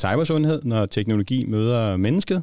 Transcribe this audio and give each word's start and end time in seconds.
cybersundhed, 0.00 0.62
når 0.62 0.86
teknologi 0.86 1.44
møder 1.48 1.96
mennesket. 1.96 2.42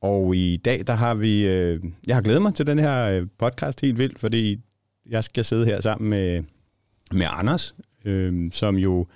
Og 0.00 0.36
i 0.36 0.56
dag, 0.56 0.82
der 0.86 0.92
har 0.92 1.14
vi... 1.14 1.46
Øh, 1.46 1.82
jeg 2.06 2.16
har 2.16 2.22
glædet 2.22 2.42
mig 2.42 2.54
til 2.54 2.66
den 2.66 2.78
her 2.78 3.04
øh, 3.04 3.26
podcast 3.38 3.80
helt 3.80 3.98
vildt, 3.98 4.18
fordi 4.18 4.60
jeg 5.10 5.24
skal 5.24 5.44
sidde 5.44 5.66
her 5.66 5.80
sammen 5.80 6.10
med, 6.10 6.42
med 7.12 7.26
Anders, 7.30 7.74
øh, 8.04 8.52
som 8.52 8.76
jo 8.76 9.06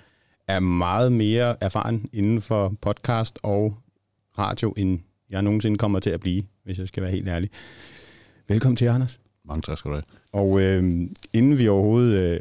er 0.47 0.59
meget 0.59 1.11
mere 1.11 1.55
erfaren 1.61 2.09
inden 2.13 2.41
for 2.41 2.73
podcast 2.81 3.39
og 3.43 3.77
radio, 4.37 4.73
end 4.77 4.99
jeg 5.29 5.41
nogensinde 5.41 5.77
kommer 5.77 5.99
til 5.99 6.09
at 6.09 6.19
blive, 6.19 6.43
hvis 6.63 6.79
jeg 6.79 6.87
skal 6.87 7.03
være 7.03 7.11
helt 7.11 7.27
ærlig. 7.27 7.49
Velkommen 8.47 8.75
til, 8.75 8.85
Anders. 8.85 9.19
Mange 9.45 9.61
tak 9.61 9.77
skal 9.77 9.91
du 9.91 9.95
have. 9.95 10.03
Og 10.31 10.61
øh, 10.61 10.83
inden 11.33 11.57
vi 11.57 11.67
overhovedet 11.67 12.15
øh, 12.15 12.39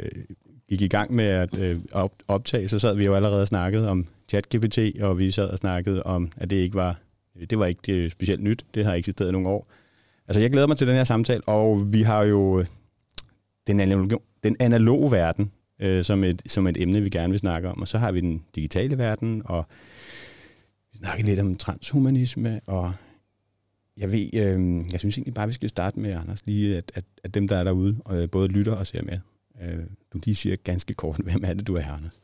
gik 0.68 0.82
i 0.82 0.88
gang 0.88 1.14
med 1.14 1.24
at 1.24 1.58
øh, 1.58 1.78
op, 1.92 2.12
optage, 2.28 2.68
så 2.68 2.78
sad 2.78 2.96
vi 2.96 3.04
jo 3.04 3.14
allerede 3.14 3.40
og 3.40 3.46
snakkede 3.46 3.88
om 3.88 4.06
ChatGPT, 4.30 4.78
og 5.00 5.18
vi 5.18 5.30
sad 5.30 5.50
og 5.50 5.58
snakkede 5.58 6.02
om, 6.02 6.32
at 6.36 6.50
det 6.50 6.56
ikke 6.56 6.74
var, 6.74 7.00
det 7.50 7.58
var 7.58 7.66
ikke 7.66 7.80
det 7.86 8.12
specielt 8.12 8.42
nyt. 8.42 8.64
Det 8.74 8.84
har 8.84 8.94
eksisteret 8.94 9.28
i 9.28 9.32
nogle 9.32 9.48
år. 9.48 9.70
Altså, 10.28 10.40
jeg 10.40 10.50
glæder 10.50 10.66
mig 10.66 10.76
til 10.76 10.86
den 10.86 10.96
her 10.96 11.04
samtale, 11.04 11.48
og 11.48 11.92
vi 11.92 12.02
har 12.02 12.22
jo 12.22 12.58
øh, 12.58 12.66
den 13.66 13.80
analoge, 13.80 14.18
den 14.44 14.56
analoge 14.60 15.12
verden 15.12 15.52
øh, 15.80 16.04
som, 16.04 16.24
et, 16.24 16.42
som 16.46 16.66
et 16.66 16.82
emne, 16.82 17.00
vi 17.00 17.08
gerne 17.08 17.30
vil 17.30 17.38
snakke 17.38 17.68
om, 17.68 17.80
og 17.80 17.88
så 17.88 17.98
har 17.98 18.12
vi 18.12 18.20
den 18.20 18.44
digitale 18.54 18.98
verden, 18.98 19.42
og 19.44 19.66
vi 20.92 20.98
snakker 20.98 21.24
lidt 21.24 21.40
om 21.40 21.56
transhumanisme, 21.56 22.60
og 22.66 22.92
jeg 23.96 24.12
ved, 24.12 24.28
øh, 24.34 24.92
jeg 24.92 25.00
synes 25.00 25.18
egentlig 25.18 25.34
bare, 25.34 25.46
vi 25.46 25.52
skal 25.52 25.68
starte 25.68 26.00
med, 26.00 26.12
Anders, 26.12 26.46
lige 26.46 26.76
at, 26.76 26.92
at, 26.94 27.04
at 27.24 27.34
dem, 27.34 27.48
der 27.48 27.56
er 27.56 27.64
derude, 27.64 27.96
og 28.04 28.22
øh, 28.22 28.30
både 28.30 28.48
lytter 28.48 28.72
og 28.72 28.86
ser 28.86 29.02
med, 29.02 29.18
øh, 29.62 29.84
du 30.12 30.20
lige 30.24 30.34
siger 30.34 30.56
ganske 30.56 30.94
kort, 30.94 31.20
hvem 31.24 31.44
er 31.44 31.54
det, 31.54 31.66
du 31.66 31.74
er, 31.74 31.92
Anders? 31.92 32.18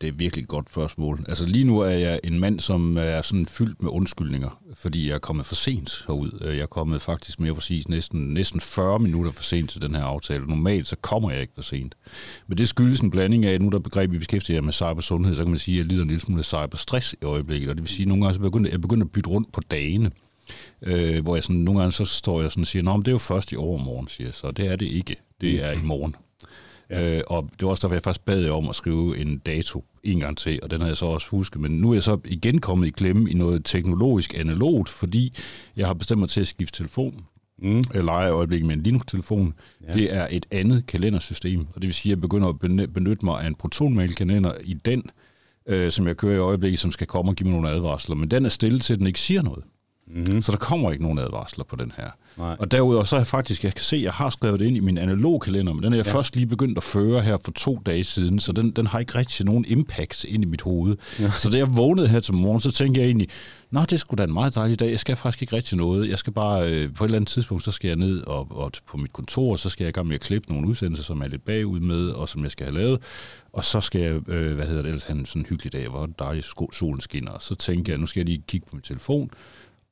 Det 0.00 0.08
er 0.08 0.12
virkelig 0.12 0.42
et 0.42 0.48
godt 0.48 0.66
spørgsmål. 0.70 1.24
Altså 1.28 1.46
lige 1.46 1.64
nu 1.64 1.78
er 1.78 1.90
jeg 1.90 2.20
en 2.24 2.40
mand, 2.40 2.60
som 2.60 2.96
er 2.96 3.22
sådan 3.22 3.46
fyldt 3.46 3.82
med 3.82 3.90
undskyldninger, 3.90 4.60
fordi 4.74 5.08
jeg 5.08 5.14
er 5.14 5.18
kommet 5.18 5.46
for 5.46 5.54
sent 5.54 6.04
herud. 6.06 6.38
Øh, 6.40 6.56
jeg 6.56 6.62
er 6.62 6.66
kommet 6.66 7.02
faktisk 7.02 7.40
mere 7.40 7.54
præcis 7.54 7.88
næsten, 7.88 8.20
næsten 8.20 8.60
40 8.60 8.98
minutter 8.98 9.32
for 9.32 9.42
sent 9.42 9.70
til 9.70 9.82
den 9.82 9.94
her 9.94 10.02
aftale. 10.02 10.44
Normalt 10.46 10.86
så 10.86 10.96
kommer 10.96 11.30
jeg 11.30 11.40
ikke 11.40 11.52
for 11.54 11.62
sent. 11.62 11.94
Men 12.46 12.58
det 12.58 12.68
skyldes 12.68 13.00
en 13.00 13.10
blanding 13.10 13.44
af, 13.44 13.60
nu 13.60 13.68
der 13.68 13.78
begreb, 13.78 14.10
vi 14.12 14.18
beskæftiger 14.18 14.60
med 14.60 14.72
cybersundhed, 14.72 15.34
så 15.34 15.42
kan 15.42 15.50
man 15.50 15.58
sige, 15.58 15.74
at 15.74 15.78
jeg 15.78 15.86
lider 15.86 16.02
en 16.02 16.08
lille 16.08 16.20
smule 16.20 16.40
af 16.40 16.44
cyberstress 16.44 17.12
i 17.22 17.24
øjeblikket. 17.24 17.68
Og 17.70 17.74
det 17.74 17.82
vil 17.82 17.88
sige, 17.88 18.04
at 18.04 18.08
nogle 18.08 18.24
gange 18.24 18.34
så 18.34 18.40
begynder 18.40 18.70
jeg 18.70 18.80
begynder 18.80 19.04
at 19.04 19.12
bytte 19.12 19.30
rundt 19.30 19.52
på 19.52 19.60
dagene. 19.70 20.10
Øh, 20.82 21.22
hvor 21.22 21.36
jeg 21.36 21.42
sådan, 21.42 21.56
nogle 21.56 21.80
gange 21.80 21.92
så 21.92 22.04
står 22.04 22.42
jeg 22.42 22.50
sådan 22.50 22.62
og 22.62 22.66
siger, 22.66 22.90
at 22.90 22.96
men 22.96 23.04
det 23.04 23.08
er 23.08 23.12
jo 23.12 23.18
først 23.18 23.52
i 23.52 23.56
overmorgen, 23.56 24.08
siger 24.08 24.28
jeg 24.28 24.34
så. 24.34 24.50
Det 24.50 24.66
er 24.66 24.76
det 24.76 24.86
ikke. 24.86 25.16
Det 25.40 25.64
er 25.64 25.72
i 25.72 25.84
morgen. 25.84 26.14
Ja. 26.90 27.16
Øh, 27.16 27.22
og 27.26 27.50
det 27.52 27.62
var 27.62 27.70
også 27.70 27.86
derfor, 27.86 27.94
jeg 27.94 28.02
faktisk 28.02 28.24
bad 28.24 28.40
jer 28.40 28.52
om 28.52 28.68
at 28.68 28.74
skrive 28.74 29.18
en 29.18 29.38
dato 29.38 29.84
en 30.04 30.20
gang 30.20 30.38
til, 30.38 30.60
og 30.62 30.70
den 30.70 30.80
har 30.80 30.88
jeg 30.88 30.96
så 30.96 31.06
også 31.06 31.28
husket. 31.30 31.60
Men 31.60 31.70
nu 31.70 31.90
er 31.90 31.94
jeg 31.94 32.02
så 32.02 32.18
igen 32.24 32.58
kommet 32.58 32.86
i 32.86 32.90
klemme 32.90 33.30
i 33.30 33.34
noget 33.34 33.64
teknologisk 33.64 34.38
analogt, 34.38 34.88
fordi 34.88 35.34
jeg 35.76 35.86
har 35.86 35.94
bestemt 35.94 36.18
mig 36.18 36.28
til 36.28 36.40
at 36.40 36.46
skifte 36.46 36.78
telefon. 36.78 37.24
Mm. 37.58 37.84
Jeg 37.94 38.04
leger 38.04 38.28
i 38.28 38.30
øjeblikket 38.30 38.66
med 38.66 38.76
en 38.76 38.82
Linux-telefon. 38.82 39.54
Ja. 39.88 39.92
Det 39.92 40.14
er 40.14 40.28
et 40.30 40.46
andet 40.50 40.86
kalendersystem, 40.86 41.60
og 41.60 41.74
det 41.74 41.82
vil 41.82 41.94
sige, 41.94 42.12
at 42.12 42.16
jeg 42.16 42.20
begynder 42.20 42.48
at 42.48 42.58
benytte 42.92 43.24
mig 43.24 43.42
af 43.42 43.46
en 43.46 43.54
protonmail-kalender 43.54 44.52
i 44.64 44.74
den, 44.74 45.02
øh, 45.68 45.90
som 45.90 46.06
jeg 46.06 46.16
kører 46.16 46.34
i 46.34 46.38
øjeblikket, 46.38 46.80
som 46.80 46.92
skal 46.92 47.06
komme 47.06 47.30
og 47.30 47.36
give 47.36 47.48
mig 47.48 47.60
nogle 47.60 47.76
advarsler. 47.76 48.16
Men 48.16 48.30
den 48.30 48.44
er 48.44 48.48
stille 48.48 48.80
til, 48.80 48.92
at 48.92 48.98
den 48.98 49.06
ikke 49.06 49.20
siger 49.20 49.42
noget. 49.42 49.64
Mm. 50.06 50.42
Så 50.42 50.52
der 50.52 50.58
kommer 50.58 50.92
ikke 50.92 51.02
nogen 51.02 51.18
advarsler 51.18 51.64
på 51.64 51.76
den 51.76 51.92
her. 51.96 52.10
Nej. 52.36 52.56
Og 52.58 52.70
derudover 52.70 53.04
så 53.04 53.16
er 53.16 53.20
jeg 53.20 53.26
faktisk, 53.26 53.64
jeg 53.64 53.74
kan 53.74 53.84
se, 53.84 54.00
jeg 54.02 54.12
har 54.12 54.30
skrevet 54.30 54.60
det 54.60 54.66
ind 54.66 54.76
i 54.76 54.80
min 54.80 54.98
analog 54.98 55.40
kalender, 55.40 55.72
men 55.72 55.82
den 55.82 55.92
er 55.92 55.96
jeg 55.96 56.06
ja. 56.06 56.14
først 56.14 56.36
lige 56.36 56.46
begyndt 56.46 56.78
at 56.78 56.84
føre 56.84 57.20
her 57.20 57.36
for 57.44 57.52
to 57.52 57.78
dage 57.86 58.04
siden, 58.04 58.38
så 58.38 58.52
den, 58.52 58.70
den 58.70 58.86
har 58.86 58.98
ikke 58.98 59.14
rigtig 59.14 59.46
nogen 59.46 59.64
impact 59.68 60.24
ind 60.24 60.42
i 60.42 60.46
mit 60.46 60.62
hoved. 60.62 60.96
Ja. 61.20 61.30
Så 61.30 61.50
da 61.50 61.56
jeg 61.58 61.76
vågnede 61.76 62.08
her 62.08 62.20
til 62.20 62.34
morgen, 62.34 62.60
så 62.60 62.72
tænkte 62.72 63.00
jeg 63.00 63.06
egentlig, 63.06 63.28
nå, 63.70 63.80
det 63.90 64.00
skulle 64.00 64.18
da 64.18 64.24
en 64.24 64.32
meget 64.32 64.54
dejlig 64.54 64.80
dag, 64.80 64.90
jeg 64.90 65.00
skal 65.00 65.16
faktisk 65.16 65.42
ikke 65.42 65.56
rigtig 65.56 65.78
noget. 65.78 66.08
Jeg 66.10 66.18
skal 66.18 66.32
bare, 66.32 66.70
øh, 66.70 66.94
på 66.94 67.04
et 67.04 67.08
eller 67.08 67.16
andet 67.16 67.28
tidspunkt, 67.28 67.64
så 67.64 67.72
skal 67.72 67.88
jeg 67.88 67.96
ned 67.96 68.22
og, 68.26 68.46
og 68.50 68.72
på 68.88 68.96
mit 68.96 69.12
kontor, 69.12 69.56
så 69.56 69.68
skal 69.68 69.84
jeg 69.84 69.88
i 69.88 69.92
gang 69.92 70.06
med 70.06 70.14
at 70.14 70.20
klippe 70.20 70.52
nogle 70.52 70.68
udsendelser, 70.68 71.04
som 71.04 71.20
er 71.20 71.28
lidt 71.28 71.44
bagud 71.44 71.80
med, 71.80 72.08
og 72.08 72.28
som 72.28 72.42
jeg 72.42 72.50
skal 72.50 72.66
have 72.66 72.78
lavet. 72.78 73.00
Og 73.52 73.64
så 73.64 73.80
skal 73.80 74.00
jeg, 74.00 74.28
øh, 74.28 74.54
hvad 74.54 74.66
hedder 74.66 74.82
det 74.82 74.88
ellers, 74.88 75.04
have 75.04 75.18
en 75.18 75.26
sådan 75.26 75.46
hyggelig 75.48 75.72
dag, 75.72 75.88
hvor 75.88 76.08
dejligt 76.18 76.46
solen 76.72 77.00
skinner. 77.00 77.30
Og 77.30 77.42
så 77.42 77.54
tænker 77.54 77.92
jeg, 77.92 78.00
nu 78.00 78.06
skal 78.06 78.20
jeg 78.20 78.26
lige 78.26 78.42
kigge 78.48 78.66
på 78.70 78.76
min 78.76 78.82
telefon, 78.82 79.30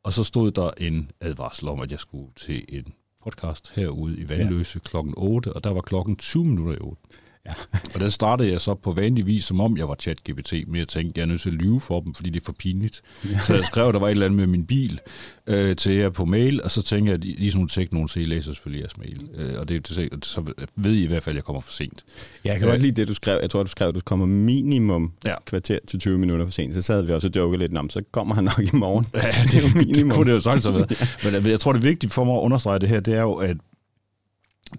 og 0.05 0.13
så 0.13 0.25
stod 0.25 0.51
der 0.51 0.71
en 0.79 1.11
advarsel 1.21 1.69
om, 1.69 1.81
at 1.81 1.91
jeg 1.91 2.01
skulle 2.01 2.33
til 2.37 2.65
en 2.69 2.95
podcast 3.23 3.73
herude 3.75 4.19
i 4.19 4.29
Vandløse 4.29 4.81
ja. 4.85 4.89
klokken 4.89 5.15
8, 5.17 5.53
og 5.53 5.65
der 5.65 5.71
var 5.71 5.81
klokken 5.81 6.17
20 6.17 6.45
minutter 6.45 6.75
i 6.75 6.81
8. 6.81 7.03
Ja. 7.47 7.53
og 7.95 8.01
der 8.01 8.09
startede 8.09 8.53
jeg 8.53 8.61
så 8.61 8.75
på 8.75 8.93
vanlig 8.93 9.27
vis, 9.27 9.45
som 9.45 9.61
om 9.61 9.77
jeg 9.77 9.89
var 9.89 9.97
chat-GPT, 10.03 10.53
men 10.67 10.77
jeg 10.77 10.89
tænkte, 10.89 11.19
jeg 11.19 11.23
er 11.23 11.27
nødt 11.27 11.41
til 11.41 11.51
at 11.51 11.55
lyve 11.55 11.81
for 11.81 12.01
dem, 12.01 12.15
fordi 12.15 12.31
det 12.31 12.41
er 12.41 12.45
for 12.45 12.55
pinligt. 12.59 13.03
Ja. 13.25 13.39
Så 13.39 13.55
jeg 13.55 13.65
skrev, 13.65 13.93
der 13.93 13.99
var 13.99 14.07
et 14.07 14.11
eller 14.11 14.27
andet 14.27 14.39
med 14.39 14.47
min 14.47 14.67
bil 14.67 15.01
øh, 15.47 15.77
til 15.77 15.93
jer 15.93 16.11
på 16.11 16.25
mail, 16.25 16.63
og 16.63 16.71
så 16.71 16.83
tænkte 16.83 17.11
jeg, 17.11 17.15
at 17.15 17.25
lige 17.25 17.51
sådan 17.51 17.59
nogle 17.59 17.69
teknologer, 17.69 18.07
så 18.07 18.21
I 18.21 18.25
læser 18.25 18.53
selvfølgelig 18.53 18.81
jeres 18.81 18.99
mail. 18.99 19.29
Øh, 19.35 19.61
og 19.61 19.69
det, 19.69 19.89
så 20.23 20.53
ved 20.77 20.93
I 20.93 21.05
i 21.05 21.07
hvert 21.07 21.23
fald, 21.23 21.35
at 21.35 21.37
jeg 21.37 21.45
kommer 21.45 21.61
for 21.61 21.73
sent. 21.73 22.05
Ja, 22.45 22.51
jeg 22.53 22.61
kan 22.61 22.69
godt 22.69 22.81
lide 22.81 22.93
det, 22.93 23.09
du 23.09 23.15
skrev. 23.15 23.39
Jeg 23.43 23.51
tror, 23.51 23.63
du 23.63 23.69
skrev, 23.69 23.89
at 23.89 23.95
du 23.95 24.01
kommer 24.05 24.27
minimum 24.27 25.13
ja. 25.25 25.35
kvarter 25.47 25.79
til 25.89 25.99
20 25.99 26.19
minutter 26.19 26.47
for 26.47 26.53
sent. 26.53 26.75
Så 26.75 26.83
sad 26.83 27.03
vi 27.03 27.13
også 27.13 27.29
og 27.29 27.37
jokede 27.37 27.59
lidt 27.59 27.79
om, 27.79 27.91
så 27.91 28.03
kommer 28.13 28.35
han 28.35 28.45
nok 28.45 28.61
i 28.73 28.77
morgen. 28.77 29.07
Ja, 29.15 29.21
det, 29.21 29.35
det, 29.53 29.55
er 29.55 29.69
jo 29.69 29.69
minimum. 29.75 30.09
det 30.09 30.17
kunne 30.17 30.27
det 30.27 30.35
jo 30.35 30.41
sagtens 30.41 30.65
have 30.65 30.75
været. 30.75 31.19
Men 31.25 31.35
øh, 31.35 31.51
jeg 31.51 31.61
tror, 31.61 31.73
det 31.73 31.83
vigtige 31.83 32.11
for 32.11 32.25
mig 32.25 32.35
at 32.35 32.41
understrege 32.41 32.79
det 32.79 32.89
her, 32.89 33.01
det 33.01 33.15
er 33.15 33.23
jo, 33.23 33.35
at 33.35 33.57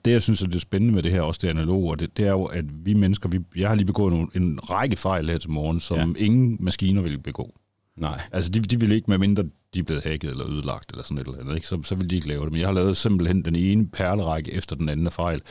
det, 0.06 0.11
jeg 0.11 0.22
synes 0.22 0.41
er 0.41 0.47
det 0.47 0.61
spændende 0.61 0.94
med 0.94 1.03
det 1.03 1.11
her, 1.11 1.22
også 1.22 1.39
det 1.44 1.50
analoge, 1.50 1.91
og 1.91 2.00
det, 2.00 2.17
det 2.17 2.28
er 2.28 2.31
jo, 2.31 2.44
at 2.44 2.66
vi 2.85 2.94
mennesker, 2.94 3.29
vi, 3.29 3.39
jeg 3.56 3.67
har 3.67 3.75
lige 3.75 3.85
begået 3.85 4.13
en, 4.13 4.29
en 4.35 4.59
række 4.63 4.95
fejl 4.95 5.29
her 5.29 5.38
til 5.38 5.50
morgen, 5.50 5.79
som 5.79 6.16
ja. 6.17 6.25
ingen 6.25 6.57
maskiner 6.59 7.01
vil 7.01 7.19
begå. 7.19 7.53
Nej. 7.97 8.22
Altså, 8.31 8.51
de, 8.51 8.59
de 8.59 8.79
vil 8.79 8.91
ikke, 8.91 9.11
medmindre 9.11 9.44
de 9.75 9.79
er 9.79 9.83
blevet 9.83 10.03
hacket 10.03 10.29
eller 10.29 10.50
ødelagt 10.50 10.91
eller 10.91 11.03
sådan 11.03 11.17
et 11.17 11.28
eller 11.28 11.39
andet, 11.39 11.56
ikke? 11.56 11.67
Så, 11.67 11.81
så 11.83 11.95
vil 11.95 12.09
de 12.09 12.16
ikke 12.16 12.28
lave 12.28 12.44
det. 12.44 12.51
Men 12.51 12.59
jeg 12.59 12.67
har 12.67 12.73
lavet 12.73 12.97
simpelthen 12.97 13.45
den 13.45 13.56
ene 13.56 13.88
perlerække 13.88 14.53
efter 14.53 14.75
den 14.75 14.89
anden 14.89 15.11
fejl. 15.11 15.41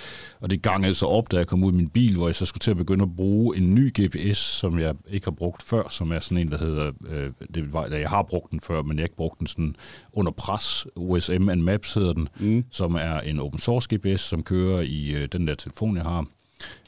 Og 0.40 0.50
det 0.50 0.62
gangede 0.62 0.94
så 0.94 1.06
op, 1.06 1.30
da 1.30 1.36
jeg 1.36 1.46
kom 1.46 1.64
ud 1.64 1.72
i 1.72 1.76
min 1.76 1.88
bil, 1.88 2.16
hvor 2.16 2.28
jeg 2.28 2.34
så 2.34 2.46
skulle 2.46 2.60
til 2.60 2.70
at 2.70 2.76
begynde 2.76 3.02
at 3.02 3.16
bruge 3.16 3.56
en 3.56 3.74
ny 3.74 3.92
GPS, 4.00 4.38
som 4.38 4.78
jeg 4.78 4.94
ikke 5.08 5.26
har 5.26 5.32
brugt 5.32 5.62
før, 5.62 5.88
som 5.88 6.12
er 6.12 6.20
sådan 6.20 6.38
en, 6.38 6.50
der 6.50 6.58
hedder, 6.58 6.92
øh, 7.08 7.30
det 7.54 7.72
var, 7.72 7.86
jeg 7.86 8.08
har 8.08 8.22
brugt 8.22 8.50
den 8.50 8.60
før, 8.60 8.82
men 8.82 8.96
jeg 8.96 9.02
har 9.02 9.06
ikke 9.06 9.16
brugt 9.16 9.38
den 9.38 9.46
sådan 9.46 9.76
under 10.12 10.32
pres. 10.32 10.86
OSM 10.96 11.48
and 11.48 11.60
Maps 11.62 11.94
hedder 11.94 12.12
den, 12.12 12.28
mm. 12.38 12.64
som 12.70 12.94
er 12.94 13.20
en 13.20 13.40
open 13.40 13.58
source 13.58 13.96
GPS, 13.96 14.20
som 14.20 14.42
kører 14.42 14.80
i 14.80 15.12
øh, 15.14 15.28
den 15.32 15.48
der 15.48 15.54
telefon, 15.54 15.96
jeg 15.96 16.04
har. 16.04 16.26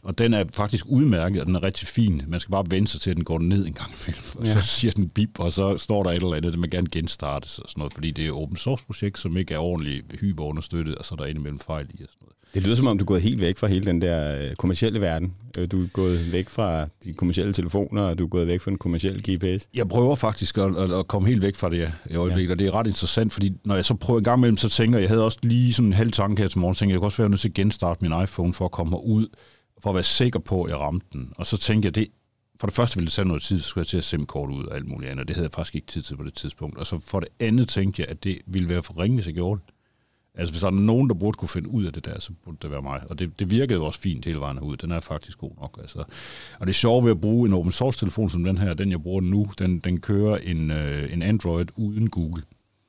Og 0.03 0.19
den 0.19 0.34
er 0.34 0.44
faktisk 0.54 0.87
udmærket, 0.88 1.41
og 1.41 1.47
den 1.47 1.54
er 1.54 1.62
rigtig 1.62 1.88
fin. 1.88 2.22
Man 2.27 2.41
skal 2.41 2.50
bare 2.50 2.65
vente 2.71 2.93
sig 2.93 3.00
til, 3.00 3.10
at 3.10 3.16
den 3.16 3.25
går 3.25 3.38
ned 3.38 3.66
en 3.66 3.72
gang 3.72 3.91
imellem. 4.03 4.25
Og 4.38 4.47
ja. 4.47 4.53
så 4.53 4.69
siger 4.69 4.93
den 4.93 5.09
bip, 5.09 5.41
og 5.41 5.53
så 5.53 5.78
står 5.78 6.03
der 6.03 6.10
et 6.10 6.16
eller 6.16 6.34
andet, 6.34 6.53
det 6.53 6.60
man 6.60 6.71
gerne 6.71 6.88
genstartes 6.93 7.59
og 7.59 7.71
sådan 7.71 7.81
noget, 7.81 7.93
fordi 7.93 8.10
det 8.10 8.25
er 8.25 8.28
et 8.28 8.34
open 8.34 8.56
source 8.56 8.84
projekt, 8.84 9.19
som 9.19 9.37
ikke 9.37 9.54
er 9.54 9.59
ordentligt 9.59 10.21
hyperunderstøttet, 10.21 10.94
og 10.94 11.04
så 11.04 11.15
er 11.15 11.16
der 11.16 11.25
indimellem 11.25 11.59
fejl 11.59 11.87
i 11.94 12.03
og 12.03 12.09
sådan 12.09 12.19
noget. 12.21 12.37
Det 12.54 12.65
lyder 12.65 12.77
som 12.77 12.87
om, 12.87 12.99
du 12.99 13.04
er 13.04 13.06
gået 13.06 13.22
helt 13.22 13.41
væk 13.41 13.59
fra 13.59 13.66
hele 13.66 13.87
den 13.87 14.03
der 14.03 14.38
øh, 14.38 14.54
kommercielle 14.54 15.00
verden. 15.00 15.34
Øh, 15.59 15.69
du 15.72 15.83
er 15.83 15.87
gået 15.87 16.33
væk 16.33 16.48
fra 16.48 16.87
de 17.04 17.12
kommercielle 17.12 17.53
telefoner, 17.53 18.03
og 18.03 18.19
du 18.19 18.25
er 18.25 18.28
gået 18.28 18.47
væk 18.47 18.60
fra 18.60 18.71
den 18.71 18.78
kommercielle 18.78 19.21
GPS. 19.21 19.69
Jeg 19.75 19.88
prøver 19.88 20.16
faktisk 20.16 20.59
at, 20.59 20.93
at 20.93 21.09
komme 21.09 21.28
helt 21.28 21.43
væk 21.43 21.56
fra 21.56 21.71
det 21.71 21.93
i 22.10 22.15
øjeblikket, 22.15 22.48
ja. 22.48 22.54
og 22.54 22.59
det 22.59 22.66
er 22.66 22.75
ret 22.75 22.87
interessant, 22.87 23.33
fordi 23.33 23.53
når 23.65 23.75
jeg 23.75 23.84
så 23.84 23.94
prøver 23.94 24.19
en 24.19 24.25
gang 24.25 24.38
imellem, 24.38 24.56
så 24.56 24.69
tænker 24.69 24.98
jeg, 24.98 25.03
jeg 25.03 25.10
havde 25.10 25.25
også 25.25 25.38
lige 25.43 25.72
sådan 25.72 25.87
en 25.87 25.93
halv 25.93 26.12
tanke 26.12 26.43
her 26.43 26.48
til 26.48 26.59
morgen, 26.59 26.75
tænker 26.75 26.91
jeg, 26.91 26.94
jeg 26.94 27.00
kan 27.00 27.06
også 27.06 27.22
være 27.22 27.28
nødt 27.28 27.41
til 27.41 27.48
at 27.48 27.54
genstarte 27.54 28.09
min 28.09 28.22
iPhone 28.22 28.54
for 28.54 28.65
at 28.65 28.71
komme 28.71 29.04
ud 29.04 29.27
for 29.86 29.91
at 29.91 29.94
være 29.94 30.04
sikker 30.04 30.38
på, 30.38 30.62
at 30.62 30.70
jeg 30.70 30.78
ramte 30.78 31.06
den. 31.12 31.32
Og 31.36 31.47
så 31.47 31.58
tænkte 31.58 31.86
jeg, 31.86 31.94
det, 31.94 32.08
for 32.60 32.66
det 32.66 32.76
første 32.76 32.97
ville 32.97 33.06
det 33.06 33.12
tage 33.12 33.28
noget 33.28 33.42
tid, 33.42 33.60
så 33.60 33.69
skulle 33.69 33.82
jeg 33.82 33.86
til 33.86 33.97
at 33.98 34.04
SIM-kort 34.04 34.50
ud 34.50 34.64
og 34.64 34.76
alt 34.76 34.88
muligt 34.88 35.10
andet, 35.10 35.28
det 35.28 35.36
havde 35.36 35.44
jeg 35.44 35.52
faktisk 35.52 35.74
ikke 35.74 35.86
tid 35.86 36.02
til 36.02 36.16
på 36.16 36.24
det 36.24 36.34
tidspunkt. 36.34 36.78
Og 36.78 36.86
så 36.86 36.98
for 36.98 37.20
det 37.20 37.28
andet 37.41 37.69
tænkte 37.69 38.02
jeg, 38.02 38.08
at 38.08 38.24
det 38.24 38.38
ville 38.47 38.69
være 38.69 38.82
for 38.82 39.00
ringe, 39.00 39.14
hvis 39.14 39.26
jeg 39.26 39.34
gjorde 39.34 39.60
det. 39.66 39.74
Altså 40.34 40.52
hvis 40.52 40.60
der 40.60 40.66
er 40.66 40.70
nogen, 40.70 41.08
der 41.08 41.14
burde 41.14 41.36
kunne 41.36 41.48
finde 41.48 41.69
ud 41.69 41.84
af 41.84 41.92
det 41.92 42.04
der, 42.04 42.20
så 42.20 42.32
burde 42.44 42.56
det 42.62 42.70
være 42.70 42.82
mig. 42.82 43.00
Og 43.10 43.19
det, 43.19 43.38
det 43.38 43.50
virkede 43.50 43.80
også 43.80 44.00
fint 44.00 44.24
hele 44.24 44.41
vejen 44.41 44.58
ud. 44.58 44.76
Den 44.76 44.91
er 44.91 45.00
faktisk 45.00 45.38
god 45.38 45.52
nok. 45.60 45.78
Altså. 45.80 45.98
Og 46.58 46.66
det 46.66 46.68
er 46.68 46.74
sjovt 46.74 47.04
ved 47.04 47.10
at 47.10 47.20
bruge 47.20 47.48
en 47.48 47.54
open 47.54 47.72
source 47.72 47.98
telefon 47.98 48.30
som 48.30 48.44
den 48.44 48.58
her, 48.58 48.74
den 48.74 48.91
jeg 48.91 49.03
bruger 49.03 49.20
nu, 49.20 49.47
den, 49.58 49.78
den 49.78 50.00
kører 50.00 50.36
en, 50.36 50.70
øh, 50.70 51.12
en 51.12 51.22
Android 51.22 51.66
uden 51.77 52.10
Google. 52.10 52.42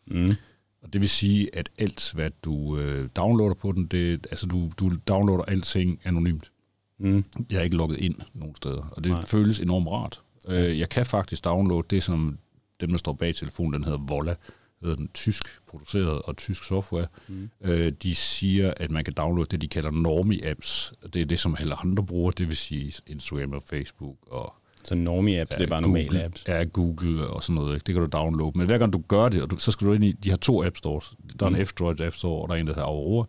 Mm. 0.07 0.33
Og 0.81 0.93
det 0.93 1.01
vil 1.01 1.09
sige, 1.09 1.55
at 1.55 1.69
alt, 1.77 2.11
hvad 2.15 2.31
du 2.43 2.77
øh, 2.77 3.09
downloader 3.15 3.55
på 3.55 3.71
den, 3.71 3.85
det, 3.85 4.27
altså 4.31 4.45
du, 4.45 4.71
du 4.79 4.91
downloader 5.07 5.43
alting 5.43 5.99
anonymt. 6.03 6.51
Mm. 6.99 7.25
Jeg 7.51 7.57
er 7.57 7.63
ikke 7.63 7.75
logget 7.75 7.99
ind 7.99 8.15
nogen 8.33 8.55
steder, 8.55 8.91
og 8.91 9.03
det 9.03 9.11
Nej. 9.11 9.25
føles 9.25 9.59
enormt 9.59 9.87
rart. 9.87 10.21
Øh, 10.47 10.79
jeg 10.79 10.89
kan 10.89 11.05
faktisk 11.05 11.45
downloade 11.45 11.87
det, 11.89 12.03
som 12.03 12.37
dem, 12.81 12.89
der 12.89 12.97
står 12.97 13.13
bag 13.13 13.35
telefonen, 13.35 13.73
den 13.73 13.83
hedder 13.83 13.99
Volla, 14.07 14.35
hedder 14.81 14.95
den 14.95 15.09
tysk 15.13 15.43
produceret 15.67 16.21
og 16.21 16.37
tysk 16.37 16.63
software. 16.63 17.07
Mm. 17.27 17.49
Øh, 17.61 17.91
de 18.03 18.15
siger, 18.15 18.73
at 18.77 18.91
man 18.91 19.03
kan 19.03 19.13
downloade 19.13 19.49
det, 19.51 19.61
de 19.61 19.67
kalder 19.67 19.91
normie-apps. 19.91 20.93
Det 21.13 21.21
er 21.21 21.25
det, 21.25 21.39
som 21.39 21.55
alle 21.59 21.75
andre 21.75 22.05
bruger, 22.05 22.31
det 22.31 22.47
vil 22.47 22.57
sige 22.57 22.93
Instagram 23.07 23.53
og 23.53 23.63
Facebook 23.69 24.15
og 24.27 24.53
så 24.83 24.95
normie 24.95 25.41
apps, 25.41 25.51
ja, 25.51 25.57
det 25.57 25.63
er 25.63 25.69
bare 25.69 25.81
Google, 25.81 26.03
normale 26.03 26.23
apps? 26.25 26.43
Ja, 26.47 26.63
Google 26.63 27.27
og 27.27 27.43
sådan 27.43 27.55
noget. 27.55 27.87
Det 27.87 27.95
kan 27.95 28.03
du 28.03 28.09
downloade. 28.17 28.57
Men 28.57 28.65
hver 28.67 28.77
gang 28.77 28.93
du 28.93 29.03
gør 29.07 29.29
det, 29.29 29.41
og 29.41 29.49
du, 29.49 29.57
så 29.57 29.71
skal 29.71 29.87
du 29.87 29.93
ind 29.93 30.03
i, 30.03 30.11
de 30.11 30.29
har 30.29 30.37
to 30.37 30.63
app 30.63 30.77
stores. 30.77 31.13
Der 31.39 31.45
er 31.45 31.49
mm. 31.49 31.55
en 31.55 31.61
F-Droid 31.61 32.01
App 32.01 32.15
Store, 32.15 32.41
og 32.41 32.49
der 32.49 32.55
er 32.55 32.59
en, 32.59 32.67
der 32.67 32.73
hedder 32.73 32.87
Aurora. 32.87 33.25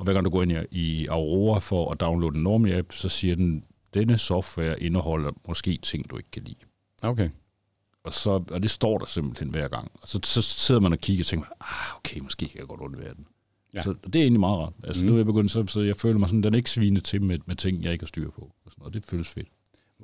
Og 0.00 0.04
hver 0.04 0.12
gang 0.12 0.24
du 0.24 0.30
går 0.30 0.42
ind 0.42 0.52
i 0.70 1.06
Aurora 1.06 1.58
for 1.58 1.92
at 1.92 2.00
downloade 2.00 2.36
en 2.36 2.42
Normie-app, 2.42 2.92
så 2.92 3.08
siger 3.08 3.34
den, 3.34 3.64
denne 3.94 4.18
software 4.18 4.82
indeholder 4.82 5.30
måske 5.48 5.78
ting, 5.82 6.10
du 6.10 6.16
ikke 6.16 6.30
kan 6.30 6.42
lide. 6.42 6.58
Okay. 7.02 7.30
Og, 8.04 8.12
så, 8.12 8.30
og 8.30 8.62
det 8.62 8.70
står 8.70 8.98
der 8.98 9.06
simpelthen 9.06 9.48
hver 9.48 9.68
gang. 9.68 9.90
Og 10.02 10.08
så, 10.08 10.20
så 10.24 10.42
sidder 10.42 10.80
man 10.80 10.92
og 10.92 10.98
kigger 10.98 11.22
og 11.22 11.26
tænker, 11.26 11.46
ah, 11.60 11.96
okay, 11.96 12.20
måske 12.20 12.48
kan 12.48 12.58
jeg 12.58 12.66
godt 12.66 12.80
undvære 12.80 13.14
den. 13.14 13.26
Ja. 13.74 13.82
Så 13.82 13.94
det 14.06 14.16
er 14.16 14.22
egentlig 14.22 14.40
meget 14.40 14.58
rart. 14.58 14.72
Altså, 14.84 15.02
mm. 15.02 15.08
nu 15.08 15.14
er 15.14 15.18
jeg 15.18 15.26
begyndt, 15.26 15.50
så, 15.50 15.66
så 15.66 15.80
jeg 15.80 15.96
føler 15.96 16.18
mig 16.18 16.28
sådan, 16.28 16.42
den 16.42 16.54
er 16.54 16.56
ikke 16.56 16.70
svinet 16.70 17.04
til 17.04 17.22
med, 17.22 17.38
med 17.46 17.56
ting, 17.56 17.84
jeg 17.84 17.92
ikke 17.92 18.02
har 18.02 18.08
styr 18.08 18.30
på. 18.30 18.52
Og, 18.64 18.72
sådan, 18.72 18.84
og 18.84 18.94
det 18.94 19.04
føles 19.06 19.28
fedt. 19.28 19.48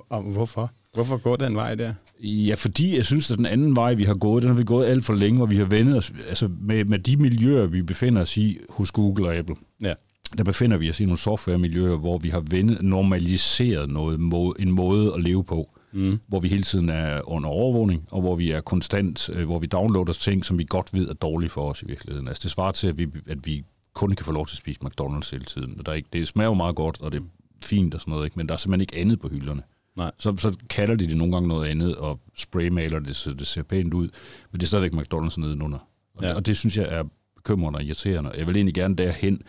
Og 0.09 0.23
hvorfor? 0.23 0.71
Hvorfor 0.93 1.17
går 1.17 1.35
den 1.35 1.55
vej 1.55 1.75
der? 1.75 1.93
Ja, 2.19 2.55
fordi 2.55 2.95
jeg 2.95 3.05
synes, 3.05 3.31
at 3.31 3.37
den 3.37 3.45
anden 3.45 3.75
vej, 3.75 3.93
vi 3.93 4.03
har 4.03 4.13
gået, 4.15 4.43
den 4.43 4.49
har 4.49 4.57
vi 4.57 4.63
gået 4.63 4.85
alt 4.85 5.05
for 5.05 5.13
længe, 5.13 5.37
hvor 5.37 5.45
vi 5.45 5.55
har 5.55 5.65
vendet 5.65 5.97
os, 5.97 6.13
altså 6.29 6.49
med, 6.61 6.85
med 6.85 6.99
de 6.99 7.17
miljøer, 7.17 7.65
vi 7.65 7.81
befinder 7.81 8.21
os 8.21 8.37
i 8.37 8.57
hos 8.69 8.91
Google 8.91 9.27
og 9.27 9.35
Apple. 9.35 9.55
Ja. 9.81 9.93
Der 10.37 10.43
befinder 10.43 10.77
vi 10.77 10.89
os 10.89 10.99
i 10.99 11.05
nogle 11.05 11.19
softwaremiljøer, 11.19 11.95
hvor 11.95 12.17
vi 12.17 12.29
har 12.29 12.43
vendet, 12.49 12.81
normaliseret 12.81 13.89
noget, 13.89 14.19
en 14.59 14.71
måde 14.71 15.13
at 15.13 15.21
leve 15.21 15.43
på 15.43 15.77
mm. 15.97 16.19
hvor 16.27 16.39
vi 16.39 16.47
hele 16.47 16.63
tiden 16.63 16.89
er 16.89 17.29
under 17.29 17.49
overvågning, 17.49 18.07
og 18.11 18.21
hvor 18.21 18.35
vi 18.35 18.51
er 18.51 18.61
konstant, 18.61 19.29
øh, 19.29 19.45
hvor 19.45 19.59
vi 19.59 19.67
downloader 19.67 20.13
ting, 20.13 20.45
som 20.45 20.59
vi 20.59 20.65
godt 20.69 20.93
ved 20.93 21.09
er 21.09 21.13
dårlige 21.13 21.49
for 21.49 21.69
os 21.69 21.81
i 21.81 21.85
virkeligheden. 21.85 22.27
Altså 22.27 22.43
det 22.43 22.51
svarer 22.51 22.71
til, 22.71 22.87
at 22.87 22.97
vi, 22.97 23.07
at 23.27 23.37
vi 23.45 23.63
kun 23.93 24.11
kan 24.11 24.25
få 24.25 24.31
lov 24.31 24.47
til 24.47 24.53
at 24.53 24.57
spise 24.57 24.79
McDonald's 24.83 25.29
hele 25.31 25.45
tiden. 25.45 25.75
Og 25.79 25.85
der 25.85 25.91
er 25.91 25.95
ikke, 25.95 26.09
det 26.13 26.27
smager 26.27 26.49
jo 26.49 26.53
meget 26.53 26.75
godt, 26.75 27.01
og 27.01 27.11
det 27.11 27.17
er 27.17 27.23
fint 27.65 27.93
og 27.93 28.01
sådan 28.01 28.11
noget, 28.11 28.25
ikke? 28.25 28.39
men 28.39 28.47
der 28.47 28.53
er 28.53 28.57
simpelthen 28.57 28.81
ikke 28.81 28.97
andet 28.97 29.19
på 29.19 29.29
hylderne. 29.29 29.61
Nej. 29.97 30.11
Så, 30.19 30.35
så 30.37 30.57
kalder 30.69 30.95
de 30.95 31.07
det 31.07 31.17
nogle 31.17 31.33
gange 31.33 31.47
noget 31.47 31.67
andet, 31.67 31.95
og 31.95 32.19
spraymaler 32.35 32.99
det, 32.99 33.15
så 33.15 33.33
det 33.33 33.47
ser 33.47 33.63
pænt 33.63 33.93
ud, 33.93 34.09
men 34.51 34.59
det 34.59 34.63
er 34.63 34.67
stadigvæk 34.67 35.01
McDonald's 35.01 35.39
nedenunder. 35.39 35.79
Og, 36.17 36.23
ja. 36.23 36.35
og 36.35 36.45
det 36.45 36.57
synes 36.57 36.77
jeg 36.77 36.85
er 36.89 37.03
bekymrende 37.35 37.77
og 37.77 37.83
irriterende. 37.83 38.31
Jeg 38.37 38.47
vil 38.47 38.55
egentlig 38.55 38.75
gerne 38.75 38.95
derhen, 38.95 39.41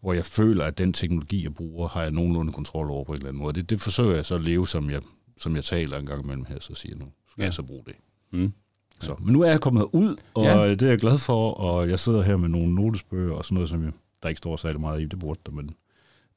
hvor 0.00 0.12
jeg 0.12 0.24
føler, 0.24 0.64
at 0.64 0.78
den 0.78 0.92
teknologi, 0.92 1.44
jeg 1.44 1.54
bruger, 1.54 1.88
har 1.88 2.02
jeg 2.02 2.10
nogenlunde 2.10 2.52
kontrol 2.52 2.90
over 2.90 3.04
på 3.04 3.12
en 3.12 3.16
eller 3.16 3.28
anden 3.28 3.42
måde. 3.42 3.52
Det, 3.52 3.70
det 3.70 3.80
forsøger 3.80 4.14
jeg 4.14 4.26
så 4.26 4.34
at 4.34 4.40
leve, 4.40 4.68
som 4.68 4.90
jeg 4.90 5.02
som 5.38 5.56
jeg 5.56 5.64
taler 5.64 5.98
en 5.98 6.06
gang 6.06 6.22
imellem 6.24 6.44
her, 6.44 6.56
så 6.60 6.74
siger 6.74 6.92
jeg, 6.92 6.98
nu 6.98 7.12
skal 7.30 7.42
ja. 7.42 7.44
jeg 7.44 7.54
så 7.54 7.62
bruge 7.62 7.84
det. 7.86 7.94
Mm. 8.32 8.52
Så, 9.00 9.14
men 9.20 9.32
nu 9.32 9.42
er 9.42 9.50
jeg 9.50 9.60
kommet 9.60 9.86
ud, 9.92 10.16
og 10.34 10.44
ja. 10.44 10.70
det 10.70 10.82
er 10.82 10.88
jeg 10.88 10.98
glad 10.98 11.18
for, 11.18 11.50
og 11.52 11.88
jeg 11.88 12.00
sidder 12.00 12.22
her 12.22 12.36
med 12.36 12.48
nogle 12.48 12.74
notesbøger 12.74 13.34
og 13.34 13.44
sådan 13.44 13.54
noget, 13.54 13.68
som 13.68 13.84
jeg, 13.84 13.92
der 14.22 14.28
ikke 14.28 14.38
står 14.38 14.56
særlig 14.56 14.80
meget 14.80 15.02
i, 15.02 15.06
det 15.06 15.18
burde 15.18 15.40
der, 15.46 15.52
men 15.52 15.70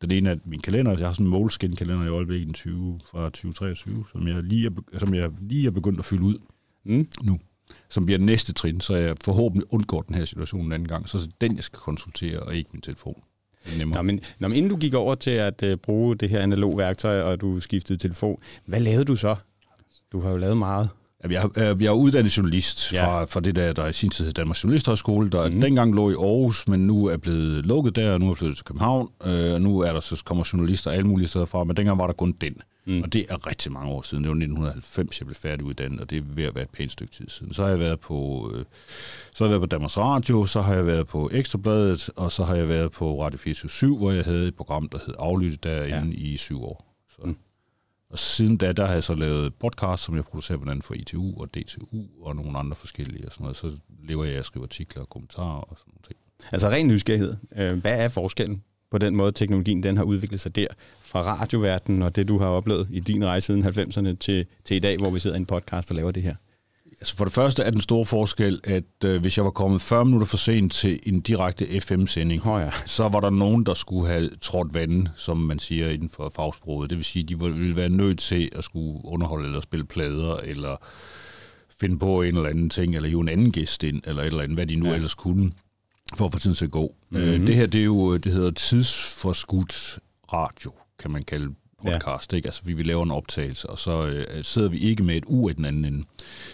den 0.02 0.12
ene 0.12 0.30
af 0.30 0.38
min 0.46 0.62
kalender, 0.62 0.98
jeg 0.98 1.08
har 1.08 1.14
sådan 1.14 1.26
en 1.26 1.32
Moleskine-kalender 1.32 2.06
i 2.06 2.10
øjeblikket 2.10 2.56
20, 2.56 3.00
fra 3.12 3.24
2023, 3.24 4.06
som 4.12 4.28
jeg, 4.28 4.44
lige 4.44 4.66
er, 4.68 5.00
som 5.00 5.14
jeg 5.14 5.32
lige 5.42 5.68
er 5.68 5.72
begyndt 5.72 6.00
at 6.00 6.06
fylde 6.06 6.24
ud 6.24 6.38
mm. 6.84 7.08
nu, 7.22 7.40
som 7.90 8.06
bliver 8.06 8.20
næste 8.20 8.54
trin, 8.54 8.82
så 8.82 8.96
jeg 8.96 9.16
forhåbentlig 9.24 9.74
undgår 9.74 10.02
den 10.02 10.16
her 10.16 10.26
situation 10.26 10.66
en 10.66 10.72
anden 10.72 10.88
gang, 10.88 11.10
så 11.10 11.18
er 11.18 11.22
den, 11.42 11.56
jeg 11.56 11.64
skal 11.64 11.80
konsultere, 11.80 12.40
og 12.40 12.56
ikke 12.56 12.70
min 12.74 12.82
telefon. 12.82 13.24
Nå, 13.94 14.02
men, 14.02 14.20
nå, 14.40 14.48
men 14.48 14.58
inden 14.58 14.72
du 14.72 14.78
gik 14.78 14.94
over 14.94 15.16
til 15.16 15.32
at 15.32 15.64
uh, 15.64 15.76
bruge 15.76 16.16
det 16.16 16.30
her 16.30 16.42
analog 16.42 16.78
værktøj, 16.78 17.22
og 17.22 17.42
du 17.42 17.60
skiftede 17.60 18.00
telefon, 18.00 18.42
hvad 18.66 18.80
lavede 18.80 19.06
du 19.06 19.16
så? 19.16 19.36
Du 20.12 20.22
har 20.22 20.30
jo 20.30 20.38
lavet 20.38 20.58
meget. 20.58 20.90
Jeg, 21.24 21.50
er, 21.56 21.76
jeg 21.80 21.86
er 21.86 21.92
uddannet 21.92 22.38
journalist 22.38 22.94
ja. 22.94 23.06
fra, 23.06 23.26
fra 23.26 23.40
det 23.40 23.56
der, 23.56 23.74
der 23.74 23.88
i 23.88 23.94
sin 23.94 24.10
tid 24.10 24.26
hed 24.26 24.34
Danmarks 24.34 24.64
Journalisthøjskole, 24.64 25.30
der 25.30 25.50
mm. 25.50 25.62
dengang 25.62 25.96
lå 25.96 26.10
i 26.10 26.14
Aarhus, 26.14 26.68
men 26.68 26.88
nu 26.88 27.06
er 27.06 27.18
blevet 27.18 27.66
lukket 27.66 27.96
der, 27.96 28.14
og 28.14 28.20
nu 28.20 28.30
er 28.30 28.36
flyttet 28.36 28.58
til 28.58 28.66
København, 28.66 29.10
øh, 29.26 29.54
og 29.54 29.62
nu 29.62 29.80
er 29.80 29.94
der 29.94 30.00
så 30.00 30.24
kommer 30.26 30.50
journalister 30.54 30.92
alle 30.92 31.08
mulige 31.08 31.28
steder 31.28 31.46
fra, 31.46 31.64
men 31.64 31.78
dengang 31.78 31.98
var 31.98 32.08
der 32.08 32.14
kun 32.14 32.32
den. 32.32 32.56
Mm. 32.86 33.02
Og 33.04 33.14
det 33.14 33.26
er 33.30 33.48
rigtig 33.48 33.72
mange 33.72 33.92
år 33.92 34.02
siden. 34.02 34.24
Det 34.24 34.30
var 34.30 34.36
1990, 34.36 35.20
jeg 35.20 35.26
blev 35.26 35.36
færdig 35.36 35.66
uddannet, 35.66 36.00
og 36.00 36.10
det 36.10 36.18
er 36.18 36.22
ved 36.26 36.44
at 36.44 36.56
være 36.56 36.64
et 36.64 36.70
pænt 36.70 36.92
stykke 36.92 37.14
tid 37.14 37.30
siden. 37.30 37.54
Så 37.54 37.64
har 37.64 37.70
jeg 37.70 37.80
været 37.80 38.00
på, 38.00 38.52
øh, 38.56 38.66
så 39.36 39.44
har 39.44 39.46
jeg 39.46 39.50
været 39.50 39.62
på 39.62 39.76
Danmarks 39.76 39.98
Radio, 39.98 40.46
så 40.46 40.62
har 40.62 40.74
jeg 40.74 40.86
været 40.86 41.08
på 41.08 41.30
Ekstrabladet, 41.34 42.10
og 42.16 42.32
så 42.32 42.44
har 42.44 42.56
jeg 42.56 42.70
været 42.70 42.92
på 42.92 43.24
Radio 43.24 43.38
24 43.38 43.98
hvor 43.98 44.12
jeg 44.12 44.24
havde 44.24 44.48
et 44.48 44.56
program, 44.56 44.90
der 44.90 44.98
hed 45.06 45.16
Aflyttet 45.20 45.64
derinde 45.64 46.16
ja. 46.18 46.24
i 46.24 46.38
syv 46.38 46.64
år. 46.64 46.86
Så. 47.10 47.22
Mm. 47.24 47.38
Og 48.10 48.20
siden 48.20 48.58
da, 48.58 48.72
der 48.72 48.86
har 48.86 48.94
jeg 48.94 49.04
så 49.04 49.14
lavet 49.14 49.54
podcast, 49.56 50.04
som 50.04 50.16
jeg 50.16 50.24
producerer 50.24 50.58
blandt 50.58 50.72
andet 50.72 50.86
for 50.86 50.94
ITU 50.94 51.42
og 51.42 51.48
DTU 51.54 51.86
og 52.22 52.36
nogle 52.36 52.60
andre 52.60 52.76
forskellige 52.76 53.26
og 53.26 53.34
sådan 53.34 53.44
noget. 53.44 53.58
Så 53.58 53.72
lever 54.04 54.26
jeg 54.26 54.36
at 54.36 54.46
skrive 54.46 54.64
artikler 54.64 55.02
og 55.02 55.10
kommentarer 55.10 55.62
og 55.62 55.78
sådan 55.78 55.94
noget. 55.94 56.18
Altså 56.52 56.70
ren 56.70 56.88
nysgerrighed. 56.88 57.36
Øh, 57.58 57.78
hvad 57.78 58.04
er 58.04 58.08
forskellen 58.08 58.64
på 58.92 58.98
den 58.98 59.16
måde, 59.16 59.32
teknologien 59.32 59.84
den 59.84 59.98
har 59.98 60.04
udviklet 60.04 60.40
sig 60.40 60.56
der, 60.56 60.68
fra 61.02 61.22
radioverdenen 61.22 62.02
og 62.02 62.16
det, 62.16 62.28
du 62.28 62.38
har 62.38 62.48
oplevet 62.48 62.88
i 62.92 63.00
din 63.00 63.26
rejse 63.26 63.46
siden 63.46 63.66
90'erne 63.66 64.16
til, 64.16 64.46
til 64.66 64.76
i 64.76 64.80
dag, 64.80 64.98
hvor 64.98 65.10
vi 65.10 65.20
sidder 65.20 65.36
i 65.36 65.40
en 65.40 65.46
podcast 65.46 65.92
og 65.92 65.96
laver 65.96 66.12
det 66.12 66.24
her? 66.24 66.36
Altså 67.02 67.16
for 67.16 67.26
det 67.26 67.34
første 67.34 67.64
er 67.64 67.70
den 67.70 67.82
store 67.82 68.06
forskel, 68.06 68.60
at 68.64 68.84
øh, 69.06 69.22
hvis 69.22 69.38
jeg 69.38 69.46
var 69.46 69.52
kommet 69.52 69.82
40 69.82 70.06
minutter 70.06 70.28
for 70.28 70.38
sent 70.38 70.74
til 70.74 71.00
en 71.04 71.22
direkte 71.22 71.80
FM-sending, 71.82 72.48
oh 72.48 72.62
ja. 72.62 72.72
så 72.86 73.08
var 73.08 73.20
der 73.20 73.30
nogen, 73.30 73.66
der 73.66 73.74
skulle 73.74 74.08
have 74.08 74.30
trådt 74.42 74.74
vand, 74.74 75.08
som 75.16 75.38
man 75.38 75.60
siger 75.60 75.90
inden 75.90 76.10
for 76.10 76.32
fagsproget. 76.36 76.90
Det 76.90 76.98
vil 76.98 77.06
sige, 77.06 77.24
at 77.24 77.30
de 77.30 77.40
ville 77.40 77.76
være 77.76 77.90
nødt 77.90 78.20
til 78.20 78.50
at 78.56 78.64
skulle 78.64 79.06
underholde 79.06 79.46
eller 79.46 79.62
spille 79.62 79.86
plader, 79.86 80.36
eller 80.36 80.76
finde 81.82 82.00
på 82.00 82.22
en 82.22 82.36
eller 82.36 82.50
anden 82.50 82.70
ting, 82.70 82.96
eller 82.96 83.10
hive 83.10 83.22
en 83.22 83.30
anden 83.30 83.52
gæst 83.52 83.84
ind, 83.84 84.02
eller 84.06 84.22
et 84.22 84.28
eller 84.28 84.44
andet, 84.44 84.58
hvad 84.58 84.68
de 84.68 84.76
nu 84.76 84.88
ja. 84.88 84.96
ellers 84.96 85.16
kunne, 85.16 85.52
for 86.16 86.26
at 86.26 86.34
få 86.34 86.40
tiden 86.40 86.56
til 86.56 86.66
at 86.66 86.72
gå. 86.72 86.96
Mm-hmm. 87.10 87.46
Det 87.46 87.56
her, 87.56 87.66
det 87.66 87.82
er 87.82 87.86
jo, 87.86 88.18
det 88.18 88.32
hedder 88.32 88.52
tidsforskudt 88.52 90.00
radio, 90.34 90.72
kan 91.00 91.12
man 91.12 91.24
kalde 91.24 91.56
podcast. 91.84 92.32
Ja. 92.32 92.36
Ikke? 92.36 92.48
Altså, 92.48 92.62
vi, 92.66 92.74
vi 92.74 92.84
laver 92.84 93.04
en 93.04 93.12
optagelse, 93.12 93.70
og 93.70 93.80
så 93.80 94.08
øh, 94.08 94.44
sidder 94.44 94.70
vi 94.70 94.78
ikke 94.78 95.04
med 95.04 95.16
et 95.16 95.24
u 95.28 95.50
i 95.50 95.54
den 95.54 95.66
anden 95.66 95.86
ende. 95.86 96.06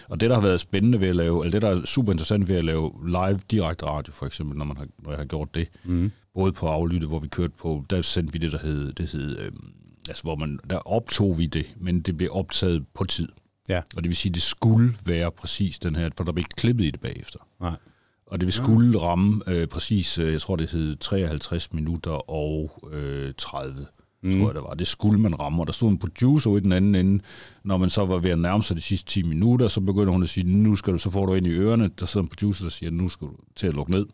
Og 0.08 0.20
det, 0.20 0.30
der 0.30 0.34
har 0.36 0.42
været 0.42 0.60
spændende 0.60 1.00
ved 1.00 1.08
at 1.08 1.16
lave, 1.16 1.44
eller 1.44 1.50
det, 1.50 1.62
der 1.62 1.68
er 1.68 1.84
super 1.84 2.12
interessant 2.12 2.48
ved 2.48 2.56
at 2.56 2.64
lave 2.64 2.92
live 3.06 3.40
direkte 3.50 3.86
radio, 3.86 4.12
for 4.12 4.26
eksempel, 4.26 4.58
når, 4.58 4.64
man 4.64 4.76
har, 4.76 4.86
når 4.98 5.10
jeg 5.10 5.18
har 5.18 5.24
gjort 5.24 5.54
det, 5.54 5.68
mm. 5.84 6.10
både 6.34 6.52
på 6.52 6.66
aflytte, 6.66 7.06
hvor 7.06 7.18
vi 7.18 7.28
kørte 7.28 7.54
på, 7.58 7.84
der 7.90 8.02
sendte 8.02 8.32
vi 8.32 8.38
det, 8.38 8.52
der 8.52 8.58
hed, 8.58 8.92
det 8.92 9.06
hed 9.06 9.38
øh, 9.38 9.52
altså, 10.08 10.22
hvor 10.22 10.36
man, 10.36 10.60
der 10.70 10.76
optog 10.76 11.38
vi 11.38 11.46
det, 11.46 11.66
men 11.80 12.00
det 12.00 12.16
blev 12.16 12.28
optaget 12.32 12.84
på 12.94 13.04
tid. 13.04 13.28
Ja. 13.68 13.82
Og 13.96 14.02
det 14.02 14.08
vil 14.08 14.16
sige, 14.16 14.30
at 14.30 14.34
det 14.34 14.42
skulle 14.42 14.94
være 15.04 15.30
præcis 15.30 15.78
den 15.78 15.96
her, 15.96 16.10
for 16.16 16.24
der 16.24 16.32
blev 16.32 16.42
ikke 16.42 16.56
klippet 16.56 16.84
i 16.84 16.90
det 16.90 17.00
bagefter. 17.00 17.38
Nej. 17.60 17.76
Og 18.26 18.40
det 18.40 18.46
vil 18.46 18.52
skulle 18.52 18.98
ramme 19.02 19.42
øh, 19.46 19.66
præcis, 19.66 20.18
øh, 20.18 20.32
jeg 20.32 20.40
tror 20.40 20.56
det 20.56 20.70
hed 20.70 20.96
53 20.96 21.72
minutter 21.72 22.30
og 22.30 22.88
øh, 22.92 23.34
30 23.38 23.86
mm. 24.26 24.38
tror 24.38 24.48
jeg 24.48 24.54
det 24.54 24.62
var. 24.62 24.74
Det 24.74 24.86
skulle 24.86 25.20
man 25.20 25.40
ramme, 25.40 25.62
og 25.62 25.66
der 25.66 25.72
stod 25.72 25.90
en 25.90 25.98
producer 25.98 26.56
i 26.56 26.60
den 26.60 26.72
anden 26.72 26.94
ende. 26.94 27.22
Når 27.64 27.76
man 27.76 27.90
så 27.90 28.06
var 28.06 28.18
ved 28.18 28.30
at 28.30 28.38
nærme 28.38 28.62
sig 28.62 28.76
de 28.76 28.80
sidste 28.80 29.10
10 29.10 29.22
minutter, 29.22 29.68
så 29.68 29.80
begynder 29.80 30.12
hun 30.12 30.22
at 30.22 30.28
sige, 30.28 30.44
nu 30.44 30.76
skal 30.76 30.92
du, 30.92 30.98
så 30.98 31.10
får 31.10 31.26
du 31.26 31.34
ind 31.34 31.46
i 31.46 31.50
ørerne. 31.50 31.90
Der 32.00 32.06
sidder 32.06 32.24
en 32.24 32.28
producer, 32.28 32.64
der 32.64 32.70
siger, 32.70 32.90
nu 32.90 33.08
skal 33.08 33.28
du 33.28 33.32
til 33.56 33.66
at 33.66 33.74
lukke 33.74 33.92
ned. 33.92 34.06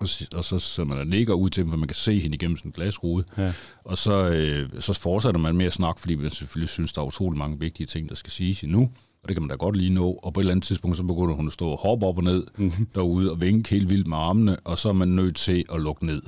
Og, 0.00 0.08
og 0.34 0.44
så 0.44 0.58
sidder 0.58 0.88
man 0.88 0.98
og 0.98 1.06
nikker 1.06 1.34
ud 1.34 1.50
til 1.50 1.62
dem, 1.62 1.70
for 1.70 1.78
man 1.78 1.88
kan 1.88 1.94
se 1.94 2.20
hende 2.20 2.34
igennem 2.34 2.56
sådan 2.56 2.68
en 2.68 2.72
glasrude. 2.72 3.24
Ja. 3.38 3.52
Og 3.84 3.98
så, 3.98 4.30
øh, 4.30 4.80
så 4.80 4.92
fortsætter 4.92 5.40
man 5.40 5.56
med 5.56 5.66
at 5.66 5.72
snakke, 5.72 6.00
fordi 6.00 6.14
man 6.14 6.30
selvfølgelig 6.30 6.68
synes, 6.68 6.92
der 6.92 7.00
er 7.00 7.06
utrolig 7.06 7.38
mange 7.38 7.60
vigtige 7.60 7.86
ting, 7.86 8.08
der 8.08 8.14
skal 8.14 8.30
siges 8.30 8.62
endnu. 8.62 8.90
Og 9.22 9.28
det 9.28 9.36
kan 9.36 9.42
man 9.42 9.48
da 9.48 9.54
godt 9.54 9.76
lige 9.76 9.90
nå. 9.90 10.20
Og 10.22 10.32
på 10.32 10.40
et 10.40 10.42
eller 10.42 10.52
andet 10.52 10.64
tidspunkt, 10.64 10.96
så 10.96 11.02
begynder 11.02 11.34
hun 11.34 11.46
at 11.46 11.52
stå 11.52 11.68
og 11.68 11.78
hoppe 11.78 12.06
op 12.06 12.16
og 12.16 12.24
ned 12.24 12.46
mm-hmm. 12.58 12.86
derude 12.94 13.30
og 13.30 13.40
vinke 13.40 13.70
helt 13.70 13.90
vildt 13.90 14.06
med 14.06 14.16
armene, 14.16 14.56
og 14.60 14.78
så 14.78 14.88
er 14.88 14.92
man 14.92 15.08
nødt 15.08 15.36
til 15.36 15.64
at 15.72 15.80
lukke 15.80 16.06
ned. 16.06 16.22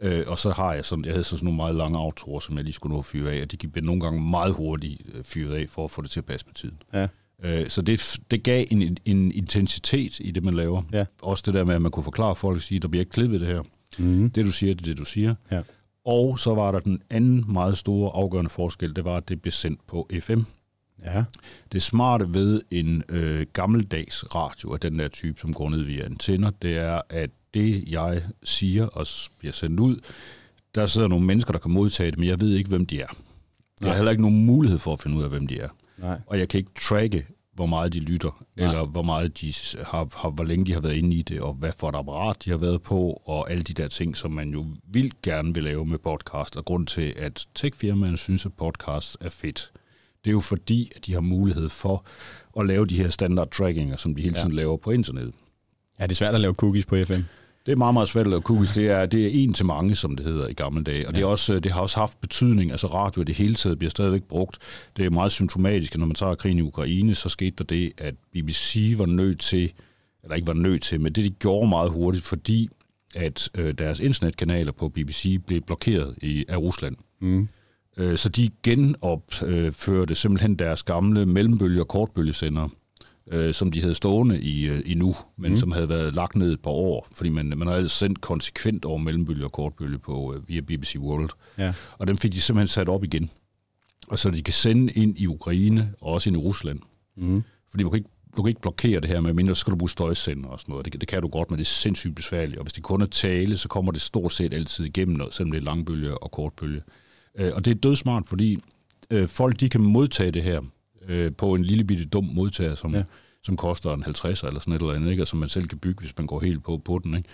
Øh, 0.00 0.24
og 0.26 0.38
så 0.38 0.50
har 0.50 0.74
jeg 0.74 0.84
sådan, 0.84 1.04
jeg 1.04 1.12
havde 1.12 1.24
sådan 1.24 1.44
nogle 1.44 1.56
meget 1.56 1.74
lange 1.74 1.98
autorer, 1.98 2.40
som 2.40 2.56
jeg 2.56 2.64
lige 2.64 2.74
skulle 2.74 2.92
nå 2.92 2.98
at 2.98 3.04
fyre 3.04 3.32
af, 3.32 3.42
og 3.42 3.52
de 3.52 3.68
bliver 3.68 3.86
nogle 3.86 4.00
gange 4.00 4.20
meget 4.20 4.54
hurtigt 4.54 5.02
øh, 5.14 5.24
fyret 5.24 5.54
af, 5.54 5.68
for 5.68 5.84
at 5.84 5.90
få 5.90 6.02
det 6.02 6.10
til 6.10 6.20
at 6.20 6.24
passe 6.24 6.46
med 6.46 6.54
tiden. 6.54 6.82
Ja. 6.92 7.08
Øh, 7.44 7.68
så 7.68 7.82
det, 7.82 8.18
det 8.30 8.42
gav 8.42 8.64
en, 8.70 8.96
en 9.04 9.32
intensitet 9.32 10.20
i 10.20 10.30
det, 10.30 10.42
man 10.42 10.54
laver. 10.54 10.82
Ja. 10.92 11.04
Også 11.22 11.42
det 11.46 11.54
der 11.54 11.64
med, 11.64 11.74
at 11.74 11.82
man 11.82 11.90
kunne 11.90 12.04
forklare 12.04 12.36
folk 12.36 12.56
og 12.56 12.62
sige, 12.62 12.78
der 12.78 12.88
bliver 12.88 13.00
ikke 13.00 13.12
klippet 13.12 13.40
det 13.40 13.48
her. 13.48 13.62
Mm. 13.98 14.30
Det 14.30 14.44
du 14.44 14.52
siger, 14.52 14.74
det 14.74 14.80
er 14.80 14.84
det, 14.84 14.98
du 14.98 15.04
siger. 15.04 15.34
Ja. 15.50 15.60
Og 16.04 16.38
så 16.38 16.54
var 16.54 16.72
der 16.72 16.80
den 16.80 17.02
anden 17.10 17.44
meget 17.52 17.78
store 17.78 18.10
afgørende 18.14 18.50
forskel, 18.50 18.96
det 18.96 19.04
var, 19.04 19.16
at 19.16 19.28
det 19.28 19.42
blev 19.42 19.52
sendt 19.52 19.86
på 19.86 20.08
FM. 20.20 20.40
Ja. 21.04 21.24
Det 21.72 21.82
smarte 21.82 22.34
ved 22.34 22.62
en 22.70 23.02
øh, 23.08 23.46
gammeldags 23.52 24.34
radio 24.34 24.72
af 24.72 24.80
den 24.80 24.98
der 24.98 25.08
type, 25.08 25.40
som 25.40 25.52
går 25.54 25.68
ned 25.70 25.82
via 25.82 26.04
antenner, 26.04 26.50
det 26.62 26.78
er, 26.78 27.00
at 27.10 27.30
det, 27.56 27.84
jeg 27.88 28.22
siger 28.44 28.86
og 28.86 29.06
bliver 29.38 29.52
sendt 29.52 29.80
ud, 29.80 29.96
der 30.74 30.86
sidder 30.86 31.08
nogle 31.08 31.26
mennesker, 31.26 31.52
der 31.52 31.58
kan 31.58 31.70
modtage 31.70 32.10
det, 32.10 32.18
men 32.18 32.28
jeg 32.28 32.40
ved 32.40 32.54
ikke, 32.54 32.68
hvem 32.68 32.86
de 32.86 33.00
er. 33.00 33.16
Jeg 33.80 33.88
har 33.88 33.96
heller 33.96 34.10
ikke 34.10 34.22
nogen 34.22 34.44
mulighed 34.44 34.78
for 34.78 34.92
at 34.92 35.00
finde 35.00 35.16
ud 35.16 35.22
af, 35.22 35.28
hvem 35.28 35.46
de 35.46 35.60
er. 35.60 35.68
Nej. 35.98 36.20
Og 36.26 36.38
jeg 36.38 36.48
kan 36.48 36.58
ikke 36.58 36.70
tracke, 36.80 37.26
hvor 37.52 37.66
meget 37.66 37.92
de 37.92 38.00
lytter, 38.00 38.44
Nej. 38.56 38.66
eller 38.66 38.86
hvor 38.86 39.02
meget 39.02 39.40
de 39.40 39.54
har, 39.82 40.08
har, 40.22 40.30
hvor 40.30 40.44
længe 40.44 40.66
de 40.66 40.72
har 40.72 40.80
været 40.80 40.94
inde 40.94 41.16
i 41.16 41.22
det, 41.22 41.40
og 41.40 41.54
hvad 41.54 41.72
for 41.78 41.88
et 41.88 41.94
apparat 41.94 42.36
de 42.44 42.50
har 42.50 42.56
været 42.56 42.82
på, 42.82 43.22
og 43.24 43.50
alle 43.50 43.62
de 43.62 43.72
der 43.72 43.88
ting, 43.88 44.16
som 44.16 44.30
man 44.30 44.50
jo 44.50 44.66
vildt 44.92 45.22
gerne 45.22 45.54
vil 45.54 45.62
lave 45.62 45.86
med 45.86 45.98
podcast. 45.98 46.56
Og 46.56 46.64
grund 46.64 46.86
til, 46.86 47.14
at 47.16 47.46
tech-firmaerne 47.54 48.16
synes, 48.16 48.46
at 48.46 48.52
podcast 48.52 49.16
er 49.20 49.28
fedt, 49.28 49.72
det 50.24 50.30
er 50.30 50.32
jo 50.32 50.40
fordi, 50.40 50.92
at 50.96 51.06
de 51.06 51.12
har 51.12 51.20
mulighed 51.20 51.68
for 51.68 52.06
at 52.60 52.66
lave 52.66 52.86
de 52.86 52.96
her 52.96 53.10
standard 53.10 53.50
trackinger, 53.50 53.96
som 53.96 54.14
de 54.14 54.22
hele 54.22 54.34
tiden 54.34 54.50
ja. 54.50 54.56
laver 54.56 54.76
på 54.76 54.90
internettet. 54.90 55.34
Ja, 55.98 56.04
det 56.04 56.10
er 56.10 56.16
svært 56.16 56.34
at 56.34 56.40
lave 56.40 56.54
cookies 56.54 56.86
på 56.86 56.96
FM. 57.04 57.20
Det 57.66 57.72
er 57.72 57.76
meget, 57.76 57.94
meget 57.94 58.08
svært 58.08 58.26
at 58.26 58.30
lave 58.30 58.42
cookies. 58.42 58.70
Det 58.70 58.90
er, 58.90 59.06
det 59.06 59.26
er 59.26 59.30
en 59.32 59.52
til 59.52 59.66
mange, 59.66 59.94
som 59.94 60.16
det 60.16 60.26
hedder 60.26 60.48
i 60.48 60.52
gamle 60.52 60.84
dage. 60.84 61.08
Og 61.08 61.12
ja. 61.12 61.16
det, 61.16 61.24
er 61.24 61.28
også, 61.28 61.58
det 61.58 61.72
har 61.72 61.80
også 61.80 61.98
haft 61.98 62.20
betydning. 62.20 62.70
Altså 62.70 62.86
radio 62.86 63.22
i 63.22 63.24
det 63.24 63.34
hele 63.34 63.54
taget 63.54 63.78
bliver 63.78 63.90
stadigvæk 63.90 64.22
brugt. 64.22 64.58
Det 64.96 65.04
er 65.04 65.10
meget 65.10 65.32
symptomatisk, 65.32 65.98
når 65.98 66.06
man 66.06 66.14
tager 66.14 66.34
krigen 66.34 66.58
i 66.58 66.62
Ukraine, 66.62 67.14
så 67.14 67.28
skete 67.28 67.56
der 67.58 67.64
det, 67.64 67.92
at 67.98 68.14
BBC 68.32 68.94
var 68.96 69.06
nødt 69.06 69.40
til, 69.40 69.72
eller 70.22 70.34
ikke 70.34 70.46
var 70.46 70.54
nødt 70.54 70.82
til, 70.82 71.00
men 71.00 71.12
det 71.12 71.24
de 71.24 71.30
gjorde 71.30 71.68
meget 71.68 71.90
hurtigt, 71.90 72.24
fordi 72.24 72.68
at 73.14 73.50
øh, 73.54 73.74
deres 73.74 74.00
internetkanaler 74.00 74.72
på 74.72 74.88
BBC 74.88 75.38
blev 75.46 75.60
blokeret 75.60 76.14
i, 76.22 76.44
af 76.48 76.56
Rusland. 76.56 76.96
Mm. 77.20 77.48
Øh, 77.96 78.16
så 78.18 78.28
de 78.28 78.50
genopførte 78.62 80.14
simpelthen 80.14 80.54
deres 80.54 80.82
gamle 80.82 81.26
mellembølge- 81.26 81.80
og 81.80 81.88
kortbølgesender 81.88 82.68
øh, 83.32 83.54
som 83.54 83.70
de 83.70 83.80
havde 83.80 83.94
stående 83.94 84.40
i, 84.40 84.68
øh, 84.68 84.82
i 84.84 84.94
nu, 84.94 85.16
men 85.36 85.50
mm. 85.50 85.56
som 85.56 85.72
havde 85.72 85.88
været 85.88 86.14
lagt 86.14 86.36
ned 86.36 86.52
et 86.52 86.60
par 86.60 86.70
år, 86.70 87.08
fordi 87.12 87.30
man, 87.30 87.46
man 87.56 87.68
havde 87.68 87.88
sendt 87.88 88.20
konsekvent 88.20 88.84
over 88.84 88.98
mellembølge 88.98 89.44
og 89.44 89.52
kortbølge 89.52 89.98
på, 89.98 90.34
øh, 90.34 90.48
via 90.48 90.60
BBC 90.60 90.96
World. 90.98 91.30
Ja. 91.58 91.74
Og 91.98 92.06
dem 92.06 92.16
fik 92.16 92.32
de 92.32 92.40
simpelthen 92.40 92.66
sat 92.66 92.88
op 92.88 93.04
igen. 93.04 93.30
Og 94.08 94.18
så 94.18 94.30
de 94.30 94.42
kan 94.42 94.54
sende 94.54 94.92
ind 94.92 95.18
i 95.18 95.26
Ukraine 95.26 95.92
og 96.00 96.12
også 96.12 96.30
ind 96.30 96.36
i 96.36 96.40
Rusland. 96.40 96.80
Mm. 97.16 97.42
Fordi 97.70 97.84
man 97.84 97.90
kan 97.90 97.98
ikke 97.98 98.10
du 98.36 98.42
kan 98.42 98.48
ikke 98.48 98.60
blokere 98.60 99.00
det 99.00 99.10
her 99.10 99.20
med 99.20 99.32
mindre, 99.32 99.54
så 99.54 99.60
skal 99.60 99.70
du 99.70 99.76
bruge 99.76 99.90
støjsender 99.90 100.48
og 100.48 100.60
sådan 100.60 100.72
noget. 100.72 100.84
Det, 100.84 101.00
det 101.00 101.08
kan 101.08 101.22
du 101.22 101.28
godt, 101.28 101.50
men 101.50 101.58
det 101.58 101.64
er 101.64 101.68
sindssygt 101.68 102.14
besværligt. 102.14 102.58
Og 102.58 102.64
hvis 102.64 102.72
det 102.72 102.82
kun 102.82 103.02
er 103.02 103.06
tale, 103.06 103.56
så 103.56 103.68
kommer 103.68 103.92
det 103.92 104.00
stort 104.00 104.32
set 104.32 104.54
altid 104.54 104.84
igennem 104.84 105.16
noget, 105.16 105.34
selvom 105.34 105.50
det 105.50 105.58
er 105.58 105.64
langbølge 105.64 106.22
og 106.22 106.30
kortbølge. 106.30 106.82
Øh, 107.38 107.52
og 107.54 107.64
det 107.64 107.70
er 107.70 107.74
dødsmart, 107.74 108.26
fordi 108.26 108.58
øh, 109.10 109.28
folk 109.28 109.60
de 109.60 109.68
kan 109.68 109.80
modtage 109.80 110.30
det 110.30 110.42
her 110.42 110.60
øh, 111.08 111.32
på 111.32 111.54
en 111.54 111.64
lille 111.64 111.84
bitte 111.84 112.04
dum 112.04 112.24
modtager, 112.24 112.74
som, 112.74 112.94
ja. 112.94 113.02
som 113.42 113.56
koster 113.56 113.94
en 113.94 114.02
50 114.02 114.42
eller 114.42 114.60
sådan 114.60 114.74
et 114.74 114.80
eller 114.80 114.94
andet, 114.94 115.10
ikke? 115.10 115.22
og 115.22 115.26
som 115.26 115.38
man 115.38 115.48
selv 115.48 115.68
kan 115.68 115.78
bygge, 115.78 116.00
hvis 116.00 116.18
man 116.18 116.26
går 116.26 116.40
helt 116.40 116.64
på, 116.64 116.78
på 116.78 117.00
den. 117.04 117.16
Ikke? 117.16 117.28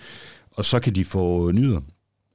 Og 0.51 0.65
så 0.65 0.79
kan 0.79 0.95
de 0.95 1.05
få 1.05 1.51
nyder 1.51 1.81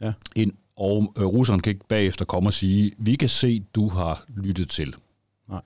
ja. 0.00 0.12
ind, 0.36 0.52
og 0.76 1.14
øh, 1.18 1.24
russerne 1.24 1.60
kan 1.60 1.70
ikke 1.70 1.88
bagefter 1.88 2.24
komme 2.24 2.48
og 2.48 2.52
sige, 2.52 2.92
vi 2.98 3.14
kan 3.14 3.28
se, 3.28 3.64
du 3.74 3.88
har 3.88 4.24
lyttet 4.36 4.68
til. 4.70 4.94
Nej. 5.48 5.62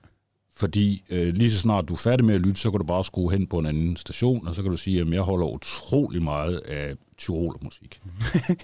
Fordi 0.55 1.03
øh, 1.09 1.33
lige 1.33 1.51
så 1.51 1.59
snart 1.59 1.87
du 1.87 1.93
er 1.93 1.97
færdig 1.97 2.25
med 2.25 2.35
at 2.35 2.41
lytte, 2.41 2.61
så 2.61 2.71
kan 2.71 2.79
du 2.79 2.85
bare 2.85 3.03
skrue 3.03 3.31
hen 3.31 3.47
på 3.47 3.59
en 3.59 3.65
anden 3.65 3.95
station, 3.95 4.47
og 4.47 4.55
så 4.55 4.61
kan 4.61 4.71
du 4.71 4.77
sige, 4.77 5.01
at 5.01 5.09
jeg 5.09 5.21
holder 5.21 5.47
utrolig 5.47 6.23
meget 6.23 6.57
af 6.57 6.95
tyrolermusik. 7.23 8.01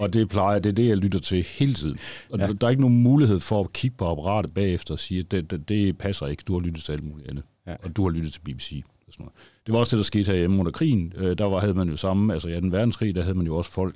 og 0.01 0.13
det 0.13 0.29
plejer, 0.29 0.59
det 0.59 0.69
er 0.69 0.73
det, 0.73 0.87
jeg 0.87 0.97
lytter 0.97 1.19
til 1.19 1.45
hele 1.59 1.73
tiden. 1.73 1.97
Og 2.29 2.39
ja. 2.39 2.47
der, 2.47 2.67
er 2.67 2.69
ikke 2.69 2.81
nogen 2.81 3.03
mulighed 3.03 3.39
for 3.39 3.59
at 3.63 3.73
kigge 3.73 3.97
på 3.97 4.05
apparatet 4.05 4.53
bagefter 4.53 4.93
og 4.93 4.99
sige, 4.99 5.19
at 5.19 5.31
det, 5.31 5.51
det, 5.51 5.69
det 5.69 5.97
passer 5.97 6.27
ikke, 6.27 6.43
du 6.47 6.53
har 6.53 6.65
lyttet 6.65 6.83
til 6.83 6.91
alt 6.91 7.03
muligt 7.03 7.29
andet. 7.29 7.43
Ja. 7.67 7.75
Og 7.83 7.95
du 7.95 8.03
har 8.03 8.09
lyttet 8.09 8.33
til 8.33 8.39
BBC. 8.39 8.83
Og 9.07 9.13
sådan 9.13 9.23
noget. 9.23 9.33
Det 9.65 9.73
var 9.73 9.79
også 9.79 9.95
det, 9.95 9.99
der 9.99 10.03
skete 10.03 10.31
herhjemme 10.31 10.59
under 10.59 10.71
krigen. 10.71 11.13
Øh, 11.15 11.37
der 11.37 11.45
var, 11.45 11.59
havde 11.59 11.73
man 11.73 11.89
jo 11.89 11.95
samme, 11.95 12.33
altså 12.33 12.47
i 12.47 12.61
2. 12.61 12.67
verdenskrig, 12.67 13.15
der 13.15 13.21
havde 13.21 13.35
man 13.35 13.45
jo 13.45 13.55
også 13.55 13.71
folk, 13.71 13.95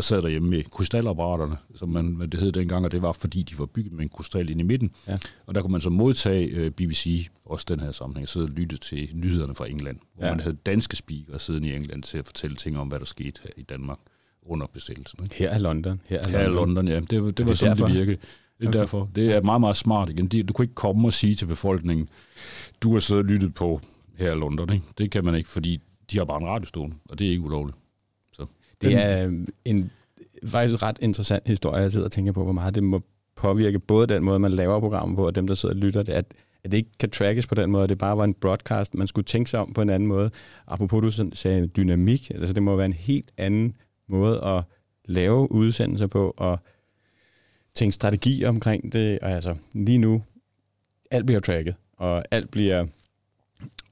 der 0.00 0.04
sad 0.04 0.22
derhjemme 0.22 0.48
med 0.48 0.64
krystalapparaterne, 0.70 1.56
som 1.74 1.88
man, 1.88 2.20
det 2.20 2.40
hed 2.40 2.52
dengang, 2.52 2.84
og 2.84 2.92
det 2.92 3.02
var 3.02 3.12
fordi, 3.12 3.42
de 3.42 3.58
var 3.58 3.66
bygget 3.66 3.92
med 3.92 4.02
en 4.02 4.08
krystal 4.08 4.50
ind 4.50 4.60
i 4.60 4.62
midten. 4.62 4.90
Ja. 5.08 5.18
Og 5.46 5.54
der 5.54 5.62
kunne 5.62 5.72
man 5.72 5.80
så 5.80 5.90
modtage 5.90 6.46
øh, 6.46 6.70
BBC, 6.70 7.28
også 7.44 7.66
den 7.68 7.80
her 7.80 7.92
sammenhæng, 7.92 8.28
sidde 8.28 8.46
og 8.46 8.50
lytte 8.50 8.76
til 8.76 9.08
nyhederne 9.14 9.54
fra 9.54 9.68
England, 9.68 9.98
hvor 10.14 10.26
ja. 10.26 10.32
man 10.32 10.40
havde 10.40 10.56
danske 10.66 10.96
speakere 10.96 11.38
siden 11.38 11.64
i 11.64 11.74
England 11.74 12.02
til 12.02 12.18
at 12.18 12.26
fortælle 12.26 12.56
ting 12.56 12.78
om, 12.78 12.88
hvad 12.88 12.98
der 12.98 13.04
skete 13.04 13.40
her 13.44 13.50
i 13.56 13.62
Danmark 13.62 13.98
under 14.46 14.66
besættelsen. 14.66 15.18
Ikke? 15.24 15.34
Her 15.34 15.48
er 15.48 15.58
London. 15.58 16.00
Her 16.06 16.18
er 16.18 16.22
London, 16.22 16.40
her 16.40 16.48
er 16.48 16.50
London 16.50 16.88
ja. 16.88 17.00
Det, 17.00 17.10
det 17.10 17.22
var 17.22 17.30
det 17.30 17.58
sådan, 17.58 17.76
derfor? 17.76 17.86
det 17.86 17.94
virkede. 17.94 18.16
Det 18.16 18.64
er 18.64 18.68
okay. 18.68 18.78
derfor. 18.78 19.10
Det 19.14 19.32
er 19.36 19.42
meget, 19.42 19.60
meget 19.60 19.76
smart 19.76 20.08
igen. 20.08 20.28
Du 20.28 20.52
kunne 20.52 20.64
ikke 20.64 20.74
komme 20.74 21.08
og 21.08 21.12
sige 21.12 21.34
til 21.34 21.46
befolkningen, 21.46 22.08
du 22.82 22.92
har 22.92 23.00
siddet 23.00 23.24
og 23.24 23.30
lyttet 23.30 23.54
på 23.54 23.80
her 24.16 24.32
i 24.32 24.38
London. 24.38 24.72
Ikke? 24.72 24.84
Det 24.98 25.10
kan 25.10 25.24
man 25.24 25.34
ikke, 25.34 25.48
fordi 25.48 25.80
de 26.10 26.18
har 26.18 26.24
bare 26.24 26.42
en 26.42 26.48
radiostol, 26.48 26.92
og 27.10 27.18
det 27.18 27.26
er 27.26 27.30
ikke 27.30 27.42
ulovligt. 27.42 27.76
Det 28.82 28.94
er 28.94 29.26
øh, 29.26 29.32
en 29.64 29.90
faktisk 30.46 30.82
ret 30.82 30.98
interessant 31.00 31.42
historie, 31.46 31.82
jeg 31.82 31.92
sidder 31.92 32.06
og 32.06 32.12
tænker 32.12 32.32
på, 32.32 32.44
hvor 32.44 32.52
meget 32.52 32.74
det 32.74 32.82
må 32.82 33.02
påvirke 33.36 33.78
både 33.78 34.06
den 34.06 34.24
måde, 34.24 34.38
man 34.38 34.50
laver 34.50 34.80
programmer 34.80 35.16
på, 35.16 35.26
og 35.26 35.34
dem, 35.34 35.46
der 35.46 35.54
sidder 35.54 35.74
og 35.74 35.80
lytter 35.80 36.02
det, 36.02 36.12
at, 36.12 36.24
at 36.64 36.70
det 36.70 36.76
ikke 36.76 36.90
kan 37.00 37.10
trackes 37.10 37.46
på 37.46 37.54
den 37.54 37.70
måde, 37.70 37.88
det 37.88 37.98
bare 37.98 38.16
var 38.16 38.24
en 38.24 38.34
broadcast. 38.34 38.94
Man 38.94 39.06
skulle 39.06 39.24
tænke 39.24 39.50
sig 39.50 39.60
om 39.60 39.72
på 39.72 39.82
en 39.82 39.90
anden 39.90 40.06
måde. 40.06 40.30
Apropos, 40.66 41.16
du 41.16 41.30
sagde 41.34 41.66
dynamik, 41.66 42.30
altså 42.30 42.52
det 42.52 42.62
må 42.62 42.76
være 42.76 42.86
en 42.86 42.92
helt 42.92 43.30
anden 43.36 43.76
måde 44.08 44.44
at 44.44 44.64
lave 45.04 45.52
udsendelser 45.52 46.06
på, 46.06 46.34
og 46.36 46.58
tænke 47.74 47.94
strategi 47.94 48.44
omkring 48.44 48.92
det. 48.92 49.18
Og 49.18 49.30
altså, 49.30 49.54
lige 49.74 49.98
nu, 49.98 50.22
alt 51.10 51.26
bliver 51.26 51.40
tracket, 51.40 51.74
og 51.96 52.24
alt 52.30 52.50
bliver 52.50 52.86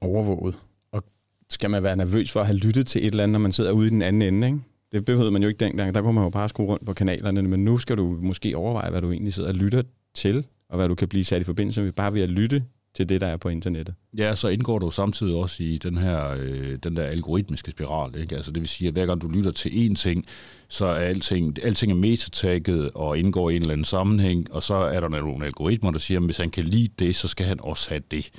overvåget. 0.01 0.55
Og 0.91 1.03
skal 1.49 1.69
man 1.69 1.83
være 1.83 1.95
nervøs 1.95 2.31
for 2.31 2.39
at 2.39 2.45
have 2.45 2.57
lyttet 2.57 2.87
til 2.87 3.01
et 3.01 3.11
eller 3.11 3.23
andet, 3.23 3.33
når 3.33 3.39
man 3.39 3.51
sidder 3.51 3.71
ude 3.71 3.87
i 3.87 3.89
den 3.89 4.01
anden 4.01 4.21
ende, 4.21 4.47
ikke? 4.47 4.59
Det 4.91 5.05
behøvede 5.05 5.31
man 5.31 5.41
jo 5.41 5.47
ikke 5.47 5.65
dengang. 5.65 5.95
Der 5.95 6.01
kunne 6.01 6.13
man 6.13 6.23
jo 6.23 6.29
bare 6.29 6.49
skrue 6.49 6.67
rundt 6.67 6.85
på 6.85 6.93
kanalerne, 6.93 7.41
men 7.41 7.65
nu 7.65 7.77
skal 7.77 7.97
du 7.97 8.17
måske 8.21 8.57
overveje, 8.57 8.89
hvad 8.89 9.01
du 9.01 9.11
egentlig 9.11 9.33
sidder 9.33 9.49
og 9.49 9.55
lytter 9.55 9.83
til, 10.15 10.45
og 10.69 10.77
hvad 10.77 10.87
du 10.87 10.95
kan 10.95 11.07
blive 11.07 11.23
sat 11.23 11.41
i 11.41 11.45
forbindelse 11.45 11.81
med, 11.81 11.91
bare 11.91 12.13
ved 12.13 12.21
at 12.21 12.29
lytte 12.29 12.63
til 12.95 13.09
det, 13.09 13.21
der 13.21 13.27
er 13.27 13.37
på 13.37 13.49
internettet. 13.49 13.95
Ja, 14.17 14.35
så 14.35 14.47
indgår 14.47 14.79
du 14.79 14.91
samtidig 14.91 15.35
også 15.35 15.63
i 15.63 15.77
den 15.77 15.97
her 15.97 16.35
øh, 16.39 16.77
den 16.83 16.95
der 16.95 17.03
algoritmiske 17.03 17.71
spiral. 17.71 18.21
Ikke? 18.21 18.35
Altså, 18.35 18.51
det 18.51 18.59
vil 18.59 18.69
sige, 18.69 18.87
at 18.87 18.93
hver 18.93 19.05
gang 19.05 19.21
du 19.21 19.27
lytter 19.27 19.51
til 19.51 19.69
én 19.69 19.95
ting, 19.95 20.25
så 20.67 20.85
er 20.85 20.93
alting, 20.93 21.63
alting 21.63 21.91
er 21.91 21.95
metatagget 21.95 22.91
og 22.95 23.17
indgår 23.17 23.49
i 23.49 23.55
en 23.55 23.61
eller 23.61 23.73
anden 23.73 23.85
sammenhæng, 23.85 24.53
og 24.53 24.63
så 24.63 24.73
er 24.73 24.99
der 24.99 25.09
nogle 25.09 25.45
algoritmer, 25.45 25.91
der 25.91 25.99
siger, 25.99 26.19
at 26.19 26.25
hvis 26.25 26.37
han 26.37 26.49
kan 26.49 26.63
lide 26.63 26.89
det, 26.99 27.15
så 27.15 27.27
skal 27.27 27.45
han 27.45 27.57
også 27.61 27.89
have 27.89 28.01
det 28.11 28.29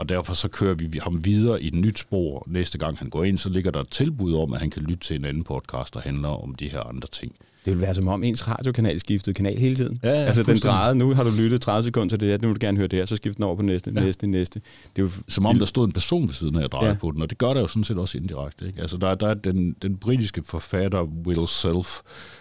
og 0.00 0.08
derfor 0.08 0.34
så 0.34 0.48
kører 0.48 0.74
vi 0.74 0.98
ham 1.02 1.24
videre 1.24 1.62
i 1.62 1.66
et 1.66 1.74
nyt 1.74 1.98
spor. 1.98 2.44
Næste 2.46 2.78
gang 2.78 2.98
han 2.98 3.10
går 3.10 3.24
ind, 3.24 3.38
så 3.38 3.48
ligger 3.48 3.70
der 3.70 3.80
et 3.80 3.90
tilbud 3.90 4.34
om, 4.34 4.52
at 4.52 4.60
han 4.60 4.70
kan 4.70 4.82
lytte 4.82 5.06
til 5.06 5.16
en 5.16 5.24
anden 5.24 5.44
podcast, 5.44 5.94
der 5.94 6.00
handler 6.00 6.28
om 6.28 6.54
de 6.54 6.68
her 6.68 6.80
andre 6.80 7.08
ting. 7.12 7.32
Det 7.64 7.72
vil 7.72 7.80
være 7.80 7.94
som 7.94 8.08
om 8.08 8.22
ens 8.22 8.48
radiokanal 8.48 9.00
skiftede 9.00 9.34
kanal 9.34 9.58
hele 9.58 9.74
tiden. 9.74 10.00
Ja, 10.02 10.08
ja, 10.08 10.14
altså 10.14 10.42
den 10.42 10.56
drejede, 10.56 10.94
nu 10.94 11.14
har 11.14 11.24
du 11.24 11.30
lyttet 11.30 11.60
30 11.60 11.84
sekunder 11.84 12.16
til 12.16 12.20
det, 12.20 12.42
nu 12.42 12.48
vil 12.48 12.60
du 12.60 12.66
gerne 12.66 12.78
høre 12.78 12.88
det 12.88 12.98
her, 12.98 13.06
så 13.06 13.16
skifter 13.16 13.36
den 13.36 13.44
over 13.44 13.56
på 13.56 13.62
næste, 13.62 13.92
ja. 13.94 14.04
næste, 14.04 14.26
næste. 14.26 14.60
Det 14.96 15.02
er 15.02 15.06
jo 15.06 15.10
som 15.28 15.46
om 15.46 15.58
der 15.58 15.66
stod 15.66 15.86
en 15.86 15.92
person 15.92 16.26
ved 16.26 16.34
siden 16.34 16.56
af 16.56 16.64
at 16.64 16.72
dreje 16.72 16.88
ja. 16.88 16.94
på 16.94 17.10
den, 17.10 17.22
og 17.22 17.30
det 17.30 17.38
gør 17.38 17.54
der 17.54 17.60
jo 17.60 17.66
sådan 17.66 17.84
set 17.84 17.98
også 17.98 18.18
indirekte. 18.18 18.66
Ikke? 18.66 18.80
Altså 18.80 18.96
der, 18.96 19.14
der 19.14 19.28
er 19.28 19.34
den, 19.34 19.76
den 19.82 19.96
britiske 19.96 20.42
forfatter 20.42 21.02
Will 21.02 21.48
Self, 21.48 22.00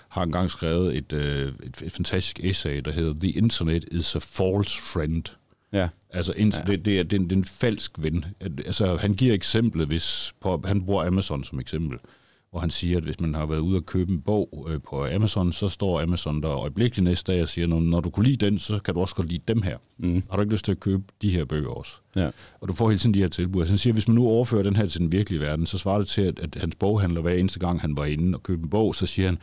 har 0.09 0.23
engang 0.23 0.49
skrevet 0.49 0.97
et, 0.97 1.13
øh, 1.13 1.53
et, 1.63 1.81
et 1.83 1.91
fantastisk 1.91 2.39
essay, 2.43 2.81
der 2.85 2.91
hedder 2.91 3.13
The 3.19 3.29
Internet 3.29 3.85
is 3.91 4.15
a 4.15 4.19
false 4.19 4.81
friend. 4.81 5.23
Ja. 5.73 5.89
Altså, 6.09 6.33
ja. 6.37 6.43
det, 6.43 6.85
det, 6.85 6.99
er, 6.99 7.03
det, 7.03 7.15
er, 7.15 7.19
det 7.19 7.31
er 7.31 7.37
en 7.37 7.45
falsk 7.45 7.91
ven. 7.97 8.25
Altså, 8.41 8.97
han 8.97 9.13
giver 9.13 9.33
eksemplet, 9.33 9.87
hvis 9.87 10.33
på, 10.41 10.61
han 10.65 10.85
bruger 10.85 11.05
Amazon 11.05 11.43
som 11.43 11.59
eksempel, 11.59 11.97
hvor 12.51 12.59
han 12.59 12.69
siger, 12.69 12.97
at 12.97 13.03
hvis 13.03 13.19
man 13.19 13.35
har 13.35 13.45
været 13.45 13.59
ude 13.59 13.77
og 13.77 13.85
købe 13.85 14.11
en 14.11 14.21
bog 14.21 14.67
øh, 14.69 14.79
på 14.89 15.05
Amazon, 15.05 15.51
så 15.51 15.69
står 15.69 16.01
Amazon 16.01 16.41
der 16.43 16.49
øjeblikkeligt 16.49 17.03
næste 17.03 17.31
dag 17.31 17.41
og 17.41 17.49
siger, 17.49 17.67
når, 17.67 17.79
når 17.79 17.99
du 17.99 18.09
kunne 18.09 18.25
lide 18.25 18.45
den, 18.45 18.59
så 18.59 18.79
kan 18.79 18.93
du 18.93 18.99
også 18.99 19.15
godt 19.15 19.27
lide 19.27 19.41
dem 19.47 19.61
her. 19.61 19.77
Mm. 19.97 20.23
Har 20.29 20.35
du 20.35 20.41
ikke 20.41 20.53
lyst 20.53 20.65
til 20.65 20.71
at 20.71 20.79
købe 20.79 21.03
de 21.21 21.29
her 21.29 21.45
bøger 21.45 21.69
også? 21.69 21.91
Ja. 22.15 22.29
Og 22.61 22.67
du 22.67 22.73
får 22.73 22.89
hele 22.89 22.99
tiden 22.99 23.13
de 23.13 23.19
her 23.19 23.27
tilbud. 23.27 23.65
Så 23.65 23.71
han 23.71 23.77
siger, 23.77 23.91
at 23.91 23.95
hvis 23.95 24.07
man 24.07 24.15
nu 24.15 24.27
overfører 24.27 24.63
den 24.63 24.75
her 24.75 24.85
til 24.85 24.99
den 24.99 25.11
virkelige 25.11 25.39
verden, 25.41 25.65
så 25.65 25.77
svarer 25.77 25.97
det 25.97 26.07
til, 26.07 26.21
at, 26.21 26.39
at 26.39 26.57
hans 26.61 26.75
boghandler 26.75 27.21
hver 27.21 27.33
eneste 27.33 27.59
gang, 27.59 27.81
han 27.81 27.97
var 27.97 28.05
inde 28.05 28.35
og 28.37 28.43
købte 28.43 28.63
en 28.63 28.69
bog, 28.69 28.95
så 28.95 29.05
siger 29.05 29.27
han, 29.27 29.37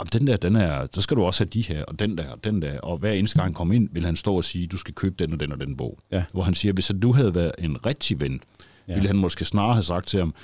at 0.00 0.12
den 0.12 0.26
der, 0.26 0.36
den 0.36 0.56
er, 0.56 0.86
så 0.92 1.00
skal 1.00 1.16
du 1.16 1.22
også 1.22 1.44
have 1.44 1.50
de 1.50 1.62
her, 1.62 1.84
og 1.84 1.98
den 1.98 2.18
der, 2.18 2.30
og 2.30 2.44
den 2.44 2.62
der. 2.62 2.80
Og 2.80 2.98
hver 2.98 3.12
eneste 3.12 3.38
gang 3.38 3.46
han 3.46 3.54
kommer 3.54 3.74
ind, 3.74 3.88
vil 3.92 4.04
han 4.04 4.16
stå 4.16 4.36
og 4.36 4.44
sige, 4.44 4.66
du 4.66 4.76
skal 4.76 4.94
købe 4.94 5.14
den 5.18 5.32
og 5.32 5.40
den 5.40 5.52
og 5.52 5.60
den 5.60 5.76
bog. 5.76 5.98
Ja. 6.12 6.24
Hvor 6.32 6.42
han 6.42 6.54
siger, 6.54 6.72
hvis 6.72 6.92
du 7.02 7.12
havde 7.12 7.34
været 7.34 7.52
en 7.58 7.86
rigtig 7.86 8.20
ven, 8.20 8.40
ja. 8.88 8.94
ville 8.94 9.06
han 9.06 9.16
måske 9.16 9.44
snarere 9.44 9.74
have 9.74 9.82
sagt 9.82 10.06
til 10.06 10.18
ham, 10.18 10.34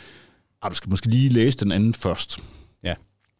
at 0.64 0.70
du 0.70 0.76
skal 0.76 0.90
måske 0.90 1.06
lige 1.08 1.28
læse 1.28 1.58
den 1.58 1.72
anden 1.72 1.94
først. 1.94 2.40
Ja. 2.82 2.94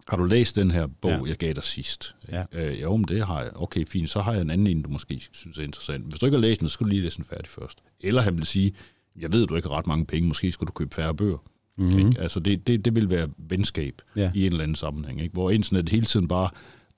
Har 0.09 0.17
du 0.17 0.25
læst 0.25 0.57
den 0.57 0.71
her 0.71 0.87
bog, 0.87 1.11
ja. 1.11 1.25
jeg 1.27 1.37
gav 1.37 1.53
dig 1.53 1.65
sidst? 1.65 2.15
Ja. 2.33 2.45
Øh, 2.53 2.83
jo, 2.83 2.97
men 2.97 3.05
det 3.09 3.27
har 3.27 3.43
jeg. 3.43 3.51
Okay, 3.55 3.87
fint. 3.87 4.11
Så 4.11 4.21
har 4.21 4.33
jeg 4.33 4.43
en 4.43 4.51
anden 4.51 4.67
en, 4.67 4.83
du 4.83 4.91
måske 4.91 5.29
synes 5.33 5.59
er 5.59 5.63
interessant. 5.63 6.05
Hvis 6.05 6.19
du 6.19 6.27
ikke 6.27 6.37
har 6.37 6.43
læst 6.43 6.61
den, 6.61 6.69
så 6.69 6.73
skal 6.73 6.85
du 6.85 6.89
lige 6.89 7.03
læse 7.03 7.17
den 7.17 7.25
færdig 7.25 7.49
først. 7.49 7.79
Eller 8.01 8.23
han 8.23 8.39
vil 8.39 8.47
sige, 8.47 8.73
jeg 9.21 9.33
ved, 9.33 9.47
du 9.47 9.57
ikke 9.57 9.69
har 9.69 9.79
ret 9.79 9.87
mange 9.87 10.07
penge. 10.07 10.29
Måske 10.29 10.53
skulle 10.53 10.67
du 10.67 10.73
købe 10.73 10.95
færre 10.95 11.15
bøger. 11.15 11.39
Mm-hmm. 11.79 11.99
Ikke? 11.99 12.21
Altså 12.21 12.41
det, 12.41 12.67
det, 12.67 12.85
det 12.85 12.97
vil 12.97 13.11
være 13.11 13.29
venskab 13.39 13.95
ja. 14.17 14.31
i 14.35 14.47
en 14.47 14.53
eller 14.53 14.63
anden 14.63 14.75
sammenhæng, 14.75 15.23
ikke? 15.23 15.33
hvor 15.33 15.51
internet 15.51 15.89
hele 15.89 16.05
tiden 16.05 16.29
bare 16.29 16.49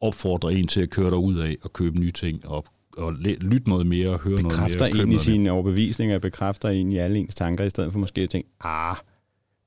opfordrer 0.00 0.50
en 0.50 0.66
til 0.66 0.80
at 0.80 0.90
køre 0.90 1.10
dig 1.10 1.18
ud 1.18 1.38
af 1.38 1.56
og 1.62 1.72
købe 1.72 2.00
nye 2.00 2.10
ting 2.10 2.48
og, 2.48 2.64
og 2.96 3.12
lytte 3.40 3.68
noget 3.68 3.86
mere 3.86 4.10
og 4.10 4.18
høre 4.18 4.36
bekræfter 4.36 4.78
noget 4.78 4.78
mere. 4.78 4.90
Bekræfter 4.90 5.06
en 5.06 5.12
i 5.12 5.18
sine 5.18 5.50
overbevisninger, 5.50 6.18
bekræfter 6.18 6.68
en 6.68 6.92
i 6.92 6.96
alle 6.96 7.18
ens 7.18 7.34
tanker, 7.34 7.64
i 7.64 7.70
stedet 7.70 7.92
for 7.92 7.98
måske 7.98 8.20
at 8.20 8.30
tænke, 8.30 8.48
ah, 8.60 8.96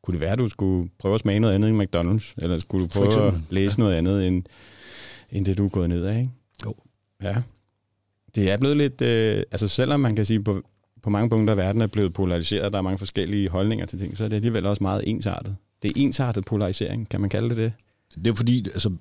kunne 0.04 0.14
det 0.14 0.22
være, 0.22 0.32
at 0.32 0.40
du 0.40 0.48
skulle 0.48 0.90
prøve 1.00 1.16
at 1.16 1.22
smage 1.22 1.40
noget 1.40 1.56
andet 1.56 1.70
end 1.70 1.82
McDonald's? 1.82 2.34
Eller 2.38 2.60
skulle 2.60 2.84
du 2.84 2.90
prøve 2.90 3.28
at 3.28 3.34
læse 3.50 3.76
ja. 3.78 3.84
noget 3.84 3.96
andet 3.96 4.28
end, 4.28 4.44
end 5.32 5.46
det, 5.46 5.58
du 5.58 5.66
er 5.66 5.70
gået 5.70 5.90
ned 5.90 6.06
af? 6.06 6.20
Ikke? 6.20 6.30
Jo. 6.66 6.76
Ja. 7.24 7.36
Det 8.36 8.52
er 8.52 8.58
blevet 8.58 8.78
lidt... 8.78 9.02
Øh, 9.02 9.44
altså 9.52 9.68
selvom 9.68 10.00
man 10.00 10.16
kan 10.16 10.26
sige, 10.26 10.44
på, 10.44 10.62
på 11.04 11.10
mange 11.10 11.30
punkter, 11.30 11.56
verden 11.56 11.82
er 11.82 11.88
blevet 11.88 12.14
polariseret, 12.14 12.72
der 12.72 12.78
er 12.78 12.84
mange 12.84 12.98
forskellige 12.98 13.50
holdninger 13.50 13.86
til 13.86 14.00
ting, 14.00 14.18
så 14.18 14.24
er 14.24 14.28
det 14.28 14.36
alligevel 14.36 14.66
også 14.66 14.84
meget 14.84 15.04
ensartet. 15.08 15.56
Det 15.82 15.92
er 15.92 16.02
ensartet 16.02 16.46
polarisering, 16.46 17.10
kan 17.10 17.22
man 17.22 17.30
kalde 17.30 17.50
det 17.50 17.58
det? 17.58 17.74
Det 18.16 18.28
er 18.28 18.36
fordi, 18.36 18.66
altså, 18.70 18.92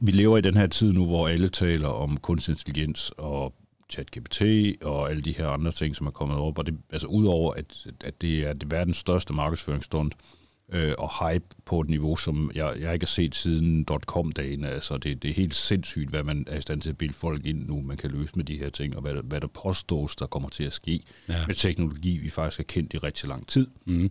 vi 0.00 0.10
lever 0.10 0.38
i 0.38 0.40
den 0.40 0.56
her 0.56 0.66
tid 0.66 0.92
nu, 0.92 1.06
hvor 1.06 1.28
alle 1.28 1.48
taler 1.48 1.88
om 1.88 2.16
kunstig 2.16 2.52
intelligens 2.52 3.12
og 3.18 3.54
ChatGPT 3.92 4.42
og 4.82 5.10
alle 5.10 5.22
de 5.22 5.32
her 5.32 5.48
andre 5.48 5.72
ting, 5.72 5.96
som 5.96 6.06
er 6.06 6.10
kommet 6.10 6.38
op. 6.38 6.58
Og 6.58 6.66
det, 6.66 6.78
altså 6.90 7.06
udover, 7.06 7.52
at, 7.52 7.86
at 8.00 8.20
det 8.20 8.46
er 8.46 8.52
det 8.52 8.70
verdens 8.70 8.96
største 8.96 9.32
markedsføringsstund, 9.32 10.12
øh, 10.72 10.94
og 10.98 11.32
hype 11.32 11.44
på 11.64 11.80
et 11.80 11.88
niveau, 11.88 12.16
som 12.16 12.50
jeg, 12.54 12.76
jeg 12.80 12.92
ikke 12.94 13.04
har 13.04 13.08
set 13.08 13.34
siden 13.34 13.84
dot-com-dagen. 13.84 14.64
Altså, 14.64 14.98
det, 14.98 15.22
det 15.22 15.30
er 15.30 15.34
helt 15.34 15.54
sindssygt, 15.54 16.10
hvad 16.10 16.22
man 16.22 16.44
er 16.48 16.58
i 16.58 16.60
stand 16.60 16.80
til 16.80 16.90
at 16.90 16.98
bilde 16.98 17.14
folk 17.14 17.46
ind 17.46 17.66
nu, 17.66 17.82
man 17.82 17.96
kan 17.96 18.10
løse 18.10 18.32
med 18.36 18.44
de 18.44 18.58
her 18.58 18.70
ting, 18.70 18.96
og 18.96 19.02
hvad 19.02 19.14
der, 19.14 19.22
hvad 19.22 19.40
der 19.40 19.46
påstås, 19.46 20.16
der 20.16 20.26
kommer 20.26 20.48
til 20.48 20.64
at 20.64 20.72
ske 20.72 21.00
ja. 21.28 21.46
med 21.46 21.54
teknologi, 21.54 22.18
vi 22.18 22.30
faktisk 22.30 22.58
har 22.58 22.64
kendt 22.64 22.94
i 22.94 22.98
rigtig 22.98 23.28
lang 23.28 23.48
tid. 23.48 23.66
Mm. 23.84 24.10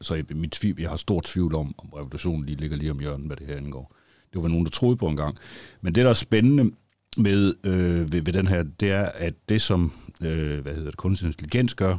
Så 0.00 0.14
jeg, 0.14 0.24
mit 0.30 0.50
tvivl, 0.50 0.80
jeg 0.80 0.90
har 0.90 0.96
stor 0.96 1.20
tvivl 1.24 1.54
om, 1.54 1.74
om 1.78 1.88
revolutionen 1.88 2.46
lige 2.46 2.56
ligger 2.56 2.76
lige 2.76 2.90
om 2.90 2.98
hjørnet, 2.98 3.26
hvad 3.26 3.36
det 3.36 3.46
her 3.46 3.56
indgår. 3.56 3.96
Det 4.32 4.42
var 4.42 4.48
nogen, 4.48 4.64
der 4.64 4.70
troede 4.70 4.96
på 4.96 5.08
en 5.08 5.16
gang. 5.16 5.36
Men 5.80 5.94
det, 5.94 6.04
der 6.04 6.10
er 6.10 6.14
spændende 6.14 6.70
med 7.16 7.54
øh, 7.64 8.12
ved, 8.12 8.20
ved 8.22 8.32
den 8.32 8.46
her, 8.46 8.62
det 8.80 8.90
er, 8.90 9.04
at 9.14 9.34
det, 9.48 9.62
som 9.62 9.92
øh, 10.22 10.58
hvad 10.58 10.74
hedder 10.74 10.90
det, 10.90 10.96
kunstig 10.96 11.26
intelligens 11.26 11.74
gør, 11.74 11.96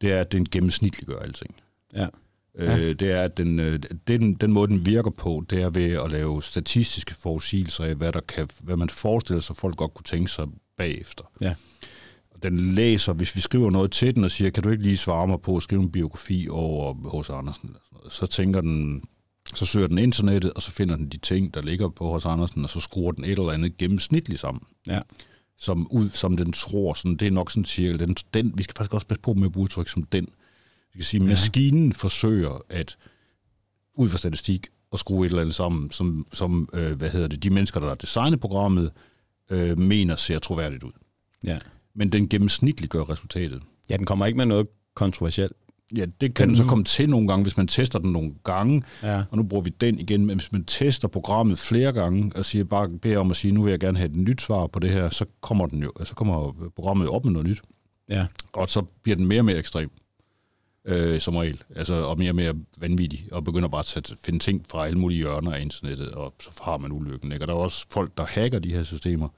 det 0.00 0.12
er, 0.12 0.20
at 0.20 0.32
den 0.32 0.44
gennemsnitliggør 0.50 1.18
alting. 1.18 1.54
Ja. 1.94 2.06
Øh, 2.54 2.94
det 2.98 3.02
er, 3.02 3.22
at 3.22 3.36
den, 3.36 3.58
øh, 3.58 3.78
den, 4.08 4.34
den 4.34 4.52
måde, 4.52 4.68
den 4.68 4.86
virker 4.86 5.10
på, 5.10 5.44
det 5.50 5.62
er 5.62 5.70
ved 5.70 5.92
at 5.92 6.10
lave 6.10 6.42
statistiske 6.42 7.14
forudsigelser 7.14 7.84
af, 7.84 7.94
hvad, 7.94 8.12
der 8.12 8.20
kan, 8.20 8.48
hvad 8.60 8.76
man 8.76 8.88
forestiller 8.88 9.40
sig, 9.40 9.56
folk 9.56 9.76
godt 9.76 9.94
kunne 9.94 10.04
tænke 10.04 10.30
sig 10.30 10.46
bagefter. 10.76 11.24
Ja. 11.40 11.54
Den 12.42 12.60
læser, 12.60 13.12
hvis 13.12 13.36
vi 13.36 13.40
skriver 13.40 13.70
noget 13.70 13.90
til 13.90 14.14
den 14.14 14.24
og 14.24 14.30
siger, 14.30 14.50
kan 14.50 14.62
du 14.62 14.70
ikke 14.70 14.82
lige 14.82 14.96
svare 14.96 15.26
mig 15.26 15.40
på 15.40 15.56
at 15.56 15.62
skrive 15.62 15.82
en 15.82 15.92
biografi 15.92 16.48
over 16.50 17.20
H.C. 17.20 17.30
Andersen, 17.30 17.68
eller 17.68 17.80
sådan 17.84 17.96
noget, 17.96 18.12
så 18.12 18.26
tænker 18.26 18.60
den, 18.60 19.02
så 19.54 19.66
søger 19.66 19.86
den 19.86 19.98
internettet, 19.98 20.52
og 20.52 20.62
så 20.62 20.70
finder 20.70 20.96
den 20.96 21.08
de 21.08 21.16
ting, 21.16 21.54
der 21.54 21.62
ligger 21.62 21.88
på 21.88 22.16
H.C. 22.16 22.26
Andersen, 22.26 22.64
og 22.64 22.70
så 22.70 22.80
skruer 22.80 23.12
den 23.12 23.24
et 23.24 23.30
eller 23.30 23.50
andet 23.50 23.76
gennemsnitligt 23.78 24.40
sammen 24.40 24.62
Ja. 24.86 25.00
som, 25.58 25.86
ud, 25.90 26.10
som 26.10 26.36
den 26.36 26.52
tror, 26.52 26.94
sådan, 26.94 27.16
det 27.16 27.28
er 27.28 27.32
nok 27.32 27.50
sådan 27.50 27.64
cirka, 27.64 27.96
den, 28.04 28.14
den, 28.34 28.52
vi 28.58 28.62
skal 28.62 28.74
faktisk 28.76 28.94
også 28.94 29.06
passe 29.06 29.20
på 29.22 29.34
med 29.34 29.46
at 29.46 29.52
bruge 29.52 29.64
udtryk 29.64 29.88
som 29.88 30.02
den. 30.02 30.24
Vi 30.92 30.98
kan 30.98 31.04
sige, 31.04 31.22
Ja. 31.22 31.28
maskinen 31.28 31.92
forsøger 31.92 32.62
at, 32.68 32.96
ud 33.94 34.08
fra 34.08 34.18
statistik, 34.18 34.66
at 34.92 34.98
skrue 34.98 35.26
et 35.26 35.30
eller 35.30 35.42
andet 35.42 35.54
sammen, 35.54 35.90
som, 35.90 36.26
som 36.32 36.68
øh, 36.72 36.92
hvad 36.92 37.10
hedder 37.10 37.28
det, 37.28 37.42
de 37.42 37.50
mennesker, 37.50 37.80
der 37.80 37.88
har 37.88 37.94
designet 37.94 38.40
programmet, 38.40 38.92
øh, 39.50 39.78
mener 39.78 40.16
ser 40.16 40.38
troværdigt 40.38 40.82
ud. 40.82 40.92
Ja. 41.44 41.58
Men 41.94 42.12
den 42.12 42.28
gennemsnitligt 42.28 42.92
gør 42.92 43.10
resultatet. 43.10 43.62
ja, 43.90 43.96
den 43.96 44.06
kommer 44.06 44.26
ikke 44.26 44.36
med 44.36 44.46
noget 44.46 44.66
kontroversielt. 44.94 45.52
Ja, 45.96 46.06
det 46.20 46.34
kan 46.34 46.48
den 46.48 46.56
så 46.56 46.64
komme 46.64 46.84
til 46.84 47.08
nogle 47.10 47.28
gange, 47.28 47.42
hvis 47.42 47.56
man 47.56 47.66
tester 47.66 47.98
den 47.98 48.12
nogle 48.12 48.34
gange, 48.44 48.82
Ja. 49.02 49.22
og 49.30 49.36
nu 49.36 49.42
bruger 49.42 49.62
vi 49.64 49.70
den 49.80 49.98
igen, 49.98 50.26
men 50.26 50.36
hvis 50.38 50.52
man 50.52 50.64
tester 50.64 51.08
programmet 51.08 51.58
flere 51.58 51.92
gange, 51.92 52.32
og 52.36 52.44
siger 52.44 52.64
bare 52.64 52.88
beder 52.88 53.18
om 53.18 53.30
at 53.30 53.36
sige, 53.36 53.52
nu 53.52 53.62
vil 53.62 53.70
jeg 53.70 53.80
gerne 53.80 53.98
have 53.98 54.10
et 54.10 54.16
nyt 54.16 54.42
svar 54.42 54.66
på 54.66 54.78
det 54.78 54.90
her, 54.90 55.08
så 55.08 55.24
kommer, 55.40 55.66
den 55.66 55.82
jo, 55.82 55.92
så 56.04 56.14
kommer 56.14 56.52
programmet 56.76 57.04
jo 57.06 57.12
op 57.12 57.24
med 57.24 57.32
noget 57.32 57.48
nyt. 57.48 57.62
Ja. 58.08 58.26
Og 58.52 58.68
så 58.68 58.82
bliver 59.02 59.16
den 59.16 59.26
mere 59.26 59.40
og 59.40 59.44
mere 59.44 59.56
ekstrem, 59.58 59.90
øh, 60.84 61.20
som 61.20 61.36
regel. 61.36 61.62
Altså, 61.76 61.94
og 61.94 62.18
mere 62.18 62.30
og 62.30 62.36
mere 62.36 62.54
vanvittig, 62.78 63.28
og 63.32 63.44
begynder 63.44 63.68
bare 63.68 63.84
at 63.96 64.12
finde 64.24 64.38
ting 64.38 64.64
fra 64.70 64.86
alle 64.86 64.98
mulige 64.98 65.18
hjørner 65.18 65.52
af 65.52 65.60
internettet, 65.60 66.10
og 66.10 66.34
så 66.40 66.50
har 66.62 66.78
man 66.78 66.92
ulykken. 66.92 67.32
Ikke? 67.32 67.44
Og 67.44 67.48
der 67.48 67.54
er 67.54 67.58
også 67.58 67.86
folk, 67.90 68.12
der 68.16 68.24
hacker 68.26 68.58
de 68.58 68.72
her 68.72 68.82
systemer, 68.82 69.28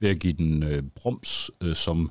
ved 0.00 0.08
at 0.10 0.18
give 0.18 0.32
den 0.32 0.62
øh, 0.62 0.82
broms, 0.96 1.50
øh, 1.60 1.74
som 1.76 2.10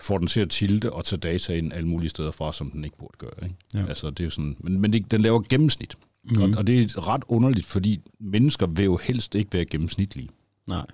får 0.00 0.18
den 0.18 0.26
til 0.26 0.40
at 0.40 0.50
tilte 0.50 0.92
og 0.92 1.04
tage 1.04 1.20
data 1.20 1.54
ind 1.54 1.72
alle 1.72 1.88
mulige 1.88 2.08
steder 2.08 2.30
fra, 2.30 2.52
som 2.52 2.70
den 2.70 2.84
ikke 2.84 2.98
burde 2.98 3.14
gøre. 3.18 3.30
Ikke? 3.42 3.54
Ja. 3.74 3.86
Altså, 3.86 4.10
det 4.10 4.26
er 4.26 4.30
sådan, 4.30 4.56
men 4.60 4.80
men 4.80 4.92
det, 4.92 5.10
den 5.10 5.20
laver 5.20 5.40
gennemsnit. 5.48 5.96
Mm. 6.24 6.42
Og, 6.42 6.50
og 6.58 6.66
det 6.66 6.80
er 6.80 7.08
ret 7.08 7.22
underligt, 7.28 7.66
fordi 7.66 8.00
mennesker 8.20 8.66
vil 8.66 8.84
jo 8.84 8.96
helst 8.96 9.34
ikke 9.34 9.52
være 9.52 9.64
gennemsnitlige. 9.64 10.28
Nej. 10.68 10.86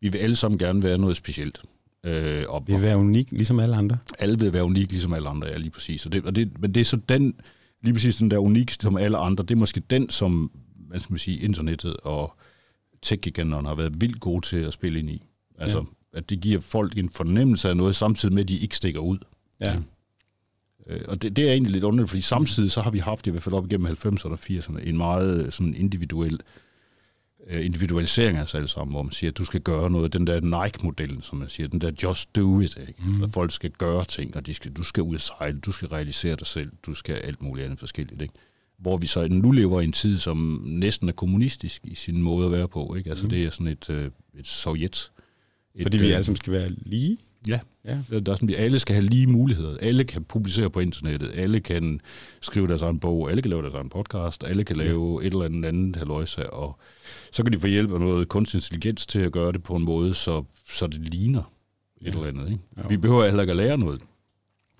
Vi 0.00 0.08
vil 0.08 0.18
alle 0.18 0.36
sammen 0.36 0.58
gerne 0.58 0.82
være 0.82 0.98
noget 0.98 1.16
specielt. 1.16 1.62
Øh, 2.04 2.42
og, 2.48 2.64
Vi 2.66 2.72
vil 2.72 2.82
være 2.82 2.96
unik, 2.96 3.32
ligesom 3.32 3.60
alle 3.60 3.76
andre. 3.76 3.98
alle 4.18 4.38
vil 4.38 4.52
være 4.52 4.64
unik, 4.64 4.90
ligesom 4.90 5.12
alle 5.12 5.28
andre 5.28 5.48
er 5.48 5.58
lige 5.58 5.70
præcis. 5.70 6.06
Og 6.06 6.12
det, 6.12 6.24
og 6.24 6.36
det, 6.36 6.60
men 6.60 6.74
det 6.74 6.80
er 6.80 6.84
så 6.84 6.96
den, 6.96 7.34
lige 7.82 7.94
præcis 7.94 8.16
den 8.16 8.30
der 8.30 8.38
unik 8.38 8.70
som 8.70 8.96
alle 8.96 9.16
andre, 9.16 9.44
det 9.44 9.50
er 9.50 9.58
måske 9.58 9.80
den, 9.90 10.10
som 10.10 10.50
hvad 10.88 11.00
skal 11.00 11.12
man 11.12 11.18
sige, 11.18 11.38
internettet 11.38 11.96
og 11.96 12.36
tech 13.02 13.40
har 13.48 13.74
været 13.74 14.00
vildt 14.00 14.20
gode 14.20 14.46
til 14.46 14.56
at 14.56 14.72
spille 14.72 14.98
ind 14.98 15.10
i. 15.10 15.22
Altså, 15.58 15.78
ja. 15.78 15.84
At 16.14 16.30
det 16.30 16.40
giver 16.40 16.60
folk 16.60 16.98
en 16.98 17.10
fornemmelse 17.10 17.68
af 17.68 17.76
noget, 17.76 17.96
samtidig 17.96 18.34
med, 18.34 18.42
at 18.42 18.48
de 18.48 18.58
ikke 18.58 18.76
stikker 18.76 19.00
ud. 19.00 19.18
Ja. 19.60 19.76
Øh, 20.86 21.00
og 21.08 21.22
det, 21.22 21.36
det 21.36 21.48
er 21.48 21.52
egentlig 21.52 21.72
lidt 21.72 21.84
underligt, 21.84 22.10
fordi 22.10 22.22
samtidig 22.22 22.70
så 22.70 22.80
har 22.80 22.90
vi 22.90 22.98
haft, 22.98 23.26
i 23.26 23.30
hvert 23.30 23.42
fald 23.42 23.54
op 23.54 23.66
igennem 23.66 23.86
90'erne 23.86 24.30
og 24.30 24.38
80'erne, 24.50 24.88
en 24.88 24.96
meget 24.96 25.54
sådan 25.54 25.74
individuel 25.74 26.40
øh, 27.46 27.64
individualisering 27.64 28.38
af 28.38 28.42
os 28.42 28.54
alle 28.54 28.68
sammen, 28.68 28.94
hvor 28.94 29.02
man 29.02 29.12
siger, 29.12 29.30
at 29.30 29.38
du 29.38 29.44
skal 29.44 29.60
gøre 29.60 29.90
noget. 29.90 30.12
Den 30.12 30.26
der 30.26 30.40
Nike-modellen, 30.40 31.22
som 31.22 31.38
man 31.38 31.48
siger, 31.48 31.68
den 31.68 31.80
der 31.80 31.90
just 32.02 32.36
do 32.36 32.60
it. 32.60 32.78
Ikke? 32.88 33.02
Mm. 33.06 33.20
Så 33.20 33.32
folk 33.32 33.52
skal 33.52 33.70
gøre 33.70 34.04
ting, 34.04 34.36
og 34.36 34.46
de 34.46 34.54
skal, 34.54 34.72
du 34.72 34.82
skal 34.82 35.02
ud 35.02 35.14
og 35.14 35.20
sejle, 35.20 35.60
du 35.60 35.72
skal 35.72 35.88
realisere 35.88 36.36
dig 36.36 36.46
selv, 36.46 36.72
du 36.86 36.94
skal 36.94 37.14
alt 37.14 37.42
muligt 37.42 37.64
andet 37.64 37.78
forskelligt. 37.78 38.22
Ikke? 38.22 38.34
Hvor 38.78 38.96
vi 38.96 39.06
så 39.06 39.28
nu 39.28 39.50
lever 39.50 39.80
i 39.80 39.84
en 39.84 39.92
tid, 39.92 40.18
som 40.18 40.62
næsten 40.66 41.08
er 41.08 41.12
kommunistisk 41.12 41.80
i 41.84 41.94
sin 41.94 42.22
måde 42.22 42.46
at 42.46 42.52
være 42.52 42.68
på. 42.68 42.94
Ikke? 42.94 43.10
Altså 43.10 43.24
mm. 43.24 43.30
det 43.30 43.44
er 43.44 43.50
sådan 43.50 43.66
et, 43.66 43.90
øh, 43.90 44.10
et 44.38 44.46
sovjet. 44.46 45.10
Et, 45.74 45.82
Fordi 45.82 45.98
vi 45.98 46.06
øh, 46.08 46.12
alle 46.14 46.24
sammen 46.24 46.36
skal 46.36 46.52
være 46.52 46.68
lige. 46.68 47.18
Ja, 47.48 47.60
Ja. 47.84 47.98
der 48.10 48.32
er 48.32 48.36
sådan, 48.36 48.50
at 48.50 48.56
alle 48.60 48.78
skal 48.78 48.94
have 48.94 49.06
lige 49.06 49.26
muligheder. 49.26 49.76
Alle 49.80 50.04
kan 50.04 50.24
publicere 50.24 50.70
på 50.70 50.80
internettet. 50.80 51.30
Alle 51.34 51.60
kan 51.60 52.00
skrive 52.40 52.66
deres 52.66 52.82
egen 52.82 52.98
bog. 53.00 53.30
Alle 53.30 53.42
kan 53.42 53.48
lave 53.50 53.62
deres 53.62 53.74
egen 53.74 53.88
podcast. 53.88 54.44
Alle 54.44 54.64
kan 54.64 54.76
lave 54.76 55.18
ja. 55.22 55.26
et 55.26 55.32
eller 55.32 55.44
andet 55.44 55.64
andet 55.64 55.96
haløjsa. 55.96 56.42
Og 56.42 56.78
så 57.32 57.42
kan 57.42 57.52
de 57.52 57.58
få 57.60 57.66
hjælp 57.66 57.92
af 57.92 58.00
noget 58.00 58.28
kunstig 58.28 58.58
intelligens 58.58 59.06
til 59.06 59.18
at 59.18 59.32
gøre 59.32 59.52
det 59.52 59.62
på 59.62 59.76
en 59.76 59.82
måde, 59.84 60.14
så, 60.14 60.44
så 60.68 60.86
det 60.86 61.08
ligner 61.14 61.42
et 62.00 62.06
Ja. 62.06 62.10
eller 62.10 62.26
andet. 62.26 62.46
Ikke? 62.50 62.88
Vi 62.88 62.96
behøver 62.96 63.24
heller 63.24 63.42
ikke 63.42 63.50
at 63.50 63.56
lære 63.56 63.78
noget. 63.78 64.00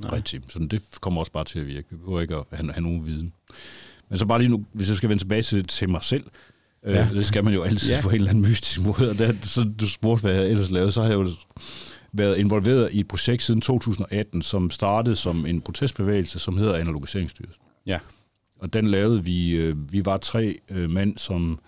Nej. 0.02 0.14
Rigtigt. 0.16 0.52
Så 0.52 0.59
det 0.70 0.83
kommer 1.00 1.20
også 1.20 1.33
bare 1.33 1.44
til 1.44 1.59
at 1.59 1.66
virke. 1.66 1.87
Vi 1.90 1.96
behøver 1.96 2.20
ikke 2.20 2.35
at 2.37 2.44
have, 2.52 2.72
have 2.72 2.83
nogen 2.83 3.07
viden. 3.07 3.33
Men 4.09 4.18
så 4.18 4.26
bare 4.26 4.38
lige 4.38 4.48
nu, 4.48 4.64
hvis 4.72 4.88
jeg 4.88 4.96
skal 4.96 5.09
vende 5.09 5.22
tilbage 5.22 5.42
til, 5.42 5.64
til 5.64 5.88
mig 5.88 6.02
selv, 6.02 6.24
ja. 6.87 7.05
Øh, 7.05 7.14
det 7.14 7.27
skal 7.27 7.44
man 7.44 7.55
jo 7.55 7.62
altid 7.62 7.94
ja. 7.94 8.01
På 8.03 8.09
en 8.09 8.14
eller 8.14 8.31
anden 8.31 8.44
mystisk 8.49 8.83
måde, 8.83 9.11
og 9.11 9.18
der, 9.18 9.33
så 9.42 9.70
du 9.81 9.88
spurgte, 9.88 10.20
hvad 10.20 10.35
jeg 10.35 10.51
ellers 10.51 10.70
lavede, 10.70 10.92
så 10.92 11.01
har 11.01 11.09
jeg 11.09 11.18
jo 11.18 11.31
været 12.12 12.37
involveret 12.38 12.88
i 12.92 13.01
et 13.01 13.09
projekt 13.09 13.42
siden 13.42 13.61
2018, 13.61 14.42
som 14.42 14.70
startede 14.70 15.16
som 15.16 15.47
en 15.47 15.61
protestbevægelse, 15.61 16.38
som 16.38 16.57
hedder 16.57 16.77
Analogiseringsstyrelsen. 16.77 17.62
Ja. 17.87 17.99
Og 18.61 18.73
den 18.73 18.87
lavede 18.87 19.25
vi, 19.25 19.51
øh, 19.51 19.92
vi 19.92 20.05
var 20.05 20.16
tre 20.16 20.59
øh, 20.70 20.90
mænd, 20.90 21.18
som 21.18 21.59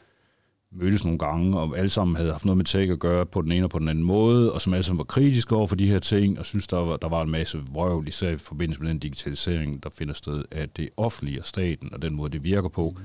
mødtes 0.73 1.05
nogle 1.05 1.19
gange, 1.19 1.59
og 1.59 1.79
alle 1.79 1.89
sammen 1.89 2.17
havde 2.17 2.31
haft 2.31 2.45
noget 2.45 2.57
med 2.57 2.65
tech 2.65 2.93
at 2.93 2.99
gøre 2.99 3.27
på 3.27 3.43
den 3.43 3.53
ene 3.53 3.67
og 3.67 3.71
på 3.71 3.79
den 3.79 3.89
anden 3.89 4.05
måde, 4.05 4.53
og 4.53 4.61
som 4.61 4.73
alle 4.73 4.83
sammen 4.83 4.99
var 4.99 5.05
kritiske 5.05 5.57
over 5.57 5.67
for 5.67 5.77
de 5.77 5.89
her 5.89 5.99
ting, 5.99 6.39
og 6.39 6.45
synes 6.45 6.67
der 6.67 6.77
var, 6.77 6.97
der 6.97 7.09
var 7.09 7.23
en 7.23 7.31
masse 7.31 7.59
vrøvl, 7.73 8.09
især 8.09 8.31
i 8.31 8.37
forbindelse 8.37 8.81
med 8.83 8.89
den 8.89 8.99
digitalisering, 8.99 9.83
der 9.83 9.91
finder 9.91 10.15
sted 10.15 10.45
af 10.51 10.69
det 10.69 10.89
offentlige 10.97 11.41
og 11.41 11.47
staten, 11.47 11.89
og 11.93 12.03
den 12.03 12.17
måde, 12.17 12.33
det 12.33 12.45
virker 12.45 12.69
på. 12.69 12.97
Mm. 12.97 13.03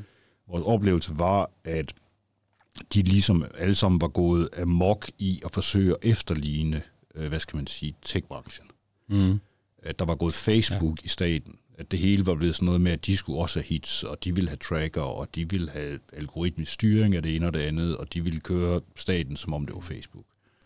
Vores 0.51 0.63
oplevelse 0.65 1.19
var, 1.19 1.49
at 1.63 1.93
de 2.93 3.01
ligesom 3.01 3.45
alle 3.57 3.75
sammen 3.75 4.01
var 4.01 4.07
gået 4.07 4.49
amok 4.61 5.11
i 5.19 5.41
at 5.45 5.51
forsøge 5.51 5.91
at 5.91 5.97
efterligne, 6.01 6.81
øh, 7.15 7.29
hvad 7.29 7.39
skal 7.39 7.57
man 7.57 7.67
sige, 7.67 7.95
tech-branchen 8.05 8.67
Mm. 9.09 9.39
at 9.83 9.99
der 9.99 10.05
var 10.05 10.15
gået 10.15 10.33
Facebook 10.33 10.99
ja. 11.01 11.05
i 11.05 11.07
staten. 11.07 11.55
At 11.77 11.91
det 11.91 11.99
hele 11.99 12.25
var 12.25 12.35
blevet 12.35 12.55
sådan 12.55 12.65
noget 12.65 12.81
med, 12.81 12.91
at 12.91 13.05
de 13.05 13.17
skulle 13.17 13.39
også 13.39 13.59
have 13.59 13.65
hits, 13.65 14.03
og 14.03 14.23
de 14.23 14.35
ville 14.35 14.49
have 14.49 14.57
tracker, 14.57 15.01
og 15.01 15.35
de 15.35 15.49
ville 15.49 15.69
have 15.71 15.99
algoritmisk 16.13 16.71
styring 16.71 17.15
af 17.15 17.23
det 17.23 17.35
ene 17.35 17.47
og 17.47 17.53
det 17.53 17.59
andet, 17.59 17.97
og 17.97 18.13
de 18.13 18.23
ville 18.23 18.39
køre 18.39 18.81
staten, 18.95 19.35
som 19.35 19.53
om 19.53 19.65
det 19.65 19.75
var 19.75 19.81
Facebook. 19.81 20.25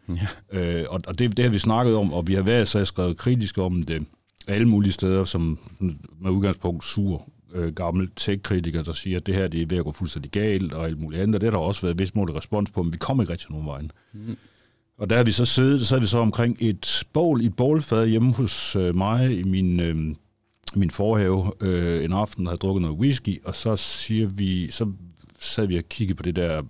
Ja. 0.10 0.28
Øh, 0.60 0.86
og 0.90 1.02
og 1.08 1.20
det, 1.20 1.38
det 1.38 1.46
har 1.46 1.52
vi 1.52 1.60
snakket 1.60 1.96
om, 1.96 2.14
og 2.14 2.28
vi 2.28 2.34
har 2.34 2.42
været 2.42 2.68
så 2.68 2.86
skrevet 2.86 3.18
kritisk 3.18 3.58
om 3.58 3.84
det 3.84 4.06
alle 4.48 4.68
mulige 4.68 4.92
steder, 4.92 5.26
som 5.26 5.60
med 6.20 6.32
udgangspunkt 6.32 6.86
sur 6.86 7.30
øh, 7.54 7.74
gammel 7.74 8.10
tech-kritiker, 8.16 8.84
der 8.84 8.92
siger, 8.92 9.18
at 9.18 9.26
det 9.26 9.36
her 9.36 9.48
det 9.48 9.62
er 9.62 9.66
ved 9.66 9.78
at 9.78 9.84
gå 9.84 9.92
fuldstændig 9.92 10.32
galt, 10.32 10.74
og 10.74 10.86
alt 10.86 11.00
muligt 11.00 11.22
andet. 11.22 11.36
Og 11.36 11.42
det 11.42 11.48
har 11.52 11.60
der 11.60 11.66
også 11.66 11.82
været 11.82 12.00
vist 12.00 12.16
mål 12.16 12.32
respons 12.32 12.72
på, 12.72 12.84
men 12.84 12.94
vi 12.94 12.98
kommer 12.98 13.24
ikke 13.24 13.34
rigtig 13.34 13.52
nogen 13.52 13.68
vejen. 13.68 13.92
Mm. 14.14 14.38
Og 14.98 15.10
der 15.10 15.16
har 15.16 15.24
vi 15.24 15.32
så 15.32 15.46
siddet, 15.46 15.88
så 15.88 15.96
er 15.96 16.00
vi 16.00 16.08
så 16.08 16.18
omkring 16.18 16.58
et 16.60 17.04
bål, 17.14 17.42
et 17.42 17.56
bålfad 17.56 18.08
hjemme 18.08 18.34
hos 18.34 18.76
øh, 18.76 18.96
mig 18.96 19.40
i 19.40 19.44
min, 19.44 19.80
øh, 19.80 20.16
min 20.76 20.92
forhave 20.92 21.52
øh, 21.62 22.04
en 22.04 22.14
aften, 22.14 22.48
og 22.48 22.52
havde 22.52 22.60
drukket 22.60 22.82
noget 22.82 22.98
whisky, 22.98 23.44
og 23.44 23.56
så 23.56 23.76
siger 23.76 24.28
vi, 24.28 24.72
så 24.72 24.92
sad 25.40 25.68
vi 25.68 25.78
og 25.78 25.84
kiggede 25.90 26.18
på 26.18 26.24
det 26.24 26.36
der, 26.36 26.62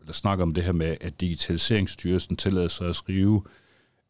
eller 0.00 0.12
snakker 0.12 0.42
om 0.42 0.54
det 0.54 0.64
her 0.64 0.72
med, 0.72 0.96
at 1.00 1.20
Digitaliseringsstyrelsen 1.20 2.36
tillader 2.36 2.68
sig 2.68 2.88
at 2.88 2.96
skrive, 2.96 3.42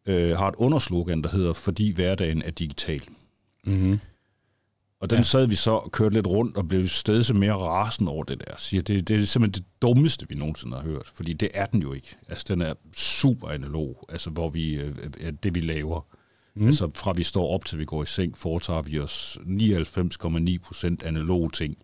øh, 0.06 0.37
har 0.37 0.48
et 0.48 0.54
underslogan, 0.59 1.22
der 1.22 1.28
hedder, 1.28 1.52
fordi 1.52 1.92
hverdagen 1.94 2.42
er 2.42 2.50
digital. 2.50 3.02
Mm-hmm. 3.64 3.98
Og 5.00 5.10
den 5.10 5.18
ja. 5.18 5.22
sad 5.22 5.46
vi 5.46 5.54
så 5.54 5.70
og 5.70 5.92
kørte 5.92 6.14
lidt 6.14 6.26
rundt 6.26 6.56
og 6.56 6.68
blev 6.68 6.88
stadig 6.88 7.24
så 7.24 7.34
mere 7.34 7.52
rasende 7.52 8.12
over 8.12 8.24
det 8.24 8.40
der. 8.46 8.54
Siger, 8.58 8.82
det, 8.82 9.08
det 9.08 9.20
er 9.20 9.24
simpelthen 9.24 9.62
det 9.62 9.82
dummeste, 9.82 10.28
vi 10.28 10.34
nogensinde 10.34 10.76
har 10.76 10.82
hørt. 10.82 11.10
Fordi 11.14 11.32
det 11.32 11.48
er 11.54 11.66
den 11.66 11.82
jo 11.82 11.92
ikke. 11.92 12.16
Altså, 12.28 12.44
den 12.48 12.60
er 12.60 12.74
super 12.96 13.48
analog, 13.48 14.06
altså, 14.08 14.30
hvor 14.30 14.48
vi, 14.48 14.74
øh, 14.74 14.94
det 15.42 15.54
vi 15.54 15.60
laver. 15.60 16.06
Mm. 16.54 16.66
Altså, 16.66 16.90
fra 16.94 17.12
vi 17.12 17.22
står 17.22 17.48
op 17.54 17.64
til 17.64 17.78
vi 17.78 17.84
går 17.84 18.02
i 18.02 18.06
seng, 18.06 18.38
foretager 18.38 18.82
vi 18.82 18.98
os 18.98 19.38
99,9 19.38 20.58
procent 20.58 21.02
analog 21.02 21.52
ting. 21.52 21.76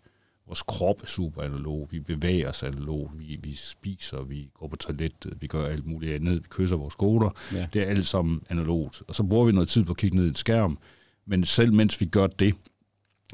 Vores 0.46 0.62
krop 0.62 1.02
er 1.02 1.06
super 1.06 1.42
analog. 1.42 1.88
Vi 1.90 2.00
bevæger 2.00 2.50
os 2.50 2.62
analog. 2.62 3.10
Vi, 3.14 3.38
vi 3.42 3.54
spiser, 3.54 4.22
vi 4.22 4.48
går 4.54 4.68
på 4.68 4.76
toilettet, 4.76 5.34
vi 5.40 5.46
gør 5.46 5.64
alt 5.64 5.86
muligt 5.86 6.14
andet. 6.14 6.36
Vi 6.36 6.46
kysser 6.50 6.76
vores 6.76 6.94
goder. 6.94 7.30
Ja. 7.52 7.66
Det 7.72 7.82
er 7.82 7.86
alt 7.86 8.06
sammen 8.06 8.42
analogt. 8.50 9.02
Og 9.08 9.14
så 9.14 9.22
bruger 9.22 9.46
vi 9.46 9.52
noget 9.52 9.68
tid 9.68 9.84
på 9.84 9.90
at 9.90 9.96
kigge 9.96 10.16
ned 10.16 10.24
i 10.24 10.28
en 10.28 10.34
skærm. 10.34 10.78
Men 11.26 11.44
selv 11.44 11.72
mens 11.72 12.00
vi 12.00 12.06
gør 12.06 12.26
det, 12.26 12.54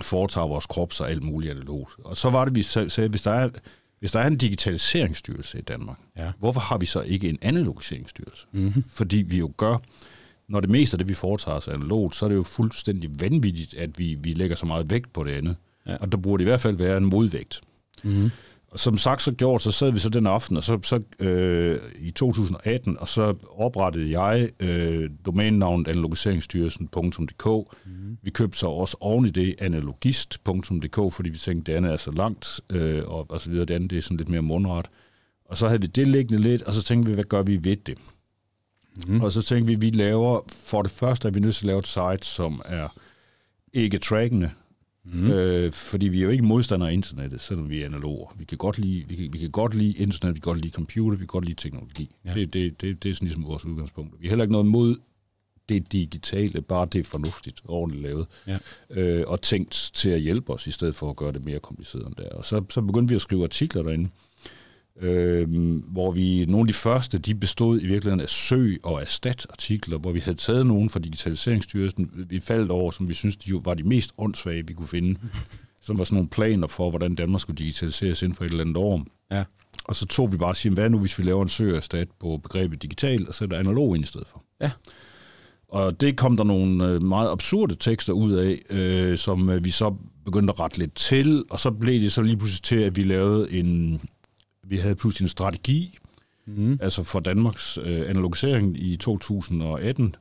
foretager 0.00 0.46
vores 0.46 0.66
krop 0.66 0.92
sig 0.92 1.08
alt 1.08 1.22
muligt 1.22 1.50
analogt. 1.50 1.94
Og 2.04 2.16
så 2.16 2.30
var 2.30 2.44
det, 2.44 2.54
vi 2.56 2.62
sag- 2.62 2.90
sagde, 2.90 3.08
hvis 3.10 3.22
der 3.22 3.30
er, 3.30 3.48
hvis 4.00 4.12
der 4.12 4.20
er 4.20 4.26
en 4.26 4.36
digitaliseringsstyrelse 4.36 5.58
i 5.58 5.62
Danmark, 5.62 5.98
Ja. 6.16 6.32
hvorfor 6.38 6.60
har 6.60 6.78
vi 6.78 6.86
så 6.86 7.00
ikke 7.00 7.28
en 7.28 7.38
analogiseringsstyrelse? 7.42 8.46
Mm-hmm. 8.52 8.84
Fordi 8.88 9.16
vi 9.16 9.38
jo 9.38 9.52
gør, 9.56 9.76
når 10.48 10.60
det 10.60 10.70
meste 10.70 10.94
af 10.94 10.98
det, 10.98 11.08
vi 11.08 11.14
foretager 11.14 11.56
os 11.56 11.68
analogt, 11.68 12.16
så 12.16 12.24
er 12.24 12.28
det 12.28 12.36
jo 12.36 12.42
fuldstændig 12.42 13.20
vanvittigt, 13.20 13.74
at 13.74 13.98
vi, 13.98 14.14
vi 14.20 14.32
lægger 14.32 14.56
så 14.56 14.66
meget 14.66 14.90
vægt 14.90 15.12
på 15.12 15.24
det 15.24 15.32
andet. 15.32 15.56
Ja. 15.86 15.96
Og 15.96 16.12
der 16.12 16.18
burde 16.18 16.42
i 16.42 16.44
hvert 16.44 16.60
fald 16.60 16.76
være 16.76 16.96
en 16.96 17.04
modvægt. 17.04 17.60
Mm-hmm. 18.02 18.30
Som 18.76 18.98
sagt 18.98 19.22
så 19.22 19.32
gjort, 19.32 19.62
så 19.62 19.72
sad 19.72 19.92
vi 19.92 19.98
så 19.98 20.08
den 20.08 20.26
aften, 20.26 20.56
og 20.56 20.64
så, 20.64 20.78
så 20.82 21.02
øh, 21.18 21.78
i 21.98 22.10
2018, 22.10 22.98
og 22.98 23.08
så 23.08 23.34
oprettede 23.56 24.20
jeg 24.20 24.50
øh, 24.60 25.10
domænenavnet 25.26 25.88
analogiseringsstyrelsen.dk. 25.88 27.46
Mm. 27.86 28.18
Vi 28.22 28.30
købte 28.30 28.58
så 28.58 28.66
også 28.66 28.96
oven 29.00 29.26
i 29.26 29.30
det 29.30 29.54
analogist.dk, 29.58 31.14
fordi 31.14 31.30
vi 31.30 31.38
tænkte, 31.38 31.72
det 31.72 31.76
andet 31.76 31.92
er 31.92 31.96
så 31.96 32.10
langt, 32.10 32.60
øh, 32.70 33.04
og, 33.06 33.26
og 33.30 33.40
så 33.40 33.50
videre. 33.50 33.64
Det 33.64 33.74
andet 33.74 33.90
det 33.90 33.98
er 33.98 34.02
sådan 34.02 34.16
lidt 34.16 34.28
mere 34.28 34.42
mundret. 34.42 34.86
Og 35.44 35.56
så 35.56 35.66
havde 35.68 35.80
vi 35.80 35.86
det 35.86 36.08
liggende 36.08 36.42
lidt, 36.42 36.62
og 36.62 36.72
så 36.72 36.82
tænkte 36.82 37.08
vi, 37.08 37.14
hvad 37.14 37.24
gør 37.24 37.42
vi 37.42 37.64
ved 37.64 37.76
det? 37.76 37.98
Mm. 39.06 39.20
Og 39.20 39.32
så 39.32 39.42
tænkte 39.42 39.66
vi, 39.66 39.86
vi 39.86 39.90
laver, 39.90 40.40
for 40.48 40.82
det 40.82 40.90
første 40.90 41.28
er 41.28 41.32
vi 41.32 41.40
nødt 41.40 41.54
til 41.54 41.64
at 41.64 41.66
lave 41.66 41.78
et 41.78 41.88
site, 41.88 42.34
som 42.34 42.62
er 42.64 42.88
ikke 43.72 43.98
trackende, 43.98 44.50
Mm. 45.04 45.30
Øh, 45.30 45.72
fordi 45.72 46.08
vi 46.08 46.18
er 46.18 46.22
jo 46.22 46.30
ikke 46.30 46.44
modstandere 46.44 46.88
af 46.90 46.92
internettet, 46.92 47.40
selvom 47.40 47.70
vi 47.70 47.82
er 47.82 47.86
analoger. 47.86 48.34
Vi 48.38 48.44
kan 48.44 48.58
godt 48.58 48.78
lide, 48.78 49.04
vi 49.08 49.16
kan, 49.16 49.28
vi 49.32 49.38
kan 49.38 49.50
godt 49.50 49.74
lide 49.74 49.92
internet, 49.92 50.34
vi 50.34 50.40
kan 50.40 50.50
godt 50.52 50.60
lide 50.60 50.72
computer, 50.72 51.16
vi 51.16 51.20
kan 51.20 51.26
godt 51.26 51.44
lide 51.44 51.56
teknologi. 51.56 52.14
Ja. 52.24 52.34
Det, 52.34 52.52
det, 52.52 52.80
det, 52.80 53.02
det 53.02 53.10
er 53.10 53.14
sådan 53.14 53.26
ligesom 53.26 53.44
vores 53.44 53.64
udgangspunkt. 53.64 54.14
Vi 54.20 54.26
har 54.26 54.30
heller 54.30 54.44
ikke 54.44 54.52
noget 54.52 54.66
mod 54.66 54.96
det 55.68 55.92
digitale, 55.92 56.62
bare 56.62 56.88
det 56.92 56.98
er 56.98 57.04
fornuftigt, 57.04 57.62
ordentligt 57.64 58.02
lavet, 58.02 58.26
ja. 58.46 58.58
øh, 58.90 59.24
og 59.26 59.42
tænkt 59.42 59.90
til 59.94 60.08
at 60.08 60.20
hjælpe 60.20 60.52
os, 60.52 60.66
i 60.66 60.70
stedet 60.70 60.94
for 60.94 61.10
at 61.10 61.16
gøre 61.16 61.32
det 61.32 61.44
mere 61.44 61.58
kompliceret 61.58 62.06
end 62.06 62.14
det 62.14 62.28
Og 62.28 62.44
så, 62.44 62.64
så 62.70 62.80
begyndte 62.80 63.12
vi 63.12 63.14
at 63.14 63.20
skrive 63.20 63.42
artikler 63.42 63.82
derinde, 63.82 64.08
øh, 65.02 65.48
hvor 65.92 66.10
vi, 66.10 66.44
nogle 66.44 66.60
af 66.60 66.66
de 66.66 66.72
første, 66.72 67.18
de 67.18 67.34
bestod 67.34 67.80
i 67.80 67.86
virkeligheden 67.86 68.20
af 68.20 68.28
søg- 68.28 68.80
og 68.82 69.02
erstat-artikler, 69.02 69.98
hvor 69.98 70.12
vi 70.12 70.20
havde 70.20 70.36
taget 70.36 70.66
nogen 70.66 70.90
fra 70.90 71.00
Digitaliseringsstyrelsen, 71.00 72.10
vi 72.28 72.40
faldt 72.40 72.70
over, 72.70 72.90
som 72.90 73.08
vi 73.08 73.14
synes, 73.14 73.36
de 73.36 73.50
jo 73.50 73.60
var 73.64 73.74
de 73.74 73.82
mest 73.82 74.12
åndssvage, 74.18 74.66
vi 74.66 74.74
kunne 74.74 74.88
finde, 74.88 75.18
som 75.86 75.98
var 75.98 76.04
sådan 76.04 76.16
nogle 76.16 76.28
planer 76.28 76.66
for, 76.66 76.90
hvordan 76.90 77.14
Danmark 77.14 77.40
skulle 77.40 77.58
digitaliseres 77.58 78.22
inden 78.22 78.36
for 78.36 78.44
et 78.44 78.50
eller 78.50 78.64
andet 78.64 78.76
år. 78.76 79.04
Ja. 79.30 79.44
Og 79.84 79.96
så 79.96 80.06
tog 80.06 80.32
vi 80.32 80.36
bare 80.36 80.48
og 80.48 80.56
siger, 80.56 80.74
hvad 80.74 80.90
nu, 80.90 80.98
hvis 80.98 81.18
vi 81.18 81.24
laver 81.24 81.42
en 81.42 81.48
søg- 81.48 81.70
og 81.70 81.76
erstat 81.76 82.08
på 82.20 82.40
begrebet 82.42 82.82
digital, 82.82 83.28
og 83.28 83.34
sætter 83.34 83.58
analog 83.58 83.94
ind 83.94 84.04
i 84.04 84.06
stedet 84.06 84.26
for. 84.28 84.44
Ja. 84.60 84.70
Og 85.68 86.00
det 86.00 86.16
kom 86.16 86.36
der 86.36 86.44
nogle 86.44 86.88
øh, 86.88 87.02
meget 87.02 87.30
absurde 87.30 87.74
tekster 87.74 88.12
ud 88.12 88.32
af, 88.32 88.62
øh, 88.70 89.18
som 89.18 89.50
øh, 89.50 89.64
vi 89.64 89.70
så 89.70 89.94
begyndte 90.24 90.52
at 90.52 90.60
rette 90.60 90.78
lidt 90.78 90.94
til, 90.94 91.44
og 91.50 91.60
så 91.60 91.70
blev 91.70 92.00
det 92.00 92.12
så 92.12 92.22
lige 92.22 92.36
pludselig 92.36 92.62
til, 92.62 92.76
at 92.76 92.96
vi 92.96 93.02
lavede 93.02 93.52
en, 93.52 94.00
vi 94.66 94.76
havde 94.76 94.94
pludselig 94.94 95.24
en 95.24 95.28
strategi, 95.28 95.98
mm. 96.46 96.78
altså 96.82 97.02
for 97.02 97.20
Danmarks 97.20 97.78
øh, 97.82 98.10
analogisering 98.10 98.80
i 98.80 98.96
2018, 98.96 100.14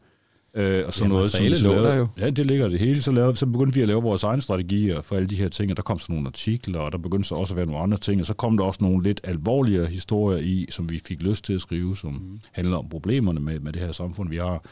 Øh, 0.54 0.84
og 0.88 0.94
så 0.94 1.08
noget, 1.08 1.30
som 1.30 1.44
vi 1.44 1.50
lavede, 1.50 1.94
jo. 1.94 2.08
Ja, 2.18 2.30
det 2.30 2.46
ligger 2.46 2.68
det 2.68 2.80
hele. 2.80 3.02
Så, 3.02 3.12
lavede, 3.12 3.38
så 3.38 3.46
begyndte 3.46 3.76
vi 3.76 3.82
at 3.82 3.88
lave 3.88 4.02
vores 4.02 4.24
egne 4.24 4.42
strategier 4.42 5.02
for 5.02 5.16
alle 5.16 5.28
de 5.28 5.36
her 5.36 5.50
ting, 5.50 5.72
og 5.72 5.78
der 5.78 5.84
kom 5.84 6.00
så 6.00 6.12
nogle 6.12 6.28
artikler, 6.28 6.80
og 6.80 6.92
der 6.92 6.98
begyndte 6.98 7.30
så 7.30 7.36
også 7.36 7.54
at 7.54 7.58
være 7.58 7.66
nogle 7.66 7.82
andre 7.82 7.98
ting, 7.98 8.22
og 8.22 8.28
så 8.28 8.34
kom 8.34 8.58
der 8.58 8.64
også 8.64 8.78
nogle 8.84 9.04
lidt 9.04 9.22
alvorligere 9.24 9.86
historier 9.86 10.38
i, 10.38 10.66
som 10.70 10.90
vi 10.90 11.02
fik 11.06 11.22
lyst 11.22 11.46
til 11.46 11.54
at 11.54 11.62
skrive, 11.62 11.98
som 11.98 12.12
mm. 12.14 12.40
handler 12.52 12.78
om 12.78 12.90
problemerne 12.90 13.40
med, 13.40 13.60
med 13.60 13.74
det 13.74 13.82
her 13.82 13.92
samfund, 13.92 14.30
vi 14.30 14.38
har. 14.38 14.64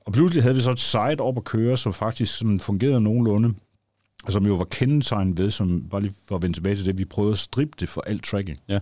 Og 0.00 0.12
pludselig 0.12 0.42
havde 0.42 0.54
vi 0.54 0.60
så 0.60 0.70
et 0.70 0.80
site 0.80 1.20
op 1.20 1.36
at 1.36 1.44
køre, 1.44 1.76
som 1.76 1.92
faktisk 1.92 2.38
sådan 2.38 2.60
fungerede 2.60 3.00
nogenlunde, 3.00 3.54
som 4.28 4.46
jo 4.46 4.54
var 4.54 4.64
kendetegnet 4.64 5.38
ved, 5.38 5.50
som 5.50 5.88
bare 5.88 6.00
lige 6.00 6.14
for 6.28 6.36
at 6.36 6.42
vende 6.42 6.56
tilbage 6.56 6.76
til 6.76 6.86
det, 6.86 6.98
vi 6.98 7.04
prøvede 7.04 7.32
at 7.32 7.38
strippe 7.38 7.76
det 7.80 7.88
for 7.88 8.00
alt 8.00 8.24
tracking. 8.24 8.58
Ja. 8.68 8.78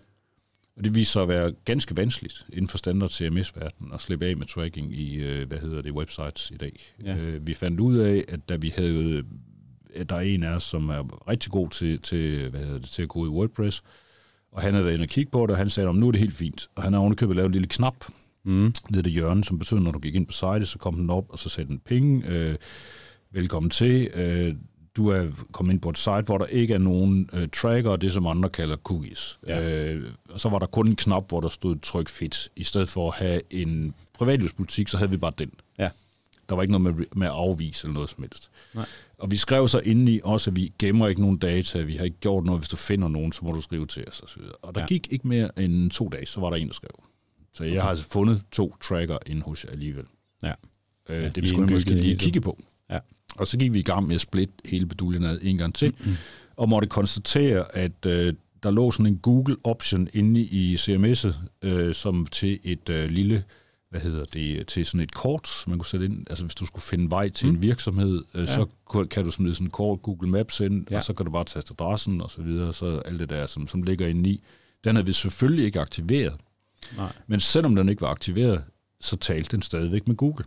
Og 0.76 0.85
det 0.85 0.94
viser 0.94 1.12
sig 1.12 1.22
at 1.22 1.29
være 1.29 1.53
ganske 1.64 1.96
vanskeligt 1.96 2.46
inden 2.53 2.68
for 2.68 2.79
standard 2.79 3.11
CMS-verdenen 3.11 3.92
at 3.92 4.00
slippe 4.00 4.26
af 4.26 4.37
med 4.37 4.46
tracking 4.46 4.94
i, 4.94 5.14
øh, 5.14 5.48
hvad 5.48 5.59
hedder 5.59 5.83
det, 5.83 5.92
websites 5.92 6.50
i 6.50 6.57
dag. 6.57 6.92
Ja. 7.05 7.16
Øh, 7.16 7.46
vi 7.46 7.55
fandt 7.55 7.81
ud 7.81 7.98
af, 7.98 8.24
at 8.29 8.48
da 8.48 8.57
vi 8.57 8.72
havde, 8.76 9.24
at 9.94 10.09
der 10.09 10.16
er 10.16 10.20
en 10.20 10.42
af 10.42 10.55
os, 10.55 10.62
som 10.62 10.88
er 10.88 11.29
rigtig 11.29 11.53
god 11.53 11.68
til, 11.68 11.98
til, 11.98 12.50
hvad 12.50 12.61
hedder 12.61 12.79
det, 12.79 12.90
til 12.90 13.03
at 13.03 13.09
gå 13.09 13.24
i 13.26 13.29
WordPress, 13.29 13.83
og 14.53 14.62
han 14.62 14.72
havde 14.72 14.85
været 14.85 14.94
inde 14.94 15.05
og 15.05 15.09
kigge 15.09 15.31
på 15.31 15.42
det, 15.42 15.50
og 15.50 15.57
han 15.57 15.70
sagde, 15.70 15.88
at 15.88 15.94
nu 15.94 16.09
er 16.09 16.12
det 16.12 16.20
helt 16.20 16.35
fint. 16.35 16.68
Og 16.74 16.83
han 16.83 16.92
har 16.92 17.00
ovenikøbet 17.00 17.37
lavet 17.37 17.46
en 17.46 17.53
lille 17.53 17.68
knap 17.68 18.05
mm. 18.44 18.74
nede 18.90 19.03
det 19.03 19.12
hjørne, 19.12 19.44
som 19.44 19.59
betyder, 19.59 19.81
at 19.81 19.85
når 19.85 19.92
du 19.92 19.98
gik 19.98 20.14
ind 20.14 20.26
på 20.26 20.33
site, 20.33 20.66
så 20.66 20.79
kom 20.79 20.96
den 20.96 21.11
op, 21.11 21.24
og 21.29 21.38
så 21.38 21.48
sagde 21.48 21.68
den 21.68 21.79
ping, 21.79 22.24
øh, 22.24 22.55
velkommen 23.31 23.70
til, 23.70 24.11
øh, 24.14 24.55
du 24.96 25.09
er 25.09 25.26
kommet 25.53 25.72
ind 25.72 25.81
på 25.81 25.90
et 25.90 25.98
site, 25.98 26.22
hvor 26.22 26.38
der 26.38 26.46
ikke 26.46 26.74
er 26.74 26.79
nogen 26.79 27.31
øh, 27.33 27.48
tracker, 27.48 27.96
det 27.96 28.12
som 28.12 28.26
andre 28.26 28.48
kalder 28.48 28.76
cookies. 28.76 29.38
Ja. 29.46 29.61
Øh, 29.70 30.12
og 30.31 30.40
så 30.40 30.48
var 30.48 30.59
der 30.59 30.66
kun 30.66 30.88
en 30.88 30.96
knap, 30.96 31.29
hvor 31.29 31.40
der 31.40 31.48
stod 31.48 31.76
tryk 31.76 32.09
fit. 32.09 32.48
I 32.57 32.64
stedet 32.64 32.88
for 32.88 33.11
at 33.11 33.18
have 33.18 33.40
en 33.50 33.94
privatlivspolitik, 34.12 34.88
så 34.88 34.96
havde 34.96 35.11
vi 35.11 35.16
bare 35.16 35.33
den. 35.38 35.50
Ja. 35.79 35.90
Der 36.48 36.55
var 36.55 36.62
ikke 36.62 36.79
noget 36.79 36.96
med, 36.96 37.07
med 37.16 37.26
at 37.26 37.33
afvise 37.33 37.87
eller 37.87 37.94
noget 37.94 38.11
som 38.11 38.22
helst. 38.22 38.50
Nej. 38.74 38.87
Og 39.18 39.31
vi 39.31 39.37
skrev 39.37 39.68
så 39.68 39.79
indeni 39.79 40.20
også, 40.24 40.50
at 40.50 40.57
vi 40.57 40.72
gemmer 40.79 41.09
ikke 41.09 41.20
nogen 41.20 41.38
data, 41.38 41.81
vi 41.81 41.96
har 41.96 42.05
ikke 42.05 42.16
gjort 42.16 42.44
noget, 42.44 42.61
hvis 42.61 42.68
du 42.68 42.76
finder 42.76 43.09
nogen, 43.09 43.33
så 43.33 43.44
må 43.44 43.53
du 43.53 43.61
skrive 43.61 43.87
til 43.87 44.05
os. 44.09 44.37
Videre. 44.38 44.53
og 44.62 44.74
der 44.74 44.81
ja. 44.81 44.87
gik 44.87 45.12
ikke 45.12 45.29
mere 45.29 45.59
end 45.59 45.90
to 45.90 46.09
dage, 46.09 46.26
så 46.26 46.40
var 46.40 46.50
der 46.50 46.57
en, 46.57 46.66
der 46.66 46.74
skrev. 46.74 47.05
Så 47.53 47.64
jeg 47.64 47.72
okay. 47.72 47.83
har 47.83 47.88
altså 47.90 48.05
fundet 48.05 48.42
to 48.53 48.76
tracker 48.81 49.18
inde 49.26 49.42
hos 49.42 49.64
jer 49.64 49.70
alligevel. 49.70 50.05
Ja. 50.42 50.53
Øh, 51.09 51.22
ja, 51.22 51.29
det 51.29 51.42
vi 51.42 51.48
skulle 51.48 51.72
måske 51.72 51.94
lige 51.94 52.18
kigge 52.18 52.40
på. 52.40 52.59
Ja. 52.90 52.98
Og 53.37 53.47
så 53.47 53.59
gik 53.59 53.73
vi 53.73 53.79
i 53.79 53.83
gang 53.83 54.07
med 54.07 54.14
at 54.14 54.21
splitte 54.21 54.55
hele 54.64 54.87
beduljen 54.87 55.25
ad 55.25 55.38
en 55.43 55.59
gang 55.59 55.75
til, 55.75 55.95
mm-hmm. 55.99 56.16
og 56.57 56.69
måtte 56.69 56.88
konstatere, 56.88 57.77
at 57.77 58.07
øh, 58.07 58.35
der 58.62 58.71
lå 58.71 58.90
sådan 58.90 59.07
en 59.07 59.19
Google 59.19 59.57
option 59.64 60.09
inde 60.12 60.40
i 60.40 60.75
CMS'et, 60.75 61.35
øh, 61.62 61.95
som 61.95 62.27
til 62.27 62.61
et 62.62 62.88
øh, 62.88 63.11
lille, 63.11 63.45
hvad 63.90 64.01
hedder 64.01 64.25
det, 64.25 64.66
til 64.66 64.87
sådan 64.87 65.01
et 65.01 65.14
kort, 65.14 65.64
man 65.66 65.79
kunne 65.79 65.87
sætte 65.87 66.07
ind, 66.07 66.27
altså 66.31 66.45
hvis 66.45 66.55
du 66.55 66.66
skulle 66.66 66.83
finde 66.83 67.11
vej 67.11 67.29
til 67.29 67.49
mm. 67.49 67.55
en 67.55 67.62
virksomhed, 67.62 68.25
øh, 68.35 68.43
ja. 68.43 68.47
så 68.47 68.66
kan 69.11 69.25
du 69.25 69.31
smide 69.31 69.55
sådan 69.55 69.66
et 69.66 69.73
kort 69.73 70.03
Google 70.03 70.31
Maps 70.31 70.61
ind, 70.61 70.87
ja. 70.90 70.97
og 70.97 71.05
så 71.05 71.12
kan 71.12 71.27
du 71.27 71.33
bare 71.33 71.45
taste 71.45 71.75
adressen 71.79 72.21
og 72.21 72.31
så 72.31 72.43
videre, 72.43 72.75
så 72.75 72.99
alt 73.05 73.21
det 73.21 73.31
der, 73.31 73.47
som, 73.47 73.69
som 73.69 73.83
ligger 73.83 74.07
inde 74.07 74.31
i. 74.31 74.43
Den 74.85 74.97
havde 74.97 75.07
vi 75.07 75.12
selvfølgelig 75.12 75.64
ikke 75.64 75.81
aktiveret. 75.81 76.35
Nej. 76.97 77.12
Men 77.27 77.40
selvom 77.40 77.77
den 77.77 77.88
ikke 77.88 78.03
var 78.03 78.09
aktiveret, 78.09 78.64
så 79.01 79.16
talte 79.16 79.57
den 79.57 79.62
stadigvæk 79.62 80.09
med 80.09 80.16
Google 80.16 80.45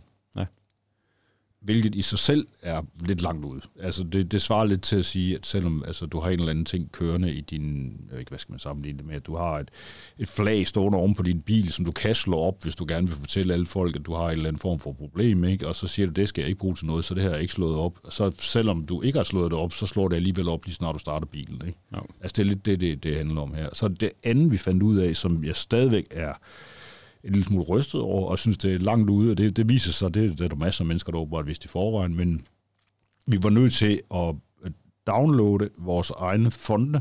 hvilket 1.64 1.94
i 1.94 2.02
sig 2.02 2.18
selv 2.18 2.46
er 2.62 2.82
lidt 3.06 3.22
langt 3.22 3.44
ud. 3.44 3.60
Altså 3.80 4.04
det, 4.04 4.32
det 4.32 4.42
svarer 4.42 4.64
lidt 4.64 4.82
til 4.82 4.96
at 4.96 5.04
sige, 5.04 5.34
at 5.34 5.46
selvom 5.46 5.82
altså, 5.86 6.06
du 6.06 6.20
har 6.20 6.30
en 6.30 6.38
eller 6.38 6.50
anden 6.50 6.64
ting 6.64 6.92
kørende 6.92 7.34
i 7.34 7.40
din, 7.40 7.86
jeg 7.86 8.12
ved 8.12 8.18
ikke, 8.18 8.28
hvad 8.28 8.38
skal 8.38 8.52
man 8.52 8.58
sammenligne 8.58 8.98
det 8.98 9.06
med, 9.06 9.14
at 9.14 9.26
du 9.26 9.36
har 9.36 9.58
et, 9.58 9.68
et 10.18 10.28
flag 10.28 10.66
stående 10.66 10.98
oven 10.98 11.14
på 11.14 11.22
din 11.22 11.40
bil, 11.40 11.72
som 11.72 11.84
du 11.84 11.90
kan 11.90 12.14
slå 12.14 12.38
op, 12.38 12.62
hvis 12.62 12.74
du 12.74 12.84
gerne 12.88 13.06
vil 13.06 13.16
fortælle 13.16 13.52
alle 13.54 13.66
folk, 13.66 13.96
at 13.96 14.06
du 14.06 14.14
har 14.14 14.24
en 14.24 14.30
eller 14.30 14.48
anden 14.48 14.60
form 14.60 14.78
for 14.78 14.92
problem, 14.92 15.44
ikke? 15.44 15.68
og 15.68 15.74
så 15.74 15.86
siger 15.86 16.06
du, 16.06 16.12
det 16.12 16.28
skal 16.28 16.42
jeg 16.42 16.48
ikke 16.48 16.58
bruge 16.58 16.74
til 16.74 16.86
noget, 16.86 17.04
så 17.04 17.14
det 17.14 17.22
her 17.22 17.30
er 17.30 17.38
ikke 17.38 17.52
slået 17.52 17.76
op. 17.76 17.98
Så 18.08 18.32
selvom 18.38 18.86
du 18.86 19.02
ikke 19.02 19.18
har 19.18 19.24
slået 19.24 19.50
det 19.50 19.58
op, 19.58 19.72
så 19.72 19.86
slår 19.86 20.08
det 20.08 20.16
alligevel 20.16 20.48
op, 20.48 20.64
lige 20.64 20.74
snart 20.74 20.94
du 20.94 20.98
starter 20.98 21.26
bilen. 21.26 21.62
Ikke? 21.66 21.78
Ja. 21.92 21.98
Altså 22.22 22.34
det 22.36 22.38
er 22.38 22.44
lidt 22.44 22.66
det, 22.66 22.80
det, 22.80 23.04
det 23.04 23.16
handler 23.16 23.40
om 23.40 23.54
her. 23.54 23.68
Så 23.72 23.88
det 23.88 24.10
andet, 24.22 24.52
vi 24.52 24.56
fandt 24.56 24.82
ud 24.82 24.96
af, 24.96 25.16
som 25.16 25.44
jeg 25.44 25.56
stadigvæk 25.56 26.04
er 26.10 26.32
en 27.24 27.32
lille 27.32 27.44
smule 27.44 27.64
rystet 27.64 28.00
over, 28.00 28.30
og 28.30 28.38
synes, 28.38 28.58
det 28.58 28.74
er 28.74 28.78
langt 28.78 29.10
ude, 29.10 29.30
og 29.30 29.38
det, 29.38 29.56
det 29.56 29.68
viser 29.68 29.92
sig, 29.92 30.14
det, 30.14 30.30
det 30.38 30.40
er 30.40 30.48
der 30.48 30.56
masser 30.56 30.82
af 30.82 30.86
mennesker, 30.86 31.12
der 31.12 31.18
åbenbart 31.18 31.46
vidste 31.46 31.66
i 31.66 31.68
forvejen, 31.68 32.16
men 32.16 32.46
vi 33.26 33.38
var 33.42 33.50
nødt 33.50 33.72
til 33.72 34.00
at 34.14 34.34
downloade 35.06 35.70
vores 35.78 36.10
egne 36.10 36.50
fonde, 36.50 37.00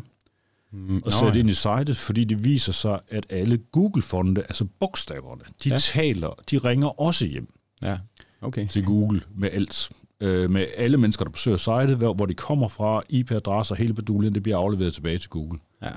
mm, 0.72 1.02
og 1.06 1.12
sætte 1.12 1.40
ind 1.40 1.50
i 1.50 1.54
sitet, 1.54 1.98
fordi 1.98 2.24
det 2.24 2.44
viser 2.44 2.74
sig, 2.74 3.00
at 3.08 3.26
alle 3.30 3.58
Google-fonde, 3.58 4.42
altså 4.42 4.66
bogstaverne, 4.80 5.44
de 5.64 5.70
ja. 5.70 5.78
taler, 5.78 6.30
de 6.52 6.58
ringer 6.58 7.02
også 7.02 7.26
hjem 7.26 7.54
ja. 7.84 7.98
okay. 8.42 8.68
til 8.68 8.86
Google 8.86 9.22
med 9.36 9.50
alt. 9.52 9.92
Øh, 10.20 10.50
med 10.50 10.66
alle 10.78 10.98
mennesker, 10.98 11.26
der 11.26 11.32
besøger 11.32 11.58
sitet, 11.58 11.98
hvor, 11.98 12.14
hvor 12.14 12.26
de 12.26 12.34
kommer 12.34 12.68
fra, 12.68 13.02
IP-adresser, 13.10 13.76
hele 13.76 13.94
beduljen, 13.94 14.34
det 14.34 14.44
bliver 14.44 14.58
afleveret 14.58 14.94
tilbage 14.94 15.18
til 15.18 15.30
Google. 15.30 15.60
Ja. 15.82 15.92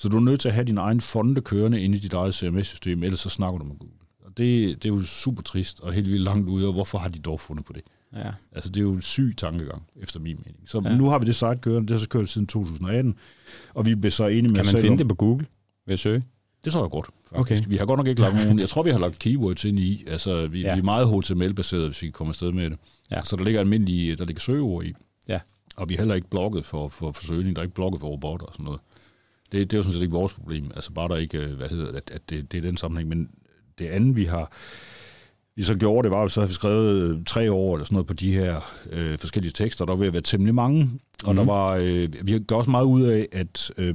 Så 0.00 0.08
du 0.08 0.16
er 0.16 0.20
nødt 0.20 0.40
til 0.40 0.48
at 0.48 0.54
have 0.54 0.64
din 0.64 0.78
egen 0.78 1.00
fonde 1.00 1.40
kørende 1.40 1.80
inde 1.80 1.96
i 1.96 2.00
dit 2.00 2.12
eget 2.12 2.34
CMS-system, 2.34 3.02
ellers 3.02 3.20
så 3.20 3.28
snakker 3.28 3.58
du 3.58 3.64
med 3.64 3.76
Google. 3.78 3.94
Og 4.24 4.36
det, 4.36 4.82
det 4.82 4.88
er 4.90 4.94
jo 4.94 5.02
super 5.02 5.42
trist 5.42 5.80
og 5.80 5.92
helt 5.92 6.10
vildt 6.10 6.24
langt 6.24 6.48
ude, 6.48 6.66
og 6.66 6.72
hvorfor 6.72 6.98
har 6.98 7.08
de 7.08 7.18
dog 7.18 7.40
fundet 7.40 7.64
på 7.64 7.72
det? 7.72 7.82
Ja. 8.16 8.30
Altså, 8.52 8.70
det 8.70 8.76
er 8.76 8.82
jo 8.82 8.92
en 8.92 9.02
syg 9.02 9.34
tankegang, 9.36 9.82
efter 9.96 10.20
min 10.20 10.36
mening. 10.36 10.68
Så 10.68 10.82
ja. 10.84 10.96
nu 10.96 11.06
har 11.08 11.18
vi 11.18 11.26
det 11.26 11.34
site 11.34 11.58
kørende, 11.60 11.88
det 11.88 11.90
har 11.90 11.98
så 11.98 12.08
kørt 12.08 12.28
siden 12.28 12.46
2018, 12.46 13.14
og 13.74 13.86
vi 13.86 13.94
bliver 13.94 14.10
så 14.10 14.26
enige 14.26 14.42
med 14.42 14.54
Kan 14.54 14.66
man 14.66 14.74
finde 14.74 14.90
om, 14.90 14.98
det 14.98 15.08
på 15.08 15.14
Google 15.14 15.46
ved 15.86 15.92
at 15.92 15.98
søge? 15.98 16.22
Det 16.64 16.72
tror 16.72 16.82
jeg 16.82 16.90
godt, 16.90 17.06
faktisk. 17.34 17.62
Okay. 17.62 17.70
Vi 17.70 17.76
har 17.76 17.86
godt 17.86 17.98
nok 17.98 18.06
ikke 18.06 18.20
lagt 18.20 18.34
nogen... 18.34 18.58
Jeg 18.58 18.68
tror, 18.68 18.82
vi 18.82 18.90
har 18.90 18.98
lagt 18.98 19.18
keywords 19.18 19.64
ind 19.64 19.78
i. 19.78 20.04
Altså, 20.06 20.46
vi, 20.46 20.60
ja. 20.60 20.74
vi 20.74 20.78
er 20.78 20.84
meget 20.84 21.08
HTML-baseret, 21.08 21.86
hvis 21.86 22.02
vi 22.02 22.06
kan 22.06 22.12
komme 22.12 22.30
afsted 22.30 22.52
med 22.52 22.70
det. 22.70 22.78
Ja. 23.10 23.22
Så 23.24 23.36
der 23.36 23.44
ligger 23.44 23.60
almindelige... 23.60 24.16
Der 24.16 24.24
ligger 24.24 24.40
søgeord 24.40 24.84
i. 24.84 24.92
Ja. 25.28 25.40
Og 25.76 25.88
vi 25.88 25.94
er 25.94 25.98
heller 25.98 26.14
ikke 26.14 26.30
blogget 26.30 26.66
for, 26.66 26.88
for, 26.88 27.12
for 27.12 27.24
søgning. 27.24 27.56
Der 27.56 27.62
er 27.62 27.64
ikke 27.64 27.74
blogget 27.74 28.00
for 28.00 28.08
robotter 28.08 28.46
og 28.46 28.52
sådan 28.52 28.64
noget. 28.64 28.80
Det, 29.52 29.70
det 29.70 29.72
er 29.72 29.78
jo 29.78 29.82
sådan 29.82 29.92
set 29.92 30.02
ikke 30.02 30.12
vores 30.12 30.32
problem. 30.32 30.70
Altså 30.76 30.92
bare 30.92 31.08
der 31.08 31.16
ikke, 31.16 31.38
øh, 31.38 31.56
hvad 31.56 31.68
hedder 31.68 31.92
det, 31.92 32.10
at 32.10 32.30
det, 32.30 32.52
det 32.52 32.58
er 32.58 32.62
den 32.62 32.76
sammenhæng. 32.76 33.08
Men 33.08 33.28
det 33.78 33.86
andet, 33.86 34.16
vi 34.16 34.24
har 34.24 34.52
vi 35.56 35.62
så 35.62 35.78
gjorde, 35.78 36.04
det 36.04 36.10
var, 36.10 36.24
at 36.24 36.30
så 36.30 36.40
har 36.40 36.46
vi 36.46 36.52
skrevet 36.52 37.02
øh, 37.02 37.24
tre 37.24 37.52
år 37.52 37.74
eller 37.74 37.84
sådan 37.84 37.94
noget 37.94 38.06
på 38.06 38.14
de 38.14 38.34
her 38.34 38.60
øh, 38.90 39.18
forskellige 39.18 39.52
tekster. 39.52 39.84
Der 39.84 39.92
var 39.92 39.98
ved 39.98 40.06
at 40.06 40.12
være 40.12 40.22
temmelig 40.22 40.54
mange. 40.54 40.90
Og 41.24 41.32
mm. 41.32 41.36
der 41.36 41.42
mhm. 41.42 41.48
var, 41.48 41.76
øh, 41.76 42.08
vi 42.26 42.38
gør 42.38 42.56
også 42.56 42.70
meget 42.70 42.84
ud 42.84 43.02
af, 43.02 43.28
at 43.32 43.72
øh, 43.76 43.94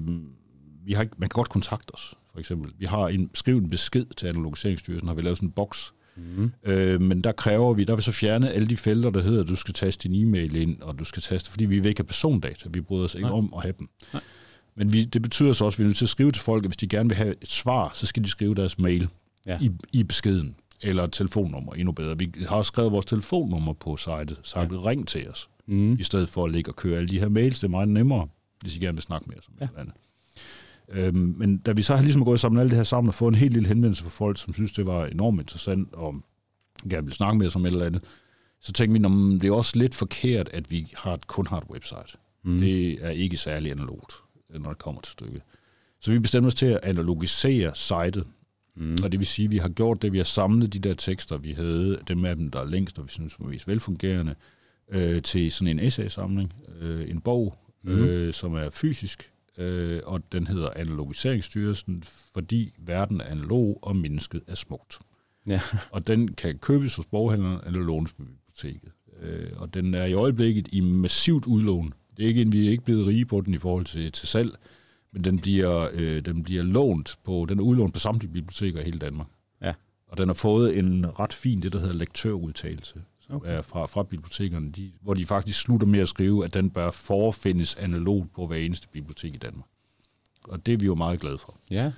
vi 0.86 0.94
har, 0.94 1.04
man 1.18 1.30
kan 1.30 1.36
godt 1.36 1.50
kontakte 1.50 1.92
os, 1.92 2.14
for 2.32 2.40
eksempel. 2.40 2.72
Vi 2.78 2.86
har 2.86 3.08
en, 3.08 3.30
skrevet 3.34 3.64
en 3.64 3.70
besked 3.70 4.06
til 4.18 4.28
Analogiseringsstyrelsen, 4.28 5.08
har 5.08 5.16
vi 5.16 5.22
lavet 5.22 5.38
sådan 5.38 5.50
en 5.50 5.54
boks, 5.54 5.94
Mm. 6.18 6.52
Øh, 6.64 7.02
men 7.02 7.22
der 7.22 7.32
kræver 7.32 7.74
vi, 7.74 7.84
der 7.84 7.96
vil 7.96 8.04
så 8.04 8.12
fjerne 8.12 8.52
alle 8.52 8.68
de 8.68 8.78
felter, 8.78 9.10
der 9.10 9.22
hedder, 9.22 9.44
at 9.44 9.48
du 9.48 9.56
skal 9.56 9.74
taste 9.74 10.08
din 10.08 10.28
e-mail 10.28 10.56
ind, 10.56 10.82
og 10.82 11.00
du 11.00 11.06
skal 11.06 11.22
taste, 11.22 11.52
fordi 11.52 11.66
vi 11.66 11.80
vil 11.80 11.90
ikke 11.90 12.00
have 12.00 12.08
persondata. 12.08 12.70
Vi 12.74 12.82
bryder 12.82 13.06
os 13.06 13.16
ikke 13.16 13.28
Nej. 13.28 13.38
om 13.38 13.54
at 13.56 13.62
have 13.62 13.74
dem. 13.80 13.90
Nej. 14.14 14.22
Men 14.78 14.94
vi, 14.94 15.04
det 15.04 15.22
betyder 15.22 15.54
så 15.54 15.66
også, 15.66 15.76
at 15.76 15.80
vi 15.80 15.84
er 15.84 15.88
nødt 15.88 15.98
til 15.98 16.06
at 16.06 16.10
skrive 16.10 16.32
til 16.32 16.44
folk, 16.44 16.64
at 16.64 16.70
hvis 16.70 16.78
de 16.78 16.88
gerne 16.88 17.10
vil 17.10 17.18
have 17.18 17.36
et 17.42 17.48
svar, 17.48 17.92
så 17.94 18.06
skal 18.06 18.24
de 18.24 18.30
skrive 18.30 18.56
deres 18.56 18.80
mail 18.80 19.10
ja. 19.46 19.60
i, 19.62 19.72
i 19.94 20.04
beskeden, 20.04 20.56
eller 20.82 21.04
et 21.04 21.12
telefonnummer, 21.12 21.74
endnu 21.74 21.92
bedre. 21.92 22.18
Vi 22.18 22.34
har 22.48 22.56
også 22.56 22.68
skrevet 22.68 22.92
vores 22.92 23.06
telefonnummer 23.06 23.74
på 23.74 23.98
sitet, 23.98 24.40
så 24.44 24.60
ja. 24.60 24.68
ring 24.72 25.08
til 25.08 25.30
os, 25.30 25.50
mm. 25.68 25.94
i 25.94 26.04
stedet 26.04 26.30
for 26.30 26.46
at 26.46 26.52
ligge 26.52 26.72
og 26.72 26.76
køre 26.76 26.98
alle 26.98 27.10
de 27.10 27.20
her 27.20 27.30
mails. 27.30 27.60
Det 27.60 27.68
er 27.68 27.72
meget 27.72 27.90
nemmere, 27.90 28.28
hvis 28.62 28.76
I 28.76 28.80
gerne 28.80 28.96
vil 28.96 29.04
snakke 29.04 29.28
med 29.30 29.38
os 29.38 29.48
om 29.48 29.54
ja. 29.62 29.68
andet. 29.82 29.94
Øhm, 30.90 31.36
men 31.38 31.58
da 31.58 31.72
vi 31.72 31.82
så 31.82 31.96
har 31.96 32.04
ligesom 32.04 32.26
gået 32.26 32.40
sammen 32.40 32.62
alt 32.62 32.70
det 32.70 32.78
her 32.78 32.84
sammen 32.84 33.08
og 33.08 33.14
fået 33.14 33.32
en 33.32 33.36
helt 33.36 33.54
lille 33.54 33.68
henvendelse 33.68 34.04
fra 34.04 34.10
folk, 34.10 34.38
som 34.38 34.54
synes, 34.54 34.72
det 34.72 34.86
var 34.86 35.06
enormt 35.06 35.40
interessant, 35.40 35.94
og 35.94 36.16
gerne 36.90 37.06
vil 37.06 37.14
snakke 37.14 37.38
med 37.38 37.48
os 37.48 37.56
om 37.56 37.66
et 37.66 37.72
eller 37.72 37.86
andet, 37.86 38.04
så 38.62 38.72
tænkte 38.72 39.00
vi, 39.00 39.06
at 39.06 39.42
det 39.42 39.48
er 39.48 39.54
også 39.54 39.80
lidt 39.80 39.96
forkert, 39.96 40.50
at 40.54 40.72
vi 40.72 40.94
har, 40.98 41.20
kun 41.28 41.48
har 41.48 41.58
et 41.58 41.70
website. 41.70 42.18
Mm. 42.44 42.60
Det 42.60 43.06
er 43.06 43.10
ikke 43.10 43.38
særlig 43.38 43.72
analogt, 43.72 44.14
når 44.50 44.70
det 44.70 44.78
kommer 44.78 45.02
til 45.02 45.12
stykket. 45.12 45.42
Så 46.00 46.12
vi 46.12 46.20
bestemte 46.20 46.48
os 46.48 46.56
til 46.56 46.66
at 46.66 46.80
analogisere 46.84 47.76
sitet, 47.76 48.28
mm. 48.76 48.98
og 49.04 49.12
det 49.12 49.20
vil 49.20 49.28
sige, 49.28 49.46
at 49.46 49.52
vi 49.52 49.58
har 49.58 49.70
gjort 49.70 50.02
det, 50.02 50.14
vi 50.14 50.18
har 50.18 50.26
samlet 50.26 50.74
de 50.74 50.80
der 50.80 50.94
tekster, 50.94 51.38
vi 51.38 51.52
havde, 51.52 52.00
dem 52.08 52.26
af 52.26 52.36
dem, 52.36 52.52
der 52.52 52.60
er 52.60 52.66
længst, 52.66 53.00
og 53.00 53.06
vi 53.06 53.10
synes 53.10 53.40
var 53.40 53.48
mest 53.48 53.68
velfungerende, 53.68 54.36
øh, 54.90 55.22
til 55.22 55.52
sådan 55.52 55.80
en 55.80 55.80
essay-samling, 55.80 56.54
øh, 56.80 57.10
en 57.10 57.22
bog, 57.22 57.58
mm. 57.84 57.92
øh, 57.92 58.34
som 58.34 58.54
er 58.54 58.70
fysisk, 58.70 59.32
øh, 59.58 60.02
og 60.06 60.22
den 60.32 60.48
hedder 60.48 60.70
Analogiseringsstyrelsen, 60.76 62.04
fordi 62.34 62.74
verden 62.80 63.22
er 63.22 63.26
analog, 63.26 63.80
og 63.82 63.96
mennesket 63.96 64.42
er 64.48 64.56
smukt. 64.56 65.00
Ja. 65.48 65.62
Og 65.92 66.08
den 66.08 66.34
kan 66.34 66.58
købes 66.58 66.96
hos 66.96 67.06
boghandleren 67.06 67.60
eller 67.66 67.80
lånes 67.80 68.14
på 68.14 68.24
biblioteket. 68.24 68.92
Øh, 69.22 69.50
og 69.56 69.74
den 69.74 69.94
er 69.94 70.06
i 70.06 70.14
øjeblikket 70.14 70.68
i 70.72 70.80
massivt 70.82 71.46
udlån. 71.46 71.94
Det 72.18 72.24
er 72.24 72.28
ikke, 72.28 72.52
vi 72.52 72.68
er 72.68 72.72
ikke 72.72 72.84
blevet 72.84 73.08
rige 73.08 73.26
på 73.26 73.42
den 73.42 73.54
i 73.54 73.58
forhold 73.58 73.86
til, 73.86 74.12
til 74.12 74.28
salg, 74.28 74.58
men 75.12 75.24
den 75.24 75.40
bliver, 75.40 75.90
øh, 75.94 76.26
den 76.26 76.44
bliver 76.44 76.64
lånt 76.64 77.18
på, 77.24 77.46
den 77.50 77.60
er 77.60 77.64
udlånt 77.64 77.94
på 77.94 78.00
samtlige 78.00 78.34
biblioteker 78.34 78.80
i 78.80 78.84
hele 78.84 79.00
Danmark. 79.00 79.28
Ja. 79.62 79.74
Og 80.08 80.18
den 80.18 80.30
har 80.30 80.34
fået 80.34 80.78
en 80.78 81.20
ret 81.20 81.34
fin, 81.34 81.62
det 81.62 81.74
der 81.74 81.80
hedder 81.80 81.94
lektørudtalelse, 81.94 83.02
som 83.20 83.36
okay. 83.36 83.52
er 83.52 83.62
fra, 83.62 83.86
fra 83.86 84.04
bibliotekerne, 84.04 84.72
de, 84.72 84.92
hvor 85.02 85.14
de 85.14 85.26
faktisk 85.26 85.62
slutter 85.62 85.88
med 85.88 86.00
at 86.00 86.10
skrive, 86.10 86.44
at 86.44 86.54
den 86.54 86.70
bør 86.70 86.92
forfindes 86.92 87.76
analogt 87.76 88.34
på 88.34 88.48
hver 88.48 88.58
eneste 88.58 88.88
bibliotek 88.88 89.34
i 89.36 89.38
Danmark. 89.38 89.68
Og 90.44 90.66
det 90.66 90.74
er 90.74 90.78
vi 90.78 90.86
jo 90.86 90.96
meget 90.96 91.20
glade 91.20 91.38
for. 91.38 91.60
Ja. 91.72 91.92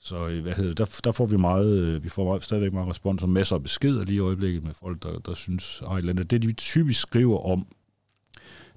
Så 0.00 0.28
øh, 0.28 0.42
hvad 0.42 0.52
hedder, 0.52 0.74
der, 0.74 1.00
der 1.04 1.12
får 1.12 1.26
vi 1.26 1.36
meget, 1.36 1.78
øh, 1.78 2.04
vi 2.04 2.08
får 2.08 2.24
meget, 2.24 2.42
stadigvæk 2.42 2.72
meget 2.72 2.88
respons 2.88 3.22
og 3.22 3.28
masser 3.28 3.56
af 3.56 3.62
beskeder 3.62 4.04
lige 4.04 4.16
i 4.16 4.20
øjeblikket 4.20 4.64
med 4.64 4.72
folk, 4.74 5.02
der, 5.02 5.18
der 5.18 5.34
synes, 5.34 5.82
ej, 5.86 6.00
det 6.00 6.42
de 6.42 6.52
typisk 6.52 7.00
skriver 7.00 7.46
om, 7.46 7.66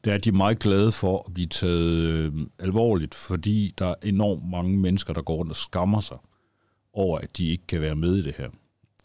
det 0.04 0.12
er, 0.12 0.16
at 0.16 0.24
de 0.24 0.30
er 0.30 0.34
meget 0.34 0.60
glade 0.60 0.92
for 0.92 1.24
at 1.28 1.34
blive 1.34 1.48
taget 1.48 1.92
øh, 1.92 2.34
alvorligt, 2.60 3.16
fordi 3.16 3.74
der 3.78 3.86
er 3.86 3.96
enormt 4.04 4.50
mange 4.50 4.78
mennesker, 4.78 5.14
der 5.14 5.22
går 5.22 5.36
rundt 5.36 5.52
og 5.52 5.56
skammer 5.56 6.02
sig 6.02 6.18
over, 6.94 7.20
at 7.20 7.38
de 7.38 7.50
ikke 7.50 7.68
kan 7.68 7.82
være 7.82 7.96
med 7.96 8.16
i 8.16 8.22
det 8.22 8.34
her, 8.38 8.50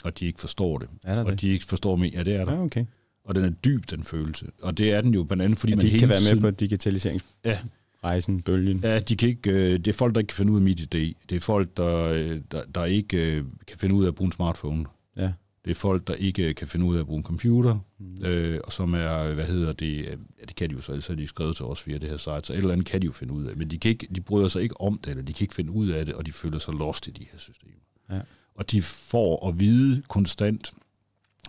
og 0.05 0.19
de 0.19 0.27
ikke 0.27 0.41
forstår 0.41 0.79
det. 0.79 0.89
Er 1.05 1.15
der 1.15 1.25
og 1.25 1.31
det? 1.31 1.41
de 1.41 1.49
ikke 1.49 1.65
forstår 1.69 1.97
mig. 1.97 2.13
Ja, 2.13 2.23
det 2.23 2.35
er 2.35 2.45
der. 2.45 2.53
Ja, 2.53 2.63
okay. 2.63 2.85
Og 3.25 3.35
den 3.35 3.45
er 3.45 3.51
dyb, 3.51 3.91
den 3.91 4.05
følelse. 4.05 4.47
Og 4.63 4.79
det 4.79 4.93
er 4.93 5.01
den 5.01 5.15
jo 5.15 5.25
blandt 5.25 5.43
andet, 5.43 5.59
fordi 5.59 5.73
at 5.73 5.77
man 5.79 5.87
hele 5.87 5.99
kan 5.99 6.09
være 6.09 6.19
med 6.21 6.29
tiden, 6.29 6.43
på 6.43 6.51
digitalisering. 6.51 7.23
Ja, 7.45 7.59
rejsen, 8.05 8.41
bølgen. 8.41 8.81
Ja, 8.83 8.99
de 8.99 9.17
kan 9.17 9.29
ikke, 9.29 9.51
øh, 9.51 9.73
det 9.73 9.89
er 9.89 9.93
folk, 9.93 10.15
der 10.15 10.21
ikke 10.21 10.29
kan 10.29 10.37
finde 10.37 10.53
ud 10.53 10.57
af 10.57 10.63
mit 10.63 10.81
idé. 10.81 11.13
Det 11.29 11.37
er 11.37 11.41
folk, 11.41 11.77
der, 11.77 11.97
øh, 11.97 12.41
der, 12.51 12.63
der 12.75 12.85
ikke 12.85 13.37
øh, 13.37 13.45
kan 13.67 13.77
finde 13.79 13.95
ud 13.95 14.05
af 14.05 14.09
at 14.09 14.15
bruge 14.15 14.27
en 14.27 14.33
smartphone. 14.33 14.85
Ja. 15.17 15.33
Det 15.65 15.71
er 15.71 15.75
folk, 15.75 16.07
der 16.07 16.15
ikke 16.15 16.55
kan 16.55 16.67
finde 16.67 16.87
ud 16.87 16.97
af 16.97 17.01
at 17.01 17.07
bruge 17.07 17.19
en 17.19 17.25
computer, 17.25 17.79
mm. 17.99 18.25
øh, 18.25 18.61
og 18.65 18.73
som 18.73 18.95
er, 18.95 19.35
hvad 19.35 19.47
hedder 19.47 19.73
det, 19.73 20.05
ja, 20.05 20.15
det 20.49 20.57
kan 20.57 20.71
de 20.71 20.75
jo 20.75 20.81
så, 20.81 21.01
så 21.01 21.13
er 21.13 21.17
de 21.17 21.27
skrevet 21.27 21.57
til 21.57 21.65
os 21.65 21.87
via 21.87 21.99
det 21.99 22.09
her 22.09 22.17
site, 22.17 22.41
så 22.45 22.53
et 22.53 22.57
eller 22.57 22.73
andet 22.73 22.87
kan 22.87 23.03
de 23.03 23.07
jo 23.07 23.13
finde 23.13 23.35
ud 23.35 23.45
af, 23.45 23.57
men 23.57 23.71
de, 23.71 23.79
kan 23.79 23.91
ikke, 23.91 24.09
de 24.15 24.21
bryder 24.21 24.49
sig 24.49 24.63
ikke 24.63 24.81
om 24.81 24.99
det, 24.99 25.11
eller 25.11 25.23
de 25.23 25.33
kan 25.33 25.45
ikke 25.45 25.55
finde 25.55 25.73
ud 25.73 25.89
af 25.89 26.07
det, 26.07 26.15
og 26.15 26.27
de 26.27 26.33
føler 26.33 26.59
sig 26.59 26.75
lost 26.75 27.09
i 27.09 27.11
de 27.11 27.27
her 27.33 27.39
systemer. 27.39 27.75
Ja. 28.11 28.21
Og 28.55 28.71
de 28.71 28.83
får 28.83 29.49
at 29.49 29.61
vide 29.61 30.03
konstant 30.09 30.73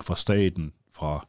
fra 0.02 0.15
staten, 0.15 0.71
fra 0.95 1.28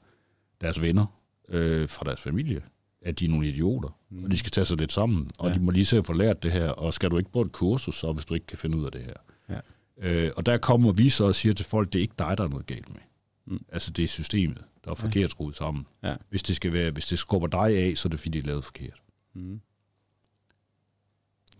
deres 0.60 0.82
venner, 0.82 1.06
øh, 1.48 1.88
fra 1.88 2.04
deres 2.04 2.20
familie, 2.20 2.62
at 3.02 3.20
de 3.20 3.24
er 3.24 3.28
nogle 3.28 3.48
idioter, 3.48 3.98
mm. 4.10 4.24
og 4.24 4.30
de 4.30 4.38
skal 4.38 4.50
tage 4.50 4.64
sig 4.64 4.76
lidt 4.76 4.92
sammen, 4.92 5.30
og 5.38 5.48
ja. 5.48 5.54
de 5.54 5.60
må 5.60 5.70
lige 5.70 5.84
se 5.84 5.96
at 5.96 6.06
få 6.06 6.12
lært 6.12 6.42
det 6.42 6.52
her, 6.52 6.68
og 6.68 6.94
skal 6.94 7.10
du 7.10 7.18
ikke 7.18 7.32
på 7.32 7.40
et 7.40 7.52
kursus, 7.52 7.98
så 7.98 8.12
hvis 8.12 8.24
du 8.24 8.34
ikke 8.34 8.46
kan 8.46 8.58
finde 8.58 8.76
ud 8.76 8.84
af 8.84 8.92
det 8.92 9.00
her. 9.04 9.14
Ja. 9.48 9.60
Øh, 9.98 10.30
og 10.36 10.46
der 10.46 10.58
kommer 10.58 10.92
vi 10.92 11.08
så 11.08 11.24
og 11.24 11.34
siger 11.34 11.52
til 11.52 11.66
folk, 11.66 11.92
det 11.92 11.98
er 11.98 12.02
ikke 12.02 12.14
dig, 12.18 12.38
der 12.38 12.44
er 12.44 12.48
noget 12.48 12.66
galt 12.66 12.88
med. 12.88 13.00
Mm. 13.46 13.64
Altså 13.72 13.90
det 13.90 14.02
er 14.02 14.08
systemet, 14.08 14.64
der 14.84 14.90
er 14.90 14.94
forkert 14.94 15.30
skruet 15.30 15.56
sammen. 15.56 15.86
Ja. 16.02 16.14
Hvis 16.30 16.42
det 16.42 16.56
skal 16.56 16.72
være, 16.72 16.90
hvis 16.90 17.06
det 17.06 17.18
skubber 17.18 17.48
dig 17.48 17.78
af, 17.78 17.96
så 17.96 18.08
er 18.08 18.10
det 18.10 18.20
fordi, 18.20 18.30
det 18.30 18.42
er 18.42 18.46
lavet 18.46 18.64
forkert. 18.64 19.02
Mm. 19.34 19.60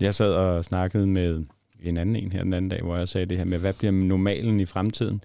Jeg 0.01 0.15
sad 0.15 0.33
og 0.33 0.65
snakkede 0.65 1.07
med 1.07 1.45
en 1.81 1.97
anden 1.97 2.17
en 2.17 2.33
her 2.33 2.43
den 2.43 2.53
anden 2.53 2.69
dag, 2.69 2.83
hvor 2.83 2.97
jeg 2.97 3.09
sagde 3.09 3.27
det 3.27 3.39
her 3.39 3.45
med, 3.45 3.59
hvad 3.59 3.73
bliver 3.73 3.93
normalen 3.93 4.61
i 4.61 4.67
fremtiden? 4.67 5.25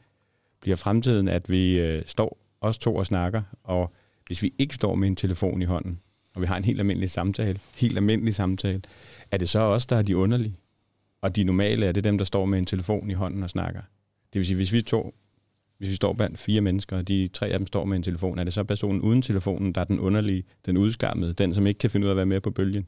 Bliver 0.61 0.75
fremtiden, 0.75 1.27
at 1.27 1.49
vi 1.49 1.79
øh, 1.79 2.03
står 2.05 2.37
os 2.61 2.77
to 2.77 2.95
og 2.95 3.05
snakker, 3.05 3.41
og 3.63 3.93
hvis 4.27 4.41
vi 4.41 4.53
ikke 4.57 4.75
står 4.75 4.95
med 4.95 5.07
en 5.07 5.15
telefon 5.15 5.61
i 5.61 5.65
hånden, 5.65 5.99
og 6.35 6.41
vi 6.41 6.47
har 6.47 6.57
en 6.57 6.65
helt 6.65 6.79
almindelig 6.79 7.09
samtale, 7.09 7.59
helt 7.75 7.97
almindelig 7.97 8.35
samtale, 8.35 8.81
er 9.31 9.37
det 9.37 9.49
så 9.49 9.59
os, 9.59 9.85
der 9.85 9.95
er 9.95 10.01
de 10.01 10.17
underlige? 10.17 10.55
Og 11.21 11.35
de 11.35 11.43
normale 11.43 11.85
er 11.85 11.91
det 11.91 12.03
dem, 12.03 12.17
der 12.17 12.25
står 12.25 12.45
med 12.45 12.59
en 12.59 12.65
telefon 12.65 13.11
i 13.11 13.13
hånden 13.13 13.43
og 13.43 13.49
snakker. 13.49 13.81
Det 14.33 14.39
vil 14.39 14.45
sige, 14.45 14.55
hvis 14.55 14.73
vi 14.73 14.81
to, 14.81 15.15
hvis 15.77 15.89
vi 15.89 15.95
står 15.95 16.13
blandt 16.13 16.39
fire 16.39 16.61
mennesker, 16.61 16.97
og 16.97 17.07
de 17.07 17.27
tre 17.33 17.47
af 17.47 17.59
dem 17.59 17.67
står 17.67 17.85
med 17.85 17.97
en 17.97 18.03
telefon, 18.03 18.39
er 18.39 18.43
det 18.43 18.53
så 18.53 18.63
personen 18.63 19.01
uden 19.01 19.21
telefonen, 19.21 19.73
der 19.73 19.81
er 19.81 19.85
den 19.85 19.99
underlige, 19.99 20.43
den 20.65 20.77
udskammede, 20.77 21.33
den, 21.33 21.53
som 21.53 21.67
ikke 21.67 21.77
kan 21.77 21.89
finde 21.89 22.05
ud 22.05 22.09
af 22.09 22.13
at 22.13 22.17
være 22.17 22.25
med 22.25 22.41
på 22.41 22.51
bølgen? 22.51 22.87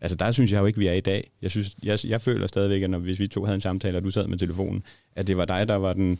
Altså 0.00 0.16
der 0.16 0.30
synes 0.30 0.52
jeg 0.52 0.60
jo 0.60 0.66
ikke, 0.66 0.78
vi 0.78 0.86
er 0.86 0.92
i 0.92 1.00
dag. 1.00 1.30
Jeg, 1.42 1.50
synes, 1.50 1.76
jeg, 1.82 1.98
jeg 2.04 2.20
føler 2.20 2.46
stadigvæk, 2.46 2.82
at 2.82 2.90
når, 2.90 2.98
hvis 2.98 3.18
vi 3.18 3.28
to 3.28 3.44
havde 3.44 3.54
en 3.54 3.60
samtale, 3.60 3.96
og 3.96 4.04
du 4.04 4.10
sad 4.10 4.26
med 4.26 4.38
telefonen, 4.38 4.82
at 5.16 5.26
det 5.26 5.36
var 5.36 5.44
dig, 5.44 5.68
der 5.68 5.74
var 5.74 5.92
den 5.92 6.18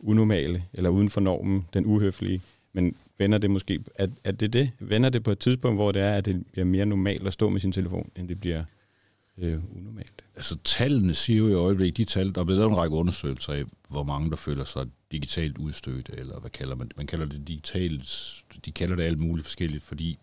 unormale, 0.00 0.64
eller 0.72 0.90
uden 0.90 1.08
for 1.08 1.20
normen, 1.20 1.66
den 1.74 1.86
uhøflige. 1.86 2.40
Men 2.72 2.94
vender 3.18 3.38
det 3.38 3.50
måske, 3.50 3.80
at, 3.94 4.10
at 4.24 4.40
det 4.40 4.52
det? 4.52 4.70
Vender 4.78 5.08
det 5.10 5.22
på 5.22 5.30
et 5.30 5.38
tidspunkt, 5.38 5.78
hvor 5.78 5.92
det 5.92 6.02
er, 6.02 6.12
at 6.12 6.24
det 6.24 6.46
bliver 6.52 6.64
mere 6.64 6.86
normalt 6.86 7.26
at 7.26 7.32
stå 7.32 7.48
med 7.48 7.60
sin 7.60 7.72
telefon, 7.72 8.10
end 8.16 8.28
det 8.28 8.40
bliver 8.40 8.64
øh, 9.38 9.58
unormalt? 9.76 10.24
Altså 10.38 10.58
tallene 10.64 11.14
siger 11.14 11.38
jo 11.38 11.48
i 11.48 11.54
øjeblikket, 11.54 11.96
de 11.96 12.04
tal, 12.04 12.34
der 12.34 12.40
er 12.40 12.44
blevet 12.44 12.58
lavet 12.58 12.70
en 12.70 12.78
række 12.78 12.96
undersøgelser 12.96 13.52
af, 13.52 13.64
hvor 13.88 14.02
mange 14.02 14.30
der 14.30 14.36
føler 14.36 14.64
sig 14.64 14.86
digitalt 15.12 15.58
udstødt, 15.58 16.10
eller 16.12 16.40
hvad 16.40 16.50
kalder 16.50 16.74
man 16.74 16.88
det? 16.88 16.96
Man 16.96 17.06
kalder 17.06 17.26
det 17.26 17.48
digitalt, 17.48 18.34
de 18.64 18.72
kalder 18.72 18.96
det 18.96 19.02
alt 19.02 19.18
muligt 19.18 19.46
forskelligt, 19.46 19.82
fordi 19.82 20.18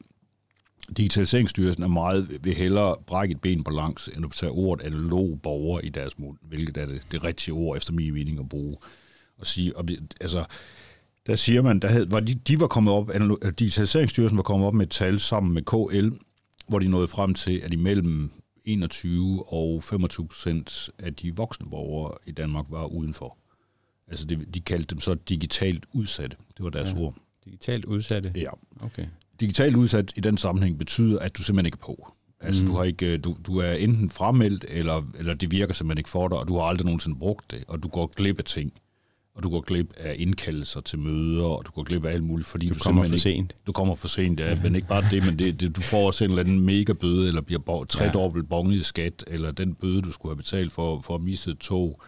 Digitaliseringsstyrelsen 0.98 1.84
er 1.84 1.88
meget, 1.88 2.40
vil 2.44 2.54
hellere 2.54 2.96
brække 3.08 3.32
et 3.32 3.42
ben 3.42 3.64
på 3.64 3.72
langs, 3.72 4.08
end 4.08 4.26
at 4.26 4.32
tage 4.32 4.52
ordet 4.52 4.86
analog 4.86 5.40
borger 5.44 5.80
i 5.80 5.90
deres 5.90 6.20
mund, 6.20 6.38
hvilket 6.42 6.78
er 6.78 6.86
det, 6.86 7.02
det 7.12 7.24
rigtige 7.24 7.54
ord 7.54 7.78
efter 7.78 7.94
min 7.94 8.14
mening 8.14 8.40
at 8.40 8.50
bruge. 8.50 8.78
Og 9.38 9.48
sige, 9.48 9.78
og 9.78 9.88
vi, 9.88 10.00
altså, 10.22 10.46
der 11.28 11.36
siger 11.36 11.62
man, 11.62 11.80
der 11.80 11.88
havde, 11.88 12.12
var 12.12 12.20
de, 12.20 12.34
de 12.34 12.60
var 12.60 12.68
kommet 12.68 12.94
op, 12.94 13.12
Digitaliseringsstyrelsen 13.60 14.38
var 14.38 14.44
kommet 14.44 14.68
op 14.68 14.74
med 14.74 14.86
et 14.86 14.92
tal 14.92 15.20
sammen 15.20 15.54
med 15.54 15.62
KL, 15.62 16.10
hvor 16.68 16.80
de 16.80 16.88
nåede 16.88 17.08
frem 17.08 17.34
til, 17.34 17.58
at 17.58 17.74
imellem 17.74 18.32
21 18.66 19.44
og 19.48 19.84
25 19.84 20.28
procent 20.28 20.90
af 21.00 21.16
de 21.16 21.36
voksne 21.36 21.70
borgere 21.70 22.18
i 22.26 22.32
Danmark 22.32 22.66
var 22.70 22.86
udenfor. 22.86 23.38
Altså 24.08 24.26
det, 24.26 24.56
de 24.56 24.62
kaldte 24.62 24.96
dem 24.96 25.02
så 25.02 25.14
digitalt 25.14 25.86
udsatte. 25.94 26.38
Det 26.58 26.64
var 26.64 26.70
deres 26.70 26.92
ja, 26.92 27.00
ord. 27.00 27.16
Digitalt 27.46 27.86
udsatte? 27.86 28.32
Ja. 28.36 28.50
Okay. 28.82 29.08
Digitalt 29.40 29.76
udsat 29.76 30.14
i 30.16 30.20
den 30.20 30.38
sammenhæng 30.38 30.78
betyder, 30.78 31.20
at 31.20 31.38
du 31.38 31.44
simpelthen 31.44 31.66
ikke 31.66 31.78
er 31.82 31.86
på. 31.86 32.12
Altså 32.40 32.62
mm. 32.62 32.68
du, 32.68 32.76
har 32.76 32.84
ikke, 32.84 33.18
du, 33.18 33.38
du 33.48 33.58
er 33.58 33.72
enten 33.72 34.10
fremmeldt, 34.10 34.66
eller, 34.68 35.04
eller 35.20 35.34
det 35.34 35.52
virker 35.52 35.74
simpelthen 35.74 35.98
ikke 35.98 36.10
for 36.10 36.28
dig, 36.28 36.38
og 36.38 36.48
du 36.48 36.56
har 36.56 36.64
aldrig 36.64 36.86
nogensinde 36.86 37.20
brugt 37.20 37.52
det, 37.52 37.64
og 37.68 37.84
du 37.84 37.88
går 37.88 38.08
glip 38.16 38.40
af 38.40 38.46
ting 38.46 38.74
og 39.36 39.44
du 39.44 39.50
går 39.50 39.62
glip 39.62 39.94
af 39.98 40.16
indkaldelser 40.20 40.82
til 40.82 41.00
møder, 41.00 41.46
og 41.46 41.66
du 41.66 41.72
går 41.72 41.84
glip 41.84 42.06
af 42.06 42.12
alt 42.12 42.24
muligt, 42.24 42.48
fordi 42.48 42.68
du, 42.68 42.74
du 42.74 42.80
kommer 42.80 43.04
for 43.04 43.16
sent. 43.16 43.52
Ikke, 43.52 43.56
du 43.68 43.72
kommer 43.72 43.96
for 43.96 44.08
sent, 44.08 44.40
ja, 44.40 44.62
men 44.64 44.76
ikke 44.76 44.88
bare 44.88 45.04
det, 45.12 45.26
men 45.26 45.40
det, 45.40 45.62
det, 45.62 45.76
du 45.76 45.82
får 45.82 46.08
også 46.08 46.24
en 46.24 46.30
eller 46.30 46.44
anden 46.44 46.60
mega 46.60 46.94
bøde, 46.94 47.28
eller 47.28 47.42
bliver 47.42 47.86
tredobbelt 47.90 48.50
bonget 48.50 48.86
skat, 48.86 49.24
eller 49.28 49.52
den 49.52 49.74
bøde, 49.74 50.02
du 50.02 50.12
skulle 50.12 50.32
have 50.32 50.38
betalt 50.38 50.72
for, 50.72 51.02
for 51.02 51.16
at 51.16 51.22
misse 51.22 51.52
et 51.52 51.58
tog, 51.58 52.02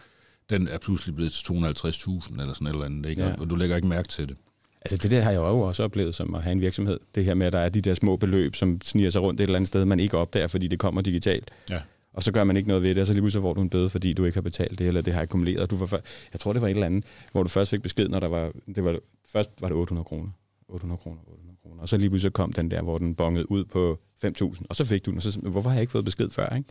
den 0.50 0.68
er 0.68 0.78
pludselig 0.78 1.14
blevet 1.14 1.32
til 1.32 1.52
250.000 1.52 2.40
eller 2.40 2.54
sådan 2.54 2.66
et 2.66 2.72
eller 2.72 2.84
andet, 2.84 3.10
ikke? 3.10 3.22
Ja. 3.22 3.34
og 3.38 3.50
du 3.50 3.54
lægger 3.54 3.76
ikke 3.76 3.88
mærke 3.88 4.08
til 4.08 4.28
det. 4.28 4.36
Altså 4.82 4.96
det 4.96 5.10
der 5.10 5.20
har 5.20 5.30
jeg 5.30 5.38
jo 5.38 5.60
også 5.60 5.82
oplevet 5.82 6.14
som 6.14 6.34
at 6.34 6.42
have 6.42 6.52
en 6.52 6.60
virksomhed. 6.60 6.98
Det 7.14 7.24
her 7.24 7.34
med, 7.34 7.46
at 7.46 7.52
der 7.52 7.58
er 7.58 7.68
de 7.68 7.80
der 7.80 7.94
små 7.94 8.16
beløb, 8.16 8.56
som 8.56 8.80
sniger 8.82 9.10
sig 9.10 9.22
rundt 9.22 9.40
et 9.40 9.44
eller 9.44 9.56
andet 9.56 9.68
sted, 9.68 9.84
man 9.84 10.00
ikke 10.00 10.16
opdager, 10.16 10.46
fordi 10.46 10.66
det 10.66 10.78
kommer 10.78 11.00
digitalt. 11.00 11.50
Ja 11.70 11.80
og 12.18 12.22
så 12.22 12.32
gør 12.32 12.44
man 12.44 12.56
ikke 12.56 12.68
noget 12.68 12.82
ved 12.82 12.94
det, 12.94 13.00
og 13.00 13.06
så 13.06 13.12
lige 13.12 13.22
pludselig 13.22 13.42
får 13.42 13.54
du 13.54 13.60
en 13.60 13.70
bøde, 13.70 13.90
fordi 13.90 14.12
du 14.12 14.24
ikke 14.24 14.36
har 14.36 14.42
betalt 14.42 14.78
det, 14.78 14.86
eller 14.86 15.00
det 15.00 15.14
har 15.14 15.22
akkumuleret. 15.22 15.70
Du 15.70 15.76
var, 15.76 16.00
jeg 16.32 16.40
tror, 16.40 16.52
det 16.52 16.62
var 16.62 16.68
et 16.68 16.70
eller 16.74 16.86
andet, 16.86 17.04
hvor 17.32 17.42
du 17.42 17.48
først 17.48 17.70
fik 17.70 17.82
besked, 17.82 18.08
når 18.08 18.20
der 18.20 18.26
var, 18.26 18.52
det 18.74 18.84
var 18.84 18.98
først 19.28 19.50
var 19.60 19.68
det 19.68 19.76
800 19.76 20.04
kroner. 20.04 20.30
800 20.68 20.98
kroner, 20.98 21.20
800 21.26 21.58
kroner. 21.62 21.82
Og 21.82 21.88
så 21.88 21.96
lige 21.96 22.10
pludselig 22.10 22.32
kom 22.32 22.52
den 22.52 22.70
der, 22.70 22.82
hvor 22.82 22.98
den 22.98 23.14
bongede 23.14 23.50
ud 23.50 23.64
på 23.64 23.98
5.000, 24.24 24.62
og 24.68 24.76
så 24.76 24.84
fik 24.84 25.06
du 25.06 25.10
den, 25.10 25.16
og 25.16 25.22
så 25.22 25.40
hvorfor 25.40 25.70
har 25.70 25.76
jeg 25.76 25.80
ikke 25.80 25.90
fået 25.90 26.04
besked 26.04 26.30
før, 26.30 26.56
ikke? 26.56 26.68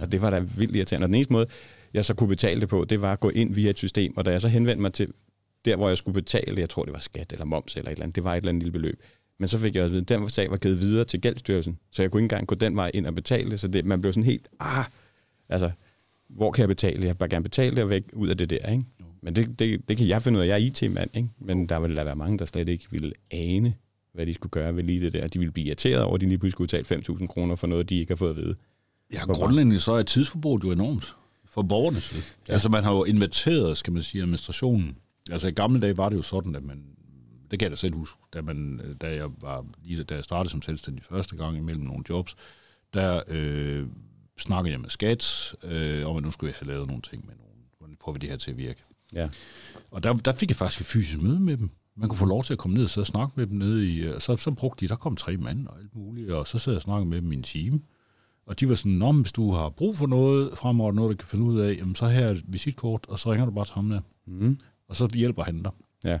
Og 0.00 0.12
det 0.12 0.22
var 0.22 0.30
da 0.30 0.38
vildt 0.38 0.76
irriterende. 0.76 1.04
Og 1.04 1.08
den 1.08 1.14
eneste 1.14 1.32
måde, 1.32 1.46
jeg 1.94 2.04
så 2.04 2.14
kunne 2.14 2.28
betale 2.28 2.60
det 2.60 2.68
på, 2.68 2.84
det 2.84 3.02
var 3.02 3.12
at 3.12 3.20
gå 3.20 3.28
ind 3.28 3.54
via 3.54 3.70
et 3.70 3.78
system, 3.78 4.16
og 4.16 4.24
da 4.24 4.30
jeg 4.30 4.40
så 4.40 4.48
henvendte 4.48 4.82
mig 4.82 4.92
til 4.92 5.12
der, 5.64 5.76
hvor 5.76 5.88
jeg 5.88 5.96
skulle 5.96 6.14
betale, 6.14 6.60
jeg 6.60 6.70
tror, 6.70 6.84
det 6.84 6.92
var 6.92 6.98
skat 6.98 7.32
eller 7.32 7.44
moms 7.44 7.76
eller 7.76 7.90
et 7.90 7.92
eller 7.92 8.02
andet, 8.02 8.16
det 8.16 8.24
var 8.24 8.32
et 8.32 8.36
eller 8.36 8.48
andet 8.48 8.62
lille 8.62 8.72
beløb, 8.72 9.02
Men 9.38 9.48
så 9.48 9.58
fik 9.58 9.74
jeg 9.74 9.82
også 9.82 9.90
at 9.90 9.94
vide, 9.94 10.14
at 10.14 10.20
den 10.20 10.28
sag 10.28 10.50
var 10.50 10.56
givet 10.56 10.80
videre 10.80 11.04
til 11.04 11.20
gældstyrelsen, 11.20 11.78
så 11.90 12.02
jeg 12.02 12.10
kunne 12.10 12.18
ikke 12.20 12.24
engang 12.24 12.46
gå 12.46 12.54
den 12.54 12.76
vej 12.76 12.90
ind 12.94 13.06
og 13.06 13.14
betale, 13.14 13.58
så 13.58 13.68
det, 13.68 13.84
man 13.84 14.00
blev 14.00 14.12
sådan 14.12 14.24
helt, 14.24 14.48
ah, 14.60 14.84
altså, 15.48 15.70
hvor 16.28 16.50
kan 16.50 16.60
jeg 16.60 16.68
betale? 16.68 17.00
Jeg 17.00 17.08
vil 17.08 17.14
bare 17.14 17.28
gerne 17.28 17.42
betale 17.42 17.76
det 17.76 17.82
og 17.84 17.90
væk 17.90 18.04
ud 18.12 18.28
af 18.28 18.36
det 18.36 18.50
der, 18.50 18.70
ikke? 18.70 18.84
Men 19.22 19.36
det, 19.36 19.58
det, 19.58 19.88
det 19.88 19.96
kan 19.96 20.08
jeg 20.08 20.22
finde 20.22 20.38
ud 20.38 20.42
af. 20.42 20.46
Jeg 20.46 20.54
er 20.54 20.58
IT-mand, 20.58 21.10
ikke? 21.16 21.28
Men 21.38 21.68
der 21.68 21.78
vil 21.80 21.96
der 21.96 22.04
være 22.04 22.16
mange, 22.16 22.38
der 22.38 22.44
slet 22.44 22.68
ikke 22.68 22.86
ville 22.90 23.12
ane, 23.30 23.74
hvad 24.12 24.26
de 24.26 24.34
skulle 24.34 24.50
gøre 24.50 24.76
ved 24.76 24.82
lige 24.82 25.00
det 25.00 25.12
der. 25.12 25.28
De 25.28 25.38
ville 25.38 25.52
blive 25.52 25.66
irriteret 25.66 26.02
over, 26.02 26.14
at 26.14 26.20
de 26.20 26.26
lige 26.26 26.38
pludselig 26.38 26.52
skulle 26.52 26.84
betale 26.84 27.02
5.000 27.20 27.26
kroner 27.26 27.54
for 27.54 27.66
noget, 27.66 27.88
de 27.88 27.98
ikke 27.98 28.10
har 28.10 28.16
fået 28.16 28.30
at 28.30 28.36
vide. 28.36 28.54
Ja, 29.12 29.26
grundlæggende 29.26 29.80
så 29.80 29.92
er 29.92 30.02
tidsforbruget 30.02 30.64
jo 30.64 30.70
enormt 30.70 31.14
for 31.50 31.62
borgernes 31.62 32.02
side. 32.02 32.22
Ja. 32.48 32.52
Altså 32.52 32.68
man 32.68 32.84
har 32.84 32.94
jo 32.94 33.04
inventeret, 33.04 33.78
skal 33.78 33.92
man 33.92 34.02
sige, 34.02 34.22
administrationen. 34.22 34.96
Altså 35.30 35.48
i 35.48 35.52
gamle 35.52 35.80
dage 35.80 35.96
var 35.96 36.08
det 36.08 36.16
jo 36.16 36.22
sådan, 36.22 36.54
at 36.54 36.62
man, 36.62 36.84
det 37.54 37.58
kan 37.58 37.64
jeg 37.66 37.70
da 37.70 37.76
selv 37.76 37.94
huske, 37.94 38.18
da, 38.32 38.42
man, 38.42 38.80
da 39.00 39.14
jeg 39.14 39.30
var, 39.40 39.66
lige 39.82 40.04
da 40.04 40.14
jeg 40.14 40.24
startede 40.24 40.50
som 40.50 40.62
selvstændig 40.62 41.04
første 41.04 41.36
gang 41.36 41.56
imellem 41.56 41.84
nogle 41.84 42.04
jobs, 42.08 42.36
der 42.94 43.22
øh, 43.28 43.86
snakkede 44.38 44.72
jeg 44.72 44.80
med 44.80 44.90
skat, 44.90 45.54
øh, 45.62 46.06
om 46.06 46.16
at 46.16 46.22
nu 46.22 46.30
skulle 46.30 46.50
jeg 46.50 46.56
have 46.58 46.74
lavet 46.74 46.86
nogle 46.88 47.02
ting 47.02 47.26
med 47.26 47.34
nogen, 47.34 47.58
hvordan 47.78 47.96
får 48.04 48.12
vi 48.12 48.18
det 48.18 48.28
her 48.28 48.36
til 48.36 48.50
at 48.50 48.56
virke. 48.56 48.82
Ja. 49.14 49.28
Og 49.90 50.02
der, 50.02 50.12
der 50.14 50.32
fik 50.32 50.48
jeg 50.50 50.56
faktisk 50.56 50.80
et 50.80 50.86
fysisk 50.86 51.22
møde 51.22 51.40
med 51.40 51.56
dem. 51.56 51.70
Man 51.96 52.08
kunne 52.08 52.18
få 52.18 52.24
lov 52.24 52.44
til 52.44 52.52
at 52.52 52.58
komme 52.58 52.74
ned 52.74 52.84
og 52.84 52.90
sidde 52.90 53.02
og 53.02 53.06
snakke 53.06 53.32
med 53.36 53.46
dem 53.46 53.58
nede 53.58 53.88
i... 53.88 54.00
øh, 54.00 54.20
Så, 54.20 54.36
så 54.36 54.50
brugte 54.50 54.86
de, 54.86 54.88
der 54.88 54.96
kom 54.96 55.16
tre 55.16 55.36
mand 55.36 55.66
og 55.68 55.78
alt 55.78 55.94
muligt, 55.94 56.30
og 56.30 56.46
så 56.46 56.58
sad 56.58 56.72
jeg 56.72 56.78
og 56.78 56.82
snakkede 56.82 57.08
med 57.10 57.20
dem 57.20 57.32
i 57.32 57.36
en 57.36 57.42
time. 57.42 57.80
Og 58.46 58.60
de 58.60 58.68
var 58.68 58.74
sådan, 58.74 58.92
Nå, 58.92 59.12
hvis 59.12 59.32
du 59.32 59.50
har 59.50 59.68
brug 59.68 59.98
for 59.98 60.06
noget 60.06 60.58
fremover, 60.58 60.92
noget 60.92 61.12
du 61.12 61.16
kan 61.16 61.28
finde 61.28 61.44
ud 61.44 61.60
af, 61.60 61.76
jamen, 61.78 61.94
så 61.94 62.08
her 62.08 62.26
er 62.26 62.30
et 62.30 62.44
visitkort, 62.46 63.06
og 63.08 63.18
så 63.18 63.32
ringer 63.32 63.44
du 63.46 63.52
bare 63.52 63.64
til 63.64 63.74
ham 63.74 63.88
der. 63.88 64.00
Mm. 64.26 64.58
Og 64.88 64.96
så 64.96 65.08
hjælper 65.14 65.42
han 65.42 65.62
dig. 65.62 65.72
Ja. 66.04 66.18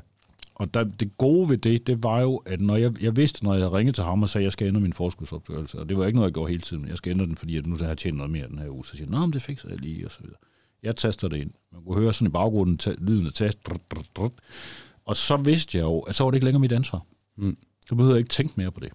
Og 0.54 0.74
der, 0.74 0.84
det 0.84 1.18
gode 1.18 1.48
ved 1.48 1.58
det, 1.58 1.86
det 1.86 2.02
var 2.02 2.20
jo, 2.20 2.36
at 2.36 2.60
når 2.60 2.76
jeg, 2.76 3.02
jeg 3.02 3.16
vidste, 3.16 3.44
når 3.44 3.54
jeg 3.54 3.72
ringede 3.72 3.96
til 3.96 4.04
ham 4.04 4.22
og 4.22 4.28
sagde, 4.28 4.42
at 4.42 4.44
jeg 4.44 4.52
skal 4.52 4.66
ændre 4.66 4.80
min 4.80 4.92
forskudsopgørelse, 4.92 5.78
og 5.78 5.88
det 5.88 5.98
var 5.98 6.06
ikke 6.06 6.16
noget, 6.16 6.28
jeg 6.28 6.34
gjorde 6.34 6.50
hele 6.50 6.62
tiden, 6.62 6.82
men 6.82 6.90
jeg 6.90 6.98
skal 6.98 7.10
ændre 7.10 7.26
den, 7.26 7.36
fordi 7.36 7.56
at 7.56 7.66
nu 7.66 7.76
har 7.76 7.86
jeg 7.86 7.98
tjent 7.98 8.16
noget 8.16 8.32
mere 8.32 8.48
den 8.48 8.58
her 8.58 8.68
uge, 8.68 8.86
så 8.86 8.96
siger 8.96 9.08
jeg, 9.10 9.20
men 9.20 9.32
det 9.32 9.42
fikser 9.42 9.68
jeg 9.68 9.78
lige, 9.78 10.06
og 10.06 10.10
så 10.12 10.18
videre. 10.22 10.36
Jeg 10.82 10.96
taster 10.96 11.28
det 11.28 11.36
ind. 11.36 11.50
Man 11.72 11.82
kunne 11.82 12.00
høre 12.00 12.12
sådan 12.12 12.26
i 12.26 12.30
baggrunden 12.30 12.78
ta- 12.78 12.94
lyden 12.98 13.26
af 13.26 13.32
tast, 13.32 13.58
og 15.04 15.16
så 15.16 15.36
vidste 15.36 15.78
jeg 15.78 15.84
jo, 15.84 16.00
at 16.00 16.14
så 16.14 16.24
var 16.24 16.30
det 16.30 16.36
ikke 16.36 16.44
længere 16.44 16.60
mit 16.60 16.72
ansvar. 16.72 17.06
Mm. 17.36 17.56
Så 17.88 17.94
behøvede 17.94 18.14
jeg 18.14 18.18
ikke 18.18 18.30
tænke 18.30 18.54
mere 18.56 18.70
på 18.70 18.80
det. 18.80 18.92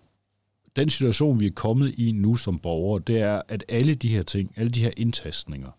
Den 0.76 0.90
situation, 0.90 1.40
vi 1.40 1.46
er 1.46 1.52
kommet 1.56 1.96
i 1.98 2.12
nu 2.12 2.36
som 2.36 2.60
borgere, 2.60 3.02
det 3.08 3.20
er, 3.20 3.42
at 3.48 3.64
alle 3.70 3.96
de 3.96 4.08
her 4.08 4.24
ting, 4.24 4.54
alle 4.56 4.72
de 4.72 4.80
her 4.80 4.92
indtastninger 4.98 5.70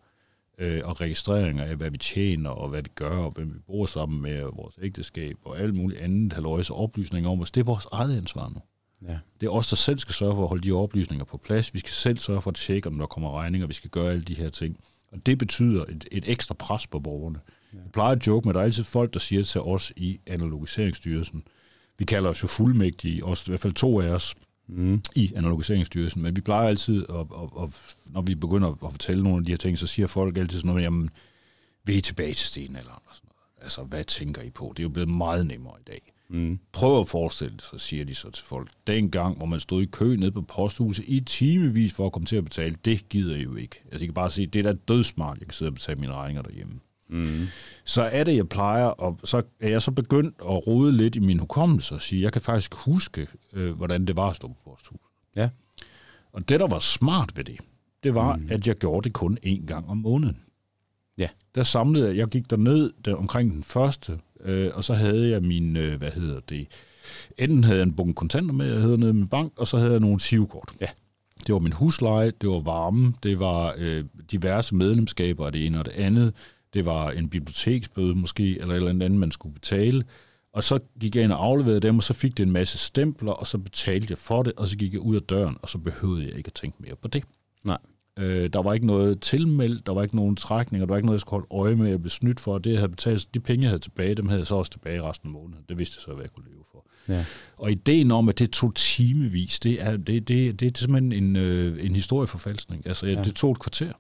øh, 0.60 0.80
og 0.84 1.00
registreringer 1.00 1.64
af, 1.64 1.76
hvad 1.76 1.90
vi 1.90 1.98
tjener 1.98 2.50
og 2.50 2.68
hvad 2.68 2.82
vi 2.82 2.88
gør, 2.94 3.18
og 3.18 3.30
hvem 3.30 3.54
vi 3.54 3.58
bor 3.66 3.86
sammen 3.86 4.22
med, 4.22 4.42
og 4.42 4.56
vores 4.56 4.74
ægteskab 4.82 5.36
og 5.44 5.58
alt 5.58 5.74
muligt 5.74 6.00
andet 6.00 6.32
halvøjse 6.32 6.72
oplysninger 6.72 7.30
om 7.30 7.40
os, 7.40 7.50
det 7.50 7.60
er 7.60 7.64
vores 7.64 7.86
eget 7.92 8.16
ansvar 8.16 8.48
nu. 8.48 8.60
Ja. 9.08 9.18
Det 9.40 9.46
er 9.46 9.50
os, 9.50 9.68
der 9.68 9.76
selv 9.76 9.98
skal 9.98 10.14
sørge 10.14 10.34
for 10.34 10.42
at 10.42 10.48
holde 10.48 10.68
de 10.68 10.72
oplysninger 10.72 11.24
på 11.24 11.36
plads. 11.36 11.74
Vi 11.74 11.78
skal 11.78 11.92
selv 11.92 12.18
sørge 12.18 12.40
for 12.40 12.50
at 12.50 12.56
tjekke, 12.56 12.88
om 12.88 12.98
der 12.98 13.06
kommer 13.06 13.38
regninger. 13.38 13.66
Vi 13.66 13.74
skal 13.74 13.90
gøre 13.90 14.10
alle 14.10 14.22
de 14.22 14.34
her 14.34 14.48
ting. 14.48 14.76
Og 15.12 15.26
det 15.26 15.38
betyder 15.38 15.84
et, 15.84 16.08
et 16.12 16.24
ekstra 16.26 16.54
pres 16.54 16.86
på 16.86 17.00
borgerne. 17.00 17.40
Ja. 17.74 17.78
Jeg 17.78 17.92
plejer 17.92 18.16
at 18.16 18.26
joke 18.26 18.48
med, 18.48 18.50
at 18.50 18.54
der 18.54 18.60
er 18.60 18.64
altid 18.64 18.84
folk, 18.84 19.14
der 19.14 19.20
siger 19.20 19.42
til 19.42 19.60
os 19.60 19.92
i 19.96 20.20
Analogiseringsstyrelsen, 20.26 21.42
vi 21.98 22.04
kalder 22.04 22.30
os 22.30 22.42
jo 22.42 22.48
fuldmægtige, 22.48 23.24
også 23.24 23.44
i 23.46 23.50
hvert 23.50 23.60
fald 23.60 23.72
to 23.72 24.00
af 24.00 24.08
os 24.08 24.34
Mm. 24.72 25.02
i 25.16 25.32
Analogiseringsstyrelsen, 25.36 26.22
men 26.22 26.36
vi 26.36 26.40
plejer 26.40 26.68
altid, 26.68 27.04
at, 27.08 27.14
at, 27.16 27.62
at, 27.62 27.68
når 28.06 28.22
vi 28.22 28.34
begynder 28.34 28.68
at 28.68 28.92
fortælle 28.92 29.22
nogle 29.22 29.38
af 29.38 29.44
de 29.44 29.52
her 29.52 29.56
ting, 29.56 29.78
så 29.78 29.86
siger 29.86 30.06
folk 30.06 30.38
altid 30.38 30.58
sådan 30.58 30.68
noget, 30.68 30.82
jamen, 30.82 31.10
vi 31.84 31.96
er 31.96 32.00
tilbage 32.00 32.34
til 32.34 32.46
stenalderen 32.46 33.02
og 33.06 33.14
sådan 33.14 33.28
noget. 33.28 33.64
Altså, 33.64 33.82
hvad 33.82 34.04
tænker 34.04 34.42
I 34.42 34.50
på? 34.50 34.72
Det 34.76 34.82
er 34.82 34.84
jo 34.84 34.88
blevet 34.88 35.08
meget 35.08 35.46
nemmere 35.46 35.74
i 35.80 35.82
dag. 35.86 36.12
Mm. 36.28 36.58
Prøv 36.72 37.00
at 37.00 37.08
forestille 37.08 37.52
dig, 37.52 37.62
så 37.62 37.78
siger 37.78 38.04
de 38.04 38.14
så 38.14 38.30
til 38.30 38.44
folk, 38.44 38.70
den 38.86 39.10
gang, 39.10 39.36
hvor 39.36 39.46
man 39.46 39.60
stod 39.60 39.82
i 39.82 39.86
kø 39.86 40.16
nede 40.16 40.32
på 40.32 40.42
posthuset 40.42 41.04
i 41.08 41.20
timevis 41.20 41.94
for 41.94 42.06
at 42.06 42.12
komme 42.12 42.26
til 42.26 42.36
at 42.36 42.44
betale, 42.44 42.76
det 42.84 43.08
gider 43.08 43.36
I 43.36 43.42
jo 43.42 43.54
ikke. 43.56 43.80
Altså, 43.84 43.98
jeg 43.98 44.08
kan 44.08 44.14
bare 44.14 44.30
sige, 44.30 44.46
det 44.46 44.66
er 44.66 44.72
da 44.72 44.78
dødsmart, 44.88 45.38
jeg 45.38 45.46
kan 45.46 45.54
sidde 45.54 45.68
og 45.68 45.74
betale 45.74 46.00
mine 46.00 46.12
regninger 46.12 46.42
derhjemme. 46.42 46.80
Mm. 47.10 47.46
Så 47.84 48.02
er 48.02 48.24
det, 48.24 48.36
jeg 48.36 48.48
plejer, 48.48 48.84
og 48.84 49.18
så 49.24 49.42
er 49.60 49.68
jeg 49.68 49.82
så 49.82 49.90
begyndt 49.90 50.34
at 50.40 50.66
rode 50.66 50.92
lidt 50.92 51.16
i 51.16 51.18
min 51.18 51.38
hukommelse 51.38 51.94
og 51.94 52.02
sige, 52.02 52.22
jeg 52.22 52.32
kan 52.32 52.42
faktisk 52.42 52.74
huske, 52.74 53.26
øh, 53.52 53.72
hvordan 53.72 54.06
det 54.06 54.16
var 54.16 54.30
at 54.30 54.36
stå 54.36 54.48
på 54.48 54.56
posthuset. 54.64 55.06
Ja. 55.36 55.48
Og 56.32 56.48
det, 56.48 56.60
der 56.60 56.68
var 56.68 56.78
smart 56.78 57.36
ved 57.36 57.44
det, 57.44 57.58
det 58.02 58.14
var, 58.14 58.36
mm. 58.36 58.48
at 58.50 58.66
jeg 58.66 58.76
gjorde 58.76 59.04
det 59.04 59.12
kun 59.12 59.38
én 59.46 59.66
gang 59.66 59.88
om 59.88 59.96
måneden. 59.96 60.36
Ja. 61.18 61.28
Der 61.54 61.62
samlede 61.62 62.08
jeg, 62.08 62.16
jeg 62.16 62.28
gik 62.28 62.50
derned 62.50 62.90
der 63.04 63.14
omkring 63.14 63.52
den 63.52 63.62
første, 63.62 64.18
øh, 64.44 64.70
og 64.74 64.84
så 64.84 64.94
havde 64.94 65.30
jeg 65.30 65.42
min, 65.42 65.76
øh, 65.76 65.98
hvad 65.98 66.10
hedder 66.10 66.40
det, 66.40 66.66
enten 67.38 67.64
havde 67.64 67.78
jeg 67.78 67.86
en 67.86 67.96
bunke 67.96 68.14
kontanter 68.14 68.54
med, 68.54 68.72
jeg 68.72 68.80
havde 68.80 68.98
nede 68.98 69.12
min 69.12 69.28
bank, 69.28 69.52
og 69.56 69.66
så 69.66 69.78
havde 69.78 69.90
jeg 69.90 70.00
nogle 70.00 70.20
sivkort. 70.20 70.72
Ja. 70.80 70.86
Det 71.46 71.52
var 71.52 71.58
min 71.58 71.72
husleje, 71.72 72.32
det 72.40 72.48
var 72.48 72.60
varme, 72.60 73.14
det 73.22 73.38
var 73.38 73.74
øh, 73.78 74.04
diverse 74.30 74.74
medlemskaber 74.74 75.46
af 75.46 75.52
det 75.52 75.66
ene 75.66 75.78
og 75.78 75.84
det 75.84 75.92
andet, 75.92 76.34
det 76.74 76.84
var 76.84 77.10
en 77.10 77.28
biblioteksbøde 77.28 78.14
måske, 78.14 78.60
eller 78.60 78.74
et 78.74 78.76
eller 78.76 78.90
andet, 78.90 79.20
man 79.20 79.30
skulle 79.30 79.54
betale. 79.54 80.04
Og 80.52 80.64
så 80.64 80.78
gik 81.00 81.16
jeg 81.16 81.24
ind 81.24 81.32
og 81.32 81.44
afleverede 81.44 81.80
dem, 81.80 81.96
og 81.96 82.02
så 82.02 82.14
fik 82.14 82.36
det 82.36 82.42
en 82.42 82.52
masse 82.52 82.78
stempler, 82.78 83.32
og 83.32 83.46
så 83.46 83.58
betalte 83.58 84.06
jeg 84.10 84.18
for 84.18 84.42
det, 84.42 84.52
og 84.56 84.68
så 84.68 84.76
gik 84.76 84.92
jeg 84.92 85.00
ud 85.00 85.16
af 85.16 85.22
døren, 85.22 85.56
og 85.62 85.68
så 85.68 85.78
behøvede 85.78 86.26
jeg 86.26 86.36
ikke 86.36 86.46
at 86.46 86.54
tænke 86.54 86.76
mere 86.80 86.96
på 86.96 87.08
det. 87.08 87.24
Nej. 87.64 87.78
Øh, 88.18 88.50
der 88.52 88.62
var 88.62 88.74
ikke 88.74 88.86
noget 88.86 89.20
tilmeldt, 89.20 89.86
der 89.86 89.92
var 89.92 90.02
ikke 90.02 90.16
nogen 90.16 90.36
trækninger, 90.36 90.86
der 90.86 90.92
var 90.92 90.96
ikke 90.96 91.06
noget, 91.06 91.16
jeg 91.16 91.20
skulle 91.20 91.40
holde 91.40 91.66
øje 91.66 91.76
med, 91.76 91.88
jeg 91.88 92.00
blev 92.00 92.10
snydt 92.10 92.40
for. 92.40 92.58
Det, 92.58 92.70
jeg 92.70 92.78
havde 92.78 92.90
betalt, 92.90 93.34
de 93.34 93.40
penge, 93.40 93.62
jeg 93.62 93.70
havde 93.70 93.82
tilbage, 93.82 94.14
dem 94.14 94.28
havde 94.28 94.38
jeg 94.38 94.46
så 94.46 94.54
også 94.54 94.70
tilbage 94.70 95.02
resten 95.02 95.28
af 95.28 95.32
måneden. 95.32 95.64
Det 95.68 95.78
vidste 95.78 95.96
jeg 95.98 96.02
så, 96.02 96.12
hvad 96.12 96.24
jeg 96.24 96.30
kunne 96.32 96.46
leve 96.50 96.64
for. 96.72 96.86
Ja. 97.08 97.24
Og 97.56 97.70
ideen 97.70 98.10
om, 98.10 98.28
at 98.28 98.38
det 98.38 98.50
tog 98.50 98.74
timevis, 98.74 99.60
det 99.60 99.82
er, 99.82 99.96
det, 99.96 100.28
det, 100.28 100.60
det 100.60 100.76
er 100.76 100.78
simpelthen 100.78 101.12
en, 101.12 101.36
øh, 101.36 101.84
en 101.84 101.94
historieforfalskning. 101.94 102.86
Altså. 102.86 103.06
Ja. 103.06 103.22
det 103.22 103.34
tog 103.34 103.52
et 103.52 103.58
kvarter. 103.58 103.92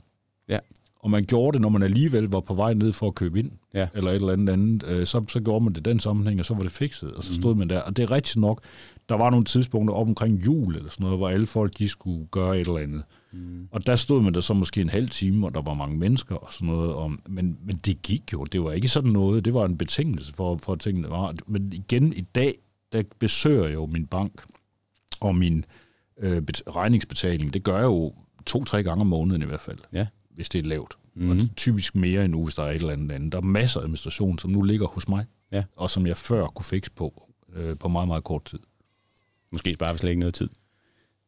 Ja. 0.48 0.58
Og 1.02 1.10
man 1.10 1.24
gjorde 1.24 1.54
det, 1.54 1.60
når 1.62 1.68
man 1.68 1.82
alligevel 1.82 2.24
var 2.24 2.40
på 2.40 2.54
vej 2.54 2.74
ned 2.74 2.92
for 2.92 3.06
at 3.06 3.14
købe 3.14 3.38
ind, 3.38 3.50
Ja. 3.74 3.88
eller 3.94 4.10
et 4.10 4.14
eller 4.14 4.32
andet 4.32 4.52
andet, 4.52 4.84
øh, 4.88 5.06
så, 5.06 5.24
så 5.28 5.40
gjorde 5.40 5.64
man 5.64 5.72
det 5.72 5.84
den 5.84 6.00
sammenhæng, 6.00 6.40
og 6.40 6.44
så 6.46 6.54
var 6.54 6.62
det 6.62 6.72
fikset, 6.72 7.12
og 7.12 7.24
så 7.24 7.34
stod 7.34 7.54
mm. 7.54 7.58
man 7.58 7.70
der. 7.70 7.80
Og 7.80 7.96
det 7.96 8.02
er 8.02 8.10
rigtigt 8.10 8.36
nok, 8.36 8.62
der 9.08 9.14
var 9.14 9.30
nogle 9.30 9.44
tidspunkter 9.44 9.94
op 9.94 10.08
omkring 10.08 10.44
jul, 10.44 10.76
eller 10.76 10.90
sådan 10.90 11.04
noget, 11.04 11.18
hvor 11.18 11.28
alle 11.28 11.46
folk, 11.46 11.78
de 11.78 11.88
skulle 11.88 12.26
gøre 12.26 12.60
et 12.60 12.66
eller 12.66 12.78
andet. 12.80 13.02
Mm. 13.32 13.68
Og 13.72 13.86
der 13.86 13.96
stod 13.96 14.22
man 14.22 14.34
der 14.34 14.40
så 14.40 14.54
måske 14.54 14.80
en 14.80 14.88
halv 14.88 15.08
time, 15.08 15.46
og 15.46 15.54
der 15.54 15.62
var 15.62 15.74
mange 15.74 15.96
mennesker 15.98 16.34
og 16.34 16.52
sådan 16.52 16.68
noget. 16.68 16.94
Om, 16.94 17.20
men, 17.28 17.56
men 17.66 17.76
det 17.76 18.02
gik 18.02 18.32
jo. 18.32 18.44
Det 18.44 18.62
var 18.62 18.72
ikke 18.72 18.88
sådan 18.88 19.10
noget. 19.10 19.44
Det 19.44 19.54
var 19.54 19.64
en 19.64 19.78
betingelse 19.78 20.32
for, 20.34 20.58
for 20.62 20.72
at 20.72 20.80
tingene 20.80 21.10
var. 21.10 21.34
Men 21.46 21.72
igen 21.72 22.12
i 22.12 22.20
dag, 22.20 22.54
der 22.92 23.02
besøger 23.18 23.64
jeg 23.64 23.74
jo 23.74 23.86
min 23.86 24.06
bank 24.06 24.42
og 25.20 25.34
min 25.36 25.64
øh, 26.20 26.42
bet- 26.50 26.62
regningsbetaling. 26.76 27.54
Det 27.54 27.62
gør 27.62 27.76
jeg 27.76 27.84
jo 27.84 28.12
to-tre 28.46 28.82
gange 28.82 29.00
om 29.00 29.06
måneden 29.06 29.42
i 29.42 29.46
hvert 29.46 29.60
fald. 29.60 29.78
Ja. 29.92 30.06
Hvis 30.40 30.48
det 30.48 30.58
er 30.58 30.68
lavt. 30.68 30.94
Mm. 31.14 31.22
Mhm. 31.22 31.30
Og 31.30 31.36
det 31.36 31.42
er 31.42 31.54
typisk 31.56 31.94
mere 31.94 32.24
end 32.24 32.44
hvis 32.44 32.54
der 32.54 32.62
er 32.62 32.70
et 32.70 32.74
eller 32.74 32.92
andet 32.92 33.12
andet. 33.12 33.32
Der 33.32 33.38
er 33.38 33.42
masser 33.42 33.80
af 33.80 33.84
administration, 33.84 34.38
som 34.38 34.50
nu 34.50 34.62
ligger 34.62 34.86
hos 34.86 35.08
mig. 35.08 35.24
Ja. 35.52 35.64
Og 35.76 35.90
som 35.90 36.06
jeg 36.06 36.16
før 36.16 36.46
kunne 36.46 36.64
fikse 36.64 36.90
på 36.90 37.28
øh, 37.56 37.76
på 37.78 37.88
meget, 37.88 38.08
meget 38.08 38.24
kort 38.24 38.44
tid. 38.44 38.58
Måske 39.52 39.74
sparer 39.74 39.92
vi 39.92 39.98
slet 39.98 40.10
ikke 40.10 40.20
noget 40.20 40.34
tid. 40.34 40.48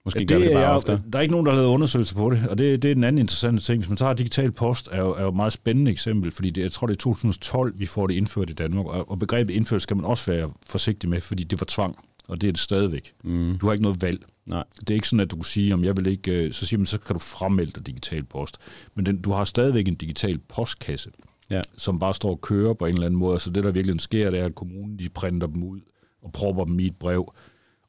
Måske 0.05 0.20
Ja, 0.20 0.25
gør 0.25 0.38
vi 0.38 0.44
det 0.44 0.53
bare 0.53 0.64
er, 0.64 0.68
oftere. 0.68 1.01
Der 1.12 1.18
er 1.18 1.22
ikke 1.22 1.33
nogen, 1.33 1.46
der 1.46 1.53
har 1.53 1.59
lavet 1.59 1.72
undersøgelser 1.72 2.16
på 2.16 2.31
det, 2.31 2.48
og 2.48 2.59
det, 2.59 2.83
det 2.83 2.90
er 2.90 2.94
den 2.94 3.05
anden 3.05 3.20
interessante 3.20 3.62
ting. 3.62 3.79
Hvis 3.79 3.88
man 3.88 3.96
tager 3.96 4.12
digital 4.12 4.53
post, 4.53 4.88
er 4.92 5.01
jo, 5.01 5.11
er 5.14 5.22
jo 5.22 5.29
et 5.29 5.37
meget 5.37 5.53
spændende 5.53 5.90
eksempel, 5.90 6.31
fordi 6.31 6.51
det, 6.51 6.62
jeg 6.62 6.72
tror, 6.72 6.87
det 6.87 6.94
er 6.94 6.98
2012, 6.98 7.75
vi 7.77 7.87
får 7.87 8.07
det 8.07 8.14
indført 8.14 8.51
i 8.51 8.53
Danmark, 8.53 8.87
og, 8.87 9.11
og 9.11 9.18
begrebet 9.18 9.55
indført 9.55 9.83
skal 9.83 9.96
man 9.96 10.07
også 10.07 10.33
være 10.33 10.51
forsigtig 10.66 11.11
med, 11.11 11.20
fordi 11.20 11.44
det 11.44 11.61
var 11.61 11.66
tvang, 11.68 11.96
og 12.29 12.40
det 12.40 12.48
er 12.48 12.53
det 12.53 12.61
stadigvæk. 12.61 13.12
Mm. 13.25 13.59
Du 13.61 13.66
har 13.66 13.72
ikke 13.72 13.83
noget 13.83 14.03
valg. 14.03 14.25
Nej. 14.46 14.64
Det 14.81 14.90
er 14.90 14.94
ikke 14.94 15.09
sådan, 15.09 15.20
at 15.20 15.31
du 15.31 15.37
kan 15.37 15.44
sige, 15.44 15.74
om 15.74 15.85
jeg 15.85 15.96
vil 15.96 16.07
ikke, 16.07 16.44
øh, 16.46 16.52
så 16.52 16.66
siger 16.66 16.78
man, 16.78 16.87
så 16.87 16.98
kan 16.98 17.14
du 17.14 17.18
fremmelde 17.20 17.72
dig 17.72 17.87
digital 17.87 18.24
post. 18.24 18.59
Men 18.94 19.07
den, 19.07 19.22
du 19.22 19.31
har 19.31 19.44
stadigvæk 19.44 19.88
en 19.88 19.94
digital 19.94 20.38
postkasse, 20.38 21.11
Ja. 21.50 21.62
som 21.76 21.98
bare 21.98 22.14
står 22.14 22.31
og 22.31 22.40
kører 22.40 22.74
på 22.74 22.87
en 22.87 22.94
eller 22.94 23.07
anden 23.07 23.18
måde. 23.18 23.40
Så 23.40 23.50
det, 23.50 23.64
der 23.64 23.70
virkelig 23.70 24.00
sker, 24.00 24.31
det 24.31 24.40
er, 24.40 24.44
at 24.44 24.55
kommunen 24.55 24.98
de 24.98 25.09
printer 25.09 25.46
dem 25.46 25.62
ud 25.62 25.81
og 26.22 26.33
propper 26.33 26.64
dem 26.64 26.78
i 26.81 26.87
et 26.87 26.96
brev, 26.96 27.35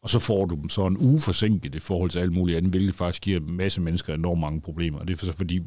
og 0.02 0.10
så 0.10 0.20
får 0.20 0.46
du 0.46 0.56
dem 0.56 0.70
så 0.70 0.88
en 0.88 0.98
uge 0.98 1.20
forsinket 1.22 1.76
i 1.76 1.80
forhold 1.80 2.10
til 2.10 2.20
alt 2.20 2.32
muligt 2.32 2.58
andet, 2.58 2.72
hvilket 2.72 2.96
faktisk 2.96 3.22
giver 3.24 3.40
en 3.40 3.52
masse 3.58 3.82
mennesker 3.82 4.14
enormt 4.14 4.42
mange 4.42 4.62
problemer. 4.62 5.00
Og 5.00 5.08
det 5.08 5.22
er 5.22 5.26
så 5.26 5.32
fordi, 5.34 5.60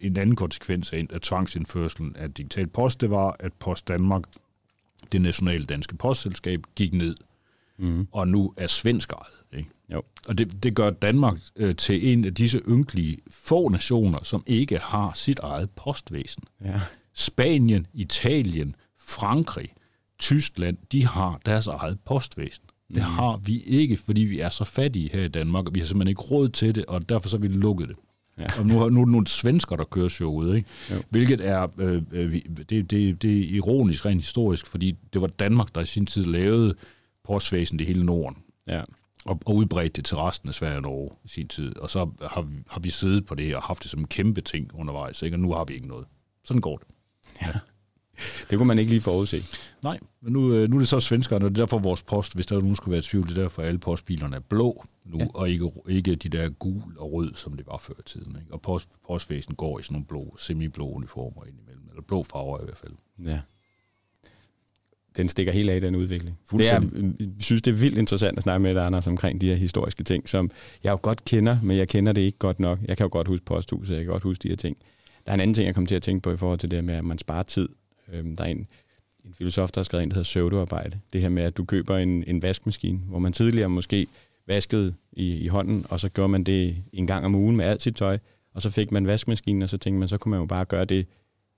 en 0.00 0.16
anden 0.16 0.36
konsekvens 0.36 0.92
af, 0.92 1.06
af 1.10 1.20
tvangsindførselen 1.20 2.16
af 2.16 2.32
digital 2.32 2.66
post, 2.66 3.00
det 3.00 3.10
var, 3.10 3.36
at 3.40 3.52
Post 3.52 3.88
Danmark, 3.88 4.22
det 5.12 5.20
nationale 5.22 5.64
danske 5.64 5.96
postselskab, 5.96 6.60
gik 6.76 6.92
ned, 6.94 7.14
Mm. 7.78 8.06
og 8.12 8.28
nu 8.28 8.52
er 8.56 8.66
svensk 8.66 9.12
ejet. 9.12 9.58
Ikke? 9.58 9.70
Jo. 9.92 10.02
Og 10.28 10.38
det, 10.38 10.62
det 10.62 10.74
gør 10.76 10.90
Danmark 10.90 11.36
øh, 11.56 11.76
til 11.76 12.12
en 12.12 12.24
af 12.24 12.34
disse 12.34 12.60
ynkelige 12.68 13.18
få 13.30 13.68
nationer, 13.68 14.18
som 14.22 14.42
ikke 14.46 14.78
har 14.78 15.12
sit 15.14 15.38
eget 15.38 15.70
postvæsen. 15.70 16.42
Ja. 16.64 16.80
Spanien, 17.14 17.86
Italien, 17.94 18.76
Frankrig, 19.00 19.68
Tyskland, 20.18 20.76
de 20.92 21.06
har 21.06 21.40
deres 21.46 21.66
eget 21.66 21.98
postvæsen. 22.06 22.64
Det 22.94 23.02
har 23.02 23.36
vi 23.36 23.60
ikke, 23.60 23.96
fordi 23.96 24.20
vi 24.20 24.40
er 24.40 24.48
så 24.48 24.64
fattige 24.64 25.10
her 25.12 25.24
i 25.24 25.28
Danmark, 25.28 25.66
og 25.68 25.74
vi 25.74 25.80
har 25.80 25.86
simpelthen 25.86 26.08
ikke 26.08 26.20
råd 26.22 26.48
til 26.48 26.74
det, 26.74 26.84
og 26.86 27.08
derfor 27.08 27.28
så 27.28 27.36
har 27.36 27.40
vi 27.40 27.48
lukket 27.48 27.88
det. 27.88 27.96
Ja. 28.38 28.46
Og 28.58 28.66
nu, 28.66 28.78
har- 28.78 28.88
nu 28.88 29.00
er 29.00 29.04
det 29.04 29.12
nogle 29.12 29.26
svensker, 29.26 29.76
der 29.76 29.84
kører 29.84 30.08
showet, 30.08 30.56
ikke? 30.56 30.68
Jo. 30.90 31.02
hvilket 31.10 31.40
er, 31.48 31.66
øh, 31.78 32.02
øh, 32.12 32.32
det, 32.68 32.90
det, 32.90 33.22
det 33.22 33.38
er 33.38 33.54
ironisk 33.54 34.06
rent 34.06 34.20
historisk, 34.22 34.66
fordi 34.66 34.96
det 35.12 35.20
var 35.20 35.26
Danmark, 35.26 35.74
der 35.74 35.80
i 35.80 35.86
sin 35.86 36.06
tid 36.06 36.24
lavede 36.24 36.74
postvæsen 37.24 37.80
i 37.80 37.84
hele 37.84 38.04
Norden. 38.06 38.36
Ja. 38.66 38.82
Og, 39.24 39.40
og 39.46 39.54
udbredt 39.54 39.96
det 39.96 40.04
til 40.04 40.16
resten 40.16 40.48
af 40.48 40.54
Sverige 40.54 40.76
og 40.76 40.82
Norge 40.82 41.10
i 41.24 41.28
sin 41.28 41.48
tid. 41.48 41.78
Og 41.78 41.90
så 41.90 42.10
har 42.22 42.42
vi, 42.42 42.54
har 42.68 42.80
vi 42.80 42.90
siddet 42.90 43.26
på 43.26 43.34
det 43.34 43.56
og 43.56 43.62
haft 43.62 43.82
det 43.82 43.90
som 43.90 44.00
en 44.00 44.06
kæmpe 44.06 44.40
ting 44.40 44.70
undervejs, 44.74 45.22
ikke? 45.22 45.34
og 45.34 45.40
nu 45.40 45.52
har 45.52 45.64
vi 45.64 45.74
ikke 45.74 45.88
noget. 45.88 46.06
Sådan 46.44 46.60
går 46.60 46.76
det. 46.76 46.86
Ja. 47.42 47.52
Det 48.50 48.58
kunne 48.58 48.68
man 48.68 48.78
ikke 48.78 48.90
lige 48.90 49.02
forudse. 49.02 49.36
Nej, 49.82 49.98
men 50.20 50.32
nu, 50.32 50.54
øh, 50.54 50.68
nu 50.68 50.76
er 50.76 50.80
det 50.80 50.88
så 50.88 51.00
svenskerne, 51.00 51.44
og 51.44 51.50
det 51.50 51.58
er 51.58 51.62
derfor 51.62 51.78
vores 51.78 52.02
post, 52.02 52.34
hvis 52.34 52.46
der 52.46 52.60
nogen 52.60 52.76
skulle 52.76 52.92
være 52.92 52.98
i 52.98 53.02
tvivl, 53.02 53.28
det 53.28 53.38
er 53.38 53.42
derfor 53.42 53.62
alle 53.62 53.78
postbilerne 53.78 54.36
er 54.36 54.40
blå 54.40 54.84
nu, 55.04 55.18
ja. 55.18 55.26
og 55.34 55.50
ikke, 55.50 55.70
ikke 55.88 56.14
de 56.14 56.28
der 56.28 56.48
gul 56.48 56.98
og 56.98 57.12
rød, 57.12 57.34
som 57.34 57.56
det 57.56 57.66
var 57.66 57.78
før 57.78 57.94
i 57.98 58.02
tiden. 58.02 58.36
Ikke? 58.40 58.54
Og 58.54 58.62
post, 58.62 58.88
postvæsen 59.06 59.54
går 59.54 59.78
i 59.78 59.82
sådan 59.82 59.94
nogle 59.94 60.06
blå, 60.06 60.36
semi-blå 60.38 60.88
uniformer 60.88 61.44
indimellem, 61.44 61.88
eller 61.88 62.02
blå 62.02 62.22
farver 62.22 62.60
i 62.60 62.64
hvert 62.64 62.78
fald. 62.78 62.92
Ja. 63.24 63.40
Den 65.16 65.28
stikker 65.28 65.52
helt 65.52 65.70
af 65.70 65.76
i 65.76 65.80
den 65.80 65.96
udvikling. 65.96 66.38
Det 66.52 66.72
er, 66.72 66.80
jeg 67.20 67.28
synes, 67.40 67.62
det 67.62 67.70
er 67.70 67.74
vildt 67.74 67.98
interessant 67.98 68.36
at 68.36 68.42
snakke 68.42 68.62
med 68.62 68.74
dig, 68.74 68.86
Anders, 68.86 69.06
omkring 69.06 69.40
de 69.40 69.48
her 69.48 69.54
historiske 69.54 70.04
ting, 70.04 70.28
som 70.28 70.50
jeg 70.84 70.90
jo 70.90 70.98
godt 71.02 71.24
kender, 71.24 71.56
men 71.62 71.76
jeg 71.76 71.88
kender 71.88 72.12
det 72.12 72.20
ikke 72.20 72.38
godt 72.38 72.60
nok. 72.60 72.78
Jeg 72.88 72.96
kan 72.96 73.04
jo 73.04 73.08
godt 73.12 73.28
huske 73.28 73.44
posthuset, 73.44 73.94
jeg 73.94 74.04
kan 74.04 74.12
godt 74.12 74.22
huske 74.22 74.42
de 74.42 74.48
her 74.48 74.56
ting. 74.56 74.76
Der 75.26 75.32
er 75.32 75.34
en 75.34 75.40
anden 75.40 75.54
ting, 75.54 75.66
jeg 75.66 75.74
kom 75.74 75.86
til 75.86 75.94
at 75.94 76.02
tænke 76.02 76.22
på 76.22 76.32
i 76.32 76.36
forhold 76.36 76.58
til 76.58 76.70
det 76.70 76.84
med, 76.84 76.94
at 76.94 77.04
man 77.04 77.18
sparer 77.18 77.42
tid. 77.42 77.68
Øhm, 78.12 78.36
der 78.36 78.44
er 78.44 78.48
en, 78.48 78.66
en 79.24 79.34
filosof, 79.38 79.70
der 79.70 79.80
har 79.80 79.84
skrevet 79.84 80.02
en, 80.02 80.10
der 80.10 80.14
hedder 80.14 80.24
søvdearbejde. 80.24 80.98
Det 81.12 81.20
her 81.20 81.28
med, 81.28 81.42
at 81.42 81.56
du 81.56 81.64
køber 81.64 81.96
en, 81.96 82.24
en 82.26 82.42
vaskemaskine, 82.42 82.98
hvor 82.98 83.18
man 83.18 83.32
tidligere 83.32 83.68
måske 83.68 84.06
vaskede 84.46 84.94
i, 85.12 85.36
i 85.36 85.46
hånden, 85.48 85.86
og 85.88 86.00
så 86.00 86.08
gjorde 86.08 86.28
man 86.28 86.44
det 86.44 86.76
en 86.92 87.06
gang 87.06 87.24
om 87.24 87.34
ugen 87.34 87.56
med 87.56 87.64
alt 87.64 87.82
sit 87.82 87.96
tøj, 87.96 88.18
og 88.54 88.62
så 88.62 88.70
fik 88.70 88.92
man 88.92 89.06
vaskemaskinen, 89.06 89.62
og 89.62 89.68
så 89.68 89.78
tænkte 89.78 89.98
man, 89.98 90.08
så 90.08 90.18
kunne 90.18 90.30
man 90.30 90.40
jo 90.40 90.46
bare 90.46 90.64
gøre 90.64 90.84
det 90.84 91.06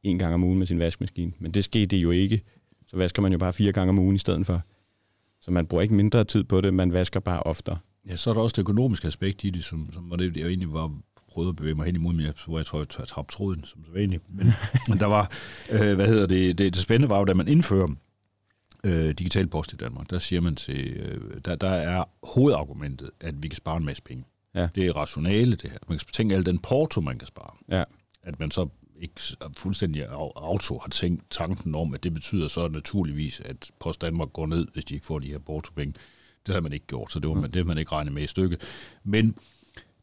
en 0.02 0.18
gang 0.18 0.34
om 0.34 0.44
ugen 0.44 0.58
med 0.58 0.66
sin 0.66 0.78
vaskemaskine. 0.78 1.32
Men 1.38 1.50
det 1.50 1.64
skete 1.64 1.96
jo 1.96 2.10
ikke. 2.10 2.42
Så 2.92 2.96
vasker 2.98 3.22
man 3.22 3.32
jo 3.32 3.38
bare 3.38 3.52
fire 3.52 3.72
gange 3.72 3.88
om 3.90 3.98
ugen 3.98 4.16
i 4.16 4.18
stedet 4.18 4.46
for. 4.46 4.62
Så 5.40 5.50
man 5.50 5.66
bruger 5.66 5.82
ikke 5.82 5.94
mindre 5.94 6.24
tid 6.24 6.44
på 6.44 6.60
det, 6.60 6.74
man 6.74 6.92
vasker 6.92 7.20
bare 7.20 7.42
oftere. 7.42 7.78
Ja, 8.08 8.16
så 8.16 8.30
er 8.30 8.34
der 8.34 8.40
også 8.40 8.54
det 8.54 8.62
økonomiske 8.62 9.06
aspekt 9.08 9.44
i 9.44 9.50
det, 9.50 9.64
som, 9.64 9.92
som 9.92 10.10
var 10.10 10.16
det, 10.16 10.36
jeg 10.36 10.46
egentlig 10.46 10.72
var 10.72 10.92
prøvet 11.32 11.48
at 11.48 11.56
bevæge 11.56 11.74
mig 11.74 11.86
hen 11.86 11.94
imod, 11.94 12.12
men 12.12 12.26
jeg 12.26 12.36
tror, 12.36 12.58
jeg, 12.58 12.66
tror, 12.66 12.78
jeg 12.78 13.08
tabte 13.08 13.36
tråden, 13.36 13.64
som 13.64 13.84
så 13.84 13.92
vanligt. 13.92 14.22
Men, 14.28 14.46
men 14.88 14.98
der 14.98 15.06
var, 15.06 15.32
øh, 15.70 15.94
hvad 15.94 16.08
hedder 16.08 16.26
det, 16.26 16.58
det, 16.58 16.74
det 16.74 16.82
spændende 16.82 17.10
var 17.10 17.18
jo, 17.18 17.24
da 17.24 17.34
man 17.34 17.48
indfører 17.48 17.88
øh, 18.84 19.10
digital 19.10 19.46
post 19.46 19.72
i 19.72 19.76
Danmark, 19.76 20.10
der 20.10 20.18
siger 20.18 20.40
man 20.40 20.56
til, 20.56 20.92
øh, 20.92 21.40
der, 21.44 21.56
der 21.56 21.68
er 21.68 22.04
hovedargumentet, 22.22 23.10
at 23.20 23.42
vi 23.42 23.48
kan 23.48 23.56
spare 23.56 23.76
en 23.76 23.84
masse 23.84 24.02
penge. 24.02 24.24
Ja. 24.54 24.68
Det 24.74 24.86
er 24.86 24.96
rationale, 24.96 25.56
det 25.56 25.70
her. 25.70 25.78
Man 25.88 25.98
kan 25.98 26.06
tænke 26.12 26.34
alt 26.34 26.46
den 26.46 26.58
porto, 26.58 27.00
man 27.00 27.18
kan 27.18 27.28
spare. 27.28 27.50
Ja. 27.68 27.84
At 28.22 28.40
man 28.40 28.50
så 28.50 28.68
ikke 29.02 29.20
fuldstændig 29.56 30.06
auto 30.36 30.78
har 30.78 30.88
tænkt 30.88 31.30
tanken 31.30 31.74
om, 31.74 31.94
at 31.94 32.02
det 32.02 32.14
betyder 32.14 32.48
så 32.48 32.68
naturligvis, 32.68 33.40
at 33.44 33.70
Post 33.80 34.02
Danmark 34.02 34.32
går 34.32 34.46
ned, 34.46 34.66
hvis 34.72 34.84
de 34.84 34.94
ikke 34.94 35.06
får 35.06 35.18
de 35.18 35.26
her 35.26 35.38
portopenge. 35.38 35.94
Det 36.46 36.54
har 36.54 36.60
man 36.62 36.72
ikke 36.72 36.86
gjort, 36.86 37.12
så 37.12 37.18
det 37.18 37.28
var 37.28 37.34
man, 37.34 37.50
det 37.50 37.66
man 37.66 37.78
ikke 37.78 37.92
regnet 37.92 38.12
med 38.12 38.22
i 38.22 38.26
stykket. 38.26 38.60
Men 39.04 39.34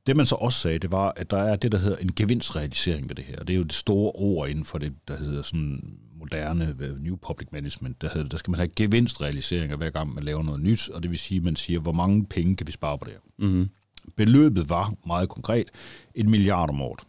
det 0.08 0.16
man 0.16 0.26
så 0.26 0.36
også 0.36 0.60
sagde, 0.60 0.80
det 0.80 0.92
var, 0.92 1.14
at 1.16 1.32
der 1.32 1.38
er 1.38 1.56
det, 1.56 1.72
der 1.72 1.78
hedder 1.78 1.98
en 1.98 2.14
gevinstrealisering 2.16 3.10
ved 3.10 3.16
det 3.16 3.26
her. 3.26 3.40
Det 3.40 3.54
er 3.54 3.58
jo 3.58 3.64
det 3.64 3.74
store 3.74 4.12
ord 4.12 4.50
inden 4.50 4.66
for 4.66 4.78
det, 4.78 4.94
der 5.08 5.18
hedder 5.18 5.42
sådan 5.42 5.98
moderne 6.16 6.76
New 7.00 7.16
Public 7.16 7.48
Management. 7.52 8.02
Der, 8.02 8.10
hedder, 8.14 8.30
der 8.30 8.38
skal 8.38 8.52
man 8.52 8.60
have 8.60 8.70
gevinstrealiseringer 8.76 9.78
hver 9.78 9.90
gang 9.90 10.14
man 10.14 10.24
laver 10.24 10.44
noget 10.44 10.62
nyt, 10.62 10.90
og 10.90 11.04
det 11.04 11.12
vil 11.12 11.20
sige, 11.20 11.38
at 11.38 11.44
man 11.44 11.56
siger, 11.56 11.80
hvor 11.80 11.92
mange 11.92 12.26
penge 12.26 12.56
kan 12.56 12.68
vi 12.68 12.72
spare 12.72 12.98
på 12.98 13.06
det 13.06 13.14
her. 13.14 13.48
Mm-hmm. 13.48 13.70
Beløbet 14.16 14.70
var 14.70 14.94
meget 15.08 15.30
konkret 15.30 15.70
en 16.16 16.30
milliard 16.30 16.70
om 16.70 16.82
året. 16.82 17.00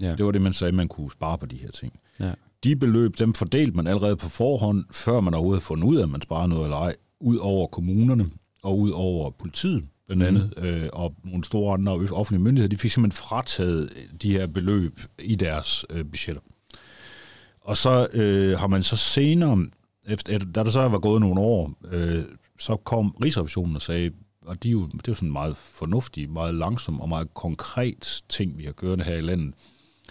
Ja. 0.00 0.14
Det 0.14 0.26
var 0.26 0.32
det, 0.32 0.42
man 0.42 0.52
sagde, 0.52 0.72
man 0.72 0.88
kunne 0.88 1.10
spare 1.10 1.38
på 1.38 1.46
de 1.46 1.56
her 1.56 1.70
ting. 1.70 1.92
Ja. 2.20 2.32
De 2.64 2.76
beløb, 2.76 3.18
dem 3.18 3.34
fordelte 3.34 3.76
man 3.76 3.86
allerede 3.86 4.16
på 4.16 4.28
forhånd, 4.28 4.84
før 4.90 5.20
man 5.20 5.34
overhovedet 5.34 5.62
fundet 5.62 5.84
ud 5.84 5.96
af, 5.96 6.02
at 6.02 6.08
man 6.08 6.22
sparer 6.22 6.46
noget 6.46 6.64
eller 6.64 6.76
ej, 6.76 6.94
ud 7.20 7.36
over 7.36 7.66
kommunerne 7.66 8.30
og 8.62 8.78
ud 8.78 8.90
over 8.90 9.30
politiet 9.30 9.84
blandt 10.06 10.22
andet, 10.22 10.54
mm. 10.56 10.62
øh, 10.62 10.88
og 10.92 11.14
nogle 11.24 11.44
store 11.44 11.74
andre 11.74 11.92
offentlige 11.92 12.42
myndigheder, 12.42 12.68
de 12.68 12.76
fik 12.76 12.90
simpelthen 12.90 13.24
frataget 13.28 13.92
de 14.22 14.32
her 14.32 14.46
beløb 14.46 15.00
i 15.18 15.34
deres 15.34 15.86
øh, 15.90 16.04
budgetter. 16.04 16.42
Og 17.60 17.76
så 17.76 18.08
øh, 18.12 18.58
har 18.58 18.66
man 18.66 18.82
så 18.82 18.96
senere, 18.96 19.66
efter, 20.08 20.38
da 20.38 20.64
der 20.64 20.70
så 20.70 20.88
var 20.88 20.98
gået 20.98 21.20
nogle 21.20 21.40
år, 21.40 21.72
øh, 21.90 22.24
så 22.58 22.76
kom 22.76 23.10
Rigsrevisionen 23.10 23.76
og 23.76 23.82
sagde, 23.82 24.10
og 24.46 24.62
de 24.62 24.68
er 24.68 24.72
jo, 24.72 24.86
det 24.86 25.08
er 25.08 25.12
jo 25.12 25.14
sådan 25.14 25.32
meget 25.32 25.56
fornuftige, 25.56 26.26
meget 26.26 26.54
langsom 26.54 27.00
og 27.00 27.08
meget 27.08 27.34
konkret 27.34 28.22
ting, 28.28 28.58
vi 28.58 28.64
har 28.64 28.72
gjort 28.72 29.04
her 29.04 29.16
i 29.16 29.20
landet, 29.20 29.54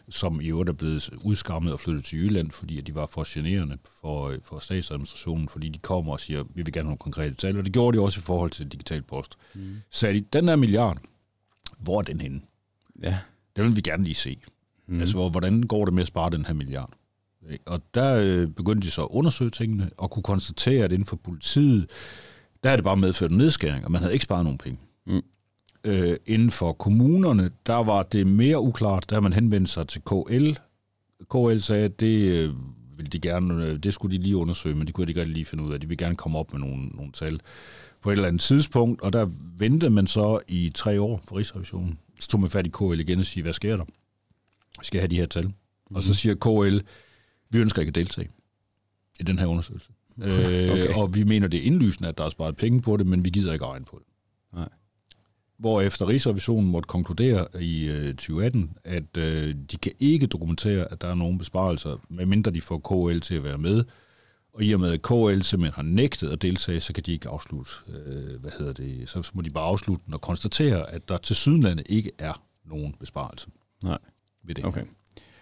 som 0.10 0.42
i 0.42 0.48
øvrigt 0.48 0.70
er 0.70 0.74
blevet 0.74 1.10
udskammet 1.24 1.74
og 1.74 1.80
flyttet 1.80 2.06
til 2.06 2.20
Jylland, 2.20 2.52
fordi 2.52 2.78
at 2.78 2.88
de 2.88 2.96
var 2.96 3.06
for 3.06 3.24
generende 3.28 3.78
for, 4.02 4.36
for 4.44 4.60
statsadministrationen, 4.60 5.50
fordi 5.50 5.70
de 5.70 5.80
kommer 5.80 6.14
og 6.14 6.20
siger, 6.20 6.44
vi 6.44 6.62
vil 6.62 6.66
gerne 6.66 6.76
have 6.76 6.84
nogle 6.84 6.98
konkrete 6.98 7.36
tal, 7.36 7.58
og 7.58 7.66
det 7.66 7.74
gjorde 7.74 7.98
de 7.98 8.04
også 8.04 8.20
i 8.20 8.24
forhold 8.24 8.52
til 8.52 8.68
digital 8.68 9.02
post. 9.02 9.38
Mm. 9.54 9.76
Så 9.90 10.08
de, 10.08 10.22
den 10.22 10.48
der 10.48 10.56
milliard, 10.56 10.98
hvor 11.80 12.00
er 12.00 12.04
den 12.04 12.22
henne? 12.22 12.42
Ja. 13.04 13.18
Det 13.56 13.64
vil 13.64 13.76
vi 13.76 13.82
gerne 13.82 14.04
lige 14.04 14.16
se. 14.16 14.40
Mm. 14.88 15.00
Altså, 15.00 15.30
hvordan 15.30 15.64
går 15.64 15.86
det 15.86 15.94
med 15.94 16.02
at 16.02 16.08
spare 16.08 16.30
den 16.30 16.46
her 16.46 16.54
milliard? 16.54 16.94
Og 17.66 17.82
der 17.94 18.22
øh, 18.24 18.48
begyndte 18.48 18.86
de 18.86 18.92
så 18.92 19.02
at 19.02 19.08
undersøge 19.12 19.50
tingene, 19.50 19.90
og 19.98 20.12
kunne 20.12 20.24
konstatere, 20.24 20.84
at 20.84 20.92
inden 20.92 21.06
for 21.06 21.16
politiet, 21.16 21.90
der 22.64 22.70
er 22.70 22.76
det 22.76 22.84
bare 22.84 22.98
medført 22.98 23.32
en 23.32 23.38
nedskæring, 23.38 23.86
og 23.86 23.92
man 23.92 24.02
havde 24.02 24.14
ikke 24.14 24.24
sparet 24.24 24.44
nogen 24.44 24.58
penge. 24.58 24.80
Mm. 25.06 25.22
Øh, 25.88 26.18
inden 26.26 26.52
for 26.52 26.74
kommunerne, 26.74 27.52
der 27.66 27.84
var 27.84 28.04
det 28.04 28.28
mere 28.28 28.62
uklart, 28.62 29.10
der 29.10 29.20
man 29.20 29.34
henvendte 29.34 29.72
sig 29.72 29.88
til 29.88 30.02
KL. 30.02 30.52
KL 31.32 31.58
sagde, 31.58 31.86
at 31.86 32.00
det 32.00 32.32
øh, 32.32 32.54
ville 32.98 33.10
de 33.10 33.20
gerne, 33.20 33.66
øh, 33.66 33.80
det 33.80 33.94
skulle 33.94 34.18
de 34.18 34.24
lige 34.24 34.38
undersøge, 34.38 34.76
men 34.76 34.88
det 34.88 34.96
kunne 34.96 35.06
de 35.06 35.12
ikke 35.12 35.24
lige 35.24 35.46
finde 35.46 35.64
ud 35.64 35.74
af. 35.74 35.80
De 35.80 35.88
ville 35.88 36.06
gerne 36.06 36.16
komme 36.16 36.38
op 36.38 36.54
med 36.54 36.60
nogle, 36.60 36.86
nogle 36.88 37.12
tal 37.12 37.40
på 38.02 38.10
et 38.10 38.14
eller 38.14 38.28
andet 38.28 38.42
tidspunkt, 38.42 39.02
og 39.02 39.14
der 39.14 39.28
ventede 39.58 39.92
man 39.92 40.08
så 40.08 40.40
i 40.48 40.72
tre 40.76 41.02
år 41.02 41.22
for 41.28 41.38
Rigsrevisionen. 41.38 42.00
Så 42.20 42.28
tog 42.28 42.40
man 42.40 42.50
fat 42.50 42.68
i 42.68 42.70
KL 42.70 43.00
igen 43.00 43.20
og 43.20 43.26
siger, 43.26 43.44
hvad 43.44 43.54
sker 43.54 43.78
der? 43.78 43.86
Skal 44.82 44.98
jeg 44.98 45.02
have 45.02 45.10
de 45.10 45.16
her 45.16 45.26
tal? 45.26 45.46
Mm. 45.46 45.96
Og 45.96 46.04
så 46.04 46.10
mhm. 46.10 46.14
siger 46.16 46.36
KL, 46.36 46.86
vi 47.50 47.60
ønsker 47.60 47.82
ikke 47.82 47.90
at 47.90 47.96
deltage 47.96 48.30
i 49.20 49.24
den 49.24 49.40
her 49.40 49.46
undersøgelse. 49.46 49.90
Øh, 50.24 50.72
okay. 50.72 50.96
Og 50.96 51.16
vi 51.16 51.24
mener, 51.24 51.48
det 51.48 51.60
er 51.60 51.64
indlysende, 51.64 52.10
at 52.10 52.18
der 52.18 52.24
er 52.24 52.30
sparet 52.30 52.58
penge 52.58 52.82
på 52.82 52.98
det, 52.98 53.08
men 53.08 53.26
vi 53.26 53.30
gider 53.30 53.54
ikke 53.54 53.66
regne 53.66 53.86
på 53.86 54.00
det. 54.00 54.08
Nej. 54.60 54.70
Efter 55.66 56.08
Rigsrevisionen 56.08 56.72
måtte 56.72 56.88
konkludere 56.88 57.48
i 57.62 57.86
øh, 57.90 58.08
2018, 58.08 58.78
at 58.84 59.18
øh, 59.18 59.56
de 59.72 59.78
kan 59.78 59.92
ikke 60.00 60.28
dokumentere, 60.28 60.92
at 60.92 61.02
der 61.02 61.08
er 61.08 61.16
nogen 61.16 61.38
besparelser, 61.38 61.98
medmindre 62.10 62.52
de 62.52 62.62
får 62.62 62.78
KL 63.12 63.20
til 63.20 63.36
at 63.36 63.44
være 63.44 63.58
med. 63.58 63.84
Og 64.54 64.64
i 64.64 64.74
og 64.74 64.80
med, 64.80 64.92
at 64.92 65.02
KL 65.02 65.42
simpelthen 65.42 65.74
har 65.76 65.84
nægtet 65.84 66.30
at 66.30 66.42
deltage, 66.42 66.80
så 66.80 66.94
kan 66.94 67.04
de 67.04 67.14
ikke 67.14 67.30
afslutte, 67.30 67.72
øh, 67.88 68.42
hvad 68.42 68.52
hedder 68.58 68.74
det, 68.74 69.10
så 69.10 69.32
må 69.34 69.42
de 69.42 69.50
bare 69.50 69.66
afslutte 69.66 70.06
den 70.06 70.14
og 70.14 70.22
konstatere, 70.22 70.92
at 70.92 71.10
der 71.10 71.18
til 71.18 71.36
sydenlande 71.36 71.84
ikke 71.90 72.12
er 72.18 72.42
nogen 72.66 72.96
besparelse. 73.00 73.48
Nej. 73.84 73.98
Ved 74.44 74.56
det. 74.56 74.66
Okay. 74.66 74.84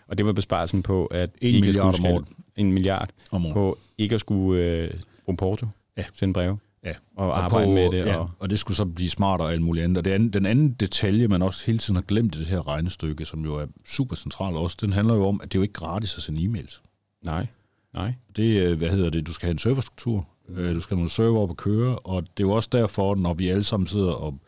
Og 0.08 0.18
det 0.18 0.26
var 0.26 0.34
besparelsen 0.34 0.84
på, 0.84 1.06
at 1.06 1.30
en 1.42 1.62
milliard 1.62 2.00
om 2.00 2.06
året. 2.06 2.26
En 2.56 2.72
milliard 2.72 3.10
om 3.32 3.46
året. 3.46 3.54
på 3.54 3.78
ikke 3.98 4.16
at 4.16 4.22
skulle 4.22 4.64
øh, 4.64 4.94
bruge 5.26 5.38
porto, 5.38 5.68
ja. 5.98 6.04
sende 6.16 6.34
breve. 6.34 6.58
Ja. 6.86 6.94
Og, 7.16 7.28
og 7.28 7.44
arbejde 7.44 7.66
på, 7.66 7.72
med 7.72 7.92
det. 7.92 8.06
Ja, 8.06 8.16
og... 8.16 8.30
og 8.40 8.50
det 8.50 8.60
skulle 8.60 8.78
så 8.78 8.86
blive 8.86 9.10
smartere 9.10 9.48
og 9.48 9.54
alt 9.54 9.62
muligt 9.62 9.84
andet. 9.84 9.98
Og 9.98 10.06
det 10.06 10.12
anden, 10.12 10.34
den 10.34 10.46
anden 10.46 10.74
detalje, 10.74 11.28
man 11.28 11.42
også 11.42 11.66
hele 11.66 11.78
tiden 11.78 11.96
har 11.96 12.04
glemt 12.04 12.36
i 12.36 12.40
det 12.40 12.48
her 12.48 12.68
regnestykke, 12.68 13.26
som 13.26 13.46
jo 13.46 13.56
er 13.56 13.66
super 13.90 14.16
centralt 14.16 14.58
også, 14.58 14.78
den 14.82 14.94
handler 14.94 15.16
jo 15.16 15.28
om, 15.28 15.40
at 15.44 15.52
det 15.52 15.58
er 15.58 15.60
jo 15.60 15.64
ikke 15.64 15.74
gratis 15.74 16.18
at 16.18 16.24
sende 16.24 16.42
e-mails. 16.42 16.82
Nej, 17.26 17.48
nej. 17.94 18.14
Det, 18.36 18.62
øh, 18.62 18.78
hvad 18.78 18.90
hedder 18.90 19.10
det, 19.10 19.28
du 19.28 19.34
skal 19.34 19.46
have 19.46 19.52
en 19.52 19.58
serverstruktur, 19.58 20.28
mm. 20.48 20.56
du 20.56 20.82
skal 20.82 20.96
have 20.96 21.00
nogle 21.00 21.12
server 21.12 21.40
op 21.40 21.50
at 21.50 21.58
køre, 21.58 22.00
og 22.00 22.22
det 22.22 22.44
er 22.44 22.48
jo 22.48 22.52
også 22.52 22.70
derfor, 22.72 23.16
når 23.16 23.34
vi 23.34 23.48
alle 23.48 23.64
sammen 23.64 23.88
sidder 23.88 24.12
og, 24.12 24.40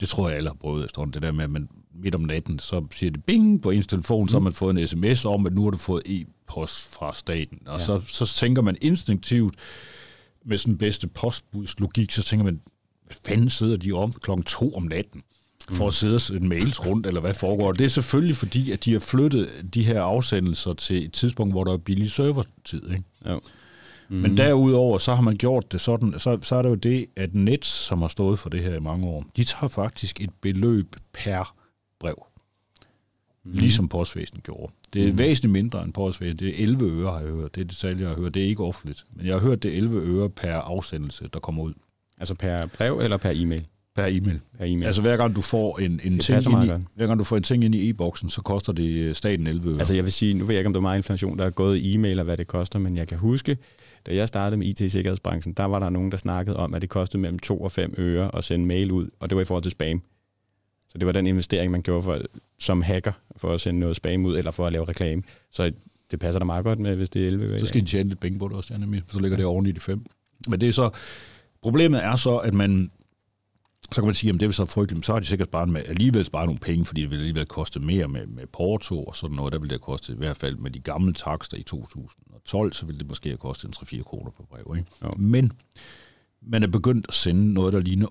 det 0.00 0.08
tror 0.08 0.28
jeg 0.28 0.36
alle 0.36 0.48
har 0.48 0.56
prøvet 0.60 0.84
efterhånden, 0.84 1.14
det 1.14 1.22
der 1.22 1.32
med, 1.32 1.44
at 1.44 1.50
man 1.50 1.68
midt 1.94 2.14
om 2.14 2.20
natten, 2.20 2.58
så 2.58 2.84
siger 2.90 3.10
det 3.10 3.24
bing 3.24 3.62
på 3.62 3.70
ens 3.70 3.86
telefon, 3.86 4.22
mm. 4.22 4.28
så 4.28 4.36
har 4.36 4.42
man 4.42 4.52
fået 4.52 4.78
en 4.78 4.88
sms 4.88 5.24
om, 5.24 5.46
at 5.46 5.52
nu 5.52 5.64
har 5.64 5.70
du 5.70 5.76
fået 5.76 6.02
e-post 6.06 6.94
fra 6.94 7.14
staten. 7.14 7.58
Og 7.66 7.78
ja. 7.78 7.84
så, 7.84 8.00
så 8.06 8.26
tænker 8.26 8.62
man 8.62 8.76
instinktivt, 8.80 9.54
med 10.46 10.58
sådan 10.58 10.78
bedste 10.78 11.06
postbudslogik, 11.06 12.12
så 12.12 12.22
tænker 12.22 12.44
man, 12.44 12.60
hvad 13.04 13.16
fanden 13.26 13.50
sidder 13.50 13.76
de 13.76 13.92
om 13.92 14.12
klokken 14.12 14.44
to 14.44 14.74
om 14.74 14.82
natten? 14.82 15.22
for 15.70 15.84
mm. 15.84 15.88
at 15.88 15.94
sidde 15.94 16.14
og 16.14 16.20
sende 16.20 16.48
mails 16.48 16.86
rundt, 16.86 17.06
eller 17.06 17.20
hvad 17.20 17.34
foregår. 17.34 17.72
Det 17.72 17.84
er 17.84 17.88
selvfølgelig 17.88 18.36
fordi, 18.36 18.70
at 18.70 18.84
de 18.84 18.92
har 18.92 19.00
flyttet 19.00 19.48
de 19.74 19.82
her 19.82 20.02
afsendelser 20.02 20.74
til 20.74 21.04
et 21.04 21.12
tidspunkt, 21.12 21.54
hvor 21.54 21.64
der 21.64 21.72
er 21.72 21.76
billig 21.76 22.10
servertid. 22.10 22.90
Ikke? 22.90 23.04
Jo. 23.28 23.40
Mm. 24.08 24.16
Men 24.16 24.36
derudover, 24.36 24.98
så 24.98 25.14
har 25.14 25.22
man 25.22 25.36
gjort 25.36 25.72
det 25.72 25.80
sådan, 25.80 26.14
så, 26.18 26.38
så 26.42 26.56
er 26.56 26.62
det 26.62 26.68
jo 26.68 26.74
det, 26.74 27.06
at 27.16 27.34
Nets, 27.34 27.68
som 27.68 28.00
har 28.00 28.08
stået 28.08 28.38
for 28.38 28.50
det 28.50 28.62
her 28.62 28.74
i 28.74 28.80
mange 28.80 29.06
år, 29.06 29.24
de 29.36 29.44
tager 29.44 29.68
faktisk 29.68 30.20
et 30.20 30.30
beløb 30.40 30.96
per 31.12 31.54
brev. 32.00 32.26
Mm. 33.44 33.52
Ligesom 33.52 33.88
postvæsenet 33.88 34.42
gjorde. 34.44 34.72
Det 34.96 35.08
er 35.08 35.12
mm. 35.12 35.18
væsentligt 35.18 35.52
mindre 35.52 35.84
end 35.84 35.92
postvæsenet. 35.92 36.40
Det 36.40 36.48
er 36.48 36.62
11 36.62 36.84
øre, 36.84 37.10
har 37.10 37.20
jeg 37.20 37.28
hørt. 37.28 37.54
Det 37.54 37.60
er 37.60 37.64
detaljer, 37.64 37.98
jeg 37.98 38.08
har 38.08 38.22
hørt. 38.22 38.34
Det 38.34 38.42
er 38.42 38.46
ikke 38.46 38.64
offentligt. 38.64 39.04
Men 39.16 39.26
jeg 39.26 39.34
har 39.34 39.40
hørt, 39.40 39.62
det 39.62 39.72
er 39.72 39.76
11 39.76 40.00
øre 40.00 40.30
per 40.30 40.52
afsendelse, 40.52 41.28
der 41.32 41.40
kommer 41.40 41.62
ud. 41.62 41.72
Altså 42.20 42.34
per 42.34 42.66
brev 42.66 43.00
eller 43.02 43.16
per 43.16 43.30
e-mail? 43.34 43.66
Per 43.96 44.06
e-mail. 44.06 44.40
Per 44.58 44.64
e-mail. 44.64 44.86
Altså 44.86 45.02
hver 45.02 45.16
gang 45.16 45.36
du 45.36 45.40
får 45.40 45.78
en, 45.78 46.00
en 46.04 46.18
ting 46.18 46.52
ind 46.52 46.64
i, 46.64 46.70
hver 46.94 47.06
gang 47.06 47.18
du 47.18 47.24
får 47.24 47.36
en 47.36 47.42
ting 47.42 47.64
ind 47.64 47.74
i 47.74 47.88
e-boksen, 47.88 48.28
så 48.28 48.42
koster 48.42 48.72
det 48.72 49.16
staten 49.16 49.46
11 49.46 49.68
øre. 49.68 49.78
Altså 49.78 49.94
jeg 49.94 50.04
vil 50.04 50.12
sige, 50.12 50.34
nu 50.34 50.44
ved 50.44 50.54
jeg 50.54 50.60
ikke, 50.60 50.66
om 50.66 50.72
der 50.72 50.80
er 50.80 50.82
meget 50.82 50.98
inflation, 50.98 51.38
der 51.38 51.44
er 51.44 51.50
gået 51.50 51.78
i 51.78 51.94
e-mail, 51.94 52.18
og 52.18 52.24
hvad 52.24 52.36
det 52.36 52.46
koster, 52.46 52.78
men 52.78 52.96
jeg 52.96 53.08
kan 53.08 53.18
huske, 53.18 53.56
da 54.06 54.14
jeg 54.14 54.28
startede 54.28 54.56
med 54.56 54.66
IT-sikkerhedsbranchen, 54.66 55.54
der 55.54 55.64
var 55.64 55.78
der 55.78 55.90
nogen, 55.90 56.10
der 56.10 56.16
snakkede 56.16 56.56
om, 56.56 56.74
at 56.74 56.82
det 56.82 56.90
kostede 56.90 57.22
mellem 57.22 57.38
2 57.38 57.60
og 57.60 57.72
5 57.72 57.94
øre 57.98 58.34
at 58.34 58.44
sende 58.44 58.66
mail 58.66 58.92
ud, 58.92 59.08
og 59.20 59.30
det 59.30 59.36
var 59.36 59.42
i 59.42 59.44
forhold 59.44 59.62
til 59.62 59.72
spam. 59.72 60.02
Så 60.96 60.98
det 60.98 61.06
var 61.06 61.12
den 61.12 61.26
investering, 61.26 61.72
man 61.72 61.82
gjorde 61.82 62.02
for, 62.02 62.20
som 62.58 62.82
hacker 62.82 63.12
for 63.36 63.52
at 63.52 63.60
sende 63.60 63.80
noget 63.80 63.96
spam 63.96 64.24
ud, 64.24 64.38
eller 64.38 64.50
for 64.50 64.66
at 64.66 64.72
lave 64.72 64.84
reklame. 64.84 65.22
Så 65.50 65.72
det 66.10 66.20
passer 66.20 66.38
da 66.38 66.44
meget 66.44 66.64
godt 66.64 66.78
med, 66.78 66.96
hvis 66.96 67.10
det 67.10 67.22
er 67.22 67.26
11 67.26 67.44
øre. 67.44 67.60
Så 67.60 67.66
skal 67.66 67.80
de 67.80 67.86
tjene 67.86 68.08
lidt 68.08 68.20
penge 68.20 68.38
på 68.38 68.48
det 68.48 68.56
også, 68.56 68.74
ja, 68.74 68.78
nemlig. 68.78 69.02
Så 69.08 69.18
ligger 69.18 69.36
det 69.36 69.46
oven 69.46 69.66
i 69.66 69.72
de 69.72 69.80
fem. 69.80 70.06
Men 70.48 70.60
det 70.60 70.68
er 70.68 70.72
så, 70.72 70.90
problemet 71.62 72.04
er 72.04 72.16
så, 72.16 72.36
at 72.36 72.54
man, 72.54 72.90
så 73.92 74.00
kan 74.00 74.04
man 74.04 74.14
sige, 74.14 74.32
at 74.32 74.40
det 74.40 74.48
er 74.48 74.52
så 74.52 74.66
frygteligt, 74.66 75.06
så 75.06 75.12
har 75.12 75.20
de 75.20 75.26
sikkert 75.26 75.48
bare 75.48 75.66
med, 75.66 75.82
alligevel 75.86 76.24
sparet 76.24 76.46
nogle 76.46 76.60
penge, 76.60 76.84
fordi 76.84 77.00
det 77.00 77.10
vil 77.10 77.16
alligevel 77.16 77.46
koste 77.46 77.80
mere 77.80 78.08
med, 78.08 78.26
med 78.26 78.46
porto 78.46 79.04
og 79.04 79.16
sådan 79.16 79.36
noget. 79.36 79.52
Der 79.52 79.58
vil 79.58 79.70
det 79.70 79.80
koste 79.80 80.12
i 80.12 80.16
hvert 80.16 80.36
fald 80.36 80.56
med 80.56 80.70
de 80.70 80.80
gamle 80.80 81.12
takster 81.12 81.56
i 81.56 81.62
2012, 81.62 82.72
så 82.72 82.86
vil 82.86 82.98
det 82.98 83.08
måske 83.08 83.28
have 83.28 83.38
kostet 83.38 83.68
en 83.68 83.98
3-4 83.98 84.02
kroner 84.02 84.30
på 84.30 84.46
brev. 84.50 84.76
Ikke? 84.76 84.90
Ja. 85.02 85.08
Men 85.16 85.52
man 86.46 86.62
er 86.62 86.66
begyndt 86.66 87.06
at 87.08 87.14
sende 87.14 87.52
noget, 87.54 87.72
der 87.72 87.80
ligner 87.80 88.06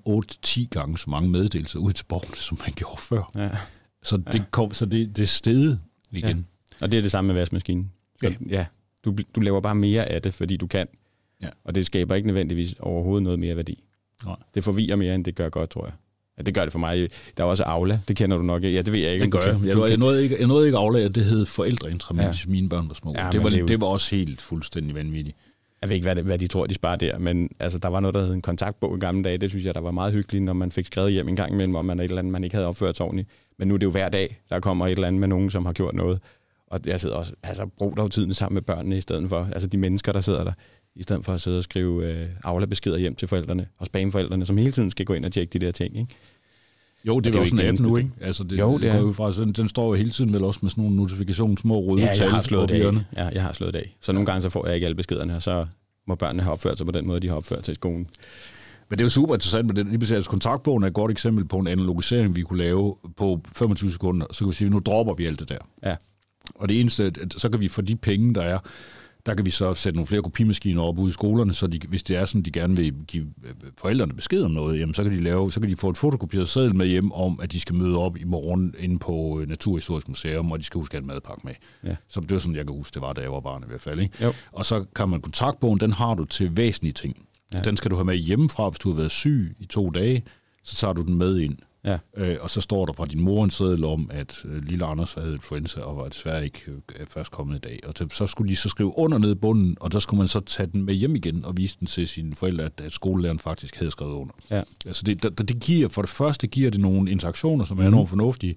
8-10 0.45 0.67
gange 0.69 0.97
så 0.97 1.09
mange 1.09 1.29
meddelelser 1.29 1.79
ud 1.79 1.91
til 1.91 2.05
borgerne, 2.05 2.35
som 2.35 2.57
man 2.65 2.73
gjorde 2.75 3.01
før. 3.01 3.31
Ja. 3.35 3.49
Så 4.03 4.17
det, 4.17 4.51
kom, 4.51 4.73
så 4.73 4.85
det, 4.85 5.17
det 5.17 5.29
stedet 5.29 5.79
igen. 6.11 6.45
Ja. 6.81 6.85
Og 6.85 6.91
det 6.91 6.97
er 6.97 7.01
det 7.01 7.11
samme 7.11 7.27
med 7.27 7.35
vaskemaskinen. 7.35 7.91
Så, 8.21 8.27
ja. 8.27 8.35
ja. 8.49 8.65
Du, 9.05 9.15
du 9.35 9.39
laver 9.39 9.61
bare 9.61 9.75
mere 9.75 10.05
af 10.05 10.21
det, 10.21 10.33
fordi 10.33 10.57
du 10.57 10.67
kan. 10.67 10.87
Ja. 11.41 11.49
Og 11.63 11.75
det 11.75 11.85
skaber 11.85 12.15
ikke 12.15 12.27
nødvendigvis 12.27 12.75
overhovedet 12.79 13.23
noget 13.23 13.39
mere 13.39 13.55
værdi. 13.55 13.83
Nej. 14.25 14.35
Det 14.55 14.63
forvirrer 14.63 14.95
mere, 14.95 15.15
end 15.15 15.25
det 15.25 15.35
gør 15.35 15.49
godt, 15.49 15.69
tror 15.69 15.85
jeg. 15.85 15.93
Ja, 16.37 16.43
det 16.43 16.53
gør 16.53 16.63
det 16.63 16.71
for 16.71 16.79
mig. 16.79 17.09
Der 17.37 17.43
er 17.43 17.47
også 17.47 17.63
Aula, 17.63 17.99
det 18.07 18.15
kender 18.15 18.37
du 18.37 18.43
nok. 18.43 18.63
Ja, 18.63 18.81
det 18.81 18.93
ved 18.93 18.99
jeg 18.99 19.13
ikke. 19.13 19.23
Det 19.23 19.31
gør 19.31 19.45
jeg. 19.45 19.59
Jeg, 19.65 19.89
jeg, 19.89 19.97
nåede 19.97 20.23
ikke, 20.23 20.35
jeg 20.39 20.47
nåede 20.47 20.65
ikke 20.65 20.77
Aula, 20.77 21.07
det 21.07 21.25
hed 21.25 21.45
forældreintra, 21.45 22.15
ja. 22.21 22.31
mine 22.47 22.69
børn 22.69 22.87
var 22.87 22.93
små. 22.93 23.13
Ja, 23.17 23.29
det, 23.31 23.43
var, 23.43 23.49
det, 23.49 23.67
det 23.67 23.81
var 23.81 23.87
også 23.87 24.15
helt 24.15 24.41
fuldstændig 24.41 24.95
vanvittigt. 24.95 25.37
Jeg 25.85 25.89
ved 25.89 25.95
ikke, 25.95 26.05
hvad, 26.05 26.15
det, 26.15 26.23
hvad 26.23 26.37
de 26.37 26.47
tror, 26.47 26.65
de 26.65 26.73
sparer 26.73 26.95
der, 26.95 27.19
men 27.19 27.49
altså, 27.59 27.79
der 27.79 27.87
var 27.87 27.99
noget, 27.99 28.15
der 28.15 28.25
hed 28.25 28.33
en 28.33 28.41
kontaktbog 28.41 28.97
i 28.97 28.99
gamle 28.99 29.23
dage. 29.23 29.37
Det 29.37 29.49
synes 29.49 29.65
jeg, 29.65 29.75
der 29.75 29.81
var 29.81 29.91
meget 29.91 30.13
hyggeligt, 30.13 30.43
når 30.43 30.53
man 30.53 30.71
fik 30.71 30.85
skrevet 30.85 31.11
hjem 31.11 31.27
en 31.27 31.35
gang 31.35 31.53
imellem, 31.53 31.75
om 31.75 31.85
man 31.85 31.99
er 31.99 32.03
et 32.03 32.09
eller 32.09 32.19
andet, 32.19 32.31
man 32.31 32.43
ikke 32.43 32.55
havde 32.55 32.67
opført 32.67 32.97
sig 32.97 33.05
ordentligt. 33.05 33.29
Men 33.59 33.67
nu 33.67 33.73
er 33.73 33.77
det 33.77 33.85
jo 33.85 33.91
hver 33.91 34.09
dag, 34.09 34.37
der 34.49 34.59
kommer 34.59 34.87
et 34.87 34.91
eller 34.91 35.07
andet 35.07 35.19
med 35.19 35.27
nogen, 35.27 35.49
som 35.49 35.65
har 35.65 35.73
gjort 35.73 35.95
noget. 35.95 36.19
Og 36.67 36.79
jeg 36.85 36.99
sidder 36.99 37.15
også, 37.15 37.33
altså 37.43 37.65
brug 37.77 37.97
dog 37.97 38.11
tiden 38.11 38.33
sammen 38.33 38.53
med 38.53 38.61
børnene 38.61 38.97
i 38.97 39.01
stedet 39.01 39.29
for, 39.29 39.49
altså 39.53 39.67
de 39.67 39.77
mennesker, 39.77 40.11
der 40.11 40.21
sidder 40.21 40.43
der, 40.43 40.53
i 40.95 41.03
stedet 41.03 41.25
for 41.25 41.33
at 41.33 41.41
sidde 41.41 41.57
og 41.57 41.63
skrive 41.63 42.11
øh, 42.11 42.27
Aula-beskeder 42.43 42.97
hjem 42.97 43.15
til 43.15 43.27
forældrene 43.27 43.67
og 43.79 43.85
spame 43.85 44.11
forældrene, 44.11 44.45
som 44.45 44.57
hele 44.57 44.71
tiden 44.71 44.89
skal 44.89 45.05
gå 45.05 45.13
ind 45.13 45.25
og 45.25 45.31
tjekke 45.31 45.59
de 45.59 45.65
der 45.65 45.71
ting, 45.71 45.97
ikke? 45.97 46.15
Jo, 47.07 47.19
det 47.19 47.27
er, 47.27 47.31
det 47.31 47.37
er 47.37 47.43
jo 47.43 47.47
sådan 47.49 47.65
en 47.65 47.71
app 47.71 47.79
nu, 47.79 47.97
ikke? 47.97 48.09
Altså, 48.21 48.43
det, 48.43 48.59
jo, 48.59 48.77
det 48.77 48.89
er. 48.89 48.97
jo 48.97 49.13
fra, 49.13 49.31
sådan, 49.31 49.53
den 49.53 49.67
står 49.67 49.87
jo 49.87 49.93
hele 49.93 50.09
tiden 50.09 50.33
vel 50.33 50.43
også 50.43 50.59
med 50.63 50.69
sådan 50.69 50.83
nogle 50.83 50.97
notifikationer, 50.97 51.55
små 51.55 51.79
røde 51.79 52.01
ja, 52.01 52.23
jeg 52.23 52.31
har 52.31 52.41
slået 52.41 52.69
det 52.69 52.81
af. 52.81 52.93
Ja, 53.15 53.29
jeg 53.33 53.43
har 53.43 53.53
slået 53.53 53.73
det 53.73 53.79
af. 53.79 53.95
Så 54.01 54.11
nogle 54.11 54.25
gange 54.25 54.41
så 54.41 54.49
får 54.49 54.65
jeg 54.65 54.75
ikke 54.75 54.85
alle 54.85 54.95
beskederne, 54.95 55.35
og 55.35 55.41
så 55.41 55.65
må 56.07 56.15
børnene 56.15 56.43
have 56.43 56.53
opført 56.53 56.77
sig 56.77 56.85
på 56.85 56.91
den 56.91 57.07
måde, 57.07 57.19
de 57.19 57.29
har 57.29 57.35
opført 57.35 57.65
sig 57.65 57.71
i 57.71 57.75
skolen. 57.75 58.07
Men 58.89 58.99
det 58.99 59.03
er 59.03 59.05
jo 59.05 59.09
super 59.09 59.33
interessant 59.33 59.67
med 59.67 59.75
det. 59.75 59.85
Lige 59.85 59.99
præcis, 59.99 60.15
altså, 60.15 60.29
kontaktbogen 60.29 60.83
er 60.83 60.87
et 60.87 60.93
godt 60.93 61.11
eksempel 61.11 61.45
på 61.45 61.57
en 61.57 61.67
analogisering, 61.67 62.35
vi 62.35 62.41
kunne 62.41 62.59
lave 62.59 62.95
på 63.17 63.41
25 63.55 63.91
sekunder. 63.91 64.25
Så 64.31 64.39
kan 64.39 64.49
vi 64.49 64.55
sige, 64.55 64.69
nu 64.69 64.81
dropper 64.85 65.13
vi 65.13 65.25
alt 65.25 65.39
det 65.39 65.49
der. 65.49 65.57
Ja. 65.83 65.95
Og 66.55 66.69
det 66.69 66.79
eneste, 66.79 67.13
så 67.37 67.49
kan 67.49 67.61
vi 67.61 67.67
for 67.67 67.81
de 67.81 67.95
penge, 67.95 68.33
der 68.33 68.41
er, 68.41 68.59
der 69.25 69.33
kan 69.33 69.45
vi 69.45 69.51
så 69.51 69.73
sætte 69.73 69.97
nogle 69.97 70.07
flere 70.07 70.21
kopimaskiner 70.21 70.81
op 70.81 70.99
ude 70.99 71.09
i 71.09 71.13
skolerne, 71.13 71.53
så 71.53 71.67
de, 71.67 71.79
hvis 71.87 72.03
det 72.03 72.17
er 72.17 72.25
sådan, 72.25 72.41
de 72.41 72.51
gerne 72.51 72.75
vil 72.75 72.93
give 73.07 73.25
øh, 73.43 73.51
forældrene 73.77 74.13
besked 74.13 74.43
om 74.43 74.51
noget, 74.51 74.79
jamen, 74.79 74.93
så, 74.93 75.03
kan 75.03 75.11
de 75.11 75.21
lave, 75.23 75.51
så 75.51 75.59
kan 75.59 75.69
de 75.69 75.75
få 75.75 75.89
et 75.89 75.97
fotokopieret 75.97 76.49
seddel 76.49 76.75
med 76.75 76.87
hjem 76.87 77.11
om, 77.11 77.39
at 77.43 77.51
de 77.51 77.59
skal 77.59 77.75
møde 77.75 77.97
op 77.97 78.17
i 78.17 78.23
morgen 78.23 78.73
inde 78.79 78.99
på 78.99 79.39
øh, 79.41 79.49
Naturhistorisk 79.49 80.07
Museum, 80.07 80.51
og 80.51 80.59
de 80.59 80.63
skal 80.63 80.79
huske 80.79 80.93
at 80.93 80.97
have 80.97 81.03
en 81.03 81.07
madpakke 81.07 81.41
med. 81.43 81.53
Ja. 81.83 81.95
Så 82.07 82.19
det 82.19 82.31
var 82.31 82.37
sådan, 82.37 82.55
jeg 82.55 82.65
kan 82.65 82.75
huske, 82.75 82.93
det 82.93 83.01
var, 83.01 83.13
da 83.13 83.21
jeg 83.21 83.31
var 83.31 83.39
barn 83.39 83.63
i 83.63 83.67
hvert 83.67 83.81
fald. 83.81 83.99
Ikke? 83.99 84.23
Jo. 84.23 84.33
Og 84.51 84.65
så 84.65 84.85
kan 84.95 85.09
man 85.09 85.21
kontaktbogen, 85.21 85.79
den 85.79 85.91
har 85.91 86.13
du 86.15 86.25
til 86.25 86.57
væsentlige 86.57 86.93
ting. 86.93 87.17
Ja. 87.53 87.61
Den 87.61 87.77
skal 87.77 87.91
du 87.91 87.95
have 87.95 88.05
med 88.05 88.15
hjemmefra, 88.15 88.69
hvis 88.69 88.79
du 88.79 88.89
har 88.89 88.97
været 88.97 89.11
syg 89.11 89.55
i 89.59 89.65
to 89.65 89.89
dage, 89.89 90.23
så 90.63 90.75
tager 90.75 90.93
du 90.93 91.01
den 91.01 91.13
med 91.13 91.39
ind. 91.39 91.57
Ja. 91.85 91.97
Øh, 92.17 92.37
og 92.41 92.49
så 92.49 92.61
står 92.61 92.85
der 92.85 92.93
fra 92.93 93.05
din 93.05 93.21
mor 93.21 93.43
en 93.43 93.49
seddel 93.49 93.83
om, 93.83 94.09
at 94.13 94.41
øh, 94.45 94.63
lille 94.63 94.85
Anders 94.85 95.13
havde 95.13 95.31
influenza 95.31 95.81
og 95.81 95.97
var 95.97 96.07
desværre 96.07 96.45
ikke 96.45 96.61
øh, 96.99 97.07
først 97.07 97.31
kommet 97.31 97.55
i 97.55 97.59
dag. 97.59 97.79
Og 97.85 97.93
så 98.11 98.27
skulle 98.27 98.51
de 98.51 98.55
så 98.55 98.69
skrive 98.69 98.97
under 98.97 99.17
ned 99.17 99.31
i 99.31 99.35
bunden, 99.35 99.77
og 99.79 99.91
der 99.91 99.99
skulle 99.99 100.17
man 100.17 100.27
så 100.27 100.39
tage 100.39 100.69
den 100.73 100.85
med 100.85 100.93
hjem 100.93 101.15
igen 101.15 101.45
og 101.45 101.57
vise 101.57 101.77
den 101.79 101.87
til 101.87 102.07
sine 102.07 102.35
forældre, 102.35 102.63
at, 102.63 102.81
at 102.83 102.93
skolelæreren 102.93 103.39
faktisk 103.39 103.75
havde 103.75 103.91
skrevet 103.91 104.13
under. 104.13 104.33
Ja. 104.51 104.61
Altså 104.85 105.03
det, 105.03 105.23
det, 105.23 105.49
det 105.49 105.59
giver, 105.59 105.89
for 105.89 106.01
det 106.01 106.09
første 106.09 106.47
giver 106.47 106.71
det 106.71 106.79
nogle 106.79 107.11
interaktioner, 107.11 107.65
som 107.65 107.77
er 107.77 107.81
mm. 107.81 107.87
enormt 107.87 108.09
fornuftige. 108.09 108.55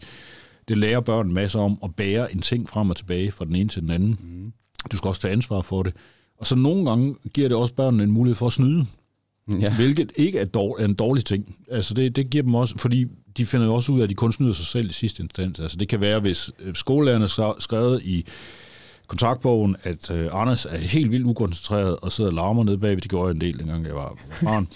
Det 0.69 0.79
lærer 0.79 1.01
børn 1.01 1.27
en 1.27 1.35
masse 1.35 1.59
om 1.59 1.79
at 1.85 1.95
bære 1.95 2.33
en 2.33 2.41
ting 2.41 2.69
frem 2.69 2.91
og 2.91 2.97
tilbage 2.97 3.33
fra 3.33 3.45
den 3.45 3.55
ene 3.55 3.69
til 3.69 3.83
den 3.83 3.91
anden. 3.91 4.19
Mm. 4.23 4.53
Du 4.93 4.97
skal 4.97 5.09
også 5.09 5.21
tage 5.21 5.33
ansvar 5.33 5.61
for 5.61 5.83
det. 5.83 5.95
Og 6.39 6.47
så 6.47 6.57
nogle 6.57 6.91
gange 6.91 7.15
giver 7.35 7.49
det 7.49 7.57
også 7.57 7.75
børnene 7.75 8.03
en 8.03 8.11
mulighed 8.11 8.35
for 8.35 8.47
at 8.47 8.53
snyde. 8.53 8.87
Ja. 9.61 9.77
Hvilket 9.77 10.13
ikke 10.17 10.39
er, 10.39 10.45
dårlig, 10.45 10.83
er 10.83 10.89
en 10.89 10.95
dårlig 10.95 11.25
ting. 11.25 11.57
Altså 11.71 11.95
det, 11.95 12.17
det 12.17 12.31
giver 12.31 12.43
dem 12.43 12.55
også, 12.55 12.75
fordi 12.79 13.07
de 13.37 13.47
finder 13.47 13.67
jo 13.67 13.75
også 13.75 13.93
ud 13.93 13.99
af, 13.99 14.03
at 14.05 14.11
de 14.11 14.15
kun 14.15 14.33
snyder 14.33 14.53
sig 14.53 14.67
selv 14.67 14.89
i 14.89 14.93
sidste 14.93 15.23
instans. 15.23 15.61
Altså 15.61 15.77
det 15.77 15.89
kan 15.89 16.01
være, 16.01 16.21
hvis 16.21 16.51
øh, 16.61 16.75
skolelærerne 16.75 17.29
skrevet 17.61 18.03
i 18.03 18.27
kontaktbogen, 19.07 19.77
at 19.83 20.11
øh, 20.11 20.29
Anders 20.33 20.67
er 20.67 20.79
helt 20.79 21.11
vildt 21.11 21.27
ukoncentreret 21.27 21.97
og 21.97 22.13
sidder 22.13 22.31
og 22.31 22.35
larmer 22.35 22.65
nede 22.65 22.79
bagved. 22.79 23.01
Det 23.01 23.11
gjorde 23.11 23.27
jeg 23.27 23.35
en 23.35 23.41
del, 23.41 23.59
dengang 23.59 23.87
jeg 23.87 23.95
var 23.95 24.19
barn. 24.45 24.69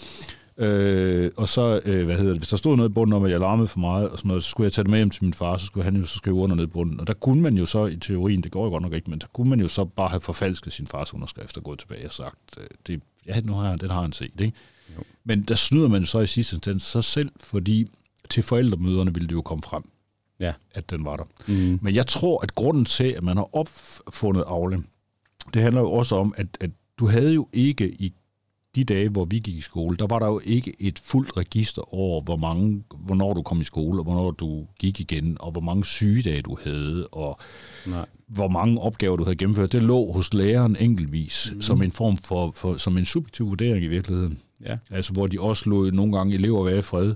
Øh, 0.59 1.31
og 1.37 1.49
så, 1.49 1.81
øh, 1.85 2.05
hvad 2.05 2.16
hedder 2.16 2.31
det, 2.33 2.41
hvis 2.41 2.49
der 2.49 2.57
stod 2.57 2.77
noget 2.77 2.91
i 2.91 2.93
bunden 2.93 3.12
om, 3.12 3.25
at 3.25 3.31
jeg 3.31 3.41
larmede 3.41 3.68
for 3.68 3.79
meget, 3.79 4.09
og 4.09 4.18
sådan 4.18 4.29
noget, 4.29 4.45
så 4.45 4.51
skulle 4.51 4.64
jeg 4.64 4.73
tage 4.73 4.83
det 4.83 4.91
med 4.91 4.99
hjem 4.99 5.11
til 5.11 5.25
min 5.25 5.35
far, 5.35 5.57
så 5.57 5.66
skulle 5.66 5.85
han 5.85 5.97
jo 5.97 6.05
så 6.05 6.16
skrive 6.16 6.37
under 6.37 6.57
ned 6.57 6.64
i 6.64 6.66
bunden. 6.66 7.01
Og 7.01 7.07
der 7.07 7.12
kunne 7.12 7.43
man 7.43 7.57
jo 7.57 7.66
så 7.66 7.87
i 7.87 7.97
teorien, 7.97 8.43
det 8.43 8.53
går 8.53 8.64
jo 8.64 8.70
godt 8.70 8.83
nok 8.83 8.93
ikke, 8.93 9.11
men 9.11 9.18
der 9.18 9.27
kunne 9.33 9.51
man 9.51 9.61
jo 9.61 9.68
så 9.68 9.85
bare 9.85 10.09
have 10.09 10.20
forfalsket 10.20 10.73
sin 10.73 10.87
fars 10.87 11.14
underskrift 11.14 11.57
og 11.57 11.62
gået 11.62 11.79
tilbage 11.79 12.07
og 12.07 12.12
sagt, 12.12 12.39
øh, 12.61 12.66
det, 12.87 13.03
ja, 13.27 13.41
nu 13.41 13.53
har 13.53 13.77
den 13.77 13.91
har 13.91 14.03
han 14.03 14.12
set, 14.12 14.41
ikke? 14.41 14.53
Jo. 14.97 15.03
Men 15.25 15.43
der 15.43 15.55
snyder 15.55 15.89
man 15.89 16.07
så 16.07 16.18
i 16.20 16.27
sidste 16.27 16.57
instans 16.57 16.83
sig 16.83 17.05
selv, 17.05 17.31
fordi 17.41 17.89
til 18.31 18.43
forældremøderne 18.43 19.14
ville 19.14 19.29
det 19.29 19.35
jo 19.35 19.43
komme 19.43 19.62
frem, 19.62 19.83
ja. 20.41 20.53
at 20.75 20.91
den 20.91 21.05
var 21.05 21.16
der. 21.16 21.25
Mm. 21.47 21.79
Men 21.83 21.95
jeg 21.95 22.07
tror, 22.07 22.43
at 22.43 22.55
grunden 22.55 22.85
til, 22.85 23.05
at 23.05 23.23
man 23.23 23.37
har 23.37 23.57
opfundet 23.57 24.45
Aule, 24.47 24.83
det 25.55 25.62
handler 25.62 25.81
jo 25.81 25.93
også 25.93 26.16
om, 26.16 26.35
at, 26.37 26.47
at 26.61 26.70
du 26.99 27.07
havde 27.07 27.35
jo 27.35 27.49
ikke 27.53 27.91
i 27.91 28.12
de 28.75 28.85
dage, 28.85 29.09
hvor 29.09 29.25
vi 29.25 29.39
gik 29.39 29.57
i 29.57 29.61
skole, 29.61 29.97
der 29.97 30.07
var 30.07 30.18
der 30.18 30.27
jo 30.27 30.41
ikke 30.45 30.75
et 30.79 30.99
fuldt 30.99 31.37
register 31.37 31.95
over, 31.95 32.23
hvor 32.23 32.37
mange, 32.37 32.85
hvornår 32.97 33.35
du 33.35 33.43
kom 33.43 33.61
i 33.61 33.64
skole, 33.64 34.01
og 34.01 34.05
hvornår 34.05 34.31
du 34.31 34.66
gik 34.79 35.01
igen, 35.01 35.37
og 35.41 35.53
hvor 35.53 35.61
mange 35.61 35.85
sygedage 35.85 36.43
du 36.43 36.59
havde, 36.64 37.07
og 37.07 37.39
Nej. 37.87 38.07
hvor 38.27 38.49
mange 38.49 38.81
opgaver 38.81 39.16
du 39.16 39.25
havde 39.25 39.37
gennemført. 39.37 39.73
Det 39.73 39.83
lå 39.83 40.12
hos 40.12 40.35
læreren 40.35 40.77
enkeltvis, 40.81 41.53
mm. 41.55 41.62
som 41.62 41.83
en 41.83 41.93
form 41.93 42.16
for, 42.16 42.51
for, 42.51 42.77
som 42.77 42.99
en 42.99 43.05
subjektiv 43.05 43.47
vurdering 43.47 43.85
i 43.85 43.89
virkeligheden. 43.89 44.39
Ja. 44.64 44.79
Altså, 44.91 45.12
hvor 45.12 45.27
de 45.27 45.41
også 45.41 45.70
lod 45.70 45.91
nogle 45.91 46.16
gange 46.16 46.35
elever 46.35 46.64
være 46.64 46.79
i 46.79 46.83
fred, 46.83 47.14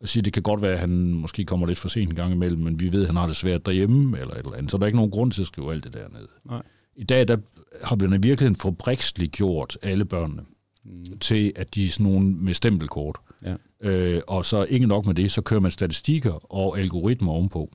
og 0.00 0.08
sige, 0.08 0.22
det 0.22 0.32
kan 0.32 0.42
godt 0.42 0.62
være, 0.62 0.72
at 0.72 0.78
han 0.78 1.12
måske 1.12 1.44
kommer 1.44 1.66
lidt 1.66 1.78
for 1.78 1.88
sent 1.88 2.10
en 2.10 2.16
gang 2.16 2.32
imellem, 2.32 2.62
men 2.62 2.80
vi 2.80 2.92
ved, 2.92 3.00
at 3.00 3.06
han 3.06 3.16
har 3.16 3.26
det 3.26 3.36
svært 3.36 3.66
derhjemme, 3.66 4.18
eller 4.18 4.34
et 4.34 4.38
eller 4.38 4.54
andet. 4.54 4.70
Så 4.70 4.76
der 4.76 4.82
er 4.82 4.86
ikke 4.86 4.96
nogen 4.96 5.10
grund 5.10 5.32
til 5.32 5.40
at 5.40 5.46
skrive 5.46 5.72
alt 5.72 5.84
det 5.84 5.92
der 5.92 6.08
ned. 6.08 6.28
Nej. 6.44 6.62
I 6.96 7.04
dag, 7.04 7.28
der 7.28 7.36
har 7.84 7.96
vi 7.96 8.04
i 8.04 8.08
virkeligheden 8.08 8.56
fabriksligt 8.56 9.32
gjort 9.32 9.78
alle 9.82 10.04
børnene 10.04 10.42
mm. 10.88 11.18
til, 11.18 11.52
at 11.56 11.74
de 11.74 11.86
er 11.86 11.90
sådan 11.90 12.12
nogle 12.12 12.26
med 12.26 12.54
stempelkort. 12.54 13.18
Ja. 13.44 13.54
Øh, 13.80 14.22
og 14.28 14.44
så 14.44 14.64
ikke 14.64 14.86
nok 14.86 15.06
med 15.06 15.14
det, 15.14 15.32
så 15.32 15.42
kører 15.42 15.60
man 15.60 15.70
statistikker 15.70 16.54
og 16.54 16.78
algoritmer 16.78 17.32
ovenpå, 17.32 17.70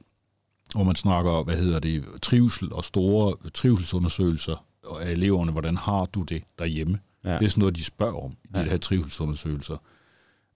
hvor 0.73 0.83
man 0.83 0.95
snakker, 0.95 1.43
hvad 1.43 1.57
hedder 1.57 1.79
det, 1.79 2.03
trivsel 2.21 2.73
og 2.73 2.83
store 2.83 3.49
trivselsundersøgelser 3.53 4.65
af 5.01 5.11
eleverne, 5.11 5.51
hvordan 5.51 5.77
har 5.77 6.05
du 6.05 6.21
det 6.21 6.43
derhjemme? 6.59 6.99
Ja. 7.25 7.37
Det 7.37 7.45
er 7.45 7.49
sådan 7.49 7.61
noget, 7.61 7.75
de 7.75 7.83
spørger 7.83 8.23
om 8.23 8.31
i 8.31 8.47
ja. 8.55 8.63
de 8.63 8.69
her 8.69 8.77
trivselsundersøgelser. 8.77 9.77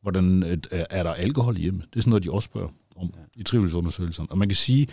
Hvordan 0.01 0.43
er 0.71 1.03
der 1.03 1.13
alkohol 1.13 1.55
hjemme? 1.57 1.79
Det 1.79 1.95
er 1.95 2.01
sådan 2.01 2.09
noget, 2.09 2.23
de 2.23 2.31
også 2.31 2.45
spørger 2.45 2.69
om 2.95 3.13
ja. 3.15 3.41
i 3.41 3.43
trivselsundersøgelserne. 3.43 4.31
Og 4.31 4.37
man 4.37 4.49
kan 4.49 4.55
sige, 4.55 4.87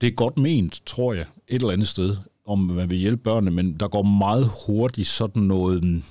det 0.00 0.06
er 0.06 0.10
godt 0.10 0.38
ment, 0.38 0.82
tror 0.86 1.14
jeg, 1.14 1.26
et 1.48 1.54
eller 1.54 1.72
andet 1.72 1.88
sted, 1.88 2.16
om 2.46 2.58
man 2.58 2.90
vil 2.90 2.98
hjælpe 2.98 3.22
børnene, 3.22 3.50
men 3.50 3.74
der 3.74 3.88
går 3.88 4.02
meget 4.02 4.50
hurtigt 4.66 5.08
sådan 5.08 5.42
noget 5.42 6.02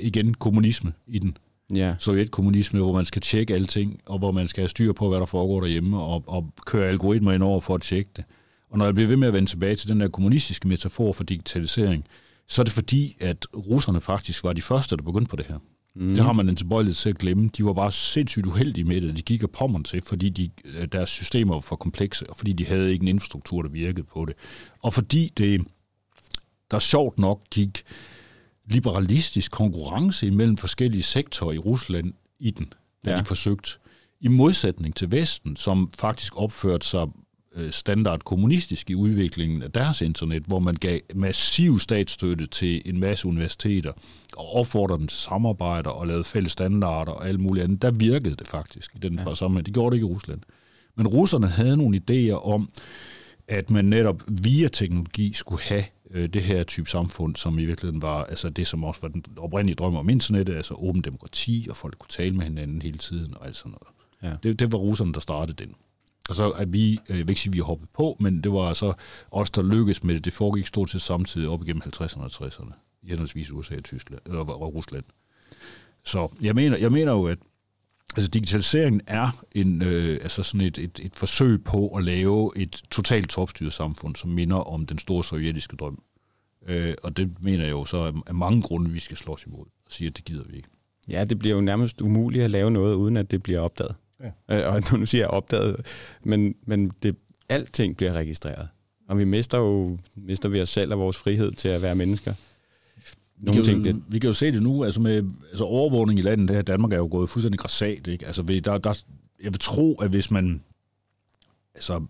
igen 0.00 0.34
kommunisme 0.34 0.92
i 1.06 1.18
den. 1.18 1.36
Ja. 1.74 1.94
Sovjetkommunisme, 1.98 2.80
hvor 2.80 2.92
man 2.92 3.04
skal 3.04 3.22
tjekke 3.22 3.54
alting, 3.54 4.00
og 4.06 4.18
hvor 4.18 4.32
man 4.32 4.46
skal 4.46 4.62
have 4.62 4.68
styr 4.68 4.92
på, 4.92 5.08
hvad 5.08 5.18
der 5.18 5.26
foregår 5.26 5.60
derhjemme, 5.60 6.00
og, 6.00 6.24
og 6.26 6.52
køre 6.66 6.88
algoritmer 6.88 7.32
ind 7.32 7.42
over 7.42 7.60
for 7.60 7.74
at 7.74 7.82
tjekke 7.82 8.10
det. 8.16 8.24
Og 8.70 8.78
når 8.78 8.84
jeg 8.84 8.94
bliver 8.94 9.08
ved 9.08 9.16
med 9.16 9.28
at 9.28 9.34
vende 9.34 9.50
tilbage 9.50 9.76
til 9.76 9.88
den 9.88 10.00
der 10.00 10.08
kommunistiske 10.08 10.68
metafor 10.68 11.12
for 11.12 11.24
digitalisering, 11.24 12.04
så 12.48 12.62
er 12.62 12.64
det 12.64 12.72
fordi, 12.72 13.16
at 13.20 13.46
russerne 13.56 14.00
faktisk 14.00 14.44
var 14.44 14.52
de 14.52 14.62
første, 14.62 14.96
der 14.96 15.02
begyndte 15.02 15.30
på 15.30 15.36
det 15.36 15.46
her. 15.46 15.58
Mm. 15.94 16.08
Det 16.08 16.24
har 16.24 16.32
man 16.32 16.48
en 16.48 16.56
tilbøjelighed 16.56 16.94
til 16.94 17.08
at 17.08 17.18
glemme. 17.18 17.50
De 17.56 17.64
var 17.64 17.72
bare 17.72 17.92
sindssygt 17.92 18.46
uheldige 18.46 18.84
med 18.84 19.00
det. 19.00 19.16
De 19.16 19.22
gik 19.22 19.42
og 19.42 19.50
pommeren 19.50 19.84
til, 19.84 20.02
fordi 20.02 20.28
de, 20.28 20.50
deres 20.86 21.10
systemer 21.10 21.54
var 21.54 21.60
for 21.60 21.76
komplekse, 21.76 22.30
og 22.30 22.36
fordi 22.36 22.52
de 22.52 22.66
havde 22.66 22.92
ikke 22.92 23.02
en 23.02 23.08
infrastruktur, 23.08 23.62
der 23.62 23.68
virkede 23.68 24.06
på 24.12 24.24
det. 24.24 24.34
Og 24.82 24.94
fordi 24.94 25.32
det, 25.38 25.60
der 26.70 26.78
sjovt 26.78 27.18
nok 27.18 27.40
gik 27.50 27.82
liberalistisk 28.66 29.52
konkurrence 29.52 30.26
imellem 30.26 30.56
forskellige 30.56 31.02
sektorer 31.02 31.52
i 31.52 31.58
Rusland 31.58 32.12
i 32.38 32.50
den, 32.50 32.72
da 33.04 33.10
ja. 33.10 33.18
de 33.18 33.24
forsøgt. 33.24 33.80
I 34.20 34.28
modsætning 34.28 34.96
til 34.96 35.12
Vesten, 35.12 35.56
som 35.56 35.90
faktisk 35.98 36.36
opførte 36.36 36.86
sig 36.86 37.06
øh, 37.54 37.70
standard 37.70 38.20
kommunistisk 38.20 38.90
i 38.90 38.94
udviklingen 38.94 39.62
af 39.62 39.72
deres 39.72 40.00
internet, 40.00 40.42
hvor 40.46 40.58
man 40.58 40.74
gav 40.74 41.00
massiv 41.14 41.78
statsstøtte 41.78 42.46
til 42.46 42.82
en 42.84 43.00
masse 43.00 43.28
universiteter 43.28 43.92
og 44.36 44.54
opfordrede 44.54 44.98
dem 44.98 45.08
til 45.08 45.18
samarbejder 45.18 45.90
og 45.90 46.06
lavede 46.06 46.24
fælles 46.24 46.52
standarder 46.52 47.12
og 47.12 47.28
alt 47.28 47.40
muligt 47.40 47.64
andet. 47.64 47.82
Der 47.82 47.90
virkede 47.90 48.34
det 48.34 48.48
faktisk 48.48 48.94
i 48.94 48.98
den 48.98 49.20
ja. 49.26 49.34
sammenhæng. 49.34 49.66
Det 49.66 49.74
gjorde 49.74 49.90
det 49.90 49.96
ikke 49.96 50.12
i 50.12 50.14
Rusland. 50.14 50.40
Men 50.96 51.06
russerne 51.06 51.46
havde 51.46 51.76
nogle 51.76 52.00
idéer 52.10 52.46
om, 52.46 52.68
at 53.48 53.70
man 53.70 53.84
netop 53.84 54.22
via 54.28 54.68
teknologi 54.68 55.32
skulle 55.32 55.62
have 55.62 55.84
øh, 56.10 56.28
det 56.28 56.42
her 56.42 56.64
type 56.64 56.90
samfund, 56.90 57.36
som 57.36 57.58
i 57.58 57.64
virkeligheden 57.64 58.02
var 58.02 58.24
altså 58.24 58.50
det, 58.50 58.66
som 58.66 58.84
også 58.84 59.00
var 59.00 59.08
den 59.08 59.24
oprindelige 59.36 59.76
drøm 59.76 59.96
om 59.96 60.08
internettet, 60.08 60.56
altså 60.56 60.74
åben 60.74 61.02
demokrati, 61.02 61.66
og 61.70 61.76
folk 61.76 61.98
kunne 61.98 62.08
tale 62.10 62.36
med 62.36 62.44
hinanden 62.44 62.82
hele 62.82 62.98
tiden 62.98 63.34
og 63.36 63.46
alt 63.46 63.56
sådan 63.56 63.70
noget. 63.70 63.96
Ja. 64.22 64.48
Det, 64.48 64.58
det 64.58 64.72
var 64.72 64.78
russerne, 64.78 65.12
der 65.12 65.20
startede 65.20 65.64
den. 65.64 65.74
Og 66.28 66.34
så 66.34 66.52
er 66.52 66.64
vi, 66.64 66.98
jeg 67.08 67.16
vil 67.16 67.28
ikke 67.28 67.40
sige, 67.40 67.50
at 67.50 67.54
vi 67.54 67.58
hoppet 67.58 67.88
på, 67.88 68.16
men 68.20 68.40
det 68.44 68.52
var 68.52 68.68
altså 68.68 68.92
os, 69.30 69.50
der 69.50 69.62
lykkedes 69.62 70.04
med 70.04 70.14
det. 70.14 70.24
Det 70.24 70.32
foregik 70.32 70.66
stort 70.66 70.90
set 70.90 71.00
samtidig 71.02 71.48
op 71.48 71.62
igennem 71.62 71.82
50'erne 71.86 72.22
og 72.22 72.30
60'erne, 72.46 72.72
i 73.02 73.08
henholdsvis 73.08 73.50
USA 73.50 73.76
og 73.76 73.84
Tyskland, 73.84 74.22
eller 74.26 74.42
Rusland. 74.42 75.04
Så 76.04 76.28
jeg 76.40 76.54
mener, 76.54 76.76
jeg 76.76 76.92
mener 76.92 77.12
jo, 77.12 77.24
at 77.26 77.38
altså 78.16 78.30
digitaliseringen 78.30 79.00
er 79.06 79.44
en, 79.52 79.82
øh, 79.82 80.18
altså 80.22 80.42
sådan 80.42 80.60
et, 80.60 80.78
et, 80.78 81.00
et 81.02 81.16
forsøg 81.16 81.64
på 81.64 81.88
at 81.88 82.04
lave 82.04 82.52
et 82.56 82.82
totalt 82.90 83.30
topstyret 83.30 83.72
samfund, 83.72 84.16
som 84.16 84.30
minder 84.30 84.56
om 84.56 84.86
den 84.86 84.98
store 84.98 85.24
sovjetiske 85.24 85.76
drøm. 85.76 86.02
Øh, 86.66 86.94
og 87.02 87.16
det 87.16 87.42
mener 87.42 87.64
jeg 87.64 87.70
jo 87.70 87.84
så 87.84 88.22
af 88.26 88.34
mange 88.34 88.62
grunde, 88.62 88.90
vi 88.90 89.00
skal 89.00 89.16
slås 89.16 89.44
imod 89.46 89.64
og 89.86 89.92
sige, 89.92 90.08
at 90.08 90.16
det 90.16 90.24
gider 90.24 90.44
vi 90.48 90.56
ikke. 90.56 90.68
Ja, 91.10 91.24
det 91.24 91.38
bliver 91.38 91.54
jo 91.54 91.60
nærmest 91.60 92.00
umuligt 92.00 92.44
at 92.44 92.50
lave 92.50 92.70
noget, 92.70 92.94
uden 92.94 93.16
at 93.16 93.30
det 93.30 93.42
bliver 93.42 93.60
opdaget. 93.60 93.94
Ja. 94.48 94.68
Øh, 94.68 94.74
og 94.74 94.98
nu 94.98 95.06
siger 95.06 95.22
jeg 95.22 95.30
opdaget, 95.30 95.86
men, 96.24 96.54
men 96.66 96.90
det, 97.02 97.16
alting 97.48 97.96
bliver 97.96 98.12
registreret. 98.12 98.68
Og 99.08 99.18
vi 99.18 99.24
mister 99.24 99.58
jo 99.58 99.98
mister 100.16 100.48
vi 100.48 100.62
os 100.62 100.68
selv 100.68 100.92
og 100.92 100.98
vores 100.98 101.16
frihed 101.16 101.52
til 101.52 101.68
at 101.68 101.82
være 101.82 101.94
mennesker. 101.94 102.34
Nogle 103.38 103.60
vi, 103.60 103.64
kan 103.64 103.64
jo, 103.64 103.64
ting 103.64 103.82
bliver... 103.82 103.96
vi 104.08 104.18
kan 104.18 104.28
jo 104.28 104.34
se 104.34 104.52
det 104.52 104.62
nu, 104.62 104.84
altså 104.84 105.00
med 105.00 105.24
altså 105.50 105.64
overvågning 105.64 106.18
i 106.18 106.22
landet, 106.22 106.48
det 106.48 106.56
her 106.56 106.62
Danmark 106.62 106.92
er 106.92 106.96
jo 106.96 107.08
gået 107.10 107.30
fuldstændig 107.30 107.58
græsat, 107.58 108.06
ikke? 108.06 108.26
Altså, 108.26 108.42
der, 108.42 108.78
der, 108.78 109.02
jeg 109.42 109.52
vil 109.52 109.60
tro, 109.60 109.94
at 109.94 110.10
hvis 110.10 110.30
man 110.30 110.60
altså, 111.74 112.06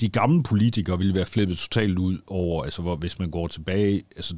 de 0.00 0.08
gamle 0.08 0.42
politikere 0.42 0.98
ville 0.98 1.14
være 1.14 1.26
flippet 1.26 1.58
totalt 1.58 1.98
ud 1.98 2.18
over, 2.26 2.64
altså, 2.64 2.82
hvor, 2.82 2.96
hvis 2.96 3.18
man 3.18 3.30
går 3.30 3.46
tilbage, 3.46 4.02
altså, 4.16 4.36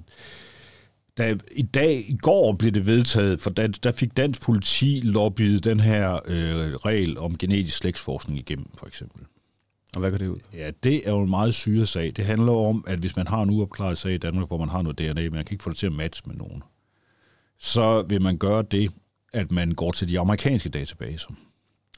da, 1.19 1.37
i 1.53 1.63
dag, 1.63 2.05
i 2.09 2.17
går 2.17 2.53
blev 2.53 2.73
det 2.73 2.87
vedtaget, 2.87 3.41
for 3.41 3.51
der, 3.51 3.67
der 3.67 3.93
fik 3.93 4.17
dansk 4.17 4.43
politi 4.43 5.01
lobbyet 5.05 5.65
den 5.65 5.81
her 5.81 6.15
øh, 6.15 6.75
regel 6.75 7.19
om 7.19 7.39
genetisk 7.39 7.77
slægtsforskning 7.77 8.39
igennem, 8.39 8.67
for 8.79 8.87
eksempel. 8.87 9.23
Og 9.95 10.01
hvad 10.01 10.11
går 10.11 10.19
det 10.19 10.29
ud? 10.29 10.39
Ja, 10.53 10.71
det 10.83 11.09
er 11.09 11.11
jo 11.11 11.23
en 11.23 11.31
meget 11.31 11.55
syre 11.55 11.87
sag. 11.87 12.13
Det 12.17 12.25
handler 12.25 12.53
om, 12.53 12.85
at 12.87 12.99
hvis 12.99 13.17
man 13.17 13.27
har 13.27 13.43
en 13.43 13.51
uopklaret 13.51 13.99
sag 13.99 14.13
i 14.13 14.19
Danmark, 14.19 14.47
hvor 14.47 14.59
man 14.59 14.69
har 14.69 14.83
noget 14.83 14.99
DNA, 14.99 15.23
men 15.23 15.33
man 15.33 15.45
kan 15.45 15.55
ikke 15.55 15.65
få 15.65 15.71
det 15.71 15.79
til 15.79 15.87
at 15.87 15.93
matche 15.93 16.23
med 16.27 16.37
nogen, 16.37 16.63
så 17.59 18.05
vil 18.09 18.23
man 18.23 18.37
gøre 18.37 18.63
det, 18.71 18.91
at 19.33 19.51
man 19.51 19.73
går 19.73 19.93
til 19.93 20.09
de 20.09 20.21
amerikanske 20.21 20.69
databaser 20.69 21.31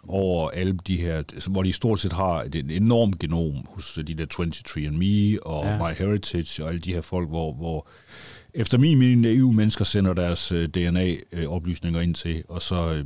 over 0.09 0.49
alle 0.49 0.78
de 0.86 0.97
her, 0.97 1.49
hvor 1.51 1.62
de 1.62 1.72
stort 1.72 2.01
set 2.01 2.12
har 2.12 2.42
et 2.42 2.55
enormt 2.55 3.18
genom 3.18 3.66
hos 3.68 3.99
de 4.07 4.14
der 4.14 4.26
23andMe 4.40 5.49
og 5.49 5.64
ja. 5.64 5.78
MyHeritage 5.78 6.64
og 6.64 6.68
alle 6.68 6.80
de 6.80 6.94
her 6.94 7.01
folk, 7.01 7.28
hvor, 7.28 7.55
hvor 7.55 7.88
efter 8.55 8.78
min 8.78 8.99
mening 8.99 9.26
EU-mennesker 9.26 9.84
sender 9.84 10.14
deres 10.14 10.53
øh, 10.53 10.68
DNA-oplysninger 10.68 12.01
ind 12.01 12.14
til, 12.14 12.44
og 12.49 12.62
så 12.62 12.92
øh, 12.92 13.05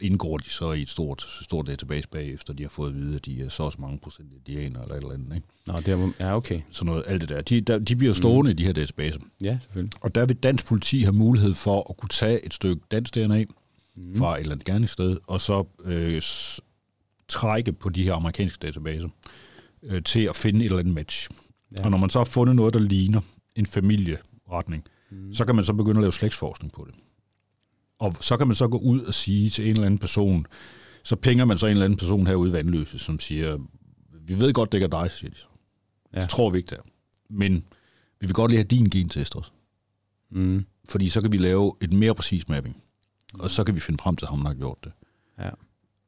indgår 0.00 0.38
de 0.38 0.50
så 0.50 0.72
i 0.72 0.82
et 0.82 0.88
stort, 0.88 1.26
stort 1.42 1.66
database 1.66 2.08
bagefter, 2.08 2.52
de 2.52 2.62
har 2.62 2.70
fået 2.70 2.88
at 2.88 2.96
vide, 2.96 3.16
at 3.16 3.24
de 3.24 3.42
er 3.42 3.48
så 3.48 3.62
også 3.62 3.80
mange 3.80 3.98
procent 3.98 4.32
indianer 4.32 4.82
eller 4.82 4.94
et 4.94 5.02
eller 5.02 5.14
andet. 5.14 5.34
Ikke? 5.34 5.46
Nå, 5.66 5.80
det 5.80 5.88
er, 5.88 6.10
ja, 6.20 6.36
okay. 6.36 6.60
Så 6.70 6.84
noget, 6.84 7.04
alt 7.06 7.20
det 7.20 7.28
der. 7.28 7.40
De, 7.40 7.60
der, 7.60 7.78
de 7.78 7.96
bliver 7.96 8.12
stående 8.14 8.50
mm. 8.50 8.50
i 8.50 8.54
de 8.54 8.64
her 8.64 8.72
databaser. 8.72 9.20
Ja, 9.42 9.58
selvfølgelig. 9.62 9.92
Og 10.00 10.14
der 10.14 10.26
vil 10.26 10.36
dansk 10.36 10.66
politi 10.66 11.02
have 11.02 11.12
mulighed 11.12 11.54
for 11.54 11.90
at 11.90 11.96
kunne 11.96 12.08
tage 12.08 12.46
et 12.46 12.54
stykke 12.54 12.82
dansk 12.90 13.14
DNA 13.14 13.44
mm. 13.96 14.14
fra 14.14 14.34
et 14.34 14.40
eller 14.40 14.52
andet 14.52 14.66
gerningssted, 14.66 15.16
og 15.26 15.40
så 15.40 15.64
øh, 15.84 16.22
trække 17.28 17.72
på 17.72 17.88
de 17.88 18.02
her 18.02 18.14
amerikanske 18.14 18.66
databaser 18.66 19.08
øh, 19.82 20.02
til 20.02 20.20
at 20.20 20.36
finde 20.36 20.60
et 20.60 20.64
eller 20.64 20.78
andet 20.78 20.94
match. 20.94 21.30
Ja. 21.76 21.84
Og 21.84 21.90
når 21.90 21.98
man 21.98 22.10
så 22.10 22.18
har 22.18 22.24
fundet 22.24 22.56
noget, 22.56 22.74
der 22.74 22.80
ligner 22.80 23.20
en 23.54 23.66
familieretning, 23.66 24.84
mm. 25.10 25.34
så 25.34 25.44
kan 25.44 25.54
man 25.54 25.64
så 25.64 25.72
begynde 25.72 25.98
at 25.98 26.02
lave 26.02 26.12
slægtsforskning 26.12 26.72
på 26.72 26.86
det. 26.86 26.94
Og 27.98 28.16
så 28.20 28.36
kan 28.36 28.46
man 28.46 28.54
så 28.54 28.68
gå 28.68 28.78
ud 28.78 29.00
og 29.00 29.14
sige 29.14 29.50
til 29.50 29.64
en 29.64 29.70
eller 29.70 29.86
anden 29.86 29.98
person, 29.98 30.46
så 31.02 31.16
pinger 31.16 31.44
man 31.44 31.58
så 31.58 31.66
en 31.66 31.70
eller 31.70 31.84
anden 31.84 31.98
person 31.98 32.26
herude 32.26 32.50
i 32.50 32.52
Vandløse, 32.52 32.98
som 32.98 33.20
siger, 33.20 33.58
vi 34.20 34.38
ved 34.38 34.52
godt, 34.52 34.72
det 34.72 34.78
ikke 34.78 34.96
er 34.96 35.02
dig, 35.02 35.10
siger 35.10 35.30
de 35.30 35.36
så. 35.36 35.46
Ja. 36.14 36.20
Det 36.20 36.28
tror 36.28 36.50
vi 36.50 36.58
ikke, 36.58 36.70
det 36.70 36.78
er. 36.78 36.82
Men 37.30 37.54
vi 38.20 38.26
vil 38.26 38.34
godt 38.34 38.50
lige 38.50 38.58
have 38.58 38.64
din 38.68 38.90
gentest 38.90 39.36
også. 39.36 39.50
Mm. 40.30 40.66
Fordi 40.88 41.08
så 41.08 41.20
kan 41.20 41.32
vi 41.32 41.36
lave 41.36 41.72
et 41.80 41.92
mere 41.92 42.14
præcis 42.14 42.48
mapping. 42.48 42.82
Og 43.34 43.50
så 43.50 43.64
kan 43.64 43.74
vi 43.74 43.80
finde 43.80 43.98
frem 44.02 44.16
til 44.16 44.28
ham, 44.28 44.40
der 44.40 44.46
har 44.46 44.54
gjort 44.54 44.78
det. 44.84 44.92
Ja. 45.38 45.50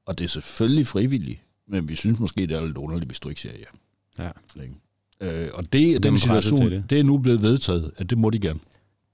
Og 0.07 0.19
det 0.19 0.25
er 0.25 0.29
selvfølgelig 0.29 0.87
frivilligt, 0.87 1.41
men 1.69 1.89
vi 1.89 1.95
synes 1.95 2.19
måske, 2.19 2.47
det 2.47 2.57
er 2.57 2.67
lidt 2.67 2.77
underligt, 2.77 3.09
hvis 3.09 3.21
du 3.21 3.29
ikke 3.29 3.41
siger 3.41 3.55
ja. 4.19 4.25
Ja. 4.25 4.31
Øh, 5.21 5.51
og 5.55 5.73
det, 5.73 6.03
den 6.03 6.19
situation, 6.19 6.71
det. 6.71 6.91
det 6.91 7.01
er 7.01 7.05
nu 7.05 7.19
blevet 7.19 7.43
vedtaget, 7.43 7.91
at 7.97 8.11
det 8.11 8.19
må 8.19 8.31
de 8.31 8.39
gerne. 8.39 8.61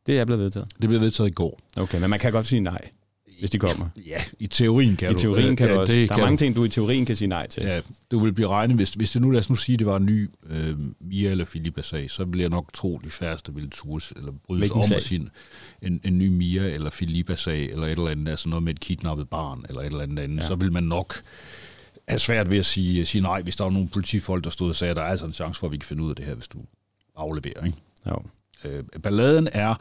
Det 0.06 0.18
er 0.18 0.24
blevet 0.24 0.42
vedtaget? 0.42 0.68
Det 0.80 0.88
blev 0.88 1.00
vedtaget 1.00 1.30
i 1.30 1.32
går. 1.32 1.60
Okay, 1.76 2.00
men 2.00 2.10
man 2.10 2.18
kan 2.18 2.32
godt 2.32 2.46
sige 2.46 2.60
nej, 2.60 2.90
hvis 3.38 3.50
de 3.50 3.58
kommer. 3.58 3.88
Ja, 4.06 4.18
i 4.38 4.46
teorien 4.46 4.96
kan 4.96 5.10
I 5.10 5.12
du. 5.12 5.18
I 5.18 5.20
teorien 5.20 5.56
kan 5.56 5.68
ja, 5.68 5.74
du 5.74 5.80
også. 5.80 5.92
Der 5.92 6.14
er 6.14 6.18
mange 6.18 6.36
ting, 6.36 6.56
du 6.56 6.64
i 6.64 6.68
teorien 6.68 7.06
kan 7.06 7.16
sige 7.16 7.28
nej 7.28 7.46
til. 7.46 7.62
Ja, 7.62 7.80
du 8.10 8.18
vil 8.18 8.32
blive 8.32 8.48
regnet, 8.48 8.76
hvis, 8.76 8.90
hvis 8.90 9.10
det 9.10 9.22
nu, 9.22 9.30
lad 9.30 9.40
os 9.40 9.50
nu 9.50 9.56
sige, 9.56 9.76
det 9.78 9.86
var 9.86 9.96
en 9.96 10.06
ny 10.06 10.30
øh, 10.50 10.78
Mia 11.00 11.30
eller 11.30 11.44
Filippa-sag, 11.44 12.10
så 12.10 12.24
vil 12.24 12.40
jeg 12.40 12.48
nok 12.48 12.72
tro, 12.72 13.00
de 13.04 13.10
færreste 13.10 13.54
ville 13.54 13.70
tures, 13.70 14.12
eller 14.16 14.32
bryde 14.46 14.66
sig 14.66 14.76
om 14.76 14.84
at 14.96 15.02
sige 15.02 15.28
en, 15.82 16.00
en 16.04 16.18
ny 16.18 16.28
Mia 16.28 16.62
eller 16.62 16.90
Filippa-sag, 16.90 17.64
eller 17.64 17.86
et 17.86 17.90
eller 17.90 18.08
andet, 18.08 18.28
altså 18.28 18.48
noget 18.48 18.62
med 18.62 18.72
et 18.74 18.80
kidnappet 18.80 19.28
barn, 19.28 19.64
eller 19.68 19.80
et 19.80 19.86
eller 19.86 20.00
andet 20.00 20.18
andet, 20.18 20.36
ja. 20.36 20.46
så 20.46 20.54
vil 20.54 20.72
man 20.72 20.84
nok 20.84 21.14
have 22.08 22.18
svært 22.18 22.50
ved 22.50 22.58
at 22.58 22.66
sige, 22.66 23.06
sige 23.06 23.22
nej, 23.22 23.42
hvis 23.42 23.56
der 23.56 23.64
var 23.64 23.70
nogle 23.70 23.88
politifolk, 23.88 24.44
der 24.44 24.50
stod 24.50 24.68
og 24.68 24.76
sagde, 24.76 24.90
at 24.90 24.96
der 24.96 25.02
er 25.02 25.06
altså 25.06 25.26
en 25.26 25.32
chance 25.32 25.60
for, 25.60 25.66
at 25.66 25.72
vi 25.72 25.76
kan 25.76 25.86
finde 25.86 26.02
ud 26.02 26.10
af 26.10 26.16
det 26.16 26.24
her, 26.24 26.34
hvis 26.34 26.48
du 26.48 26.58
afleverer. 27.16 27.64
Ikke? 27.66 27.78
Jo. 28.10 28.22
Øh, 28.64 28.84
balladen 29.02 29.48
er, 29.52 29.74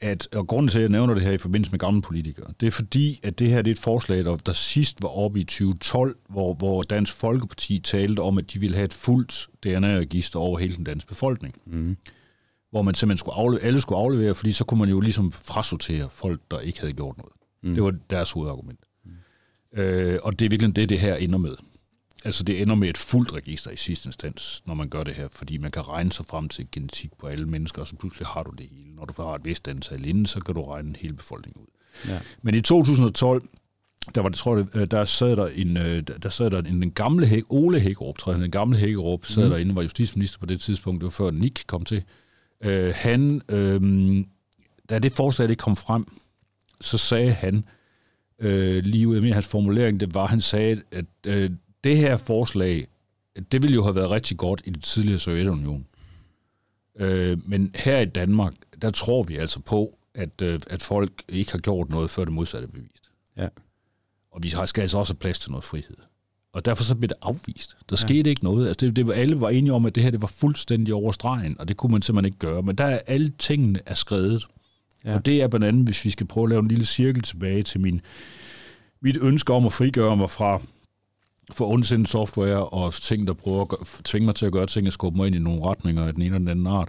at, 0.00 0.28
og 0.34 0.46
grunden 0.46 0.68
til, 0.68 0.78
at 0.78 0.82
jeg 0.82 0.90
nævner 0.90 1.14
det 1.14 1.22
her 1.22 1.32
i 1.32 1.38
forbindelse 1.38 1.70
med 1.70 1.78
gamle 1.78 2.02
politikere, 2.02 2.52
det 2.60 2.66
er 2.66 2.70
fordi, 2.70 3.20
at 3.22 3.38
det 3.38 3.48
her 3.48 3.62
det 3.62 3.70
er 3.70 3.74
et 3.74 3.78
forslag, 3.78 4.24
der, 4.24 4.36
der 4.36 4.52
sidst 4.52 5.02
var 5.02 5.08
oppe 5.08 5.40
i 5.40 5.44
2012, 5.44 6.16
hvor, 6.28 6.54
hvor 6.54 6.82
Dansk 6.82 7.16
Folkeparti 7.16 7.78
talte 7.78 8.20
om, 8.20 8.38
at 8.38 8.52
de 8.52 8.58
ville 8.60 8.76
have 8.76 8.84
et 8.84 8.92
fuldt 8.92 9.48
DNA-register 9.62 10.38
over 10.38 10.58
hele 10.58 10.76
den 10.76 10.84
danske 10.84 11.08
befolkning. 11.08 11.54
Mm. 11.66 11.96
Hvor 12.70 12.82
man 12.82 12.94
simpelthen 12.94 13.18
skulle 13.18 13.36
aflevere, 13.36 13.64
alle 13.64 13.80
skulle 13.80 13.98
aflevere, 13.98 14.34
fordi 14.34 14.52
så 14.52 14.64
kunne 14.64 14.80
man 14.80 14.88
jo 14.88 15.00
ligesom 15.00 15.32
frasortere 15.32 16.08
folk, 16.10 16.40
der 16.50 16.58
ikke 16.58 16.80
havde 16.80 16.92
gjort 16.92 17.16
noget. 17.18 17.32
Mm. 17.62 17.74
Det 17.74 17.82
var 17.82 17.94
deres 18.10 18.30
hovedargument. 18.30 18.80
Mm. 19.04 19.80
Øh, 19.80 20.18
og 20.22 20.38
det 20.38 20.44
er 20.44 20.50
virkelig 20.50 20.76
det, 20.76 20.88
det 20.88 21.00
her 21.00 21.14
ender 21.14 21.38
med. 21.38 21.54
Altså 22.24 22.42
det 22.42 22.62
ender 22.62 22.74
med 22.74 22.88
et 22.88 22.98
fuldt 22.98 23.32
register 23.32 23.70
i 23.70 23.76
sidste 23.76 24.08
instans, 24.08 24.62
når 24.66 24.74
man 24.74 24.88
gør 24.88 25.04
det 25.04 25.14
her, 25.14 25.28
fordi 25.28 25.58
man 25.58 25.70
kan 25.70 25.88
regne 25.88 26.12
sig 26.12 26.26
frem 26.26 26.48
til 26.48 26.68
genetik 26.72 27.10
på 27.18 27.26
alle 27.26 27.46
mennesker, 27.46 27.82
og 27.82 27.88
så 27.88 27.96
pludselig 27.96 28.26
har 28.26 28.42
du 28.42 28.50
det 28.50 28.68
hele. 28.72 28.94
Når 28.94 29.04
du 29.04 29.22
har 29.22 29.34
et 29.34 29.44
vist 29.44 29.68
antal 29.68 30.06
inden, 30.06 30.26
så 30.26 30.40
kan 30.40 30.54
du 30.54 30.62
regne 30.62 30.94
hele 30.98 31.14
befolkningen 31.14 31.62
ud. 31.62 31.66
Ja. 32.08 32.18
Men 32.42 32.54
i 32.54 32.60
2012, 32.60 33.48
der 34.14 34.20
var 34.20 34.28
det, 34.28 34.38
tror 34.38 34.56
jeg, 34.56 34.66
øh, 34.74 34.86
der 34.90 35.04
sad 35.04 35.36
der 35.36 35.46
en, 35.46 35.76
øh, 35.76 36.02
der 36.22 36.28
sad 36.28 36.50
der 36.50 36.58
en, 36.58 36.82
den 36.82 36.90
gamle 36.90 37.26
Hæk, 37.26 37.42
Ole 37.48 37.80
Hækkerup, 37.80 38.18
tror 38.18 38.32
jeg, 38.32 38.40
den 38.40 38.50
gamle 38.50 38.78
Hækkerup, 38.78 39.26
sad 39.26 39.44
mm. 39.44 39.50
derinde, 39.50 39.76
var 39.76 39.82
justitsminister 39.82 40.38
på 40.38 40.46
det 40.46 40.60
tidspunkt, 40.60 41.00
det 41.00 41.04
var 41.04 41.10
før 41.10 41.30
Nick 41.30 41.64
kom 41.66 41.84
til. 41.84 42.04
Uh, 42.66 42.90
han, 42.94 43.42
uh, 43.52 44.24
da 44.90 44.98
det 44.98 45.12
forslag 45.12 45.48
det 45.48 45.58
kom 45.58 45.76
frem, 45.76 46.06
så 46.80 46.98
sagde 46.98 47.32
han, 47.32 47.64
uh, 48.44 48.48
lige 48.84 49.08
ud 49.08 49.16
af 49.16 49.34
hans 49.34 49.48
formulering, 49.48 50.00
det 50.00 50.14
var, 50.14 50.26
han 50.26 50.40
sagde, 50.40 50.82
at 50.92 51.04
uh, 51.28 51.56
det 51.84 51.96
her 51.96 52.16
forslag, 52.16 52.86
det 53.52 53.62
ville 53.62 53.74
jo 53.74 53.82
have 53.82 53.94
været 53.94 54.10
rigtig 54.10 54.36
godt 54.36 54.62
i 54.64 54.70
det 54.70 54.82
tidligere 54.82 55.18
Sovjetunion. 55.18 55.86
Øh, 56.98 57.48
men 57.48 57.70
her 57.74 58.00
i 58.00 58.04
Danmark, 58.04 58.54
der 58.82 58.90
tror 58.90 59.22
vi 59.22 59.36
altså 59.36 59.60
på, 59.60 59.98
at, 60.14 60.42
øh, 60.42 60.60
at 60.66 60.82
folk 60.82 61.22
ikke 61.28 61.52
har 61.52 61.58
gjort 61.58 61.90
noget, 61.90 62.10
før 62.10 62.24
det 62.24 62.32
modsatte 62.32 62.68
er 62.68 62.70
bevist. 62.72 63.10
Ja. 63.36 63.48
Og 64.32 64.42
vi 64.42 64.48
skal 64.66 64.80
altså 64.80 64.98
også 64.98 65.12
have 65.12 65.18
plads 65.18 65.38
til 65.38 65.50
noget 65.50 65.64
frihed. 65.64 65.96
Og 66.52 66.64
derfor 66.64 66.84
så 66.84 66.94
blev 66.94 67.08
det 67.08 67.16
afvist. 67.22 67.70
Der 67.70 67.84
ja. 67.90 67.96
skete 67.96 68.30
ikke 68.30 68.44
noget. 68.44 68.68
Altså 68.68 68.86
det, 68.86 68.96
det 68.96 69.06
var, 69.06 69.12
alle 69.12 69.40
var 69.40 69.48
enige 69.48 69.72
om, 69.72 69.86
at 69.86 69.94
det 69.94 70.02
her 70.02 70.10
det 70.10 70.22
var 70.22 70.28
fuldstændig 70.28 70.94
over 70.94 71.12
stregen, 71.12 71.60
og 71.60 71.68
det 71.68 71.76
kunne 71.76 71.92
man 71.92 72.02
simpelthen 72.02 72.26
ikke 72.26 72.38
gøre. 72.38 72.62
Men 72.62 72.76
der 72.76 72.84
er 72.84 73.00
alle 73.06 73.32
tingene 73.38 73.80
er 73.86 73.94
skrevet. 73.94 74.46
Ja. 75.04 75.14
Og 75.14 75.26
det 75.26 75.42
er 75.42 75.48
blandt 75.48 75.66
andet, 75.66 75.84
hvis 75.84 76.04
vi 76.04 76.10
skal 76.10 76.26
prøve 76.26 76.44
at 76.44 76.50
lave 76.50 76.60
en 76.60 76.68
lille 76.68 76.86
cirkel 76.86 77.22
tilbage 77.22 77.62
til 77.62 77.80
min, 77.80 78.00
mit 79.00 79.16
ønske 79.20 79.52
om 79.52 79.66
at 79.66 79.72
frigøre 79.72 80.16
mig 80.16 80.30
fra 80.30 80.62
for 81.54 81.66
ondsindet 81.66 82.08
software 82.08 82.64
og 82.64 82.94
ting, 82.94 83.26
der 83.26 83.32
prøver 83.32 83.80
at 83.80 83.86
tvinge 84.04 84.26
mig 84.26 84.34
til 84.34 84.46
at 84.46 84.52
gøre 84.52 84.66
ting 84.66 84.86
og 84.86 84.92
skubbe 84.92 85.16
mig 85.16 85.26
ind 85.26 85.36
i 85.36 85.38
nogle 85.38 85.64
retninger 85.66 86.06
af 86.06 86.14
den 86.14 86.22
ene 86.22 86.26
eller 86.26 86.38
den 86.38 86.48
anden 86.48 86.66
art, 86.66 86.88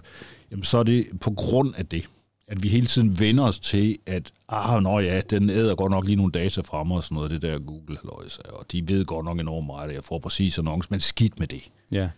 jamen 0.50 0.64
så 0.64 0.78
er 0.78 0.82
det 0.82 1.06
på 1.20 1.30
grund 1.30 1.74
af 1.76 1.86
det, 1.86 2.08
at 2.48 2.62
vi 2.62 2.68
hele 2.68 2.86
tiden 2.86 3.18
vender 3.18 3.44
os 3.44 3.58
til, 3.58 3.98
at 4.06 4.32
ah, 4.48 4.82
nå 4.82 4.98
ja, 4.98 5.20
den 5.20 5.50
æder 5.50 5.74
godt 5.74 5.90
nok 5.90 6.06
lige 6.06 6.16
nogle 6.16 6.32
data 6.32 6.60
frem 6.60 6.90
og 6.90 7.04
sådan 7.04 7.14
noget, 7.14 7.30
det 7.30 7.42
der 7.42 7.58
Google, 7.58 7.98
og 8.44 8.72
de 8.72 8.88
ved 8.88 9.04
godt 9.04 9.24
nok 9.24 9.40
enormt 9.40 9.66
meget, 9.66 9.88
at 9.88 9.94
jeg 9.94 10.04
får 10.04 10.18
præcis 10.18 10.58
annonce, 10.58 10.88
men 10.90 11.00
skidt 11.00 11.38
med 11.38 11.46
det. 11.46 11.62
Ja. 11.92 12.08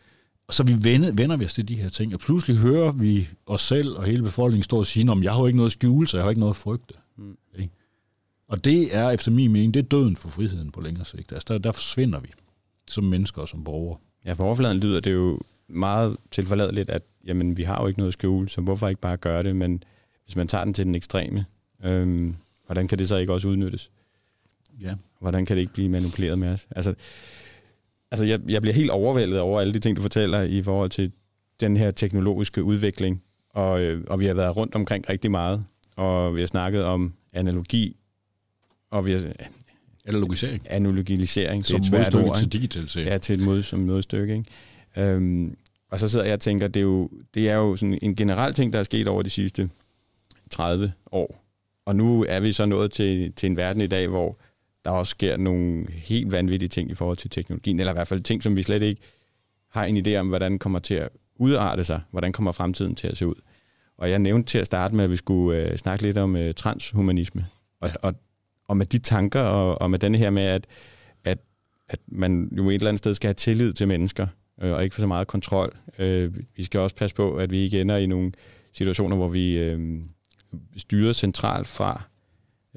Og 0.49 0.55
så 0.55 0.63
vi 0.63 0.85
vender, 0.85 1.13
vender 1.13 1.37
vi 1.37 1.45
os 1.45 1.55
til 1.55 1.69
de 1.69 1.75
her 1.75 1.89
ting, 1.89 2.15
og 2.15 2.21
pludselig 2.21 2.57
hører 2.57 2.93
vi 2.93 3.29
os 3.47 3.63
selv 3.63 3.97
og 3.97 4.05
hele 4.05 4.23
befolkningen 4.23 4.63
stå 4.63 4.79
og 4.79 4.87
sige, 4.87 5.11
om 5.11 5.23
jeg 5.23 5.33
har 5.33 5.41
jo 5.41 5.47
ikke 5.47 5.57
noget 5.57 5.69
at 5.69 5.73
skjule, 5.73 6.07
så 6.07 6.17
jeg 6.17 6.25
har 6.25 6.31
ikke 6.31 6.41
noget 6.41 6.53
at 6.53 6.57
frygte. 6.57 6.95
Mm. 7.19 7.37
Okay? 7.55 7.69
Og 8.55 8.65
det 8.65 8.97
er 8.97 9.11
efter 9.11 9.31
min 9.31 9.53
mening, 9.53 9.75
det 9.75 9.81
er 9.81 9.89
døden 9.89 10.17
for 10.17 10.29
friheden 10.29 10.71
på 10.71 10.81
længere 10.81 11.05
sigt. 11.05 11.33
Altså 11.33 11.45
der, 11.49 11.59
der 11.59 11.73
forsvinder 11.73 12.21
vi 12.21 12.29
som 12.89 13.05
mennesker 13.05 13.43
og 13.43 13.49
som 13.49 13.65
borgere. 13.65 13.99
Ja, 14.25 14.35
på 14.35 14.45
overfladen 14.45 14.79
lyder 14.79 15.01
det 15.01 15.13
jo 15.13 15.41
meget 15.69 16.17
tilforladeligt, 16.31 16.91
at 16.91 17.03
jamen, 17.25 17.57
vi 17.57 17.63
har 17.63 17.83
jo 17.83 17.87
ikke 17.87 17.99
noget 17.99 18.09
at 18.09 18.13
skjule, 18.13 18.49
så 18.49 18.61
hvorfor 18.61 18.89
ikke 18.89 19.01
bare 19.01 19.17
gøre 19.17 19.43
det? 19.43 19.57
Men 19.57 19.83
hvis 20.25 20.37
man 20.37 20.49
tager 20.49 20.65
den 20.65 20.75
til 20.75 20.85
den 20.85 20.95
ekstreme, 20.95 21.45
øhm, 21.85 22.35
hvordan 22.67 22.89
kan 22.89 22.99
det 22.99 23.09
så 23.09 23.17
ikke 23.17 23.33
også 23.33 23.49
udnyttes? 23.49 23.91
Ja. 24.81 24.95
Hvordan 25.21 25.47
kan 25.47 25.57
det 25.57 25.61
ikke 25.61 25.73
blive 25.73 25.89
manipuleret 25.89 26.39
med 26.39 26.49
os? 26.49 26.67
Altså, 26.71 26.95
altså 28.11 28.25
jeg, 28.27 28.41
jeg 28.49 28.63
bliver 28.63 28.75
helt 28.75 28.91
overvældet 28.91 29.41
over 29.41 29.61
alle 29.61 29.75
de 29.75 29.79
ting, 29.79 29.97
du 29.97 30.03
fortæller 30.03 30.43
i 30.43 30.63
forhold 30.63 30.91
til 30.91 31.13
den 31.61 31.77
her 31.77 31.91
teknologiske 31.91 32.63
udvikling, 32.63 33.23
og, 33.51 33.83
øh, 33.83 34.05
og 34.09 34.21
vi 34.21 34.27
har 34.27 34.35
været 34.35 34.57
rundt 34.57 34.75
omkring 34.75 35.09
rigtig 35.09 35.31
meget, 35.31 35.65
og 35.97 36.35
vi 36.35 36.41
har 36.41 36.47
snakket 36.47 36.85
om 36.85 37.15
analogi, 37.33 37.97
og 38.95 39.07
vi 39.07 39.13
har... 39.13 39.33
Analogisering. 40.07 40.63
Analogisering, 40.71 41.71
er 41.71 41.77
et 41.77 41.85
svært 41.85 42.15
ord. 42.15 42.37
til 42.37 42.53
digitalisering. 42.53 43.09
Ja, 43.09 43.19
til 43.19 43.35
et 43.35 43.45
mod, 43.45 43.63
som 43.63 43.81
modstykke. 43.81 44.35
Ikke? 44.35 45.11
Øhm, 45.15 45.57
og 45.91 45.99
så 45.99 46.09
sidder 46.09 46.25
jeg 46.25 46.35
og 46.35 46.41
tænker, 46.41 46.67
det 46.67 46.81
er 46.81 46.85
jo, 46.85 47.11
det 47.35 47.51
er 47.51 47.55
jo 47.55 47.77
sådan 47.77 47.99
en 48.03 48.15
generel 48.15 48.55
ting, 48.55 48.73
der 48.73 48.79
er 48.79 48.83
sket 48.83 49.09
over 49.09 49.23
de 49.23 49.31
sidste 49.31 49.71
30 50.51 50.93
år. 51.13 51.45
Og 51.87 51.97
nu 51.97 52.25
er 52.29 52.41
vi 52.41 52.53
så 52.53 52.67
nået 52.67 52.91
til, 52.93 53.33
til 53.33 53.47
en 53.47 53.57
verden 53.57 53.83
i 53.83 53.87
dag, 53.87 54.09
hvor 54.09 54.39
der 54.85 54.91
også 54.91 55.11
sker 55.11 55.37
nogle 55.37 55.87
helt 55.91 56.33
vanvittige 56.33 56.69
ting 56.69 56.91
i 56.91 56.95
forhold 56.95 57.17
til 57.17 57.31
teknologien, 57.31 57.81
eller 57.81 57.93
i 57.93 57.97
hvert 57.97 58.09
fald 58.09 58.21
ting, 58.21 58.43
som 58.43 58.57
vi 58.57 58.63
slet 58.63 58.83
ikke 58.83 59.01
har 59.71 59.85
en 59.85 60.07
idé 60.07 60.17
om, 60.17 60.29
hvordan 60.29 60.59
kommer 60.59 60.79
til 60.79 60.95
at 60.95 61.09
udarte 61.37 61.85
sig, 61.85 62.01
hvordan 62.11 62.33
kommer 62.33 62.53
fremtiden 62.53 62.95
til 62.95 63.09
at 63.09 63.17
se 63.17 63.27
ud. 63.27 63.35
Og 63.99 64.11
jeg 64.11 64.19
nævnte 64.19 64.51
til 64.51 64.59
at 64.59 64.67
starte 64.67 64.95
med, 64.95 65.05
at 65.05 65.11
vi 65.11 65.17
skulle 65.17 65.59
øh, 65.59 65.77
snakke 65.77 66.03
lidt 66.05 66.19
om 66.19 66.37
øh, 66.37 66.55
transhumanisme. 66.55 67.47
Og, 67.81 67.89
ja. 67.89 67.95
og, 68.03 68.15
og 68.69 68.77
med 68.77 68.87
de 68.87 68.99
tanker, 68.99 69.41
og, 69.41 69.83
og 69.83 69.91
med 69.91 69.99
denne 69.99 70.19
her 70.19 70.31
med, 70.31 70.43
at, 70.43 70.67
at, 71.25 71.39
at 71.89 71.99
man 72.07 72.49
jo 72.57 72.69
et 72.69 72.75
eller 72.75 72.89
andet 72.89 72.99
sted 72.99 73.15
skal 73.15 73.29
have 73.29 73.35
tillid 73.35 73.73
til 73.73 73.89
mennesker, 73.89 74.27
øh, 74.63 74.73
og 74.73 74.85
ikke 74.85 74.95
for 74.95 75.03
så 75.03 75.07
meget 75.07 75.27
kontrol. 75.27 75.77
Øh, 75.99 76.35
vi 76.57 76.63
skal 76.63 76.81
også 76.81 76.97
passe 76.97 77.17
på, 77.17 77.37
at 77.37 77.51
vi 77.51 77.59
ikke 77.59 77.81
ender 77.81 77.97
i 77.97 78.07
nogle 78.07 78.33
situationer, 78.73 79.17
hvor 79.17 79.29
vi 79.29 79.59
øh, 79.59 80.01
styrer 80.77 81.13
centralt 81.13 81.67
fra 81.67 82.03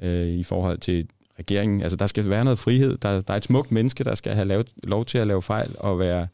øh, 0.02 0.28
i 0.28 0.42
forhold 0.42 0.78
til 0.78 1.08
regeringen. 1.38 1.82
Altså, 1.82 1.96
der 1.96 2.06
skal 2.06 2.28
være 2.28 2.44
noget 2.44 2.58
frihed. 2.58 2.98
Der, 2.98 3.20
der 3.20 3.32
er 3.32 3.36
et 3.36 3.44
smukt 3.44 3.72
menneske, 3.72 4.04
der 4.04 4.14
skal 4.14 4.34
have 4.34 4.46
lavet, 4.46 4.68
lov 4.82 5.04
til 5.04 5.18
at 5.18 5.26
lave 5.26 5.42
fejl 5.42 5.74
og 5.78 5.98
være, 5.98 6.28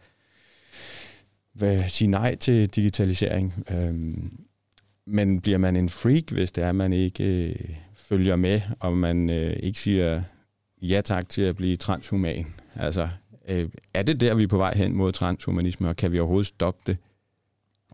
være 1.55 1.89
sige 1.89 2.09
nej 2.09 2.35
til 2.35 2.69
digitalisering. 2.69 3.65
Øh, 3.71 3.95
men 5.07 5.41
bliver 5.41 5.59
man 5.59 5.77
en 5.77 5.89
freak, 5.89 6.31
hvis 6.31 6.53
det 6.53 6.65
er, 6.65 6.73
man 6.73 6.93
ikke 6.93 7.25
øh, 7.25 7.77
følger 8.09 8.37
med, 8.37 8.61
og 8.81 8.97
man 8.97 9.31
øh, 9.31 9.57
ikke 9.63 9.81
siger 9.81 10.23
ja 10.83 11.01
tak 11.01 11.29
til 11.29 11.43
at 11.43 11.57
blive 11.57 11.77
transhuman? 11.77 12.47
Altså, 12.77 13.09
øh, 13.49 13.69
er 13.95 14.03
det 14.03 14.21
der, 14.21 14.35
vi 14.35 14.43
er 14.43 14.49
på 14.49 14.57
vej 14.57 14.75
hen 14.77 14.97
mod 14.97 15.13
transhumanisme, 15.13 15.89
og 15.89 15.97
kan 15.97 16.13
vi 16.13 16.19
overhovedet 16.19 16.47
stoppe 16.47 16.81
det? 16.87 16.99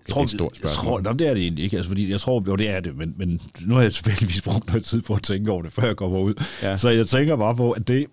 Jeg 0.08 0.14
tror, 0.14 0.22
det 0.24 0.30
er 0.30 0.34
et 0.34 0.38
stort 0.38 0.56
spørgsmål. 0.56 0.98
Jeg 0.98 1.04
tror, 1.04 1.12
det 1.12 1.28
er 1.28 1.34
det 1.34 1.42
egentlig 1.42 1.64
ikke. 1.64 1.76
Altså, 1.76 1.90
fordi 1.90 2.10
jeg 2.10 2.20
tror, 2.20 2.44
jo, 2.46 2.56
det 2.56 2.68
er 2.68 2.80
det, 2.80 2.96
men, 2.96 3.14
men 3.16 3.40
nu 3.60 3.74
har 3.74 3.82
jeg 3.82 3.92
selvfølgelig 3.92 4.42
brugt 4.44 4.66
noget 4.66 4.84
tid 4.84 5.02
på 5.02 5.14
at 5.14 5.22
tænke 5.22 5.50
over 5.50 5.62
det, 5.62 5.72
før 5.72 5.86
jeg 5.86 5.96
kommer 5.96 6.18
ud. 6.18 6.34
Ja. 6.62 6.76
Så 6.76 6.88
jeg 6.88 7.08
tænker 7.08 7.36
bare 7.36 7.56
på, 7.56 7.70
at 7.70 7.88
det, 7.88 8.06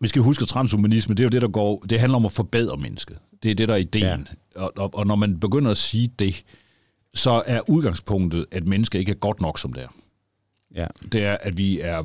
vi 0.00 0.08
skal 0.08 0.22
huske, 0.22 0.42
at 0.42 0.48
transhumanisme, 0.48 1.14
det 1.14 1.20
er 1.20 1.24
jo 1.24 1.28
det, 1.30 1.42
der 1.42 1.48
går, 1.48 1.78
det 1.78 2.00
handler 2.00 2.16
om 2.16 2.24
at 2.24 2.32
forbedre 2.32 2.76
mennesket. 2.76 3.18
Det 3.42 3.50
er 3.50 3.54
det, 3.54 3.68
der 3.68 3.74
er 3.74 3.78
ideen. 3.78 4.28
Ja. 4.56 4.60
Og, 4.60 4.72
og, 4.76 4.94
og 4.94 5.06
når 5.06 5.16
man 5.16 5.40
begynder 5.40 5.70
at 5.70 5.76
sige 5.76 6.10
det, 6.18 6.44
så 7.14 7.42
er 7.46 7.70
udgangspunktet, 7.70 8.46
at 8.50 8.66
mennesket 8.66 8.98
ikke 8.98 9.10
er 9.10 9.16
godt 9.16 9.40
nok, 9.40 9.58
som 9.58 9.72
det 9.72 9.82
er. 9.82 9.88
Ja. 10.76 10.86
Det 11.12 11.24
er, 11.24 11.36
at 11.40 11.58
vi 11.58 11.80
er 11.80 12.02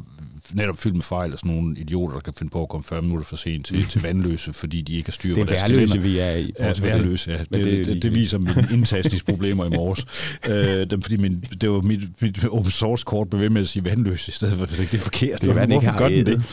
netop 0.54 0.78
fyldt 0.78 0.96
med 0.96 1.04
fejl 1.04 1.34
og 1.34 1.40
sådan 1.40 1.52
nogle 1.56 1.78
idioter, 1.78 2.14
der 2.14 2.22
kan 2.22 2.34
finde 2.34 2.50
på 2.50 2.62
at 2.62 2.70
komme 2.70 2.84
40 2.84 3.02
minutter 3.02 3.26
for 3.26 3.36
sent 3.36 3.66
til, 3.66 3.86
til 3.86 4.02
vandløse, 4.02 4.54
fordi 4.54 4.82
de 4.82 4.94
ikke 4.94 5.08
har 5.08 5.12
styr 5.12 5.36
på 5.36 5.40
deres 5.40 5.50
Det 5.50 5.58
er 5.58 5.68
værløse, 5.68 6.02
vi 6.02 6.20
er 6.20 6.32
i. 6.32 6.54
Ja, 6.60 6.74
værløse, 6.82 7.32
ja. 7.32 7.38
Det, 7.38 7.50
det, 7.52 7.66
det, 7.66 7.88
det, 7.88 8.04
det 8.04 8.16
viser 8.16 8.38
mine 8.38 8.68
indtastningsproblemer 8.74 9.66
i 9.66 9.70
morges. 9.70 10.06
øh, 10.50 10.90
dem, 10.90 11.02
fordi 11.02 11.18
min, 11.18 11.44
det 11.62 11.70
var 11.70 11.82
mit, 11.82 12.22
mit 12.22 12.46
open 12.46 12.72
source 12.72 13.04
kort 13.04 13.30
blev 13.30 13.42
ved 13.42 13.50
med 13.50 13.62
at 13.62 13.68
sige 13.68 13.86
vandløse, 13.86 14.30
i 14.30 14.32
stedet 14.32 14.58
for 14.58 14.64
at 14.64 14.70
det 14.70 14.94
er 14.94 14.98
forkert. 14.98 15.42
Det 15.42 15.50
er, 15.50 15.54
så, 15.54 15.66
hvorfor 15.66 15.98
gør 15.98 16.10
den 16.10 16.26
det? 16.26 16.44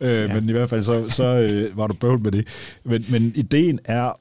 Øh, 0.00 0.30
ja. 0.30 0.34
Men 0.34 0.48
i 0.48 0.52
hvert 0.52 0.70
fald 0.70 0.82
så, 0.82 1.10
så 1.10 1.24
øh, 1.24 1.76
var 1.76 1.86
du 1.86 1.94
bøvl 1.94 2.20
med 2.20 2.32
det. 2.32 2.46
Men, 2.84 3.04
men 3.08 3.32
ideen 3.34 3.78
er 3.84 4.20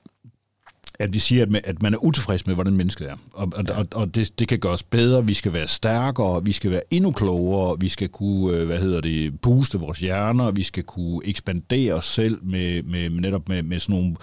at 1.00 1.14
vi 1.14 1.20
siger, 1.20 1.44
at 1.44 1.50
man, 1.50 1.62
at 1.64 1.82
man 1.82 1.94
er 1.94 1.98
utilfreds 1.98 2.48
med, 2.48 2.56
hvordan 2.56 2.74
mennesket 2.74 3.10
er. 3.10 3.16
Og, 3.34 3.52
og, 3.56 3.64
og, 3.76 3.88
og 3.92 4.16
det, 4.16 4.40
det 4.40 4.48
kan 4.48 4.60
gøres 4.60 4.84
bedre, 4.84 5.28
vi 5.28 5.34
skal 5.34 5.54
være 5.54 5.68
stærkere, 5.68 6.46
vi 6.46 6.52
skal 6.52 6.72
være 6.72 6.82
endnu 6.92 7.12
klogere, 7.12 7.80
vi 7.80 7.90
skal 7.90 8.10
kunne, 8.10 8.58
øh, 8.58 8.66
hvad 8.66 8.80
hedder 8.80 9.02
det, 9.02 9.42
booste 9.42 9.80
vores 9.80 10.00
hjerner, 10.00 10.52
vi 10.52 10.64
skal 10.64 10.84
kunne 10.84 11.22
ekspandere 11.26 11.94
os 11.94 12.06
selv 12.06 12.40
med, 12.44 12.84
med, 12.84 13.10
med 13.10 13.20
netop 13.20 13.50
med, 13.50 13.64
med 13.64 13.80
sådan 13.80 13.96
nogle 13.96 14.16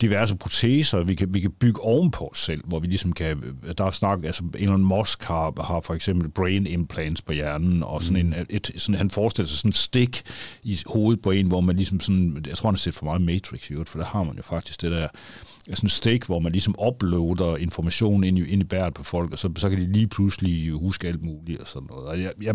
diverse 0.00 0.36
proteser, 0.36 1.02
vi 1.02 1.14
kan, 1.14 1.34
vi 1.34 1.40
kan 1.40 1.50
bygge 1.50 1.80
ovenpå 1.80 2.28
os 2.32 2.44
selv, 2.44 2.64
hvor 2.64 2.80
vi 2.80 2.86
ligesom 2.86 3.12
kan, 3.12 3.58
der 3.78 3.84
er 3.84 3.90
snak, 3.90 4.24
altså 4.24 4.44
Elon 4.58 4.84
Musk 4.84 5.22
har, 5.22 5.62
har 5.62 5.80
for 5.80 5.94
eksempel 5.94 6.30
brain 6.30 6.66
implants 6.66 7.22
på 7.22 7.32
hjernen, 7.32 7.82
og 7.82 8.02
sådan 8.02 8.26
mm. 8.26 8.32
en, 8.32 8.46
et, 8.48 8.72
sådan, 8.76 8.98
han 8.98 9.10
forestiller 9.10 9.48
sig 9.48 9.58
sådan 9.58 9.68
en 9.68 9.72
stik 9.72 10.22
i 10.62 10.78
hovedet 10.86 11.22
på 11.22 11.30
en, 11.30 11.46
hvor 11.46 11.60
man 11.60 11.76
ligesom 11.76 12.00
sådan, 12.00 12.44
jeg 12.46 12.56
tror 12.56 12.68
han 12.68 12.74
har 12.74 12.78
set 12.78 12.94
for 12.94 13.04
meget 13.04 13.22
Matrix 13.22 13.70
i 13.70 13.74
for 13.86 13.98
der 13.98 14.06
har 14.06 14.24
man 14.24 14.36
jo 14.36 14.42
faktisk 14.42 14.82
det 14.82 14.92
der, 14.92 15.08
sådan 15.64 15.86
en 15.86 15.88
stik, 15.88 16.24
hvor 16.24 16.38
man 16.38 16.52
ligesom 16.52 16.74
uploader 16.86 17.56
information 17.56 18.24
ind 18.24 18.38
i, 18.38 18.46
ind 18.46 18.62
i 18.62 18.64
bæret 18.64 18.94
på 18.94 19.02
folk, 19.02 19.32
og 19.32 19.38
så, 19.38 19.50
så 19.56 19.70
kan 19.70 19.78
de 19.78 19.92
lige 19.92 20.08
pludselig 20.08 20.70
huske 20.70 21.08
alt 21.08 21.22
muligt 21.22 21.60
og 21.60 21.66
sådan 21.66 21.86
noget. 21.90 22.06
Og 22.06 22.22
jeg, 22.22 22.32
jeg, 22.42 22.54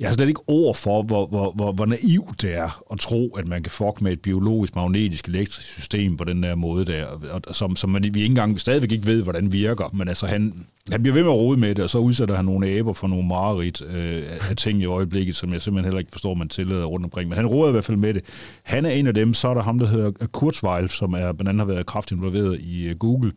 jeg 0.00 0.08
har 0.08 0.14
slet 0.14 0.28
ikke 0.28 0.40
ord 0.46 0.74
for, 0.74 1.02
hvor, 1.02 1.26
hvor, 1.26 1.50
hvor, 1.50 1.72
hvor 1.72 1.86
naivt 1.86 2.42
det 2.42 2.54
er 2.54 2.82
at 2.92 2.98
tro, 2.98 3.28
at 3.28 3.46
man 3.46 3.62
kan 3.62 3.70
fuck 3.70 4.00
med 4.00 4.12
et 4.12 4.20
biologisk, 4.20 4.76
magnetisk, 4.76 5.28
elektrisk 5.28 5.68
system 5.68 6.16
på 6.16 6.24
den 6.24 6.42
der 6.42 6.54
måde 6.54 6.84
der, 6.84 7.06
og, 7.30 7.54
som, 7.54 7.76
som 7.76 7.90
man, 7.90 8.02
vi 8.02 8.08
ikke 8.08 8.24
engang 8.24 8.60
stadigvæk 8.60 8.92
ikke 8.92 9.06
ved, 9.06 9.22
hvordan 9.22 9.52
virker. 9.52 9.90
Men 9.92 10.08
altså, 10.08 10.26
han, 10.26 10.66
han 10.92 11.02
bliver 11.02 11.14
ved 11.14 11.22
med 11.22 11.30
at 11.30 11.36
rode 11.36 11.60
med 11.60 11.74
det, 11.74 11.84
og 11.84 11.90
så 11.90 11.98
udsætter 11.98 12.34
han 12.36 12.44
nogle 12.44 12.68
aber 12.68 12.92
for 12.92 13.08
nogle 13.08 13.28
mareridt 13.28 13.82
øh, 13.82 14.22
af 14.50 14.56
ting 14.56 14.82
i 14.82 14.84
øjeblikket, 14.84 15.36
som 15.36 15.52
jeg 15.52 15.62
simpelthen 15.62 15.84
heller 15.84 15.98
ikke 15.98 16.12
forstår, 16.12 16.34
man 16.34 16.48
tillader 16.48 16.84
rundt 16.84 17.04
omkring. 17.04 17.28
Men 17.28 17.36
han 17.36 17.46
roder 17.46 17.68
i 17.68 17.72
hvert 17.72 17.84
fald 17.84 17.96
med 17.96 18.14
det. 18.14 18.24
Han 18.62 18.84
er 18.84 18.90
en 18.90 19.06
af 19.06 19.14
dem, 19.14 19.34
så 19.34 19.48
er 19.48 19.54
der 19.54 19.62
ham, 19.62 19.78
der 19.78 19.86
hedder 19.86 20.10
Kurzweil, 20.32 20.88
som 20.88 21.12
er, 21.12 21.32
blandt 21.32 21.48
andet 21.48 21.66
har 21.66 21.72
været 21.74 21.86
kraftigt 21.86 22.18
involveret 22.18 22.60
i 22.60 22.90
uh, 22.90 22.96
Google. 22.96 23.32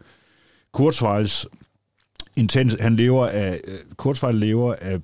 Kurzweils 0.74 1.48
intens, 2.36 2.78
han 2.80 2.96
lever 2.96 3.28
af, 3.28 3.60
øh, 3.68 3.74
uh, 3.74 3.96
Kurzweil 3.96 4.36
lever 4.36 4.76
af 4.82 5.00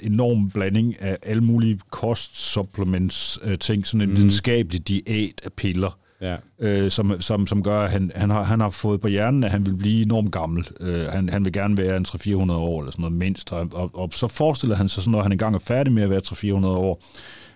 enorm 0.00 0.50
blanding 0.50 1.02
af 1.02 1.18
alle 1.22 1.44
mulige 1.44 1.78
kostsupplements 1.90 3.38
uh, 3.44 3.54
ting, 3.54 3.86
sådan 3.86 4.00
en 4.00 4.10
mm. 4.10 4.16
videnskabelig 4.16 4.88
diæt 4.88 5.40
af 5.44 5.52
piller, 5.52 5.98
ja. 6.20 6.36
øh, 6.58 6.90
som, 6.90 7.20
som, 7.20 7.46
som 7.46 7.62
gør, 7.62 7.80
at 7.80 7.90
han, 7.90 8.12
han, 8.14 8.30
har, 8.30 8.42
han 8.42 8.60
har 8.60 8.70
fået 8.70 9.00
på 9.00 9.08
hjernen, 9.08 9.44
at 9.44 9.50
han 9.50 9.66
vil 9.66 9.76
blive 9.76 10.02
enormt 10.02 10.32
gammel. 10.32 10.68
Øh, 10.80 11.06
han, 11.06 11.28
han 11.28 11.44
vil 11.44 11.52
gerne 11.52 11.78
være 11.78 11.96
en 11.96 12.06
300-400 12.08 12.52
år, 12.52 12.80
eller 12.80 12.90
sådan 12.90 13.02
noget 13.02 13.16
mindst. 13.16 13.52
Og, 13.52 13.68
og, 13.72 13.90
og 13.94 14.10
så 14.14 14.28
forestiller 14.28 14.76
han 14.76 14.88
sig, 14.88 15.02
sådan, 15.02 15.12
når 15.12 15.22
han 15.22 15.32
engang 15.32 15.54
er 15.54 15.58
færdig 15.58 15.92
med 15.92 16.02
at 16.02 16.10
være 16.10 16.20
300-400 16.26 16.66
år, 16.66 17.02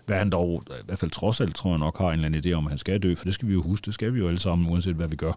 hvad 0.07 0.17
han 0.17 0.31
dog, 0.31 0.62
i 0.71 0.73
hvert 0.87 0.99
fald 0.99 1.11
trods 1.11 1.41
alt, 1.41 1.55
tror 1.55 1.71
jeg 1.71 1.79
nok, 1.79 1.99
har 1.99 2.09
en 2.09 2.15
eller 2.15 2.27
anden 2.27 2.47
idé 2.47 2.53
om, 2.53 2.67
at 2.67 2.71
han 2.71 2.79
skal 2.79 3.03
dø, 3.03 3.15
for 3.15 3.25
det 3.25 3.35
skal 3.35 3.49
vi 3.49 3.53
jo 3.53 3.62
huske, 3.62 3.85
det 3.85 3.95
skal 3.95 4.15
vi 4.15 4.19
jo 4.19 4.29
alle 4.29 4.41
sammen, 4.41 4.71
uanset 4.71 4.95
hvad 4.95 5.09
vi 5.09 5.17
gør. 5.17 5.33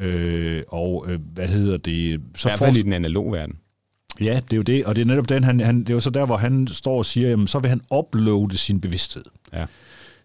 Øh, 0.00 0.62
og 0.68 1.04
øh, 1.08 1.18
hvad 1.34 1.48
hedder 1.48 1.76
det? 1.76 2.20
Så 2.36 2.48
I 2.48 2.50
hvert 2.50 2.58
fald 2.58 2.76
i 2.76 2.82
den 2.82 2.92
analog 2.92 3.32
verden. 3.32 3.56
Ja, 4.20 4.40
det 4.44 4.52
er 4.52 4.56
jo 4.56 4.62
det, 4.62 4.84
og 4.84 4.96
det 4.96 5.02
er 5.02 5.06
netop 5.06 5.28
den, 5.28 5.44
han, 5.44 5.60
han, 5.60 5.80
det 5.80 5.90
er 5.90 5.94
jo 5.94 6.00
så 6.00 6.10
der, 6.10 6.26
hvor 6.26 6.36
han 6.36 6.66
står 6.66 6.98
og 6.98 7.06
siger, 7.06 7.28
jamen, 7.28 7.46
så 7.46 7.58
vil 7.58 7.68
han 7.68 7.80
uploade 7.98 8.58
sin 8.58 8.80
bevidsthed. 8.80 9.24
Ja 9.52 9.66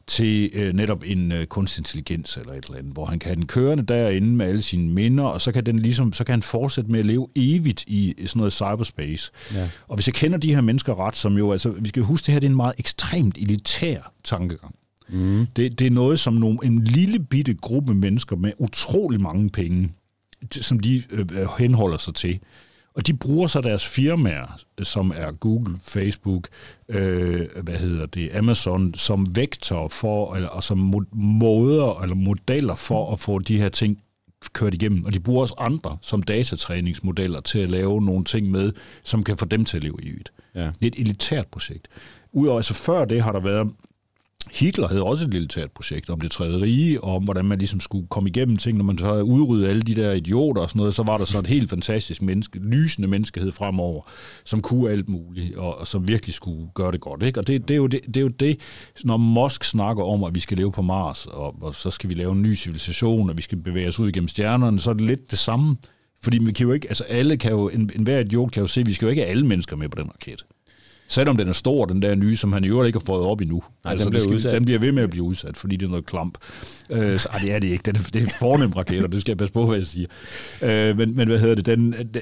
til 0.10 0.50
øh, 0.54 0.74
netop 0.74 1.04
en 1.06 1.32
øh, 1.32 1.48
kunstig 1.48 1.82
intelligens 1.82 2.38
eller 2.38 2.54
et 2.54 2.66
eller 2.66 2.78
andet, 2.78 2.94
hvor 2.94 3.06
han 3.06 3.20
kan 3.20 3.28
have 3.28 3.36
den 3.36 3.46
kørende 3.46 3.84
derinde 3.84 4.28
med 4.28 4.46
alle 4.46 4.62
sine 4.62 4.94
minder, 4.94 5.24
og 5.24 5.42
så 5.42 5.52
kan, 5.52 5.66
den 5.66 5.80
ligesom, 5.80 6.14
så 6.14 6.24
kan 6.24 6.34
han 6.34 6.42
fortsætte 6.42 6.92
med 6.92 7.00
at 7.00 7.06
leve 7.06 7.28
evigt 7.36 7.84
i 7.88 8.16
sådan 8.26 8.40
noget 8.40 8.54
cyberspace. 8.54 9.32
Ja. 9.54 9.70
Og 9.88 9.96
hvis 9.96 10.08
jeg 10.08 10.14
kender 10.14 10.38
de 10.38 10.54
her 10.54 10.62
mennesker 10.62 11.00
ret, 11.00 11.18
som 11.18 11.38
jo, 11.38 11.52
altså, 11.52 11.70
vi 11.70 11.90
skal 11.90 12.04
huske, 12.04 12.26
det 12.26 12.34
her 12.34 12.40
det 12.40 12.48
er 12.48 12.52
en 12.52 12.56
meget 12.56 12.76
ekstremt 12.78 13.38
elitær 13.38 14.12
tankegang. 14.24 14.76
Mm. 15.10 15.48
Det, 15.56 15.80
det 15.80 15.88
er 15.88 15.92
noget, 15.92 16.20
som 16.20 16.34
nogle, 16.34 16.60
en 16.64 16.84
lille 16.84 17.20
bitte 17.20 17.54
gruppe 17.54 17.94
mennesker 17.94 18.36
med 18.36 18.52
utrolig 18.58 19.22
mange 19.22 19.50
penge, 19.50 19.90
som 20.52 20.80
de 20.80 21.04
øh, 21.12 21.28
henholder 21.60 21.98
sig 21.98 22.16
til, 22.16 22.40
og 22.94 23.08
de 23.08 23.14
bruger 23.14 23.48
så 23.48 23.62
deres 23.62 23.88
firmaer, 23.88 24.60
som 24.84 25.14
er 25.16 25.32
Google, 25.32 25.80
Facebook, 25.82 26.48
øh, 26.90 27.48
hvad 27.64 27.76
hedder 27.76 28.06
det, 28.06 28.36
Amazon, 28.36 28.94
som 28.94 29.36
vektor 29.36 29.88
for, 29.88 30.36
eller, 30.36 30.50
og 30.50 30.64
som 30.64 31.08
måder 31.14 32.02
eller 32.02 32.16
modeller 32.16 32.76
for 32.76 33.14
at 33.14 33.20
få 33.20 33.40
de 33.40 33.58
her 33.58 33.70
ting 33.70 34.02
kørt 34.54 34.74
igennem, 34.74 35.06
og 35.06 35.14
de 35.14 35.20
bruger 35.20 35.42
også 35.42 35.56
andre 35.58 35.98
som 36.02 36.24
datatræningsmodeller 36.24 37.42
til 37.42 37.60
at 37.60 37.70
lave 37.70 38.02
nogle 38.02 38.24
ting 38.24 38.52
med, 38.52 38.72
som 39.04 39.24
kan 39.24 39.38
få 39.38 39.46
dem 39.46 39.66
til 39.66 39.78
at 39.78 39.84
leve 39.84 39.98
i 40.02 40.10
det. 40.10 40.32
Ja. 40.56 40.62
Det 40.62 40.84
er 40.84 40.88
et 40.88 40.96
elitært 41.00 41.48
projekt. 41.48 41.88
Udover, 42.34 42.58
altså 42.58 42.74
før 42.74 43.06
det 43.06 43.22
har 43.22 43.32
der 43.32 43.40
været 43.40 43.72
Hitler 44.54 44.88
havde 44.88 45.04
også 45.04 45.26
et 45.26 45.34
militært 45.34 45.72
projekt 45.72 46.10
om 46.10 46.22
det 46.22 46.32
tredje 46.32 46.62
rige, 46.62 47.04
og 47.04 47.16
om 47.16 47.24
hvordan 47.24 47.46
man 47.46 47.58
ligesom 47.58 47.80
skulle 47.80 48.08
komme 48.08 48.30
igennem 48.30 48.58
ting, 48.58 48.78
når 48.78 48.86
man 48.86 48.98
så 48.98 49.06
havde 49.06 49.24
udryddet 49.24 49.68
alle 49.68 49.82
de 49.82 49.96
der 49.96 50.12
idioter 50.12 50.62
og 50.62 50.70
sådan 50.70 50.80
noget, 50.80 50.94
så 50.94 51.04
var 51.04 51.18
der 51.18 51.26
så 51.26 51.40
et 51.40 51.48
helt 51.48 51.70
fantastisk 51.70 52.22
menneske, 52.22 52.60
lysende 52.60 53.08
menneskehed 53.08 53.52
fremover, 53.52 54.02
som 54.44 54.62
kunne 54.62 54.92
alt 54.92 55.10
muligt, 55.10 55.56
og, 55.58 55.78
og 55.78 55.88
som 55.88 56.08
virkelig 56.08 56.36
skulle 56.36 56.68
gøre 56.76 56.92
det 56.92 57.02
godt. 57.02 57.24
Ikke? 57.24 57.40
Og 57.40 57.48
det, 57.48 57.68
det, 57.68 57.74
er 57.74 57.78
jo 57.78 57.88
det, 57.88 58.02
det 58.08 58.18
er 58.18 58.22
jo 58.22 58.28
det, 58.28 58.60
når 59.04 59.18
Musk 59.18 59.64
snakker 59.64 60.04
om, 60.04 60.24
at 60.24 60.36
vi 60.36 60.40
skal 60.40 60.58
leve 60.58 60.72
på 60.72 60.82
Mars, 60.82 61.26
og, 61.26 61.56
og 61.62 61.76
så 61.76 61.92
skal 61.92 62.10
vi 62.10 62.16
lave 62.16 62.32
en 62.32 62.42
ny 62.42 62.56
civilisation, 62.56 63.30
og 63.30 63.38
vi 63.38 63.42
skal 63.42 63.58
bevæge 63.58 63.88
os 63.88 64.00
ud 64.00 64.10
igennem 64.10 64.28
stjernerne, 64.28 64.80
så 64.80 64.90
er 64.90 64.94
det 64.94 65.06
lidt 65.06 65.32
det 65.32 65.40
samme. 65.40 65.78
Fordi 66.24 66.38
vi 66.38 66.52
kan 66.52 66.66
jo 66.66 66.74
ikke, 66.74 66.88
altså 66.88 67.04
alle 67.04 67.38
kan 67.38 67.52
jo, 67.52 67.70
en, 67.70 67.90
enhver 67.96 68.20
idiot 68.20 68.52
kan 68.52 68.62
jo 68.62 68.68
se, 68.68 68.82
at 68.82 68.88
vi 68.88 68.94
skal 68.94 69.06
jo 69.06 69.10
ikke 69.10 69.22
have 69.22 69.30
alle 69.30 69.46
mennesker 69.46 69.76
med 69.76 69.90
på 69.90 70.02
den 70.02 70.10
raket. 70.10 70.46
Selvom 71.10 71.38
den 71.38 71.48
er 71.48 71.54
stor, 71.54 71.86
den 71.86 72.02
der 72.02 72.16
nye, 72.16 72.36
som 72.36 72.54
han 72.54 72.64
i 72.64 72.68
øvrigt 72.68 72.88
ikke 72.88 73.00
har 73.00 73.06
fået 73.06 73.26
op 73.26 73.42
endnu. 73.42 73.64
Nej, 73.84 73.92
altså, 73.92 74.10
den, 74.10 74.12
bliver 74.12 74.40
skal, 74.40 74.52
den 74.52 74.66
bliver 74.66 74.80
ved 74.80 74.92
med 74.92 75.04
at 75.04 75.10
blive 75.10 75.24
udsat, 75.24 75.58
fordi 75.58 75.76
det 75.76 75.86
er 75.86 75.90
noget 75.90 76.06
klamp. 76.06 76.38
Øh, 76.90 77.20
så, 77.20 77.30
ej, 77.34 77.40
det 77.40 77.54
er 77.54 77.60
det 77.60 77.68
ikke. 77.68 77.84
Den 77.84 77.96
er, 77.96 78.10
det 78.14 78.24
er 78.24 78.28
fornemt 78.40 78.78
raketter, 78.78 79.08
det 79.08 79.22
skal 79.22 79.32
jeg 79.32 79.38
passe 79.38 79.54
på, 79.54 79.66
hvad 79.66 79.78
jeg 79.78 79.86
siger. 79.86 80.08
Øh, 80.64 80.98
men, 80.98 81.16
men 81.16 81.28
hvad 81.28 81.40
hedder 81.40 81.56
det? 81.56 81.66
Den, 81.66 81.92
den, 81.94 82.22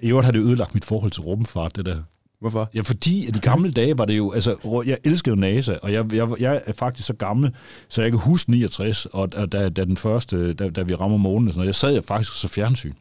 I 0.00 0.08
øvrigt 0.08 0.24
har 0.24 0.32
det 0.32 0.38
ødelagt 0.38 0.74
mit 0.74 0.84
forhold 0.84 1.10
til 1.10 1.22
rumfart, 1.22 1.76
det 1.76 1.86
der. 1.86 1.96
Hvorfor? 2.40 2.70
Ja, 2.74 2.80
fordi 2.80 3.28
i 3.28 3.30
de 3.30 3.40
gamle 3.40 3.70
dage 3.72 3.98
var 3.98 4.04
det 4.04 4.16
jo, 4.16 4.32
altså, 4.32 4.82
jeg 4.86 4.98
elskede 5.04 5.36
NASA, 5.36 5.74
og 5.82 5.92
jeg, 5.92 6.14
jeg, 6.14 6.28
jeg 6.40 6.62
er 6.66 6.72
faktisk 6.72 7.06
så 7.06 7.14
gammel, 7.14 7.54
så 7.88 8.02
jeg 8.02 8.10
kan 8.10 8.20
huske 8.20 8.50
69, 8.50 9.06
og 9.06 9.32
da, 9.32 9.68
da 9.68 9.84
den 9.84 9.96
første, 9.96 10.52
da, 10.52 10.70
da 10.70 10.82
vi 10.82 10.94
rammer 10.94 11.16
månen, 11.16 11.48
og 11.48 11.52
sådan 11.52 11.58
noget, 11.58 11.66
jeg 11.66 11.74
sad 11.74 11.92
jeg 11.92 12.04
faktisk 12.04 12.40
så 12.40 12.48
fjernsyn 12.48 12.92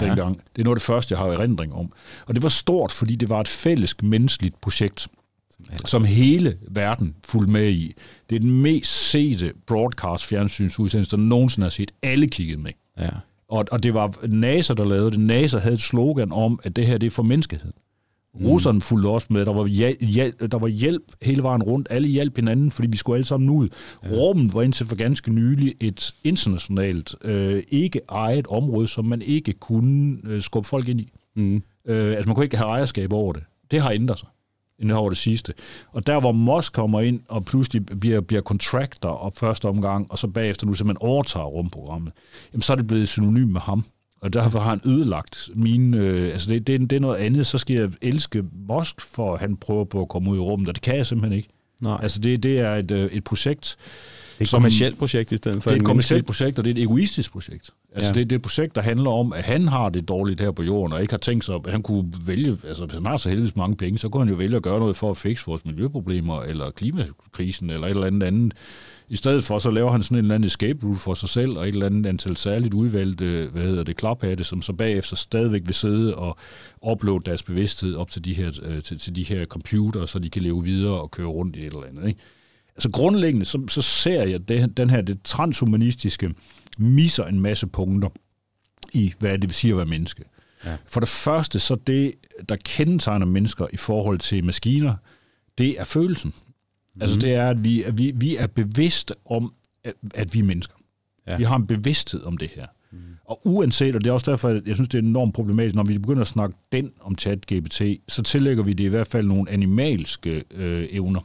ja. 0.00 0.06
dengang. 0.06 0.36
Det 0.36 0.60
er 0.60 0.64
noget 0.64 0.76
af 0.76 0.80
det 0.80 0.86
første, 0.86 1.12
jeg 1.12 1.18
har 1.18 1.26
erindring 1.28 1.74
om. 1.74 1.92
Og 2.26 2.34
det 2.34 2.42
var 2.42 2.48
stort, 2.48 2.92
fordi 2.92 3.16
det 3.16 3.28
var 3.28 3.40
et 3.40 3.48
fælles 3.48 3.94
menneskeligt 4.02 4.60
projekt, 4.60 5.08
som 5.84 6.04
hele 6.04 6.56
verden 6.70 7.14
fulgte 7.24 7.52
med 7.52 7.68
i. 7.68 7.92
Det 8.30 8.36
er 8.36 8.40
den 8.40 8.62
mest 8.62 9.10
sete 9.10 9.52
broadcast 9.66 10.24
fjernsynsudsendelse, 10.26 11.10
der 11.10 11.22
nogensinde 11.22 11.64
har 11.64 11.70
set. 11.70 11.90
Alle 12.02 12.26
kiggede 12.26 12.60
med. 12.60 12.72
Ja. 12.98 13.10
Og, 13.48 13.64
og 13.70 13.82
det 13.82 13.94
var 13.94 14.26
NASA, 14.26 14.74
der 14.74 14.84
lavede 14.84 15.10
det. 15.10 15.20
NASA 15.20 15.58
havde 15.58 15.74
et 15.74 15.80
slogan 15.80 16.32
om, 16.32 16.60
at 16.62 16.76
det 16.76 16.86
her 16.86 16.98
det 16.98 17.06
er 17.06 17.10
for 17.10 17.22
menneskeheden. 17.22 17.72
Mm. 18.40 18.46
Russerne 18.46 18.80
fulgte 18.80 19.06
også 19.08 19.26
med. 19.30 19.44
Der 19.44 19.52
var, 19.52 19.66
hjælp, 20.04 20.52
der 20.52 20.58
var 20.58 20.68
hjælp 20.68 21.02
hele 21.22 21.42
vejen 21.42 21.62
rundt. 21.62 21.88
Alle 21.90 22.08
hjalp 22.08 22.36
hinanden, 22.36 22.70
fordi 22.70 22.88
vi 22.88 22.96
skulle 22.96 23.16
alle 23.16 23.26
sammen 23.26 23.50
ud. 23.50 23.68
Rummet 24.12 24.54
var 24.54 24.62
indtil 24.62 24.86
for 24.86 24.96
ganske 24.96 25.32
nylig 25.32 25.74
et 25.80 26.14
internationalt, 26.24 27.14
øh, 27.24 27.62
ikke 27.68 28.00
ejet 28.08 28.46
område, 28.46 28.88
som 28.88 29.04
man 29.04 29.22
ikke 29.22 29.52
kunne 29.52 30.18
øh, 30.24 30.42
skubbe 30.42 30.68
folk 30.68 30.88
ind 30.88 31.00
i. 31.00 31.12
Mm. 31.36 31.62
Øh, 31.88 32.06
altså 32.06 32.26
man 32.26 32.34
kunne 32.34 32.44
ikke 32.44 32.56
have 32.56 32.68
ejerskab 32.68 33.12
over 33.12 33.32
det. 33.32 33.42
Det 33.70 33.80
har 33.80 33.90
ændret 33.90 34.18
sig 34.18 34.28
end 34.78 34.92
over 34.92 35.08
det 35.08 35.18
sidste. 35.18 35.54
Og 35.92 36.06
der, 36.06 36.20
hvor 36.20 36.32
Mosk 36.32 36.72
kommer 36.72 37.00
ind 37.00 37.20
og 37.28 37.44
pludselig 37.44 37.86
bliver, 37.86 38.20
bliver 38.20 38.42
contractor 38.42 39.08
op 39.08 39.36
første 39.36 39.68
omgang, 39.68 40.12
og 40.12 40.18
så 40.18 40.26
bagefter 40.26 40.66
nu 40.66 40.74
simpelthen 40.74 41.08
overtager 41.08 41.46
rumprogrammet, 41.46 42.12
jamen 42.52 42.62
så 42.62 42.72
er 42.72 42.76
det 42.76 42.86
blevet 42.86 43.08
synonym 43.08 43.48
med 43.48 43.60
ham. 43.60 43.84
Og 44.20 44.32
derfor 44.32 44.58
har 44.58 44.70
han 44.70 44.80
ødelagt 44.84 45.50
mine... 45.54 45.96
Øh, 45.96 46.32
altså, 46.32 46.50
det, 46.50 46.66
det, 46.66 46.80
det 46.80 46.96
er 46.96 47.00
noget 47.00 47.16
andet. 47.16 47.46
Så 47.46 47.58
skal 47.58 47.76
jeg 47.76 47.90
elske 48.02 48.44
Mosk, 48.68 49.00
for 49.00 49.34
at 49.34 49.40
han 49.40 49.56
prøver 49.56 49.84
på 49.84 50.02
at 50.02 50.08
komme 50.08 50.30
ud 50.30 50.36
i 50.36 50.40
rummet, 50.40 50.68
og 50.68 50.74
det 50.74 50.82
kan 50.82 50.96
jeg 50.96 51.06
simpelthen 51.06 51.36
ikke. 51.36 51.48
Nej. 51.80 51.98
Altså, 52.02 52.20
det, 52.20 52.42
det 52.42 52.60
er 52.60 52.74
et, 52.74 52.90
øh, 52.90 53.12
et 53.12 53.24
projekt... 53.24 53.76
Det 54.38 54.44
er 54.44 54.48
et 54.48 54.50
kommersielt 54.50 54.98
projekt 54.98 55.32
i 55.32 55.36
stedet 55.36 55.62
for 55.62 55.70
Det 55.70 55.76
er 55.76 55.80
et 55.80 55.86
kommersielt 55.86 56.26
projekt, 56.26 56.58
og 56.58 56.64
det 56.64 56.70
er 56.70 56.74
et 56.74 56.82
egoistisk 56.82 57.32
projekt. 57.32 57.70
Altså, 57.94 58.12
ja. 58.14 58.20
det, 58.20 58.30
det 58.30 58.36
er 58.36 58.38
et 58.38 58.42
projekt, 58.42 58.74
der 58.74 58.82
handler 58.82 59.10
om, 59.10 59.32
at 59.32 59.44
han 59.44 59.68
har 59.68 59.88
det 59.88 60.08
dårligt 60.08 60.40
her 60.40 60.50
på 60.50 60.62
jorden, 60.62 60.92
og 60.92 61.02
ikke 61.02 61.12
har 61.12 61.18
tænkt 61.18 61.44
sig, 61.44 61.54
at 61.54 61.70
han 61.70 61.82
kunne 61.82 62.12
vælge, 62.26 62.58
altså 62.64 62.84
hvis 62.84 62.94
han 62.94 63.06
har 63.06 63.16
så 63.16 63.28
heldigvis 63.28 63.56
mange 63.56 63.76
penge, 63.76 63.98
så 63.98 64.08
kunne 64.08 64.20
han 64.20 64.28
jo 64.28 64.34
vælge 64.34 64.56
at 64.56 64.62
gøre 64.62 64.80
noget 64.80 64.96
for 64.96 65.10
at 65.10 65.16
fikse 65.16 65.46
vores 65.46 65.64
miljøproblemer, 65.64 66.42
eller 66.42 66.70
klimakrisen, 66.70 67.70
eller 67.70 67.86
et 67.86 67.90
eller 67.90 68.06
andet 68.06 68.22
andet 68.22 68.52
i 69.10 69.16
stedet 69.16 69.44
for, 69.44 69.58
så 69.58 69.70
laver 69.70 69.90
han 69.90 70.02
sådan 70.02 70.18
en 70.18 70.24
eller 70.24 70.34
anden 70.34 70.46
escape 70.46 70.86
route 70.86 71.00
for 71.00 71.14
sig 71.14 71.28
selv, 71.28 71.56
og 71.56 71.68
et 71.68 71.72
eller 71.72 71.86
andet 71.86 72.06
antal 72.06 72.36
særligt 72.36 72.74
udvalgte, 72.74 73.48
hvad 73.52 73.62
hedder 73.62 73.82
det, 73.82 73.96
klaphatte, 73.96 74.44
som 74.44 74.62
så 74.62 74.72
bagefter 74.72 75.16
stadigvæk 75.16 75.62
vil 75.64 75.74
sidde 75.74 76.14
og 76.14 76.36
uploade 76.90 77.24
deres 77.24 77.42
bevidsthed 77.42 77.94
op 77.94 78.10
til 78.10 78.24
de 78.24 78.34
her, 78.34 78.60
øh, 78.62 78.82
til, 78.82 78.98
til 78.98 79.16
de 79.16 79.22
her 79.22 79.46
computer, 79.46 80.06
så 80.06 80.18
de 80.18 80.30
kan 80.30 80.42
leve 80.42 80.64
videre 80.64 81.00
og 81.00 81.10
køre 81.10 81.26
rundt 81.26 81.56
i 81.56 81.58
et 81.58 81.66
eller 81.66 81.84
andet. 81.84 82.08
Ikke? 82.08 82.20
Altså 82.76 82.90
grundlæggende, 82.90 83.46
så, 83.46 83.64
så 83.68 83.82
ser 83.82 84.22
jeg 84.22 84.48
det, 84.48 84.76
den 84.76 84.90
her, 84.90 85.00
det 85.00 85.22
transhumanistiske, 85.24 86.34
misser 86.78 87.24
en 87.24 87.40
masse 87.40 87.66
punkter 87.66 88.08
i, 88.92 89.12
hvad 89.18 89.32
det 89.32 89.42
vil 89.42 89.54
sige 89.54 89.70
at 89.70 89.76
være 89.76 89.86
menneske. 89.86 90.24
Ja. 90.64 90.76
For 90.86 91.00
det 91.00 91.08
første, 91.08 91.58
så 91.58 91.74
det, 91.74 92.12
der 92.48 92.56
kendetegner 92.64 93.26
mennesker 93.26 93.66
i 93.72 93.76
forhold 93.76 94.18
til 94.18 94.44
maskiner, 94.44 94.94
det 95.58 95.80
er 95.80 95.84
følelsen. 95.84 96.32
Mm. 96.98 97.02
Altså 97.02 97.18
det 97.18 97.34
er, 97.34 97.50
at 97.50 97.64
vi, 97.64 97.82
at 97.82 97.98
vi, 97.98 98.12
vi 98.14 98.36
er 98.36 98.46
bevidste 98.46 99.14
om, 99.24 99.52
at, 99.84 99.94
at 100.14 100.34
vi 100.34 100.38
er 100.38 100.44
mennesker. 100.44 100.74
Ja. 101.26 101.36
Vi 101.36 101.44
har 101.44 101.56
en 101.56 101.66
bevidsthed 101.66 102.22
om 102.22 102.36
det 102.36 102.48
her. 102.48 102.66
Mm. 102.92 102.98
Og 103.24 103.40
uanset, 103.44 103.96
og 103.96 104.04
det 104.04 104.10
er 104.10 104.12
også 104.12 104.30
derfor, 104.30 104.48
at 104.48 104.66
jeg 104.66 104.74
synes, 104.74 104.88
det 104.88 104.98
er 104.98 105.02
enormt 105.02 105.34
problematisk, 105.34 105.74
når 105.74 105.84
vi 105.84 105.98
begynder 105.98 106.20
at 106.20 106.26
snakke 106.26 106.56
den 106.72 106.90
om 107.00 107.16
chat-GPT, 107.20 108.04
så 108.08 108.22
tillægger 108.22 108.62
vi 108.62 108.72
det 108.72 108.84
i 108.84 108.88
hvert 108.88 109.06
fald 109.06 109.26
nogle 109.26 109.50
animalske 109.50 110.44
øh, 110.50 110.88
evner. 110.90 111.20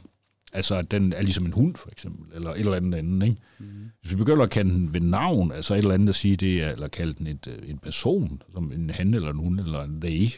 Altså, 0.52 0.74
at 0.74 0.90
den 0.90 1.12
er 1.12 1.22
ligesom 1.22 1.46
en 1.46 1.52
hund, 1.52 1.76
for 1.76 1.88
eksempel, 1.92 2.36
eller 2.36 2.50
et 2.50 2.58
eller 2.58 2.74
andet 2.74 2.98
andet, 2.98 3.26
ikke? 3.26 3.40
Mm. 3.58 3.66
Hvis 4.00 4.12
vi 4.12 4.16
begynder 4.16 4.42
at 4.42 4.50
kende 4.50 4.70
den 4.70 4.94
ved 4.94 5.00
navn, 5.00 5.52
altså 5.52 5.74
et 5.74 5.78
eller 5.78 5.94
andet 5.94 6.08
at 6.08 6.14
sige, 6.14 6.36
det 6.36 6.62
er, 6.62 6.70
eller 6.70 6.88
kalde 6.88 7.14
den 7.18 7.26
et, 7.26 7.46
øh, 7.46 7.70
en 7.70 7.78
person, 7.78 8.42
som 8.52 8.72
en 8.72 8.90
han 8.90 9.14
eller 9.14 9.30
en 9.30 9.36
hund, 9.36 9.60
eller 9.60 9.82
en 9.82 10.00
they, 10.00 10.28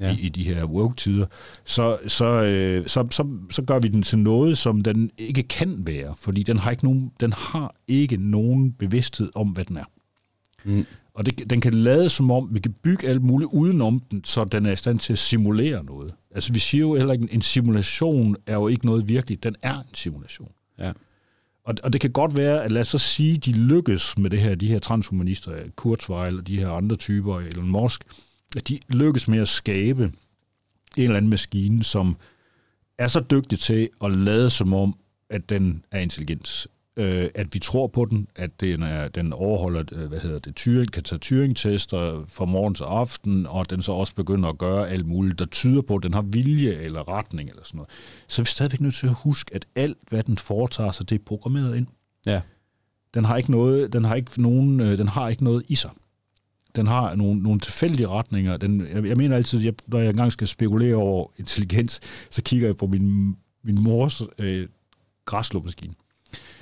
ja. 0.00 0.16
i, 0.16 0.20
i 0.20 0.28
de 0.28 0.44
her 0.44 0.64
woke-tider, 0.64 1.26
så, 1.64 1.98
så, 2.06 2.24
øh, 2.24 2.86
så, 2.86 3.06
så, 3.10 3.26
så 3.50 3.62
gør 3.62 3.78
vi 3.78 3.88
den 3.88 4.02
til 4.02 4.18
noget, 4.18 4.58
som 4.58 4.80
den 4.80 5.10
ikke 5.18 5.42
kan 5.42 5.86
være, 5.86 6.14
fordi 6.16 6.42
den 6.42 6.56
har 6.56 6.70
ikke 6.70 6.84
nogen, 6.84 7.12
den 7.20 7.32
har 7.32 7.74
ikke 7.88 8.16
nogen 8.16 8.72
bevidsthed 8.72 9.30
om, 9.34 9.48
hvad 9.48 9.64
den 9.64 9.76
er. 9.76 9.84
Mm. 10.64 10.86
Og 11.14 11.26
det, 11.26 11.50
den 11.50 11.60
kan 11.60 11.74
lade 11.74 12.08
som 12.08 12.30
om, 12.30 12.48
vi 12.52 12.60
kan 12.60 12.72
bygge 12.72 13.08
alt 13.08 13.22
muligt 13.22 13.50
udenom 13.52 14.00
den, 14.10 14.24
så 14.24 14.44
den 14.44 14.66
er 14.66 14.72
i 14.72 14.76
stand 14.76 14.98
til 14.98 15.12
at 15.12 15.18
simulere 15.18 15.84
noget. 15.84 16.14
Altså 16.34 16.52
vi 16.52 16.58
siger 16.58 16.80
jo 16.80 16.94
heller 16.94 17.12
ikke, 17.12 17.28
en 17.30 17.42
simulation 17.42 18.36
er 18.46 18.54
jo 18.54 18.68
ikke 18.68 18.86
noget 18.86 19.08
virkeligt, 19.08 19.42
den 19.42 19.56
er 19.62 19.78
en 19.78 19.94
simulation. 19.94 20.52
Ja. 20.78 20.92
Og, 21.64 21.74
og 21.82 21.92
det 21.92 22.00
kan 22.00 22.10
godt 22.10 22.36
være, 22.36 22.64
at 22.64 22.72
lad 22.72 22.80
os 22.80 22.88
så 22.88 22.98
sige, 22.98 23.38
de 23.38 23.52
lykkes 23.52 24.18
med 24.18 24.30
det 24.30 24.40
her, 24.40 24.54
de 24.54 24.68
her 24.68 24.78
transhumanister, 24.78 25.52
Kurzweil 25.76 26.38
og 26.38 26.46
de 26.46 26.58
her 26.58 26.70
andre 26.70 26.96
typer, 26.96 27.40
Elon 27.40 27.68
Musk, 27.68 28.04
de 28.60 28.78
lykkes 28.88 29.28
med 29.28 29.38
at 29.38 29.48
skabe 29.48 30.12
en 30.96 31.02
eller 31.02 31.16
anden 31.16 31.30
maskine, 31.30 31.84
som 31.84 32.16
er 32.98 33.08
så 33.08 33.20
dygtig 33.20 33.58
til 33.58 33.88
at 34.04 34.12
lade 34.12 34.50
som 34.50 34.72
om, 34.72 34.96
at 35.30 35.48
den 35.48 35.84
er 35.90 36.00
intelligent. 36.00 36.66
Øh, 36.96 37.28
at 37.34 37.54
vi 37.54 37.58
tror 37.58 37.86
på 37.86 38.04
den, 38.04 38.28
at 38.36 38.60
den, 38.60 38.82
er, 38.82 39.08
den 39.08 39.32
overholder, 39.32 39.84
øh, 39.92 40.08
hvad 40.08 40.20
hedder 40.20 40.38
det, 40.38 40.54
Turing, 40.54 40.92
kan 40.92 41.02
tage 41.02 41.18
Turing-tester 41.18 42.24
fra 42.28 42.44
morgen 42.44 42.74
til 42.74 42.84
aften, 42.84 43.46
og 43.46 43.70
den 43.70 43.82
så 43.82 43.92
også 43.92 44.14
begynder 44.14 44.48
at 44.48 44.58
gøre 44.58 44.88
alt 44.88 45.06
muligt, 45.06 45.38
der 45.38 45.44
tyder 45.44 45.82
på, 45.82 45.96
at 45.96 46.02
den 46.02 46.14
har 46.14 46.22
vilje 46.22 46.72
eller 46.72 47.08
retning 47.08 47.48
eller 47.48 47.62
sådan 47.64 47.78
noget. 47.78 47.90
Så 48.28 48.42
er 48.42 48.44
vi 48.44 48.48
stadigvæk 48.48 48.80
nødt 48.80 48.94
til 48.94 49.06
at 49.06 49.14
huske, 49.14 49.54
at 49.54 49.66
alt, 49.74 49.98
hvad 50.08 50.22
den 50.22 50.38
foretager 50.38 50.90
sig, 50.90 51.10
det 51.10 51.20
er 51.20 51.24
programmeret 51.26 51.76
ind. 51.76 51.86
Ja. 52.26 52.40
Den 53.14 53.24
har 53.24 53.36
ikke 53.36 53.50
noget, 53.50 53.92
den 53.92 54.04
har 54.04 54.14
ikke 54.14 54.42
nogen, 54.42 54.80
øh, 54.80 54.98
den 54.98 55.08
har 55.08 55.28
ikke 55.28 55.44
noget 55.44 55.64
i 55.68 55.74
sig 55.74 55.90
den 56.76 56.86
har 56.86 57.14
nogle, 57.14 57.42
nogle 57.42 57.60
tilfældige 57.60 58.08
retninger. 58.08 58.56
Den, 58.56 58.86
jeg, 58.94 59.06
jeg 59.06 59.16
mener 59.16 59.36
altid, 59.36 59.66
at 59.66 59.74
når 59.86 59.98
jeg 59.98 60.10
engang 60.10 60.32
skal 60.32 60.46
spekulere 60.46 60.94
over 60.94 61.30
intelligens, 61.38 62.00
så 62.30 62.42
kigger 62.42 62.68
jeg 62.68 62.76
på 62.76 62.86
min, 62.86 63.36
min 63.64 63.82
mors 63.82 64.22
øh, 64.38 64.68
græslåmaskine. 65.24 65.94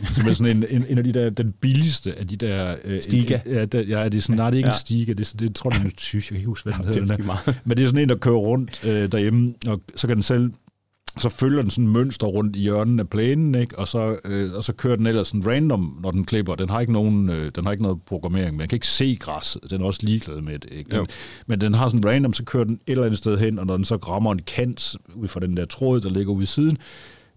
som 0.02 0.28
er 0.28 0.32
sådan 0.32 0.56
en, 0.56 0.64
en, 0.70 0.84
en 0.88 0.98
af 0.98 1.04
de 1.04 1.12
der, 1.12 1.30
den 1.30 1.52
billigste 1.52 2.18
af 2.18 2.28
de 2.28 2.36
der... 2.36 2.76
Øh, 2.84 3.02
Stiga? 3.02 3.40
Ja, 3.46 3.64
der, 3.64 3.80
ja, 3.80 4.04
det 4.04 4.18
er 4.18 4.22
sådan, 4.22 4.36
nej, 4.36 4.50
det 4.50 4.56
er 4.56 4.58
ikke 4.58 4.68
ja. 4.68 4.74
en 4.74 4.80
Stiga, 4.80 5.12
det, 5.12 5.34
er, 5.34 5.36
det 5.38 5.54
tror 5.54 5.70
jeg, 5.74 5.80
det 5.84 5.92
er 5.92 5.96
tysk, 5.96 6.30
jeg 6.30 6.34
kan 6.34 6.36
ikke 6.36 6.48
huske, 6.48 6.64
hvad 6.64 6.72
den 6.72 6.84
hedder. 6.84 7.52
Men 7.64 7.76
det 7.76 7.82
er 7.82 7.86
sådan 7.86 8.02
en, 8.02 8.08
der 8.08 8.16
kører 8.16 8.36
rundt 8.36 8.84
øh, 8.84 9.12
derhjemme, 9.12 9.54
og 9.66 9.80
så 9.96 10.06
kan 10.06 10.16
den 10.16 10.22
selv 10.22 10.52
så 11.18 11.28
følger 11.28 11.62
den 11.62 11.70
sådan 11.70 11.88
mønster 11.88 12.26
rundt 12.26 12.56
i 12.56 12.60
hjørnen 12.60 13.00
af 13.00 13.08
plænen, 13.08 13.54
ikke? 13.54 13.78
Og, 13.78 13.88
så, 13.88 14.18
øh, 14.24 14.52
og 14.54 14.64
så 14.64 14.72
kører 14.72 14.96
den 14.96 15.06
ellers 15.06 15.26
sådan 15.26 15.46
random, 15.46 15.98
når 16.02 16.10
den 16.10 16.24
klipper. 16.24 16.54
Den 16.54 16.70
har 16.70 16.80
ikke, 16.80 16.92
nogen, 16.92 17.30
øh, 17.30 17.52
den 17.54 17.64
har 17.64 17.72
ikke 17.72 17.82
noget 17.82 18.02
programmering, 18.02 18.56
man 18.56 18.68
kan 18.68 18.76
ikke 18.76 18.86
se 18.86 19.16
græs. 19.20 19.58
Den 19.70 19.82
er 19.82 19.86
også 19.86 20.00
ligeglad 20.02 20.40
med 20.40 20.58
det. 20.58 20.72
Ikke? 20.72 20.96
Den, 20.96 21.06
men 21.46 21.60
den 21.60 21.74
har 21.74 21.88
sådan 21.88 22.04
random, 22.04 22.32
så 22.32 22.44
kører 22.44 22.64
den 22.64 22.74
et 22.74 22.80
eller 22.86 23.04
andet 23.04 23.18
sted 23.18 23.38
hen, 23.38 23.58
og 23.58 23.66
når 23.66 23.76
den 23.76 23.84
så 23.84 23.96
rammer 23.96 24.32
en 24.32 24.42
kant 24.42 24.96
ud 25.14 25.28
fra 25.28 25.40
den 25.40 25.56
der 25.56 25.64
tråd, 25.64 26.00
der 26.00 26.10
ligger 26.10 26.32
ude 26.32 26.42
i 26.42 26.46
siden, 26.46 26.78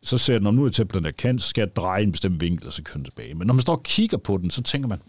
så 0.03 0.17
ser 0.17 0.37
den, 0.37 0.47
om 0.47 0.55
nu 0.55 0.65
er 0.65 0.69
til 0.69 0.93
den 0.93 1.03
der 1.03 1.11
kant, 1.11 1.41
så 1.41 1.49
skal 1.49 1.61
jeg 1.61 1.75
dreje 1.75 2.03
en 2.03 2.11
bestemt 2.11 2.41
vinkel, 2.41 2.67
og 2.67 2.73
så 2.73 2.83
kører 2.83 2.97
den 2.97 3.05
tilbage. 3.05 3.33
Men 3.33 3.47
når 3.47 3.53
man 3.53 3.61
står 3.61 3.75
og 3.75 3.83
kigger 3.83 4.17
på 4.17 4.37
den, 4.37 4.49
så 4.49 4.63
tænker 4.63 4.89
man, 4.89 4.99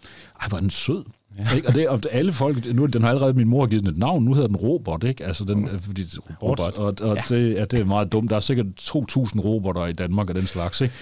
ej, 0.41 0.47
hvor 0.47 0.57
er 0.57 0.61
den 0.61 0.69
sød. 0.69 1.03
Ja. 1.37 1.55
Ikke? 1.55 1.67
Og, 1.67 1.75
det, 1.75 1.89
og 1.89 1.99
alle 2.11 2.33
folk, 2.33 2.75
nu 2.75 2.85
den 2.85 3.01
har 3.01 3.09
allerede 3.09 3.33
min 3.33 3.47
mor 3.47 3.65
givet 3.65 3.83
den 3.83 3.91
et 3.91 3.97
navn, 3.97 4.23
nu 4.23 4.33
hedder 4.33 4.47
den 4.47 4.55
Robot, 4.55 5.03
ikke? 5.03 5.25
Altså 5.25 5.43
den, 5.43 5.67
fordi 5.67 6.03
robot, 6.43 6.59
robot. 6.59 7.01
og, 7.01 7.09
og 7.09 7.15
ja. 7.15 7.35
det, 7.35 7.53
ja, 7.53 7.65
det 7.65 7.79
er 7.79 7.85
meget 7.85 8.11
dumt. 8.11 8.29
Der 8.29 8.35
er 8.35 8.39
sikkert 8.39 8.65
2.000 8.79 9.39
robotter 9.39 9.85
i 9.85 9.93
Danmark 9.93 10.29
af 10.29 10.35
den 10.35 10.47
slags, 10.47 10.81
ikke? 10.81 10.93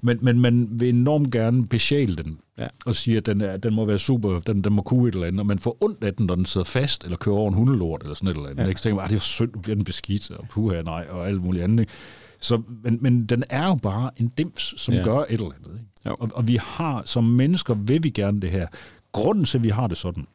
Men, 0.00 0.18
men 0.22 0.40
man 0.40 0.68
vil 0.70 0.88
enormt 0.88 1.30
gerne 1.30 1.66
besjæle 1.66 2.16
den, 2.16 2.38
ja. 2.58 2.66
og 2.86 2.94
sige, 2.94 3.16
at 3.16 3.26
den, 3.26 3.40
er, 3.40 3.56
den 3.56 3.74
må 3.74 3.84
være 3.84 3.98
super, 3.98 4.40
den, 4.40 4.64
den 4.64 4.72
må 4.72 4.82
kunne 4.82 5.08
et 5.08 5.14
eller 5.14 5.26
andet, 5.26 5.40
og 5.40 5.46
man 5.46 5.58
får 5.58 5.76
ondt 5.80 6.04
af 6.04 6.14
den, 6.14 6.26
når 6.26 6.34
den 6.34 6.46
sidder 6.46 6.64
fast, 6.64 7.04
eller 7.04 7.16
kører 7.16 7.36
over 7.36 7.48
en 7.48 7.54
hundelort, 7.54 8.02
eller 8.02 8.14
sådan 8.14 8.28
et 8.28 8.36
eller 8.36 8.48
andet. 8.48 8.62
Ja. 8.62 8.68
Ikke? 8.68 8.78
Så 8.78 8.82
tænker 8.82 9.02
man, 9.02 9.10
det 9.10 9.16
er 9.16 9.20
synd, 9.20 9.50
nu 9.54 9.60
bliver 9.60 9.74
den 9.74 9.84
beskidt, 9.84 10.30
og 10.30 10.44
puha, 10.50 10.82
nej, 10.82 11.06
og 11.10 11.28
alt 11.28 11.42
muligt 11.42 11.64
andet, 11.64 11.80
ikke? 11.80 11.92
Så, 12.40 12.62
men, 12.84 12.98
men 13.00 13.26
den 13.26 13.44
er 13.50 13.66
jo 13.66 13.74
bare 13.74 14.10
en 14.16 14.28
dims, 14.38 14.74
som 14.76 14.94
ja. 14.94 15.02
gør 15.02 15.18
et 15.18 15.26
eller 15.30 15.50
andet. 15.58 15.80
Ikke? 15.80 16.22
Og, 16.22 16.30
og 16.34 16.48
vi 16.48 16.56
har, 16.62 17.02
som 17.06 17.24
mennesker 17.24 17.74
vil 17.74 18.04
vi 18.04 18.10
gerne 18.10 18.40
det 18.40 18.50
her. 18.50 18.66
Grunden 19.12 19.44
til, 19.44 19.58
at 19.58 19.64
vi 19.64 19.68
har 19.68 19.86
det 19.86 19.96
sådan, 19.96 20.26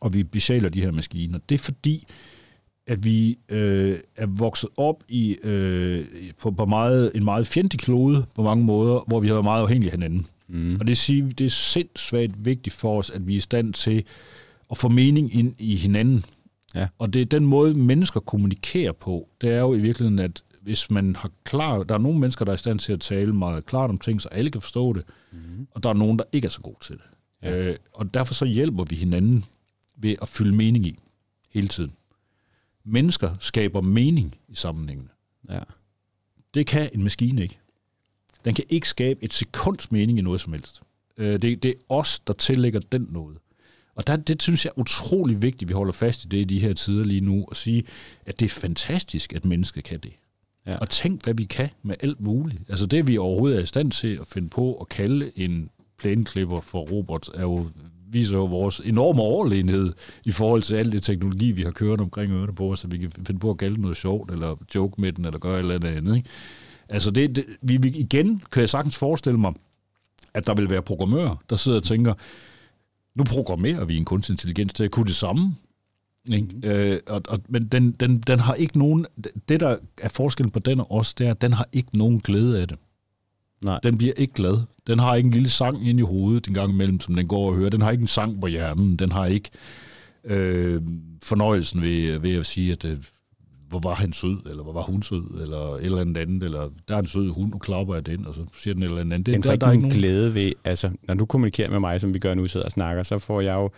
og 0.00 0.14
vi 0.14 0.22
besjæler 0.22 0.68
de 0.68 0.82
her 0.82 0.90
maskiner, 0.90 1.38
det 1.48 1.54
er 1.54 1.58
fordi, 1.58 2.06
at 2.86 3.04
vi 3.04 3.38
øh, 3.48 3.98
er 4.16 4.26
vokset 4.26 4.70
op 4.76 5.04
i 5.08 5.32
øh, 5.42 6.06
på, 6.38 6.50
på 6.50 6.64
meget, 6.66 7.12
en 7.14 7.24
meget 7.24 7.46
fjendtlig 7.46 7.80
klode 7.80 8.26
på 8.34 8.42
mange 8.42 8.64
måder, 8.64 9.04
hvor 9.06 9.20
vi 9.20 9.26
har 9.26 9.34
været 9.34 9.44
meget 9.44 9.62
afhængige 9.62 9.90
af 9.90 9.98
hinanden. 9.98 10.26
Mm. 10.48 10.76
Og 10.80 10.86
det, 10.86 10.98
siger, 10.98 11.28
det 11.28 11.46
er 11.46 11.50
sindssygt 11.50 12.44
vigtigt 12.44 12.76
for 12.76 12.98
os, 12.98 13.10
at 13.10 13.26
vi 13.26 13.32
er 13.32 13.36
i 13.36 13.40
stand 13.40 13.72
til 13.72 14.04
at 14.70 14.76
få 14.76 14.88
mening 14.88 15.34
ind 15.34 15.54
i 15.58 15.76
hinanden. 15.76 16.24
Ja. 16.74 16.88
Og 16.98 17.12
det 17.12 17.22
er 17.22 17.26
den 17.26 17.44
måde, 17.44 17.74
mennesker 17.74 18.20
kommunikerer 18.20 18.92
på. 18.92 19.28
Det 19.40 19.50
er 19.50 19.60
jo 19.60 19.74
i 19.74 19.78
virkeligheden, 19.78 20.18
at 20.18 20.42
hvis 20.62 20.90
man 20.90 21.16
har 21.16 21.30
klar... 21.44 21.82
Der 21.82 21.94
er 21.94 21.98
nogle 21.98 22.18
mennesker, 22.18 22.44
der 22.44 22.52
er 22.52 22.54
i 22.54 22.58
stand 22.58 22.78
til 22.78 22.92
at 22.92 23.00
tale 23.00 23.32
meget 23.32 23.66
klart 23.66 23.90
om 23.90 23.98
ting, 23.98 24.22
så 24.22 24.28
alle 24.28 24.50
kan 24.50 24.60
forstå 24.60 24.92
det. 24.92 25.04
Mm. 25.32 25.66
Og 25.70 25.82
der 25.82 25.88
er 25.88 25.94
nogen, 25.94 26.18
der 26.18 26.24
ikke 26.32 26.46
er 26.46 26.50
så 26.50 26.60
gode 26.60 26.78
til 26.80 26.94
det. 26.94 27.04
Ja. 27.42 27.68
Øh, 27.68 27.76
og 27.92 28.14
derfor 28.14 28.34
så 28.34 28.44
hjælper 28.44 28.84
vi 28.84 28.96
hinanden 28.96 29.44
ved 29.96 30.16
at 30.22 30.28
fylde 30.28 30.56
mening 30.56 30.86
i 30.86 30.98
hele 31.50 31.68
tiden. 31.68 31.92
Mennesker 32.84 33.36
skaber 33.40 33.80
mening 33.80 34.34
i 34.48 34.54
sammenhængene. 34.54 35.08
Ja. 35.48 35.60
Det 36.54 36.66
kan 36.66 36.90
en 36.94 37.02
maskine 37.02 37.42
ikke. 37.42 37.58
Den 38.44 38.54
kan 38.54 38.64
ikke 38.68 38.88
skabe 38.88 39.24
et 39.24 39.32
sekunds 39.32 39.92
mening 39.92 40.18
i 40.18 40.22
noget 40.22 40.40
som 40.40 40.52
helst. 40.52 40.82
Øh, 41.16 41.42
det, 41.42 41.62
det 41.62 41.70
er 41.70 41.74
os, 41.88 42.20
der 42.20 42.32
tillægger 42.32 42.80
den 42.80 43.06
noget. 43.10 43.38
Og 43.94 44.06
der, 44.06 44.16
det 44.16 44.42
synes 44.42 44.64
jeg 44.64 44.72
er 44.76 44.80
utrolig 44.80 45.42
vigtigt, 45.42 45.62
at 45.62 45.68
vi 45.68 45.74
holder 45.74 45.92
fast 45.92 46.24
i 46.24 46.28
det 46.28 46.38
i 46.38 46.44
de 46.44 46.60
her 46.60 46.72
tider 46.72 47.04
lige 47.04 47.20
nu, 47.20 47.44
og 47.48 47.56
sige, 47.56 47.84
at 48.26 48.40
det 48.40 48.46
er 48.46 48.50
fantastisk, 48.50 49.32
at 49.32 49.44
mennesket 49.44 49.84
kan 49.84 50.00
det. 50.00 50.12
Ja. 50.66 50.76
Og 50.76 50.90
tænk, 50.90 51.24
hvad 51.24 51.34
vi 51.34 51.44
kan 51.44 51.68
med 51.82 51.96
alt 52.00 52.20
muligt. 52.20 52.62
Altså 52.68 52.86
det, 52.86 53.06
vi 53.06 53.18
overhovedet 53.18 53.58
er 53.58 53.62
i 53.62 53.66
stand 53.66 53.90
til 53.90 54.16
at 54.20 54.26
finde 54.26 54.48
på 54.48 54.74
at 54.74 54.88
kalde 54.88 55.32
en 55.36 55.70
plæneklipper 56.00 56.60
for 56.60 56.80
robot, 56.80 57.28
er 57.34 57.42
jo, 57.42 57.66
viser 58.10 58.36
jo 58.36 58.44
vores 58.44 58.80
enorme 58.84 59.22
overlegenhed 59.22 59.92
i 60.26 60.32
forhold 60.32 60.62
til 60.62 60.74
al 60.74 60.92
det 60.92 61.02
teknologi, 61.02 61.52
vi 61.52 61.62
har 61.62 61.70
kørt 61.70 62.00
omkring 62.00 62.32
ørerne 62.32 62.54
på, 62.54 62.74
så 62.74 62.88
vi 62.88 62.98
kan 62.98 63.10
finde 63.26 63.40
på 63.40 63.50
at 63.50 63.58
kalde 63.58 63.80
noget 63.80 63.96
sjovt, 63.96 64.30
eller 64.30 64.56
joke 64.74 65.00
med 65.00 65.12
den, 65.12 65.24
eller 65.24 65.38
gøre 65.38 65.54
et 65.54 65.58
eller 65.58 65.74
andet 65.74 65.88
andet. 65.88 66.16
Ikke? 66.16 66.28
Altså 66.88 67.10
det, 67.10 67.36
det 67.36 67.44
vi, 67.62 67.76
vi, 67.76 67.88
igen 67.88 68.42
kan 68.52 68.60
jeg 68.60 68.70
sagtens 68.70 68.96
forestille 68.96 69.38
mig, 69.38 69.52
at 70.34 70.46
der 70.46 70.54
vil 70.54 70.70
være 70.70 70.82
programmører, 70.82 71.42
der 71.50 71.56
sidder 71.56 71.78
og 71.78 71.84
tænker, 71.84 72.14
nu 73.14 73.24
programmerer 73.24 73.84
vi 73.84 73.96
en 73.96 74.04
kunstig 74.04 74.32
intelligens 74.32 74.72
til 74.72 74.84
at 74.84 74.90
kunne 74.90 75.06
det 75.06 75.14
samme. 75.14 75.56
Ikke? 76.32 76.48
Mm. 76.52 76.68
Øh, 76.68 76.98
og, 77.06 77.22
og, 77.28 77.38
men 77.48 77.68
den, 77.68 77.92
den, 77.92 78.20
den 78.20 78.38
har 78.38 78.54
ikke 78.54 78.78
nogen... 78.78 79.06
Det, 79.48 79.60
der 79.60 79.76
er 79.98 80.08
forskellen 80.08 80.50
på 80.50 80.58
den 80.58 80.80
og 80.80 80.92
os, 80.92 81.14
det 81.14 81.26
er, 81.26 81.30
at 81.30 81.40
den 81.40 81.52
har 81.52 81.68
ikke 81.72 81.98
nogen 81.98 82.20
glæde 82.20 82.60
af 82.60 82.68
det. 82.68 82.78
Nej. 83.64 83.80
Den 83.82 83.98
bliver 83.98 84.12
ikke 84.16 84.34
glad. 84.34 84.58
Den 84.86 84.98
har 84.98 85.14
ikke 85.14 85.26
en 85.26 85.32
lille 85.32 85.48
sang 85.48 85.88
ind 85.88 85.98
i 85.98 86.02
hovedet 86.02 86.48
en 86.48 86.54
gang 86.54 86.72
imellem, 86.72 87.00
som 87.00 87.14
den 87.14 87.28
går 87.28 87.48
og 87.48 87.56
hører. 87.56 87.70
Den 87.70 87.82
har 87.82 87.90
ikke 87.90 88.02
en 88.02 88.08
sang 88.08 88.40
på 88.40 88.46
hjernen. 88.46 88.96
Den 88.96 89.12
har 89.12 89.26
ikke 89.26 89.50
øh, 90.24 90.82
fornøjelsen 91.22 91.82
ved, 91.82 92.18
ved 92.18 92.34
at 92.34 92.46
sige, 92.46 92.72
at 92.72 92.84
øh, 92.84 92.98
hvor 93.68 93.78
var 93.78 93.94
han 93.94 94.12
sød, 94.12 94.36
eller 94.50 94.62
hvor 94.62 94.72
var 94.72 94.82
hun 94.82 95.02
sød, 95.02 95.42
eller 95.42 95.74
et 95.74 95.84
eller 95.84 96.00
andet 96.00 96.16
andet, 96.16 96.42
eller 96.42 96.70
der 96.88 96.94
er 96.94 96.98
en 96.98 97.06
sød 97.06 97.30
hund, 97.30 97.52
og 97.52 97.60
klapper 97.60 97.94
af 97.94 98.04
den, 98.04 98.26
og 98.26 98.34
så 98.34 98.40
siger 98.58 98.74
den 98.74 98.82
et 98.82 98.88
eller 98.88 99.00
andet. 99.00 99.26
Den 99.26 99.42
får 99.42 99.52
ikke 99.52 99.66
nogen 99.66 99.90
glæde 99.90 100.34
ved, 100.34 100.52
altså 100.64 100.90
når 101.02 101.14
du 101.14 101.26
kommunikerer 101.26 101.70
med 101.70 101.80
mig, 101.80 102.00
som 102.00 102.14
vi 102.14 102.18
gør 102.18 102.34
nu, 102.34 102.46
sidder 102.46 102.66
og 102.66 102.72
snakker, 102.72 103.02
så 103.02 103.18
får 103.18 103.40
jeg 103.40 103.54
jo, 103.54 103.70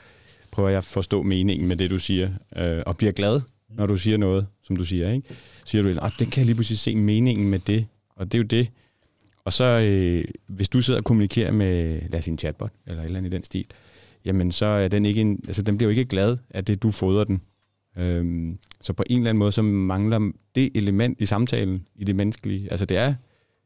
prøver 0.50 0.68
jeg 0.68 0.78
at 0.78 0.84
forstå 0.84 1.22
meningen 1.22 1.68
med 1.68 1.76
det, 1.76 1.90
du 1.90 1.98
siger, 1.98 2.30
øh, 2.56 2.82
og 2.86 2.96
bliver 2.96 3.12
glad, 3.12 3.40
når 3.68 3.86
du 3.86 3.96
siger 3.96 4.16
noget, 4.16 4.46
som 4.64 4.76
du 4.76 4.84
siger, 4.84 5.12
ikke? 5.12 5.28
Siger 5.64 5.82
du, 5.82 5.88
at 5.88 6.12
den 6.18 6.26
kan 6.26 6.40
jeg 6.40 6.46
lige 6.46 6.54
pludselig 6.54 6.78
se 6.78 6.96
meningen 6.96 7.50
med 7.50 7.58
det, 7.58 7.86
og 8.16 8.32
det 8.32 8.38
er 8.38 8.42
jo 8.42 8.46
det, 8.46 8.68
og 9.44 9.52
så, 9.52 9.64
øh, 9.64 10.24
hvis 10.46 10.68
du 10.68 10.80
sidder 10.80 11.00
og 11.00 11.04
kommunikerer 11.04 11.52
med, 11.52 12.00
lad 12.08 12.18
os 12.18 12.24
sige 12.24 12.32
en 12.32 12.38
chatbot, 12.38 12.72
eller 12.86 13.00
et 13.00 13.04
eller 13.04 13.18
andet 13.18 13.30
i 13.32 13.36
den 13.36 13.44
stil, 13.44 13.66
jamen 14.24 14.52
så 14.52 14.66
er 14.66 14.88
den 14.88 15.04
ikke 15.04 15.20
en, 15.20 15.40
altså 15.46 15.62
den 15.62 15.76
bliver 15.76 15.92
jo 15.92 15.98
ikke 15.98 16.08
glad 16.08 16.36
af 16.50 16.64
det, 16.64 16.82
du 16.82 16.90
fodrer 16.90 17.24
den. 17.24 17.42
Øhm, 17.96 18.58
så 18.80 18.92
på 18.92 19.04
en 19.10 19.18
eller 19.18 19.30
anden 19.30 19.38
måde, 19.38 19.52
så 19.52 19.62
mangler 19.62 20.32
det 20.54 20.70
element 20.74 21.20
i 21.20 21.26
samtalen, 21.26 21.86
i 21.96 22.04
det 22.04 22.16
menneskelige. 22.16 22.70
Altså 22.70 22.86
det 22.86 22.96
er, 22.96 23.14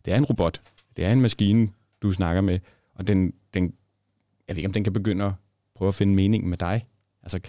det 0.04 0.12
er 0.12 0.16
en 0.16 0.24
robot, 0.24 0.60
det 0.96 1.04
er 1.04 1.12
en 1.12 1.20
maskine, 1.20 1.68
du 2.02 2.12
snakker 2.12 2.40
med, 2.40 2.58
og 2.94 3.06
den, 3.06 3.32
den 3.54 3.72
jeg 4.48 4.56
ved 4.56 4.58
ikke, 4.58 4.68
om 4.68 4.72
den 4.72 4.84
kan 4.84 4.92
begynde 4.92 5.24
at 5.24 5.32
prøve 5.74 5.88
at 5.88 5.94
finde 5.94 6.14
mening 6.14 6.48
med 6.48 6.58
dig. 6.58 6.86
Altså 7.22 7.40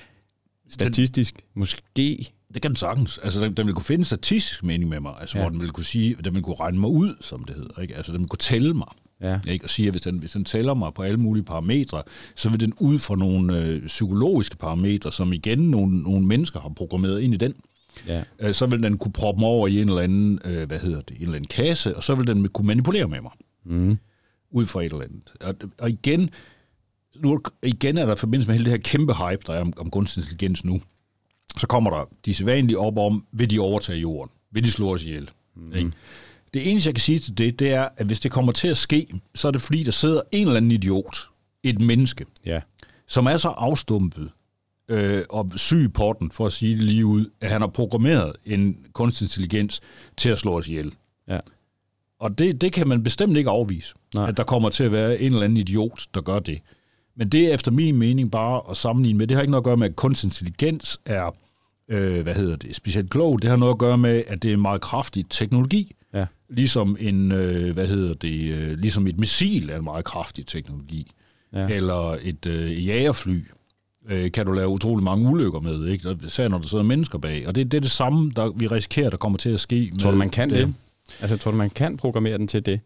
statistisk, 0.69 1.35
den, 1.35 1.43
måske 1.53 2.33
det 2.53 2.61
kan 2.61 2.71
den 2.71 2.75
sagtens. 2.75 3.17
Altså, 3.17 3.43
den, 3.43 3.53
den 3.53 3.65
vil 3.65 3.73
kunne 3.73 3.85
finde 3.85 4.05
statistisk 4.05 4.63
mening 4.63 4.89
med 4.89 4.99
mig, 4.99 5.13
altså, 5.19 5.37
ja. 5.37 5.43
hvor 5.43 5.49
den 5.49 5.59
vil 5.59 5.69
kunne 5.69 5.85
sige, 5.85 6.15
den 6.23 6.35
vil 6.35 6.43
kunne 6.43 6.55
regne 6.55 6.79
mig 6.79 6.89
ud, 6.89 7.15
som 7.21 7.43
det 7.43 7.55
hedder. 7.55 7.81
Ikke? 7.81 7.95
Altså, 7.95 8.11
den 8.11 8.19
vil 8.19 8.29
kunne 8.29 8.37
tælle 8.37 8.73
mig. 8.73 8.87
Ja. 9.21 9.39
Ikke? 9.47 9.65
Og 9.65 9.69
sige, 9.69 9.87
at 9.87 9.93
hvis 9.93 10.01
den, 10.01 10.17
hvis 10.17 10.31
den 10.31 10.45
tæller 10.45 10.73
mig 10.73 10.93
på 10.93 11.01
alle 11.01 11.17
mulige 11.17 11.43
parametre, 11.43 12.03
så 12.35 12.49
vil 12.49 12.59
den 12.59 12.73
ud 12.79 12.99
fra 12.99 13.15
nogle 13.15 13.65
øh, 13.65 13.87
psykologiske 13.87 14.57
parametre, 14.57 15.11
som 15.11 15.33
igen 15.33 15.59
nogle, 15.59 16.01
nogle 16.01 16.25
mennesker 16.25 16.59
har 16.59 16.69
programmeret 16.69 17.21
ind 17.21 17.33
i 17.33 17.37
den. 17.37 17.53
Ja. 18.07 18.23
Øh, 18.39 18.53
så 18.53 18.65
vil 18.65 18.83
den 18.83 18.97
kunne 18.97 19.11
proppe 19.11 19.39
mig 19.39 19.49
over 19.49 19.67
i 19.67 19.81
en 19.81 19.89
eller 19.89 20.01
anden, 20.01 20.39
øh, 20.45 20.67
hvad 20.67 20.79
hedder 20.79 21.01
det, 21.01 21.15
en 21.15 21.21
eller 21.21 21.35
anden 21.35 21.47
kasse, 21.47 21.95
og 21.95 22.03
så 22.03 22.15
vil 22.15 22.27
den 22.27 22.49
kunne 22.49 22.67
manipulere 22.67 23.07
med 23.07 23.21
mig. 23.21 23.31
Mm. 23.65 23.97
Ud 24.51 24.65
fra 24.65 24.83
et 24.83 24.91
eller 24.91 25.05
andet. 25.05 25.31
Og, 25.41 25.55
og 25.79 25.89
igen, 25.89 26.29
nu, 27.15 27.41
igen 27.63 27.97
er 27.97 28.05
der 28.05 28.15
forbindelse 28.15 28.47
med 28.47 28.55
hele 28.55 28.65
det 28.65 28.73
her 28.73 28.97
kæmpe 28.97 29.13
hype, 29.13 29.41
der 29.47 29.53
er 29.53 29.61
om, 29.61 29.73
om 29.77 29.89
kunstig 29.89 30.21
intelligens 30.21 30.65
nu 30.65 30.81
så 31.57 31.67
kommer 31.67 31.89
der 31.89 32.05
de 32.25 32.33
sædvanlige 32.33 32.79
op 32.79 32.97
om, 32.97 33.25
vil 33.31 33.49
de 33.49 33.59
overtage 33.59 33.99
jorden? 33.99 34.31
Vil 34.51 34.63
de 34.63 34.71
slå 34.71 34.93
os 34.93 35.03
ihjel? 35.03 35.29
Mm. 35.55 35.73
Ikke? 35.75 35.91
Det 36.53 36.71
eneste, 36.71 36.87
jeg 36.87 36.95
kan 36.95 37.01
sige 37.01 37.19
til 37.19 37.37
det, 37.37 37.59
det 37.59 37.71
er, 37.71 37.87
at 37.97 38.05
hvis 38.05 38.19
det 38.19 38.31
kommer 38.31 38.51
til 38.51 38.67
at 38.67 38.77
ske, 38.77 39.07
så 39.35 39.47
er 39.47 39.51
det 39.51 39.61
fordi, 39.61 39.83
der 39.83 39.91
sidder 39.91 40.21
en 40.31 40.47
eller 40.47 40.57
anden 40.57 40.71
idiot, 40.71 41.17
et 41.63 41.81
menneske, 41.81 42.25
ja. 42.45 42.61
som 43.07 43.25
er 43.25 43.37
så 43.37 43.49
afstumpet 43.49 44.29
øh, 44.89 45.23
og 45.29 45.51
syg 45.55 45.83
i 45.85 45.87
potten, 45.87 46.31
for 46.31 46.45
at 46.45 46.51
sige 46.51 46.75
det 46.75 46.83
lige 46.83 47.05
ud, 47.05 47.25
at 47.41 47.51
han 47.51 47.61
har 47.61 47.67
programmeret 47.67 48.33
en 48.45 48.77
kunstig 48.93 49.25
intelligens 49.25 49.81
til 50.17 50.29
at 50.29 50.37
slå 50.37 50.57
os 50.57 50.67
ihjel. 50.67 50.93
Ja. 51.27 51.39
Og 52.19 52.37
det, 52.37 52.61
det 52.61 52.73
kan 52.73 52.87
man 52.87 53.03
bestemt 53.03 53.37
ikke 53.37 53.49
afvise, 53.49 53.93
Nej. 54.15 54.29
at 54.29 54.37
der 54.37 54.43
kommer 54.43 54.69
til 54.69 54.83
at 54.83 54.91
være 54.91 55.19
en 55.19 55.31
eller 55.31 55.43
anden 55.43 55.57
idiot, 55.57 55.99
der 56.13 56.21
gør 56.21 56.39
det. 56.39 56.59
Men 57.15 57.29
det 57.29 57.47
er 57.47 57.53
efter 57.53 57.71
min 57.71 57.95
mening 57.95 58.31
bare 58.31 58.61
at 58.69 58.77
sammenligne 58.77 59.17
med, 59.17 59.27
det 59.27 59.35
har 59.35 59.41
ikke 59.41 59.51
noget 59.51 59.61
at 59.61 59.65
gøre 59.65 59.77
med, 59.77 59.89
at 59.89 59.95
kunstig 59.95 60.27
intelligens 60.27 60.99
er 61.05 61.35
øh, 61.89 62.23
hvad 62.23 62.35
hedder 62.35 62.55
det, 62.55 62.75
specielt 62.75 63.09
klog. 63.09 63.41
Det 63.41 63.49
har 63.49 63.57
noget 63.57 63.73
at 63.73 63.79
gøre 63.79 63.97
med, 63.97 64.23
at 64.27 64.43
det 64.43 64.49
er 64.49 64.53
en 64.53 64.61
meget 64.61 64.81
kraftig 64.81 65.25
teknologi. 65.29 65.95
Ja. 66.13 66.25
Ligesom 66.49 66.97
en, 66.99 67.31
øh, 67.31 67.73
hvad 67.73 67.87
hedder 67.87 68.13
det, 68.13 68.53
øh, 68.53 68.77
ligesom 68.77 69.07
et 69.07 69.19
missil 69.19 69.69
er 69.69 69.77
en 69.77 69.83
meget 69.83 70.05
kraftig 70.05 70.47
teknologi. 70.47 71.11
Ja. 71.53 71.67
Eller 71.67 72.17
et 72.21 72.45
øh, 72.45 72.87
jagerfly 72.87 73.43
øh, 74.09 74.31
kan 74.31 74.45
du 74.45 74.51
lave 74.51 74.67
utrolig 74.67 75.03
mange 75.03 75.29
ulykker 75.29 75.59
med, 75.59 75.87
ikke? 75.87 76.17
Især 76.25 76.47
når 76.47 76.57
der 76.57 76.67
sidder 76.67 76.83
mennesker 76.83 77.17
bag. 77.17 77.47
Og 77.47 77.55
det, 77.55 77.71
det 77.71 77.77
er 77.77 77.81
det 77.81 77.91
samme, 77.91 78.31
der 78.35 78.51
vi 78.55 78.67
risikerer, 78.67 79.09
der 79.09 79.17
kommer 79.17 79.37
til 79.37 79.49
at 79.49 79.59
ske. 79.59 79.91
Tror 79.99 80.11
du, 80.11 80.17
man 80.17 80.29
kan 80.29 80.49
det? 80.49 80.57
det? 80.57 80.73
Altså, 81.21 81.37
tror 81.37 81.51
du, 81.51 81.57
man 81.57 81.69
kan 81.69 81.97
programmere 81.97 82.37
den 82.37 82.47
til 82.47 82.65
det? 82.65 82.79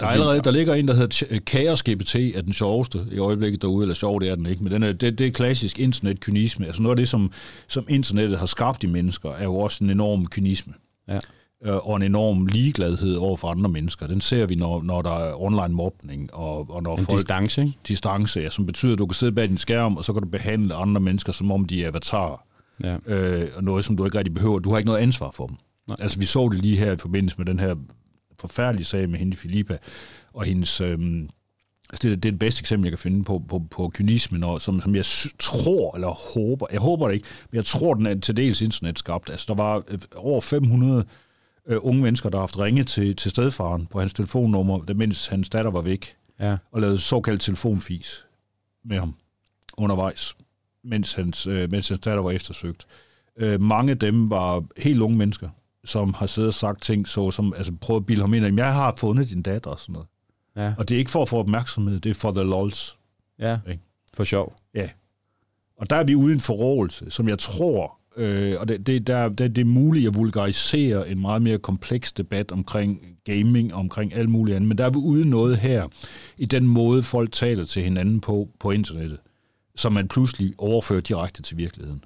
Der, 0.00 0.06
er 0.06 0.10
allerede, 0.10 0.40
der 0.40 0.50
ligger 0.50 0.74
en, 0.74 0.88
der 0.88 0.94
hedder 0.94 1.38
Chaos 1.48 1.82
GPT, 1.82 2.14
er 2.14 2.42
den 2.42 2.52
sjoveste 2.52 3.06
i 3.12 3.18
øjeblikket 3.18 3.62
derude, 3.62 3.84
eller 3.84 3.94
sjov 3.94 4.20
det 4.20 4.28
er 4.28 4.34
den 4.34 4.46
ikke, 4.46 4.62
men 4.62 4.72
den 4.72 4.82
er, 4.82 4.92
det, 4.92 5.18
det 5.18 5.26
er 5.26 5.30
klassisk 5.30 5.78
internetkynisme. 5.78 6.66
Altså 6.66 6.82
noget 6.82 6.96
af 6.96 6.96
det, 6.96 7.08
som, 7.08 7.32
som 7.68 7.86
internettet 7.88 8.38
har 8.38 8.46
skabt 8.46 8.84
i 8.84 8.86
mennesker, 8.86 9.30
er 9.30 9.44
jo 9.44 9.56
også 9.56 9.84
en 9.84 9.90
enorm 9.90 10.26
kynisme. 10.26 10.72
Ja. 11.08 11.18
Øh, 11.64 11.88
og 11.88 11.96
en 11.96 12.02
enorm 12.02 12.46
ligegladhed 12.46 13.14
over 13.14 13.36
for 13.36 13.48
andre 13.48 13.70
mennesker. 13.70 14.06
Den 14.06 14.20
ser 14.20 14.46
vi, 14.46 14.54
når, 14.54 14.82
når 14.82 15.02
der 15.02 15.10
er 15.10 15.42
online 15.42 15.74
mobning. 15.74 16.34
Og, 16.34 16.70
og 16.70 16.82
når 16.82 16.96
en 16.96 17.04
folk, 17.04 17.18
distance, 17.18 17.62
ikke? 17.62 17.74
Distance, 17.88 18.40
ja, 18.40 18.50
som 18.50 18.66
betyder, 18.66 18.92
at 18.92 18.98
du 18.98 19.06
kan 19.06 19.14
sidde 19.14 19.32
bag 19.32 19.48
din 19.48 19.56
skærm, 19.56 19.96
og 19.96 20.04
så 20.04 20.12
kan 20.12 20.22
du 20.22 20.28
behandle 20.28 20.74
andre 20.74 21.00
mennesker, 21.00 21.32
som 21.32 21.52
om 21.52 21.64
de 21.64 21.84
er 21.84 21.88
avatarer. 21.88 22.46
Ja. 22.84 22.96
Øh, 23.06 23.48
og 23.56 23.64
noget, 23.64 23.84
som 23.84 23.96
du 23.96 24.04
ikke 24.04 24.18
rigtig 24.18 24.34
behøver. 24.34 24.58
Du 24.58 24.70
har 24.70 24.78
ikke 24.78 24.86
noget 24.86 25.00
ansvar 25.00 25.30
for 25.30 25.46
dem. 25.46 25.56
Nej. 25.88 25.96
Altså, 26.00 26.18
vi 26.18 26.24
så 26.24 26.48
det 26.52 26.62
lige 26.62 26.76
her 26.76 26.92
i 26.92 26.96
forbindelse 26.96 27.36
med 27.38 27.46
den 27.46 27.58
her 27.58 27.74
forfærdelig 28.40 28.86
sag 28.86 29.10
med 29.10 29.18
hende 29.18 29.36
Filippa, 29.36 29.78
og 30.32 30.44
hendes... 30.44 30.80
Øhm, 30.80 31.28
altså 31.90 32.08
det, 32.08 32.22
det 32.22 32.28
er 32.28 32.32
det 32.32 32.38
bedste 32.38 32.60
eksempel, 32.60 32.86
jeg 32.86 32.92
kan 32.92 32.98
finde 32.98 33.24
på, 33.24 33.42
på, 33.48 33.62
på 33.70 33.90
kynismen, 33.94 34.44
og 34.44 34.60
som, 34.60 34.80
som 34.80 34.94
jeg 34.94 35.04
tror, 35.38 35.94
eller 35.94 36.08
håber, 36.34 36.66
jeg 36.72 36.80
håber 36.80 37.06
det 37.06 37.14
ikke, 37.14 37.26
men 37.50 37.56
jeg 37.56 37.64
tror, 37.64 37.94
den 37.94 38.06
er 38.06 38.20
til 38.20 38.36
dels 38.36 38.60
internet 38.60 38.98
skabt. 38.98 39.30
Altså, 39.30 39.44
der 39.48 39.54
var 39.54 39.82
øh, 39.88 39.98
over 40.16 40.40
500 40.40 41.04
øh, 41.66 41.78
unge 41.80 42.02
mennesker, 42.02 42.30
der 42.30 42.38
har 42.38 42.42
haft 42.42 42.58
ringet 42.58 42.86
til, 42.86 43.16
til 43.16 43.30
stedfaren 43.30 43.86
på 43.86 44.00
hans 44.00 44.12
telefonnummer, 44.12 44.94
mens 44.94 45.26
hans 45.26 45.48
datter 45.48 45.70
var 45.70 45.80
væk, 45.80 46.16
ja. 46.40 46.56
og 46.72 46.80
lavet 46.80 47.00
såkaldt 47.00 47.40
telefonfis 47.40 48.24
med 48.84 48.98
ham. 48.98 49.14
undervejs, 49.76 50.36
mens 50.84 51.14
hans, 51.14 51.46
øh, 51.46 51.70
mens 51.70 51.88
hans 51.88 52.00
datter 52.00 52.22
var 52.22 52.30
eftersøgt. 52.30 52.86
Øh, 53.38 53.60
mange 53.60 53.90
af 53.90 53.98
dem 53.98 54.30
var 54.30 54.64
helt 54.76 55.00
unge 55.00 55.18
mennesker, 55.18 55.48
som 55.86 56.14
har 56.14 56.26
siddet 56.26 56.48
og 56.48 56.54
sagt 56.54 56.82
ting, 56.82 57.08
så 57.08 57.30
som, 57.30 57.52
altså 57.56 57.72
prøvet 57.80 58.00
at 58.00 58.06
bilde 58.06 58.20
ham 58.20 58.34
ind, 58.34 58.46
at 58.46 58.56
jeg 58.56 58.74
har 58.74 58.94
fundet 58.98 59.30
din 59.30 59.42
datter 59.42 59.70
og 59.70 59.80
sådan 59.80 59.92
noget. 59.92 60.08
Ja. 60.56 60.74
Og 60.78 60.88
det 60.88 60.94
er 60.94 60.98
ikke 60.98 61.10
for 61.10 61.22
at 61.22 61.28
få 61.28 61.36
opmærksomhed, 61.38 62.00
det 62.00 62.10
er 62.10 62.14
for 62.14 62.30
the 62.30 62.42
lols. 62.42 62.98
Ja, 63.38 63.58
Ikke? 63.68 63.82
for 64.14 64.24
sjov. 64.24 64.56
Ja. 64.74 64.88
Og 65.78 65.90
der 65.90 65.96
er 65.96 66.04
vi 66.04 66.14
ude 66.14 66.30
i 66.30 66.34
en 66.34 66.40
forrådelse, 66.40 67.10
som 67.10 67.28
jeg 67.28 67.38
tror, 67.38 67.98
øh, 68.16 68.54
og 68.60 68.68
det, 68.68 68.86
det, 68.86 69.06
der, 69.06 69.28
det, 69.28 69.56
det 69.56 69.60
er 69.60 69.64
muligt 69.64 70.08
at 70.08 70.14
vulgarisere 70.14 71.08
en 71.08 71.20
meget 71.20 71.42
mere 71.42 71.58
kompleks 71.58 72.12
debat 72.12 72.52
omkring 72.52 73.00
gaming 73.24 73.74
omkring 73.74 74.14
alt 74.14 74.28
muligt 74.28 74.56
andet, 74.56 74.68
men 74.68 74.78
der 74.78 74.84
er 74.84 74.90
vi 74.90 74.96
ude 74.96 75.22
i 75.22 75.24
noget 75.24 75.56
her, 75.56 75.88
i 76.38 76.46
den 76.46 76.68
måde 76.68 77.02
folk 77.02 77.32
taler 77.32 77.64
til 77.64 77.82
hinanden 77.82 78.20
på, 78.20 78.48
på 78.60 78.70
internettet, 78.70 79.18
som 79.76 79.92
man 79.92 80.08
pludselig 80.08 80.54
overfører 80.58 81.00
direkte 81.00 81.42
til 81.42 81.58
virkeligheden. 81.58 82.04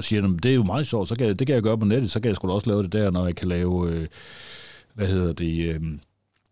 Og 0.00 0.04
siger, 0.04 0.22
"Nå, 0.22 0.28
men 0.28 0.38
det 0.38 0.50
er 0.50 0.54
jo 0.54 0.62
meget 0.64 0.86
sjovt, 0.86 1.08
så 1.08 1.14
kan 1.14 1.26
jeg, 1.26 1.38
det 1.38 1.46
kan 1.46 1.54
jeg 1.54 1.62
gøre 1.62 1.78
på 1.78 1.84
nettet, 1.84 2.10
så 2.10 2.20
kan 2.20 2.28
jeg 2.28 2.36
sgu 2.36 2.48
da 2.48 2.52
også 2.52 2.70
lave 2.70 2.82
det 2.82 2.92
der, 2.92 3.10
når 3.10 3.26
jeg 3.26 3.36
kan 3.36 3.48
lave, 3.48 3.92
øh, 3.92 4.06
hvad 4.94 5.06
hedder 5.06 5.32
det, 5.32 5.74
øh, 5.74 5.80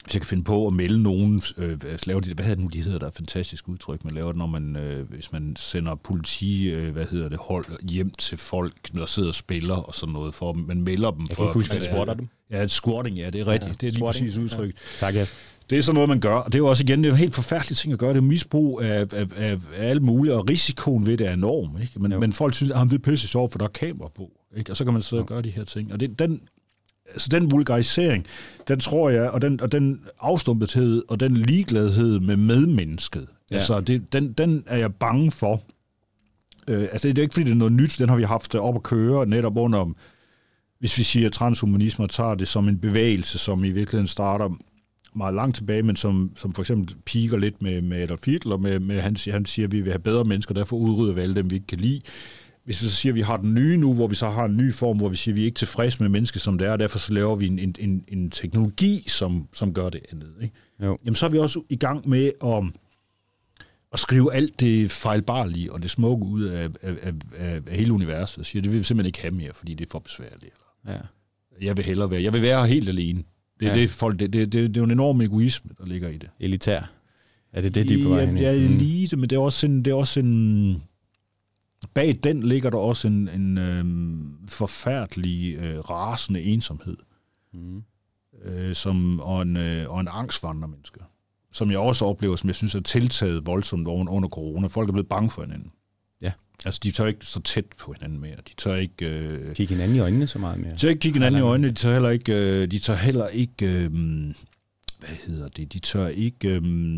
hvis 0.04 0.14
jeg 0.14 0.20
kan 0.22 0.26
finde 0.28 0.44
på 0.44 0.66
at 0.66 0.72
melde 0.72 1.02
nogen, 1.02 1.42
øh, 1.56 1.78
lave 2.06 2.20
det, 2.20 2.34
hvad 2.34 2.44
hedder 2.44 2.54
det 2.54 2.58
nu, 2.58 2.66
de 2.72 2.82
hedder, 2.82 2.98
der 2.98 3.06
er 3.06 3.10
fantastisk 3.16 3.68
udtryk, 3.68 4.04
man 4.04 4.14
laver 4.14 4.28
det, 4.28 4.36
når 4.36 4.46
man, 4.46 4.76
øh, 4.76 5.08
hvis 5.10 5.32
man 5.32 5.56
sender 5.56 5.94
politi, 5.94 6.70
øh, 6.70 6.92
hvad 6.92 7.04
hedder 7.10 7.28
det, 7.28 7.38
hold 7.38 7.88
hjem 7.90 8.10
til 8.10 8.38
folk, 8.38 8.74
der 8.94 9.06
sidder 9.06 9.28
og 9.28 9.34
spiller 9.34 9.74
og 9.74 9.94
sådan 9.94 10.12
noget, 10.12 10.34
for 10.34 10.52
dem. 10.52 10.62
man 10.62 10.82
melder 10.82 11.10
dem. 11.10 11.20
Jeg 11.28 11.36
for, 11.36 11.44
kan 11.44 11.60
ikke 11.60 11.70
huske, 11.70 11.84
squatter 11.84 12.14
dem. 12.14 12.28
Ja, 12.50 12.66
squatting, 12.66 13.16
ja, 13.16 13.30
det 13.30 13.40
er 13.40 13.46
rigtigt. 13.46 13.64
Ja, 13.64 13.68
Ja, 13.68 13.72
det 13.72 13.82
er 13.86 13.90
lige 13.90 13.94
squatting. 13.98 14.26
præcis 14.26 14.38
udtryk. 14.38 14.74
Tak, 14.98 15.14
ja. 15.14 15.26
Det 15.70 15.78
er 15.78 15.82
sådan 15.82 15.94
noget, 15.94 16.08
man 16.08 16.20
gør, 16.20 16.34
og 16.34 16.46
det 16.46 16.54
er 16.54 16.58
jo 16.58 16.66
også 16.66 16.82
igen, 16.84 16.98
det 16.98 17.06
er 17.06 17.10
jo 17.10 17.16
helt 17.16 17.34
forfærdelig 17.34 17.76
ting 17.76 17.92
at 17.92 17.98
gøre. 17.98 18.10
Det 18.10 18.16
er 18.16 18.20
misbrug 18.22 18.80
af, 18.82 19.00
af, 19.00 19.26
af, 19.36 19.58
af 19.76 19.88
alt 19.90 20.02
muligt, 20.02 20.34
og 20.34 20.48
risikoen 20.50 21.06
ved 21.06 21.16
det 21.16 21.26
er 21.28 21.32
enorm. 21.32 21.80
Ikke? 21.82 22.00
Men, 22.00 22.12
Jo. 22.12 22.20
men 22.20 22.32
folk 22.32 22.54
synes, 22.54 22.72
at 22.72 22.78
det 22.90 22.92
er 22.92 22.98
pisse 22.98 23.28
sjovt, 23.28 23.52
for 23.52 23.58
der 23.58 23.64
er 23.64 23.68
kamera 23.70 24.08
på. 24.16 24.30
Ikke? 24.56 24.72
Og 24.72 24.76
så 24.76 24.84
kan 24.84 24.92
man 24.92 25.02
sidde 25.02 25.22
og 25.22 25.26
gøre 25.28 25.42
de 25.42 25.50
her 25.50 25.64
ting. 25.64 25.92
Og 25.92 26.00
det, 26.00 26.18
den, 26.18 26.40
altså 27.12 27.28
den 27.30 27.50
vulgarisering, 27.50 28.26
den 28.68 28.80
tror 28.80 29.10
jeg, 29.10 29.30
og 29.30 29.42
den, 29.42 29.60
og 29.60 29.72
den 29.72 30.00
afstumpethed, 30.20 31.02
og 31.08 31.20
den 31.20 31.36
ligegladhed 31.36 32.20
med 32.20 32.36
medmennesket, 32.36 33.26
Ja. 33.50 33.54
ja. 33.54 33.56
altså 33.56 33.80
det, 33.80 34.12
den, 34.12 34.32
den 34.32 34.64
er 34.66 34.76
jeg 34.76 34.94
bange 34.94 35.30
for. 35.30 35.62
Øh, 36.68 36.82
altså 36.82 37.08
det 37.08 37.18
er 37.18 37.22
ikke, 37.22 37.34
fordi 37.34 37.44
det 37.44 37.52
er 37.52 37.56
noget 37.56 37.72
nyt, 37.72 37.96
den 37.98 38.08
har 38.08 38.16
vi 38.16 38.22
haft 38.22 38.54
op 38.54 38.74
at 38.74 38.82
køre 38.82 39.26
netop 39.26 39.56
under, 39.56 39.92
hvis 40.80 40.98
vi 40.98 41.02
siger 41.02 41.28
transhumanisme 41.30 42.04
og 42.04 42.10
tager 42.10 42.34
det 42.34 42.48
som 42.48 42.68
en 42.68 42.78
bevægelse, 42.78 43.38
som 43.38 43.64
i 43.64 43.70
virkeligheden 43.70 44.06
starter 44.06 44.50
meget 45.16 45.34
langt 45.34 45.56
tilbage, 45.56 45.82
men 45.82 45.96
som, 45.96 46.32
som 46.36 46.52
for 46.52 46.62
eksempel 46.62 46.96
piker 47.04 47.36
lidt 47.36 47.62
med, 47.62 47.82
med 47.82 48.02
Adolf 48.02 48.26
Hitler, 48.26 48.56
med, 48.56 48.80
med 48.80 49.00
han, 49.00 49.16
siger, 49.16 49.34
han 49.34 49.44
siger, 49.44 49.66
at 49.66 49.72
vi 49.72 49.80
vil 49.80 49.92
have 49.92 49.98
bedre 49.98 50.24
mennesker, 50.24 50.54
derfor 50.54 50.76
udrydder 50.76 51.14
vi 51.14 51.20
alle 51.20 51.34
dem, 51.34 51.50
vi 51.50 51.54
ikke 51.54 51.66
kan 51.66 51.78
lide. 51.78 52.00
Hvis 52.64 52.82
vi 52.82 52.88
så 52.88 52.94
siger, 52.94 53.12
at 53.12 53.14
vi 53.14 53.20
har 53.20 53.36
den 53.36 53.54
nye 53.54 53.76
nu, 53.76 53.94
hvor 53.94 54.06
vi 54.06 54.14
så 54.14 54.28
har 54.28 54.44
en 54.44 54.56
ny 54.56 54.74
form, 54.74 54.96
hvor 54.96 55.08
vi 55.08 55.16
siger, 55.16 55.32
at 55.32 55.36
vi 55.36 55.42
er 55.42 55.46
ikke 55.46 55.58
tilfredse 55.58 56.02
med 56.02 56.08
mennesker, 56.08 56.40
som 56.40 56.58
det 56.58 56.66
er, 56.66 56.72
og 56.72 56.78
derfor 56.78 56.98
så 56.98 57.12
laver 57.12 57.36
vi 57.36 57.46
en, 57.46 57.58
en, 57.58 57.74
en, 57.78 58.04
en 58.08 58.30
teknologi, 58.30 59.04
som, 59.06 59.48
som 59.52 59.74
gør 59.74 59.90
det 59.90 60.00
andet. 60.12 60.34
Ikke? 60.42 60.54
Jo. 60.82 60.98
Jamen 61.04 61.14
så 61.14 61.26
er 61.26 61.30
vi 61.30 61.38
også 61.38 61.62
i 61.68 61.76
gang 61.76 62.08
med 62.08 62.32
at, 62.44 62.64
at 63.92 63.98
skrive 63.98 64.34
alt 64.34 64.60
det 64.60 64.90
fejlbarlige 64.90 65.72
og 65.72 65.82
det 65.82 65.90
smukke 65.90 66.26
ud 66.26 66.42
af, 66.42 66.68
af, 66.82 66.94
af, 67.02 67.12
af, 67.66 67.76
hele 67.76 67.92
universet, 67.92 68.38
og 68.38 68.46
siger, 68.46 68.62
det 68.62 68.72
vil 68.72 68.78
vi 68.78 68.84
simpelthen 68.84 69.06
ikke 69.06 69.20
have 69.20 69.34
mere, 69.34 69.54
fordi 69.54 69.74
det 69.74 69.86
er 69.86 69.90
for 69.90 69.98
besværligt. 69.98 70.54
Ja. 70.88 70.98
Jeg 71.60 71.76
vil 71.76 71.84
hellere 71.84 72.10
være, 72.10 72.22
jeg 72.22 72.32
vil 72.32 72.42
være 72.42 72.66
helt 72.66 72.88
alene. 72.88 73.22
Det, 73.60 73.66
Ja. 73.66 73.74
det, 73.74 73.90
folk, 73.90 74.18
det, 74.18 74.32
det, 74.32 74.52
det, 74.52 74.68
det 74.68 74.76
er 74.76 74.80
jo 74.80 74.84
en 74.84 74.90
enorm 74.90 75.20
egoisme, 75.20 75.70
der 75.78 75.86
ligger 75.86 76.08
i 76.08 76.18
det. 76.18 76.30
Elitær. 76.40 76.90
Er 77.52 77.60
det 77.60 77.74
det, 77.74 77.88
de 77.88 78.00
er 78.00 78.04
på 78.04 78.08
vej 78.10 78.24
hen 78.24 78.36
i? 78.36 78.40
Ja, 78.40 78.52
Mm. 78.56 78.64
elite, 78.74 79.16
men 79.16 79.30
det 79.30 79.36
er 79.36 79.40
også 79.40 79.66
en, 79.66 79.84
det 79.84 79.90
er 79.90 79.94
også 79.94 80.20
en 80.20 80.82
bag 81.94 82.18
den 82.22 82.42
ligger 82.42 82.70
der 82.70 82.78
også 82.78 83.08
en, 83.08 83.28
en 83.28 83.58
øhm, 83.58 84.32
forfærdelig 84.48 85.54
øh, 85.56 85.78
rasende 85.78 86.42
ensomhed, 86.42 86.96
Mm. 87.54 87.82
øh, 88.44 88.74
som, 88.74 89.20
og, 89.20 89.42
en, 89.42 89.56
øh, 89.56 89.90
og 89.90 90.00
en 90.00 90.08
angstvandrer 90.10 90.68
menneske, 90.68 91.00
som 91.52 91.70
jeg 91.70 91.78
også 91.78 92.04
oplever, 92.04 92.36
som 92.36 92.48
jeg 92.48 92.54
synes 92.56 92.74
er 92.74 92.80
tiltaget 92.80 93.46
voldsomt 93.46 93.88
under, 93.88 94.12
under 94.12 94.28
corona. 94.28 94.66
Folk 94.66 94.88
er 94.88 94.92
blevet 94.92 95.08
bange 95.08 95.30
for 95.30 95.42
hinanden. 95.42 95.70
Altså, 96.64 96.80
de 96.84 96.90
tør 96.90 97.06
ikke 97.06 97.26
så 97.26 97.40
tæt 97.40 97.64
på 97.78 97.92
hinanden 97.92 98.20
mere. 98.20 98.34
De 98.48 98.54
tør 98.56 98.74
ikke... 98.74 99.06
Øh, 99.08 99.54
Kigge 99.54 99.74
hinanden 99.74 99.96
i 99.96 100.00
øjnene 100.00 100.26
så 100.26 100.38
meget 100.38 100.58
mere. 100.60 100.72
de 100.72 100.76
tør 100.76 100.88
ikke 100.88 101.00
kigge 101.00 101.16
hinanden 101.18 101.40
i 101.40 101.42
øjnene. 101.44 101.68
De 101.68 101.74
tør 101.74 101.92
heller 101.92 102.10
ikke... 102.10 102.32
Øh, 102.32 102.70
de 102.70 102.78
tør 102.78 102.94
heller 102.94 103.26
ikke... 103.28 103.66
Øh, 103.66 103.90
hvad 104.98 105.08
hedder 105.26 105.48
det? 105.48 105.72
De 105.72 105.78
tør 105.78 106.06
ikke... 106.08 106.48
Øh, 106.48 106.94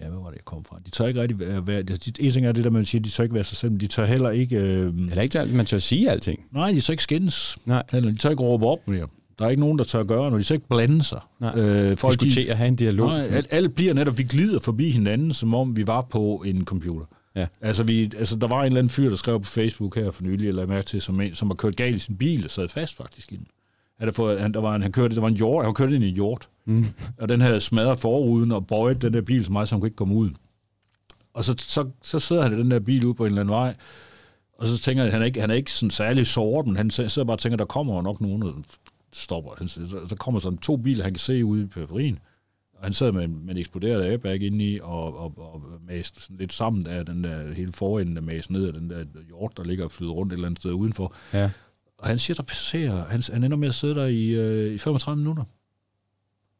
ja, 0.00 0.08
hvad 0.08 0.18
var 0.18 0.28
det, 0.28 0.36
jeg 0.36 0.44
kom 0.44 0.64
fra? 0.64 0.78
De 0.86 0.90
tør 0.90 1.06
ikke 1.06 1.20
rigtig 1.22 1.38
være... 1.66 1.76
altså, 1.76 2.10
de, 2.16 2.22
en 2.24 2.30
ting 2.30 2.46
er 2.46 2.52
det, 2.52 2.64
der 2.64 2.70
man 2.70 2.84
siger, 2.84 3.02
de 3.02 3.08
tør 3.08 3.22
ikke 3.24 3.34
være 3.34 3.44
sig 3.44 3.56
selv, 3.56 3.72
men 3.72 3.80
de 3.80 3.86
tør 3.86 4.04
heller 4.06 4.30
ikke... 4.30 4.56
Øh, 4.56 4.98
Heller 4.98 5.22
ikke 5.22 5.56
man 5.56 5.66
tør 5.66 5.78
sige 5.78 6.10
alting. 6.10 6.40
nej, 6.52 6.72
de 6.72 6.80
tør 6.80 6.92
ikke 6.92 7.02
skændes. 7.02 7.58
Nej. 7.66 7.82
Eller, 7.92 8.10
de 8.10 8.16
tør 8.16 8.30
ikke 8.30 8.42
råbe 8.42 8.66
op 8.66 8.88
mere. 8.88 9.06
Der 9.38 9.46
er 9.46 9.50
ikke 9.50 9.60
nogen, 9.60 9.78
der 9.78 9.84
tør 9.84 10.02
gøre 10.02 10.30
noget. 10.30 10.44
De 10.44 10.48
tør 10.48 10.54
ikke 10.54 10.68
blande 10.68 11.02
sig. 11.02 11.20
Nej. 11.40 11.52
Øh, 11.56 11.96
folk, 11.96 12.20
de, 12.20 12.24
Diskutere, 12.24 12.54
have 12.54 12.68
en 12.68 12.76
dialog. 12.76 13.08
Nej, 13.08 13.26
alt, 13.26 13.46
alt 13.50 13.74
bliver 13.74 13.94
netop, 13.94 14.18
vi 14.18 14.22
glider 14.22 14.60
forbi 14.60 14.90
hinanden, 14.90 15.32
som 15.32 15.54
om 15.54 15.76
vi 15.76 15.86
var 15.86 16.02
på 16.02 16.42
en 16.46 16.64
computer. 16.64 17.06
Ja. 17.40 17.46
Altså, 17.60 17.82
vi, 17.82 18.10
altså, 18.16 18.36
der 18.36 18.46
var 18.48 18.60
en 18.60 18.66
eller 18.66 18.78
anden 18.78 18.90
fyr, 18.90 19.08
der 19.08 19.16
skrev 19.16 19.40
på 19.40 19.48
Facebook 19.48 19.96
her 19.96 20.10
for 20.10 20.22
nylig, 20.22 20.48
eller 20.48 20.66
mærke 20.66 20.86
til, 20.86 21.00
som, 21.00 21.20
en, 21.20 21.34
som 21.34 21.48
har 21.48 21.54
kørt 21.54 21.76
galt 21.76 21.96
i 21.96 21.98
sin 21.98 22.16
bil 22.16 22.44
og 22.44 22.50
sad 22.50 22.68
fast 22.68 22.96
faktisk 22.96 23.32
i 23.32 23.36
den. 23.36 23.46
Han, 23.98 24.06
der, 24.08 24.12
fået, 24.12 24.40
han, 24.40 24.54
der 24.54 24.60
var 24.60 24.74
en, 24.74 24.82
han 24.82 24.92
kørte, 24.92 25.14
der 25.14 25.20
var 25.20 25.28
en 25.28 25.36
hjort, 25.36 25.64
han 25.64 25.74
kørte 25.74 25.94
ind 25.94 26.04
i 26.04 26.08
en 26.08 26.14
hjort, 26.14 26.48
Mm. 26.64 26.84
og 27.18 27.28
den 27.28 27.40
havde 27.40 27.60
smadret 27.60 28.00
forruden 28.00 28.52
og 28.52 28.66
bøjet 28.66 29.02
den 29.02 29.12
der 29.12 29.20
bil 29.22 29.44
så 29.44 29.52
meget, 29.52 29.68
så 29.68 29.74
han 29.74 29.80
kunne 29.80 29.86
ikke 29.88 29.96
komme 29.96 30.14
ud. 30.14 30.30
Og 31.34 31.44
så, 31.44 31.54
så, 31.58 31.88
så 32.02 32.18
sidder 32.18 32.42
han 32.42 32.52
i 32.52 32.56
den 32.56 32.70
der 32.70 32.80
bil 32.80 33.04
ude 33.04 33.14
på 33.14 33.24
en 33.24 33.26
eller 33.30 33.40
anden 33.40 33.52
vej, 33.52 33.74
og 34.58 34.66
så 34.66 34.78
tænker 34.78 35.02
jeg, 35.04 35.12
han 35.12 35.22
er 35.22 35.26
ikke, 35.26 35.40
han 35.40 35.50
er 35.50 35.54
ikke 35.54 35.72
sådan 35.72 35.90
særlig 35.90 36.26
såret, 36.26 36.66
men 36.66 36.76
han 36.76 36.90
sidder 36.90 37.24
bare 37.24 37.34
og 37.34 37.38
tænker, 37.38 37.56
der 37.56 37.64
kommer 37.64 38.02
nok 38.02 38.20
nogen, 38.20 38.42
der 38.42 38.52
stopper. 39.12 39.50
Han, 39.58 39.68
så, 39.68 39.80
så 40.08 40.16
kommer 40.16 40.40
sådan 40.40 40.58
to 40.58 40.76
biler, 40.76 41.04
han 41.04 41.12
kan 41.12 41.18
se 41.18 41.44
ude 41.44 41.62
i 41.62 41.66
periferien, 41.66 42.18
og 42.80 42.86
han 42.86 42.92
sidder 42.92 43.12
med, 43.12 43.24
en- 43.24 43.44
med 43.46 43.54
en 43.54 43.58
eksploderet 43.60 44.04
airbag 44.04 44.42
inde 44.42 44.64
i, 44.64 44.80
og, 44.82 45.16
og, 45.18 45.38
og 45.38 45.62
mast 45.86 46.20
sådan 46.20 46.36
lidt 46.36 46.52
sammen 46.52 46.86
af 46.86 47.06
den 47.06 47.24
der 47.24 47.54
hele 47.54 47.72
forenden, 47.72 48.16
der 48.16 48.22
mast 48.22 48.50
ned 48.50 48.66
af 48.66 48.72
den 48.72 48.90
der 48.90 49.04
hjort, 49.26 49.52
der 49.56 49.64
ligger 49.64 49.84
og 49.84 49.90
flyder 49.90 50.12
rundt 50.12 50.32
et 50.32 50.36
eller 50.36 50.46
andet 50.46 50.60
sted 50.60 50.72
udenfor. 50.72 51.14
Ja. 51.32 51.50
Og 51.98 52.08
han 52.08 52.18
siger, 52.18 52.34
der 52.34 52.42
passerer, 52.42 53.04
han, 53.08 53.22
han 53.32 53.44
ender 53.44 53.56
med 53.56 53.68
at 53.68 53.74
sidde 53.74 53.94
der 53.94 54.06
i, 54.06 54.26
øh, 54.28 54.74
i 54.74 54.78
35 54.78 55.16
minutter. 55.18 55.44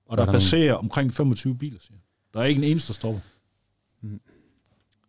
Og 0.07 0.16
Der 0.18 0.25
der, 0.25 0.33
er 0.33 0.35
passerer 0.35 0.75
omkring 0.75 1.14
25 1.14 1.57
biler, 1.59 1.79
siger. 1.81 1.99
Der 2.35 2.41
er 2.41 2.45
ikke 2.45 2.59
en 2.59 2.64
eneste, 2.71 2.89
der 2.89 2.95
stopper. 2.95 3.21
Mm. 4.03 4.21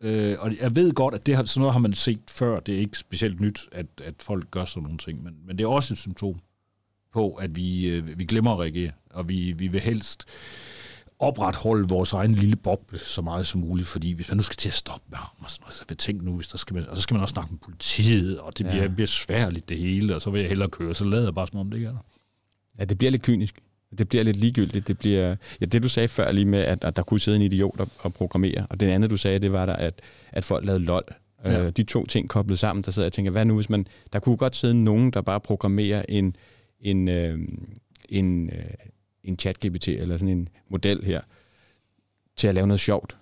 Øh, 0.02 0.36
og 0.40 0.58
jeg 0.62 0.76
ved 0.76 0.92
godt, 0.94 1.14
at 1.16 1.26
det 1.26 1.36
har, 1.36 1.44
sådan 1.44 1.60
noget 1.60 1.74
har 1.74 1.80
man 1.80 1.94
set 1.94 2.20
før. 2.30 2.60
Det 2.60 2.76
er 2.76 2.80
ikke 2.80 2.98
specielt 2.98 3.42
nyt, 3.42 3.60
at, 3.72 3.86
at 4.04 4.14
folk 4.20 4.52
gør 4.52 4.66
sådan 4.66 4.84
nogle 4.84 4.98
ting. 4.98 5.24
Men, 5.24 5.34
men 5.46 5.58
det 5.58 5.64
er 5.64 5.68
også 5.68 5.94
et 5.94 5.98
symptom 5.98 6.40
på, 7.14 7.34
at 7.34 7.56
vi, 7.56 7.88
øh, 7.90 8.20
vi 8.20 8.26
glemmer 8.26 8.52
at 8.52 8.60
reagere. 8.60 8.92
Og 9.10 9.30
vi, 9.30 9.52
vi 9.52 9.68
vil 9.68 9.82
helst 9.82 10.26
opretholde 11.22 11.88
vores 11.88 12.14
egen 12.14 12.36
lille 12.36 12.56
boble 12.56 13.00
så 13.00 13.22
meget 13.22 13.48
som 13.48 13.62
muligt, 13.62 13.88
fordi 13.88 14.12
hvis 14.12 14.30
man 14.30 14.38
nu 14.38 14.44
skal 14.44 14.56
til 14.58 14.70
at 14.70 14.74
stoppe 14.76 15.06
med 15.10 15.18
ham 15.18 15.30
og 15.40 15.52
sådan 15.52 15.64
noget, 15.64 15.76
så 15.76 15.84
vil 15.90 15.98
tænke 15.98 16.26
nu, 16.26 16.36
hvis 16.36 16.48
der 16.48 16.58
skal 16.58 16.74
man, 16.74 16.86
og 16.90 16.98
så 16.98 17.04
skal 17.04 17.14
man 17.14 17.22
også 17.22 17.34
snakke 17.34 17.52
med 17.52 17.60
politiet, 17.60 18.40
og 18.40 18.58
det 18.58 18.66
bliver, 18.66 18.82
Ja. 18.84 18.88
bliver 18.88 19.08
sværligt 19.08 19.70
det 19.70 19.78
hele, 19.78 20.16
og 20.16 20.22
så 20.22 20.30
vil 20.30 20.40
jeg 20.42 20.50
hellere 20.50 20.70
køre, 20.70 20.96
så 20.96 21.04
lader 21.04 21.24
jeg 21.24 21.36
bare 21.36 21.48
som 21.48 21.60
om 21.60 21.70
det 21.70 21.78
ikke 21.78 21.88
er 21.88 21.92
der. 21.92 22.06
Ja, 22.80 22.86
det 22.86 22.98
bliver 22.98 23.12
lidt 23.12 23.22
kynisk. 23.22 23.56
Det 23.98 24.10
bliver 24.10 24.24
lidt 24.24 24.38
ligegyldigt. 24.38 24.88
Det 24.88 24.98
bliver, 25.00 25.36
ja, 25.62 25.66
det 25.66 25.84
du 25.84 25.88
sagde 25.88 26.08
før 26.08 26.32
lige 26.32 26.46
med, 26.46 26.60
at, 26.60 26.84
at 26.84 26.96
der 26.96 27.04
kunne 27.04 27.20
sidde 27.20 27.36
en 27.38 27.44
idiot 27.44 27.80
og, 27.80 27.88
og 28.00 28.14
programmere, 28.14 28.66
og 28.70 28.80
det 28.80 28.88
andet 28.88 29.10
du 29.10 29.18
sagde, 29.18 29.40
det 29.40 29.54
var 29.54 29.66
der, 29.66 29.74
at, 29.74 30.02
at 30.32 30.44
folk 30.46 30.66
lavede 30.66 30.84
lol. 30.84 31.04
Ja. 31.46 31.52
Ja. 31.52 31.66
Øh, 31.66 31.72
de 31.78 31.84
to 31.84 32.06
ting 32.06 32.30
koblet 32.30 32.60
sammen, 32.60 32.84
der 32.84 32.92
sidder 32.92 33.06
jeg 33.06 33.10
og 33.10 33.14
tænker, 33.14 33.32
hvad 33.32 33.46
nu 33.46 33.56
hvis 33.56 33.70
man, 33.70 33.88
der 34.14 34.20
kunne 34.20 34.38
godt 34.38 34.56
sidde 34.56 34.84
nogen, 34.84 35.12
der 35.12 35.22
bare 35.22 35.40
programmerer 35.40 36.04
en, 36.10 36.36
en, 36.80 37.08
øh, 37.08 37.40
en, 38.10 38.50
øh, 38.50 38.64
en 39.24 39.38
chat-GPT 39.42 39.88
eller 39.88 40.18
sådan 40.18 40.38
en 40.38 40.50
model 40.70 41.04
her, 41.04 41.22
til 42.36 42.48
at 42.48 42.56
lave 42.56 42.68
noget 42.68 42.80
sjovt. 42.80 43.18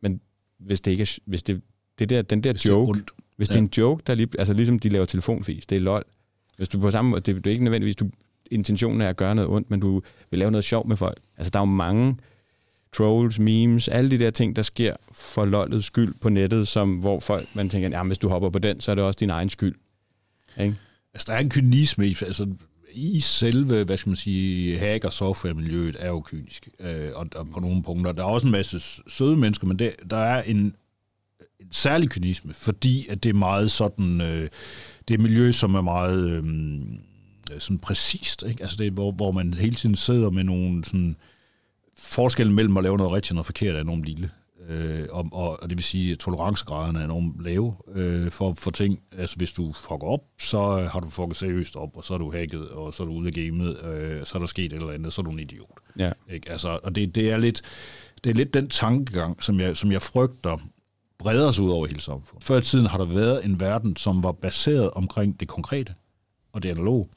Men 0.00 0.20
hvis 0.58 0.80
det 0.80 0.90
ikke 0.90 1.02
er, 1.02 1.18
hvis 1.24 1.42
det, 1.42 1.60
det 1.98 2.08
der, 2.08 2.22
den 2.22 2.44
der 2.44 2.52
Hvis 2.52 2.62
det 2.62 2.68
joke, 2.68 2.90
ondt. 2.90 3.10
hvis 3.36 3.48
det 3.48 3.54
Ja. 3.54 3.58
er 3.60 3.62
en 3.62 3.70
joke, 3.78 4.02
der 4.06 4.14
lige, 4.14 4.28
altså 4.38 4.52
ligesom 4.52 4.78
de 4.78 4.88
laver 4.88 5.04
telefonfis, 5.06 5.66
det 5.66 5.76
er 5.76 5.80
lol. 5.80 6.04
Hvis 6.56 6.68
du 6.68 6.80
på 6.80 6.90
samme 6.90 7.10
måde, 7.10 7.20
det, 7.20 7.36
det 7.36 7.46
er 7.46 7.50
ikke 7.50 7.64
nødvendigvis, 7.64 7.96
du, 7.96 8.10
intentionen 8.50 9.00
er 9.00 9.08
at 9.08 9.16
gøre 9.16 9.34
noget 9.34 9.50
ondt, 9.50 9.70
men 9.70 9.80
du 9.80 10.02
vil 10.30 10.38
lave 10.38 10.50
noget 10.50 10.64
sjov 10.64 10.88
med 10.88 10.96
folk. 10.96 11.20
Altså 11.36 11.50
der 11.50 11.58
er 11.58 11.62
jo 11.62 11.66
mange 11.66 12.16
trolls, 12.92 13.38
memes, 13.38 13.88
alle 13.88 14.10
de 14.10 14.18
der 14.18 14.30
ting, 14.30 14.56
der 14.56 14.62
sker 14.62 14.96
for 15.12 15.44
lollets 15.44 15.86
skyld 15.86 16.14
på 16.20 16.28
nettet, 16.28 16.68
som, 16.68 16.96
hvor 16.98 17.20
folk, 17.20 17.48
man 17.54 17.68
tænker, 17.68 17.88
ja, 17.88 18.04
hvis 18.04 18.18
du 18.18 18.28
hopper 18.28 18.50
på 18.50 18.58
den, 18.58 18.80
så 18.80 18.90
er 18.90 18.94
det 18.94 19.04
også 19.04 19.16
din 19.20 19.30
egen 19.30 19.48
skyld. 19.48 19.74
Ikke? 20.60 20.76
Altså, 21.14 21.26
der 21.28 21.32
er 21.32 21.40
en 21.40 21.50
kynisme 21.50 22.06
i, 22.06 22.16
altså, 22.26 22.54
i 22.94 23.20
selve, 23.20 23.84
hvad 23.84 23.96
skal 23.96 24.10
man 24.10 24.16
sige, 24.16 24.78
hack- 24.78 25.04
og 25.04 25.12
softwaremiljøet 25.12 25.96
er 25.98 26.08
jo 26.08 26.20
kynisk, 26.20 26.68
øh, 26.80 27.10
og, 27.14 27.26
og 27.34 27.48
på 27.50 27.60
nogle 27.60 27.82
punkter. 27.82 28.12
Der 28.12 28.22
er 28.22 28.26
også 28.26 28.46
en 28.46 28.52
masse 28.52 28.80
søde 29.08 29.36
mennesker, 29.36 29.66
men 29.66 29.78
det, 29.78 29.94
der 30.10 30.16
er 30.16 30.42
en, 30.42 30.56
en 31.60 31.68
særlig 31.70 32.10
kynisme, 32.10 32.52
fordi 32.52 33.06
at 33.08 33.22
det 33.22 33.30
er 33.30 33.34
meget 33.34 33.70
sådan, 33.70 34.20
øh, 34.20 34.48
det 35.08 35.10
er 35.10 35.14
et 35.14 35.20
miljø, 35.20 35.52
som 35.52 35.74
er 35.74 35.80
meget 35.80 36.30
øh, 36.30 36.44
sådan 37.58 37.78
præcist, 37.78 38.44
ikke? 38.48 38.62
Altså 38.62 38.76
det 38.76 38.86
er, 38.86 38.90
hvor, 38.90 39.12
hvor 39.12 39.32
man 39.32 39.54
hele 39.54 39.74
tiden 39.74 39.94
sidder 39.94 40.30
med 40.30 40.44
nogle 40.44 40.84
sådan, 40.84 41.16
forskellen 41.98 42.54
mellem 42.54 42.76
at 42.76 42.82
lave 42.82 42.96
noget 42.96 43.12
rigtigt 43.12 43.30
og 43.30 43.34
noget 43.34 43.46
forkert 43.46 43.76
er 43.76 43.80
enormt 43.80 44.04
lille. 44.04 44.30
Øh, 44.68 45.06
og, 45.10 45.28
og, 45.32 45.62
og 45.62 45.70
det 45.70 45.78
vil 45.78 45.84
sige, 45.84 46.12
at 46.12 46.18
tolerancegraderne 46.18 47.00
er 47.00 47.04
enormt 47.04 47.44
lave 47.44 47.74
øh, 47.94 48.30
for, 48.30 48.54
for 48.58 48.70
ting. 48.70 48.98
Altså 49.18 49.36
hvis 49.36 49.52
du 49.52 49.72
fucker 49.72 50.06
op, 50.06 50.20
så 50.40 50.88
har 50.92 51.00
du 51.00 51.10
fucket 51.10 51.36
seriøst 51.36 51.76
op, 51.76 51.96
og 51.96 52.04
så 52.04 52.14
er 52.14 52.18
du 52.18 52.32
hacket, 52.32 52.68
og 52.68 52.94
så 52.94 53.02
er 53.02 53.06
du 53.06 53.12
ude 53.12 53.26
af 53.26 53.32
gamet, 53.32 53.84
øh, 53.84 54.26
så 54.26 54.32
er 54.34 54.38
der 54.38 54.46
sket 54.46 54.64
et 54.64 54.72
eller 54.72 54.92
andet, 54.92 55.12
så 55.12 55.20
er 55.20 55.24
du 55.24 55.30
en 55.30 55.38
idiot. 55.38 55.78
Ja. 55.98 56.12
Ikke? 56.30 56.50
Altså, 56.50 56.78
og 56.82 56.94
det, 56.94 57.14
det, 57.14 57.30
er 57.30 57.36
lidt, 57.36 57.62
det 58.24 58.30
er 58.30 58.34
lidt 58.34 58.54
den 58.54 58.68
tankegang, 58.68 59.44
som 59.44 59.60
jeg, 59.60 59.76
som 59.76 59.92
jeg 59.92 60.02
frygter 60.02 60.58
breder 61.18 61.50
sig 61.50 61.64
ud 61.64 61.70
over 61.70 61.86
hele 61.86 62.00
samfundet. 62.00 62.44
Før 62.44 62.58
i 62.58 62.62
tiden 62.62 62.86
har 62.86 62.98
der 62.98 63.04
været 63.04 63.44
en 63.44 63.60
verden, 63.60 63.96
som 63.96 64.22
var 64.22 64.32
baseret 64.32 64.90
omkring 64.90 65.40
det 65.40 65.48
konkrete 65.48 65.94
og 66.52 66.62
det 66.62 66.68
analoge. 66.70 67.08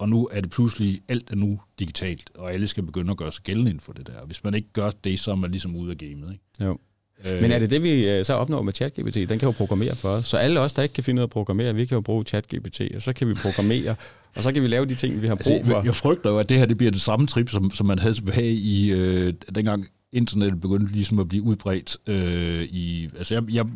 Og 0.00 0.08
nu 0.08 0.28
er 0.32 0.40
det 0.40 0.50
pludselig, 0.50 1.00
alt 1.08 1.30
er 1.30 1.36
nu 1.36 1.60
digitalt, 1.78 2.30
og 2.34 2.52
alle 2.54 2.66
skal 2.66 2.82
begynde 2.82 3.10
at 3.10 3.16
gøre 3.16 3.32
sig 3.32 3.42
gældende 3.42 3.70
inden 3.70 3.80
for 3.80 3.92
det 3.92 4.06
der. 4.06 4.26
Hvis 4.26 4.44
man 4.44 4.54
ikke 4.54 4.68
gør 4.72 4.90
det, 5.04 5.20
så 5.20 5.30
er 5.30 5.34
man 5.34 5.50
ligesom 5.50 5.76
ude 5.76 5.90
af 5.90 5.98
gamet. 5.98 6.32
Ikke? 6.32 6.64
Jo. 6.64 6.78
Men 7.24 7.52
er 7.52 7.58
det 7.58 7.70
det, 7.70 7.82
vi 7.82 8.10
øh, 8.10 8.24
så 8.24 8.34
opnår 8.34 8.62
med 8.62 8.72
ChatGPT? 8.72 9.14
Den 9.14 9.26
kan 9.26 9.40
jo 9.42 9.50
programmere 9.50 9.96
for 9.96 10.08
os. 10.08 10.24
Så 10.26 10.36
alle 10.36 10.60
os, 10.60 10.72
der 10.72 10.82
ikke 10.82 10.92
kan 10.92 11.04
finde 11.04 11.20
ud 11.20 11.22
af 11.22 11.26
at 11.26 11.30
programmere, 11.30 11.74
vi 11.74 11.84
kan 11.84 11.94
jo 11.94 12.00
bruge 12.00 12.24
ChatGPT, 12.24 12.80
og 12.94 13.02
så 13.02 13.12
kan 13.12 13.28
vi 13.28 13.34
programmere, 13.34 13.94
og 14.36 14.42
så 14.42 14.52
kan 14.52 14.62
vi 14.62 14.68
lave 14.68 14.86
de 14.86 14.94
ting, 14.94 15.22
vi 15.22 15.26
har 15.26 15.34
brug 15.34 15.52
Altså, 15.52 15.70
for. 15.70 15.78
jeg, 15.78 15.86
jeg 15.86 15.94
frygter 15.94 16.30
jo, 16.30 16.38
at 16.38 16.48
det 16.48 16.58
her 16.58 16.66
det 16.66 16.76
bliver 16.76 16.90
det 16.90 17.00
samme 17.00 17.26
trip, 17.26 17.48
som, 17.48 17.70
som 17.70 17.86
man 17.86 17.98
havde 17.98 18.14
tilbage 18.14 18.52
i, 18.52 18.90
øh, 18.90 19.34
dengang 19.54 19.86
internettet 20.12 20.60
begyndte 20.60 20.92
ligesom 20.92 21.18
at 21.18 21.28
blive 21.28 21.42
udbredt. 21.42 21.96
Øh, 22.06 22.62
i, 22.62 23.08
altså 23.18 23.34
jeg, 23.34 23.42
jeg, 23.50 23.66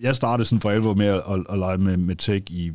jeg 0.00 0.16
startede 0.16 0.48
sådan 0.48 0.60
for 0.60 0.70
alvor 0.70 0.94
med 0.94 1.06
at, 1.06 1.22
at, 1.30 1.44
at 1.50 1.58
lege 1.58 1.78
med, 1.78 1.96
med 1.96 2.16
tech 2.16 2.50
i 2.50 2.72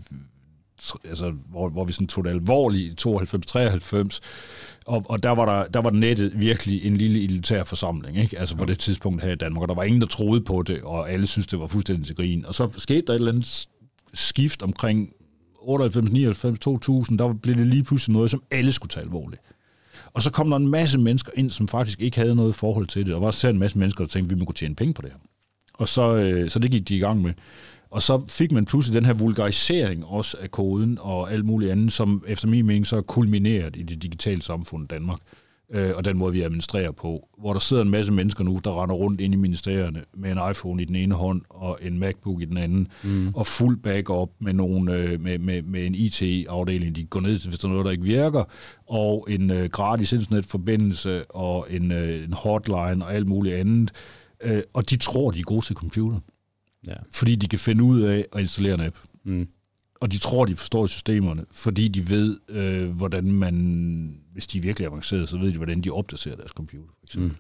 altså, 1.04 1.34
hvor, 1.50 1.70
hvor 1.70 1.86
vi 1.86 1.94
sådan 1.94 2.08
tog 2.08 2.24
det 2.24 2.30
alvorligt 2.30 3.06
i 3.06 3.10
92-93, 3.10 4.20
og, 4.86 5.06
og 5.10 5.24
der, 5.24 5.30
var 5.30 5.46
der, 5.46 5.70
der 5.70 5.80
var 5.82 5.92
nettet 5.92 6.40
virkelig 6.40 6.86
en 6.86 6.98
lille 6.98 7.24
elitær 7.24 7.64
forsamling, 7.64 8.18
ikke? 8.18 8.40
altså 8.40 8.56
på 8.56 8.66
det 8.66 8.80
tidspunkt 8.80 9.24
her 9.24 9.32
i 9.32 9.36
Danmark, 9.36 9.62
og 9.62 9.68
der 9.68 9.76
var 9.76 9.84
ingen, 9.84 10.02
der 10.02 10.08
troede 10.08 10.42
på 10.42 10.62
det, 10.62 10.82
og 10.82 11.12
alle 11.12 11.28
syntes, 11.28 11.48
det 11.48 11.60
var 11.60 11.68
fuldstændig 11.68 12.06
til 12.06 12.16
grin. 12.16 12.46
Og 12.46 12.56
så 12.56 12.70
skete 12.78 13.02
der 13.02 13.14
et 13.14 13.18
eller 13.18 13.32
andet 13.32 13.68
skift 14.14 14.62
omkring 14.62 15.10
98, 15.62 16.12
99, 16.12 16.60
2000, 16.60 17.20
der 17.20 17.34
blev 17.34 17.56
det 17.56 17.68
lige 17.68 17.84
pludselig 17.84 18.14
noget, 18.14 18.32
som 18.32 18.44
alle 18.52 18.72
skulle 18.72 18.90
tage 18.90 19.04
alvorligt. 19.04 19.42
Og 20.14 20.22
så 20.22 20.32
kom 20.32 20.50
der 20.50 20.58
en 20.58 20.68
masse 20.68 21.00
mennesker 21.00 21.32
ind, 21.36 21.50
som 21.50 21.68
faktisk 21.68 22.00
ikke 22.02 22.20
havde 22.20 22.36
noget 22.36 22.56
forhold 22.56 22.88
til 22.88 23.06
det. 23.06 23.16
Og 23.16 23.22
var 23.22 23.32
selv 23.32 23.54
en 23.54 23.60
masse 23.60 23.78
mennesker, 23.78 24.04
der 24.04 24.10
tænkte, 24.10 24.34
at 24.34 24.36
vi 24.36 24.40
må 24.40 24.46
kunne 24.46 24.56
tjene 24.56 24.76
penge 24.76 24.94
på 24.94 25.02
det 25.02 25.12
her. 25.12 25.20
Og 25.74 25.88
så, 25.88 26.16
øh, 26.16 26.50
så 26.50 26.60
det 26.60 26.72
gik 26.72 26.90
de 26.90 26.96
i 26.96 27.00
gang 27.00 27.22
med. 27.22 27.34
Og 27.90 28.04
så 28.04 28.22
fik 28.28 28.52
man 28.52 28.66
pludselig 28.66 28.96
den 28.96 29.06
her 29.06 29.14
vulgarisering 29.14 30.06
også 30.06 30.38
af 30.42 30.52
koden 30.52 30.98
og 31.02 31.32
alt 31.32 31.46
muligt 31.46 31.72
andet, 31.72 31.94
som 31.94 32.24
efter 32.28 32.48
min 32.48 32.66
mening 32.66 32.88
så 32.88 32.98
er 32.98 33.02
kulmineret 33.02 33.76
i 33.76 33.84
det 33.84 34.04
digitale 34.04 34.42
samfund 34.42 34.88
Danmark. 34.88 35.20
Øh, 35.74 35.92
og 35.96 36.06
den 36.06 36.18
måde, 36.18 36.34
vi 36.34 36.42
administrerer 36.42 36.92
på. 36.92 37.28
Hvor 37.40 37.54
der 37.54 37.60
sidder 37.60 37.84
en 37.84 37.90
masse 37.90 38.14
mennesker 38.14 38.44
nu, 38.44 38.60
der 38.64 38.84
render 38.84 38.96
rundt 38.96 39.22
ind 39.22 39.34
i 39.34 39.38
ministerierne 39.38 40.04
med 40.14 40.32
en 40.32 40.38
iPhone 40.52 40.82
i 40.82 40.86
den 40.86 40.96
ene 40.96 41.16
hånd 41.16 41.42
og 41.50 41.80
en 41.82 42.00
MacBook 42.00 42.42
i 42.42 42.46
den 42.46 42.58
anden, 42.58 42.88
mm. 43.04 43.32
og 43.36 43.48
fuld 43.48 43.78
backup 43.78 44.30
med, 44.40 44.54
nogle, 44.54 44.94
øh, 44.94 45.22
med, 45.22 45.40
med, 45.40 45.62
med 45.62 45.86
en 45.86 45.96
IT-afdeling, 45.96 46.96
de 46.96 47.06
går 47.06 47.20
ned 47.20 47.40
til, 47.40 47.50
hvis 47.50 47.60
der 47.60 47.68
er 47.68 47.72
noget, 47.72 47.86
der 47.86 47.92
ikke 47.92 48.04
virker, 48.04 48.44
og 48.88 49.28
en 49.30 49.52
øh, 49.52 49.70
gratis 49.70 50.14
internetforbindelse 50.14 51.32
og 51.32 51.68
en, 51.70 51.92
øh, 51.92 52.24
en 52.24 52.34
hotline 52.34 53.06
og 53.06 53.14
alt 53.14 53.28
muligt 53.28 53.56
andet. 53.56 53.92
Øh, 54.44 54.62
og 54.74 54.90
de 54.90 54.98
tror, 54.98 55.32
de 55.32 55.40
er 55.40 55.44
gode 55.44 55.66
til 55.66 55.76
computer, 55.76 56.20
Ja. 56.88 56.94
fordi 57.12 57.36
de 57.36 57.48
kan 57.48 57.60
finde 57.60 57.84
ud 57.84 58.02
af 58.02 58.26
at 58.34 58.42
installere 58.42 58.74
en 58.74 58.82
app. 58.82 58.96
Mm. 59.24 59.48
Og 60.02 60.12
de 60.12 60.18
tror, 60.18 60.46
de 60.46 60.56
forstår 60.56 60.88
systemerne, 60.88 61.46
fordi 61.52 61.88
de 61.88 62.10
ved, 62.10 62.38
øh, 62.50 62.90
hvordan 62.90 63.32
man, 63.32 64.16
hvis 64.34 64.48
de 64.48 64.58
er 64.58 64.62
virkelig 64.62 64.88
avancerede, 64.88 65.28
så 65.28 65.38
ved 65.38 65.52
de, 65.52 65.58
hvordan 65.58 65.82
de 65.82 65.90
opdaterer 65.90 66.36
deres 66.36 66.52
computer, 66.52 66.94
for 67.00 67.06
eksempel. 67.06 67.30
Mm. 67.30 67.36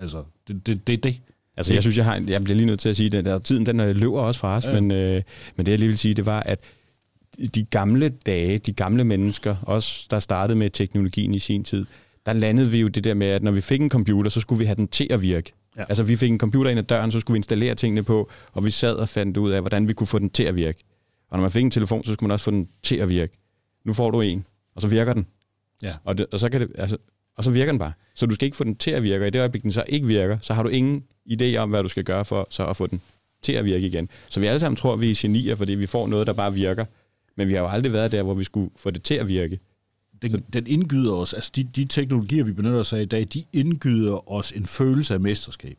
Altså, 0.00 0.24
det, 0.48 0.66
det, 0.66 0.86
det 0.86 0.92
er 0.92 0.96
det. 0.96 1.20
Altså, 1.56 1.72
jeg 1.74 1.82
synes, 1.82 1.96
jeg, 1.96 2.04
har, 2.04 2.22
jeg 2.28 2.44
bliver 2.44 2.56
lige 2.56 2.66
nødt 2.66 2.80
til 2.80 2.88
at 2.88 2.96
sige 2.96 3.10
det. 3.10 3.24
Der, 3.24 3.38
tiden 3.38 3.66
den 3.66 3.80
øh, 3.80 3.96
løber 3.96 4.20
også 4.20 4.40
fra 4.40 4.56
os, 4.56 4.64
Ja. 4.64 4.80
men, 4.80 4.90
øh, 4.90 5.22
men 5.56 5.66
det 5.66 5.72
jeg 5.72 5.78
lige 5.78 5.88
vil 5.88 5.98
sige, 5.98 6.14
det 6.14 6.26
var, 6.26 6.40
at 6.40 6.60
de 7.54 7.64
gamle 7.64 8.08
dage, 8.26 8.58
de 8.58 8.72
gamle 8.72 9.04
mennesker, 9.04 9.56
os 9.62 10.06
der 10.10 10.18
startede 10.18 10.58
med 10.58 10.70
teknologien 10.70 11.34
i 11.34 11.38
sin 11.38 11.64
tid, 11.64 11.86
der 12.26 12.32
landede 12.32 12.70
vi 12.70 12.80
jo 12.80 12.88
det 12.88 13.04
der 13.04 13.14
med, 13.14 13.26
at 13.26 13.42
når 13.42 13.50
vi 13.50 13.60
fik 13.60 13.80
en 13.80 13.90
computer, 13.90 14.30
så 14.30 14.40
skulle 14.40 14.58
vi 14.58 14.64
have 14.64 14.76
den 14.76 14.88
til 14.88 15.06
at 15.10 15.22
virke. 15.22 15.52
Ja. 15.78 15.84
Altså, 15.88 16.02
vi 16.02 16.16
fik 16.16 16.30
en 16.30 16.38
computer 16.38 16.70
ind 16.70 16.78
ad 16.78 16.84
døren, 16.84 17.10
så 17.10 17.20
skulle 17.20 17.34
vi 17.34 17.38
installere 17.38 17.74
tingene 17.74 18.02
på, 18.02 18.30
og 18.52 18.64
vi 18.64 18.70
sad 18.70 18.94
og 18.94 19.08
fandt 19.08 19.36
ud 19.36 19.50
af, 19.50 19.60
hvordan 19.60 19.88
vi 19.88 19.92
kunne 19.92 20.06
få 20.06 20.18
den 20.18 20.30
til 20.30 20.42
at 20.42 20.56
virke. 20.56 20.78
Og 21.30 21.38
når 21.38 21.42
man 21.42 21.50
fik 21.50 21.64
en 21.64 21.70
telefon, 21.70 22.04
så 22.04 22.12
skulle 22.12 22.28
man 22.28 22.32
også 22.32 22.44
få 22.44 22.50
den 22.50 22.68
til 22.82 22.96
at 22.96 23.08
virke. 23.08 23.38
Nu 23.84 23.92
får 23.92 24.10
du 24.10 24.20
en, 24.20 24.46
og 24.74 24.82
så 24.82 24.88
virker 24.88 25.12
den. 25.12 25.26
Ja. 25.82 25.94
Og, 26.04 26.18
det, 26.18 26.26
og, 26.32 26.38
så 26.38 26.48
kan 26.48 26.60
det, 26.60 26.72
altså, 26.78 26.96
og 27.36 27.44
så 27.44 27.50
virker 27.50 27.72
den 27.72 27.78
bare. 27.78 27.92
Så 28.14 28.26
du 28.26 28.34
skal 28.34 28.46
ikke 28.46 28.56
få 28.56 28.64
den 28.64 28.76
til 28.76 28.90
at 28.90 29.02
virke, 29.02 29.24
og 29.24 29.26
i 29.26 29.30
det 29.30 29.38
øjeblik, 29.38 29.62
den 29.62 29.72
så 29.72 29.84
ikke 29.88 30.06
virker, 30.06 30.38
så 30.38 30.54
har 30.54 30.62
du 30.62 30.68
ingen 30.68 31.04
idé 31.32 31.56
om, 31.56 31.70
hvad 31.70 31.82
du 31.82 31.88
skal 31.88 32.04
gøre 32.04 32.24
for 32.24 32.46
så 32.50 32.66
at 32.66 32.76
få 32.76 32.86
den 32.86 33.00
til 33.42 33.52
at 33.52 33.64
virke 33.64 33.86
igen. 33.86 34.08
Så 34.28 34.40
vi 34.40 34.46
alle 34.46 34.60
sammen 34.60 34.76
tror, 34.76 34.92
at 34.92 35.00
vi 35.00 35.10
er 35.10 35.14
genier, 35.18 35.54
fordi 35.54 35.72
vi 35.72 35.86
får 35.86 36.06
noget, 36.06 36.26
der 36.26 36.32
bare 36.32 36.54
virker. 36.54 36.84
Men 37.36 37.48
vi 37.48 37.52
har 37.52 37.60
jo 37.60 37.68
aldrig 37.68 37.92
været 37.92 38.12
der, 38.12 38.22
hvor 38.22 38.34
vi 38.34 38.44
skulle 38.44 38.70
få 38.76 38.90
det 38.90 39.02
til 39.02 39.14
at 39.14 39.28
virke. 39.28 39.60
Den, 40.32 40.44
den 40.52 40.66
indgyder 40.66 41.12
os, 41.12 41.34
altså 41.34 41.50
de, 41.56 41.62
de 41.62 41.84
teknologier, 41.84 42.44
vi 42.44 42.52
benytter 42.52 42.78
os 42.78 42.92
af 42.92 43.02
i 43.02 43.04
dag, 43.04 43.26
de 43.34 43.44
indgyder 43.52 44.30
os 44.32 44.52
en 44.52 44.66
følelse 44.66 45.14
af 45.14 45.20
mesterskab, 45.20 45.76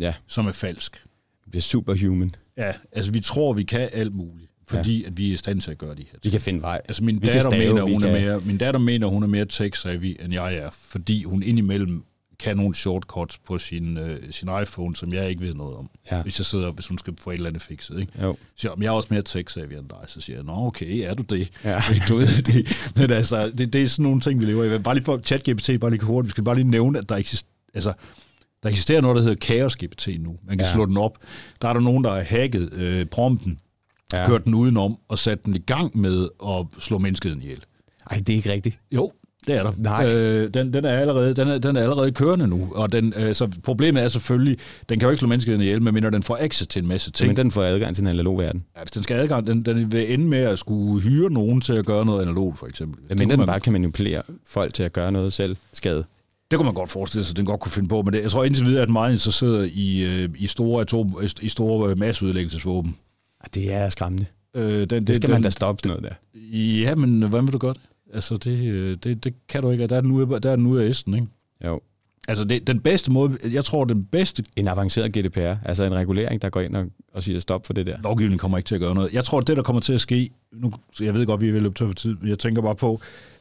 Ja, 0.00 0.14
som 0.26 0.46
er 0.46 0.52
falsk. 0.52 1.04
vi 1.44 1.50
bliver 1.50 1.62
superhuman. 1.62 2.34
Ja, 2.56 2.72
altså 2.92 3.12
vi 3.12 3.20
tror, 3.20 3.52
vi 3.52 3.62
kan 3.62 3.88
alt 3.92 4.14
muligt, 4.14 4.50
fordi 4.68 5.00
ja. 5.02 5.06
at 5.06 5.16
vi 5.18 5.28
er 5.28 5.32
i 5.32 5.36
stand 5.36 5.60
til 5.60 5.70
at 5.70 5.78
gøre 5.78 5.94
de 5.94 6.00
her 6.02 6.10
ting. 6.10 6.24
Vi 6.24 6.30
kan 6.30 6.40
finde 6.40 6.62
vej. 6.62 6.80
Altså 6.88 7.04
min 7.04 7.22
Vi 7.22 7.26
datter, 7.26 7.40
stave, 7.40 7.68
mener, 7.68 7.82
hun 7.82 7.94
er 7.94 7.98
kan- 8.12 8.22
mere, 8.22 8.40
min 8.40 8.58
datter 8.58 8.80
mener, 8.80 9.06
hun 9.06 9.22
er 9.22 9.26
mere 9.26 9.46
tech-savvy, 9.52 10.24
end 10.24 10.32
jeg 10.32 10.54
er, 10.56 10.70
fordi 10.70 11.22
hun 11.24 11.42
indimellem 11.42 12.04
kan 12.42 12.56
nogle 12.56 12.74
shortcuts 12.74 13.38
på 13.38 13.58
sin, 13.58 13.96
øh, 13.98 14.32
sin 14.32 14.48
iPhone, 14.62 14.96
som 14.96 15.12
jeg 15.12 15.28
ikke 15.30 15.42
ved 15.42 15.54
noget 15.54 15.76
om. 15.76 15.90
Ja. 16.10 16.22
Hvis 16.22 16.38
jeg 16.38 16.46
sidder, 16.46 16.70
hvis 16.72 16.86
hun 16.88 16.98
skal 16.98 17.14
få 17.20 17.30
et 17.30 17.34
eller 17.34 17.48
andet 17.48 17.62
fikset. 17.62 18.00
Ikke? 18.00 18.12
Jo. 18.22 18.32
Så 18.32 18.48
siger, 18.56 18.70
jeg, 18.72 18.78
"Men 18.78 18.82
jeg 18.82 18.88
er 18.88 18.92
også 18.94 19.08
mere 19.10 19.22
tech-savvy 19.28 19.78
end 19.78 19.88
dig. 19.88 19.98
Så 20.06 20.20
siger 20.20 20.36
jeg, 20.36 20.44
nå 20.44 20.52
okay, 20.66 21.02
er 21.10 21.14
du 21.14 21.22
det? 21.22 21.48
Ja. 21.64 21.80
Du 22.08 22.16
ved, 22.16 22.42
det, 22.42 22.92
men 22.98 23.10
altså, 23.10 23.50
det, 23.58 23.72
det 23.72 23.82
er 23.82 23.86
sådan 23.88 24.02
nogle 24.02 24.20
ting, 24.20 24.40
vi 24.40 24.46
lever 24.46 24.64
i. 24.64 24.78
Bare 24.78 24.94
lige 24.94 25.04
for 25.04 25.18
ChatGPT, 25.18 25.70
bare 25.80 25.90
lige 25.90 26.02
hurtigt, 26.02 26.26
vi 26.26 26.30
skal 26.30 26.44
bare 26.44 26.54
lige 26.54 26.68
nævne, 26.70 26.98
at 26.98 27.08
der 27.08 27.16
eksisterer, 27.16 27.48
altså, 27.74 27.92
der 28.62 28.68
eksisterer 28.68 29.00
noget, 29.00 29.16
der 29.16 29.22
hedder 29.22 29.44
Chaos-GPT 29.46 30.18
nu. 30.22 30.36
Man 30.46 30.58
kan 30.58 30.66
ja. 30.66 30.72
Slå 30.72 30.86
den 30.86 30.96
op. 30.96 31.18
Der 31.62 31.68
er 31.68 31.72
der 31.72 31.80
nogen, 31.80 32.04
der 32.04 32.10
har 32.12 32.20
hacket 32.20 32.72
øh, 32.72 33.06
prompten, 33.06 33.58
ja. 34.12 34.26
Kørt 34.26 34.44
den 34.44 34.54
udenom 34.54 34.96
og 35.08 35.18
sat 35.18 35.44
den 35.44 35.54
i 35.56 35.58
gang 35.58 35.98
med 35.98 36.28
at 36.46 36.66
slå 36.82 36.98
menneskeheden 36.98 37.42
ihjel. 37.42 37.64
Ej, 38.10 38.16
det 38.18 38.28
er 38.28 38.36
ikke 38.36 38.52
rigtigt. 38.52 38.78
Jo, 38.92 39.12
det 39.46 39.54
er 39.56 39.62
der. 39.62 39.72
Nej. 39.76 40.12
Øh, 40.12 40.54
den, 40.54 40.72
den, 40.74 40.84
er 40.84 40.90
allerede, 40.98 41.34
den, 41.34 41.48
er, 41.48 41.58
den 41.58 41.76
er 41.76 41.80
allerede 41.82 42.12
kørende 42.12 42.46
nu, 42.46 42.68
og 42.74 42.92
den, 42.92 43.14
øh, 43.16 43.34
så 43.34 43.48
problemet 43.62 44.02
er 44.02 44.08
selvfølgelig, 44.08 44.58
den 44.88 44.98
kan 44.98 45.06
jo 45.06 45.10
ikke 45.10 45.18
slå 45.18 45.28
menneskeheden 45.28 45.62
ihjel, 45.62 45.82
medmindre 45.82 46.10
den 46.10 46.22
får 46.22 46.38
access 46.40 46.66
til 46.66 46.82
en 46.82 46.88
masse 46.88 47.10
ting. 47.10 47.26
Men 47.26 47.36
den 47.36 47.50
får 47.50 47.62
adgang 47.62 47.94
til 47.94 48.04
den 48.04 48.10
analog 48.12 48.38
verden. 48.38 48.64
Ja, 48.76 48.82
hvis 48.82 48.90
den 48.90 49.02
skal 49.02 49.16
adgang, 49.16 49.46
den, 49.46 49.62
den 49.62 49.92
vil 49.92 50.12
ende 50.14 50.24
med 50.24 50.38
at 50.38 50.58
skulle 50.58 51.02
hyre 51.02 51.30
nogen 51.30 51.60
til 51.60 51.72
at 51.72 51.86
gøre 51.86 52.06
noget 52.06 52.22
analogt, 52.22 52.58
for 52.58 52.66
eksempel. 52.66 53.00
Det 53.02 53.08
Men 53.08 53.18
kunne 53.18 53.30
den 53.30 53.38
man, 53.38 53.46
bare 53.46 53.60
kan 53.60 53.72
manipulere 53.72 54.22
folk 54.46 54.74
til 54.74 54.82
at 54.82 54.92
gøre 54.92 55.12
noget 55.12 55.32
selv 55.32 55.56
skade. 55.72 56.04
det 56.50 56.56
kunne 56.56 56.64
man 56.66 56.74
godt 56.74 56.90
forestille 56.90 57.24
sig, 57.24 57.32
at 57.32 57.36
den 57.36 57.46
godt 57.46 57.60
kunne 57.60 57.72
finde 57.72 57.88
på, 57.88 58.02
men 58.02 58.12
det, 58.12 58.22
jeg 58.22 58.30
tror 58.30 58.44
indtil 58.44 58.64
videre, 58.66 58.82
at 58.82 58.88
den 58.88 58.96
er 58.96 59.00
meget 59.00 59.12
interesseret 59.12 59.68
i, 59.74 60.04
øh, 60.04 60.28
i 60.38 60.46
store, 60.46 60.80
atom, 60.80 61.18
i 61.40 61.48
store 61.48 61.90
øh, 61.90 61.98
masseudlæggelsesvåben. 61.98 62.96
Ej, 63.40 63.48
det 63.54 63.72
er 63.74 63.88
skræmmende. 63.88 64.26
Øh, 64.54 64.86
den, 64.90 65.06
Det 65.06 65.16
skal 65.16 65.28
den, 65.28 65.34
man 65.34 65.42
da 65.42 65.50
stoppe 65.50 65.80
sådan 65.82 65.96
noget 66.00 66.16
der. 66.34 66.38
Ja, 66.58 66.94
men 66.94 67.22
hvordan 67.22 67.46
vil 67.46 67.52
du 67.52 67.58
gøre 67.58 67.72
det? 67.74 67.80
Altså, 68.12 68.36
det, 68.36 68.64
øh, 68.64 68.96
det, 69.02 69.24
det 69.24 69.34
kan 69.48 69.62
du 69.62 69.70
ikke, 69.70 69.84
og 69.84 69.90
der 69.90 69.96
er 69.96 70.00
den 70.00 70.10
ude, 70.10 70.40
der 70.40 70.50
er 70.50 70.56
den 70.56 70.66
ude 70.66 70.84
af 70.84 70.88
æsten, 70.88 71.14
ikke? 71.14 71.26
Jo. 71.64 71.80
Altså, 72.28 72.44
det, 72.44 72.66
den 72.66 72.80
bedste 72.80 73.10
måde, 73.10 73.36
jeg 73.52 73.64
tror, 73.64 73.84
den 73.84 74.04
bedste 74.04 74.44
En 74.56 74.68
avanceret 74.68 75.12
GDPR, 75.12 75.54
altså 75.64 75.84
en 75.84 75.94
regulering, 75.94 76.42
der 76.42 76.50
går 76.50 76.60
ind 76.60 76.76
og, 76.76 76.86
og 77.12 77.22
siger 77.22 77.40
stop 77.40 77.66
for 77.66 77.72
det 77.72 77.86
der. 77.86 77.96
lovgivning 78.02 78.40
kommer 78.40 78.58
ikke 78.58 78.68
til 78.68 78.74
at 78.74 78.80
gøre 78.80 78.94
noget. 78.94 79.12
Jeg 79.12 79.24
tror, 79.24 79.40
det, 79.40 79.56
der 79.56 79.62
kommer 79.62 79.80
til 79.80 79.92
at 79.92 80.00
ske, 80.00 80.30
nu, 80.52 80.72
jeg 81.00 81.14
ved 81.14 81.26
godt, 81.26 81.40
vi 81.40 81.48
er 81.48 81.52
ved 81.52 81.58
at 81.58 81.62
løbe 81.62 81.74
tør 81.74 81.86
for 81.86 81.94
tid, 81.94 82.16
men 82.20 82.28
jeg 82.28 82.38
tænker 82.38 82.62
bare 82.62 82.76
på, 82.76 82.98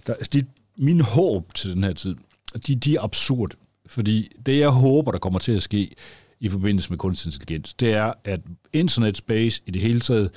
der, 0.08 0.14
de, 0.34 0.44
mine 0.78 1.04
håb 1.04 1.54
til 1.54 1.76
den 1.76 1.84
her 1.84 1.94
tid, 1.94 2.16
de, 2.68 2.76
de 2.76 2.96
er 2.96 3.02
absurd. 3.02 3.52
Fordi 3.86 4.30
det, 4.46 4.60
jeg 4.60 4.70
håber, 4.70 5.12
der 5.12 5.20
kommer 5.20 5.40
til 5.40 5.52
at 5.52 5.62
ske 5.62 5.96
i 6.40 6.50
forbindelse 6.50 6.90
med 6.90 6.98
kunstig 6.98 7.28
intelligens, 7.28 7.74
det 7.74 7.94
er, 7.94 8.14
at 8.24 8.40
internet 8.74 9.18
space 9.18 9.62
i 9.66 9.72
det 9.72 9.82
hele 9.82 10.00
taget, 10.00 10.30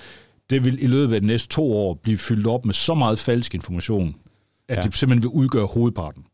det 0.50 0.64
vil 0.64 0.82
i 0.82 0.86
løbet 0.86 1.14
af 1.14 1.20
de 1.20 1.26
næste 1.26 1.48
to 1.48 1.72
år 1.72 1.94
blive 1.94 2.18
fyldt 2.18 2.46
op 2.46 2.64
med 2.64 2.74
så 2.74 2.94
meget 2.94 3.18
falsk 3.18 3.54
information, 3.54 4.14
at 4.68 4.76
ja. 4.76 4.82
Det 4.82 4.96
simpelthen 4.96 5.22
vil 5.22 5.42
udgøre 5.42 5.66
hovedparten. 5.66 6.24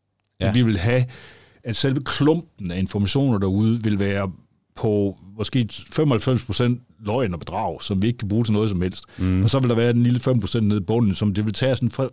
Ja. 0.41 0.49
At 0.49 0.55
vi 0.55 0.63
vil 0.63 0.79
have, 0.79 1.05
at 1.65 1.77
selve 1.77 2.01
klumpen 2.05 2.71
af 2.71 2.79
informationer 2.79 3.39
derude 3.39 3.83
vil 3.83 4.01
være 4.01 4.33
på 4.75 5.19
måske 5.37 5.69
95% 5.73 6.97
løgn 7.07 7.35
og 7.35 7.39
bedrag, 7.41 7.83
som 7.83 8.03
vi 8.03 8.07
ikke 8.07 8.19
kan 8.19 8.29
bruge 8.29 8.45
til 8.45 8.53
noget 8.53 8.71
som 8.71 8.83
helst. 8.83 9.05
Mm. 9.19 9.43
Og 9.43 9.51
så 9.51 9.59
vil 9.59 9.69
der 9.69 9.77
være 9.77 9.91
en 9.91 10.03
lille 10.03 10.21
5% 10.27 10.61
nede 10.61 10.81
i 10.81 10.85
bunden, 10.85 11.15
som 11.15 11.35
det 11.35 11.45
vil 11.45 11.53
tage 11.53 11.77
sådan 11.77 12.11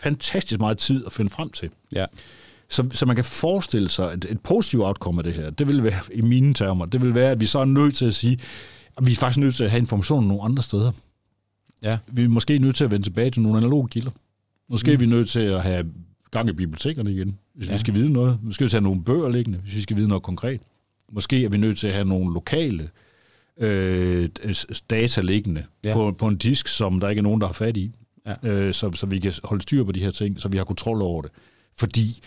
fantastisk 0.00 0.60
meget 0.60 0.78
tid 0.78 1.06
at 1.06 1.12
finde 1.12 1.30
frem 1.30 1.50
til. 1.50 1.70
Ja. 1.92 2.06
Så, 2.70 2.86
så 2.90 3.06
man 3.06 3.16
kan 3.16 3.24
forestille 3.24 3.88
sig, 3.88 4.12
at 4.12 4.26
et 4.30 4.40
positivt 4.40 4.82
outcome 4.82 5.20
af 5.20 5.24
det 5.24 5.34
her, 5.34 5.50
det 5.50 5.68
vil 5.68 5.84
være, 5.84 6.00
i 6.12 6.20
mine 6.20 6.54
termer, 6.54 6.84
det 6.86 7.00
vil 7.00 7.14
være, 7.14 7.30
at 7.30 7.40
vi 7.40 7.46
så 7.46 7.58
er 7.58 7.64
nødt 7.64 7.94
til 7.94 8.04
at 8.04 8.14
sige, 8.14 8.38
at 8.96 9.06
vi 9.06 9.12
er 9.12 9.16
faktisk 9.16 9.38
nødt 9.38 9.54
til 9.54 9.64
at 9.64 9.70
have 9.70 9.78
informationen 9.78 10.28
nogle 10.28 10.42
andre 10.42 10.62
steder. 10.62 10.92
Ja. 11.82 11.98
Vi 12.06 12.24
er 12.24 12.28
måske 12.28 12.58
nødt 12.58 12.76
til 12.76 12.84
at 12.84 12.90
vende 12.90 13.06
tilbage 13.06 13.30
til 13.30 13.42
nogle 13.42 13.58
analoge 13.58 13.88
kilder. 13.88 14.10
Måske 14.70 14.90
mm. 14.90 14.94
er 14.94 14.98
vi 14.98 15.06
nødt 15.06 15.28
til 15.28 15.40
at 15.40 15.62
have 15.62 15.86
gang 16.30 16.48
i 16.48 16.52
bibliotekerne 16.52 17.12
igen, 17.12 17.38
hvis 17.54 17.68
ja. 17.68 17.72
vi 17.72 17.78
skal 17.78 17.94
vide 17.94 18.10
noget. 18.10 18.38
Måske 18.42 18.54
skal 18.54 18.66
vi 18.66 18.70
have 18.70 18.82
nogle 18.82 19.04
bøger 19.04 19.28
liggende, 19.28 19.58
hvis 19.58 19.76
vi 19.76 19.80
skal 19.80 19.96
vide 19.96 20.08
noget 20.08 20.22
konkret. 20.22 20.60
Måske 21.12 21.44
er 21.44 21.48
vi 21.48 21.58
nødt 21.58 21.78
til 21.78 21.86
at 21.86 21.94
have 21.94 22.08
nogle 22.08 22.34
lokale 22.34 22.90
øh, 23.60 24.28
data 24.90 25.20
liggende 25.20 25.64
ja. 25.84 25.94
på, 25.94 26.12
på 26.12 26.28
en 26.28 26.36
disk, 26.36 26.68
som 26.68 27.00
der 27.00 27.08
ikke 27.08 27.20
er 27.20 27.22
nogen, 27.22 27.40
der 27.40 27.46
har 27.46 27.54
fat 27.54 27.76
i, 27.76 27.92
ja. 28.26 28.50
øh, 28.50 28.74
så, 28.74 28.92
så 28.92 29.06
vi 29.06 29.18
kan 29.18 29.32
holde 29.44 29.62
styr 29.62 29.84
på 29.84 29.92
de 29.92 30.00
her 30.00 30.10
ting, 30.10 30.40
så 30.40 30.48
vi 30.48 30.56
har 30.56 30.64
kontrol 30.64 31.02
over 31.02 31.22
det. 31.22 31.30
Fordi 31.76 32.22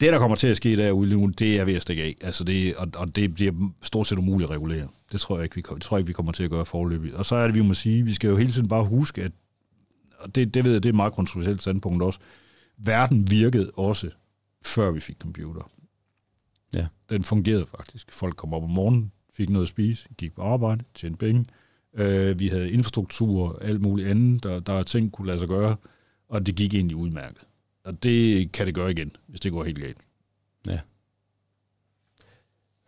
det, 0.00 0.12
der 0.12 0.18
kommer 0.18 0.36
til 0.36 0.46
at 0.46 0.56
ske 0.56 0.76
derude 0.76 1.10
nu, 1.10 1.26
det 1.26 1.60
er 1.60 1.64
ved 1.64 1.74
at 1.74 1.82
stikke 1.82 2.02
af. 2.02 2.16
Altså 2.20 2.44
det, 2.44 2.74
og, 2.74 2.88
og 2.96 3.16
det 3.16 3.34
bliver 3.34 3.52
stort 3.82 4.06
set 4.06 4.18
umuligt 4.18 4.50
at 4.50 4.54
regulere. 4.56 4.88
Det 5.12 5.20
tror 5.20 5.36
jeg 5.36 5.44
ikke, 5.44 5.56
vi, 5.56 5.62
det 5.74 5.82
tror 5.82 5.96
jeg 5.96 6.00
ikke, 6.00 6.06
vi 6.06 6.12
kommer 6.12 6.32
til 6.32 6.44
at 6.44 6.50
gøre 6.50 6.64
forløbigt. 6.64 7.14
Og 7.14 7.26
så 7.26 7.34
er 7.34 7.46
det, 7.46 7.54
vi 7.54 7.60
må 7.60 7.74
sige, 7.74 8.04
vi 8.04 8.14
skal 8.14 8.30
jo 8.30 8.36
hele 8.36 8.52
tiden 8.52 8.68
bare 8.68 8.84
huske, 8.84 9.22
at 9.22 9.32
og 10.18 10.34
det, 10.34 10.54
det 10.54 10.64
ved 10.64 10.72
jeg, 10.72 10.82
det 10.82 10.88
er 10.88 10.92
et 10.92 10.96
meget 10.96 11.12
kontroversielt 11.12 11.60
standpunkt 11.60 12.02
også, 12.02 12.18
verden 12.76 13.30
virkede 13.30 13.70
også, 13.76 14.10
før 14.62 14.90
vi 14.90 15.00
fik 15.00 15.16
computer. 15.18 15.70
Ja. 16.74 16.86
Den 17.08 17.22
fungerede 17.22 17.66
faktisk. 17.66 18.12
Folk 18.12 18.36
kom 18.36 18.54
op 18.54 18.62
om 18.62 18.70
morgenen, 18.70 19.12
fik 19.36 19.50
noget 19.50 19.64
at 19.64 19.68
spise, 19.68 20.08
gik 20.18 20.34
på 20.34 20.42
arbejde, 20.42 20.84
tjente 20.94 21.18
penge. 21.18 21.46
Øh, 21.94 22.38
vi 22.38 22.48
havde 22.48 22.70
infrastruktur 22.70 23.48
og 23.48 23.64
alt 23.64 23.80
muligt 23.80 24.08
andet, 24.08 24.42
der, 24.42 24.60
der 24.60 24.72
er 24.72 24.82
ting, 24.82 25.12
kunne 25.12 25.26
lade 25.26 25.38
sig 25.38 25.48
gøre, 25.48 25.76
og 26.28 26.46
det 26.46 26.54
gik 26.54 26.74
egentlig 26.74 26.96
udmærket. 26.96 27.46
Og 27.84 28.02
det 28.02 28.52
kan 28.52 28.66
det 28.66 28.74
gøre 28.74 28.90
igen, 28.90 29.16
hvis 29.26 29.40
det 29.40 29.52
går 29.52 29.64
helt 29.64 29.78
galt. 29.78 29.98
Ja. 30.66 30.80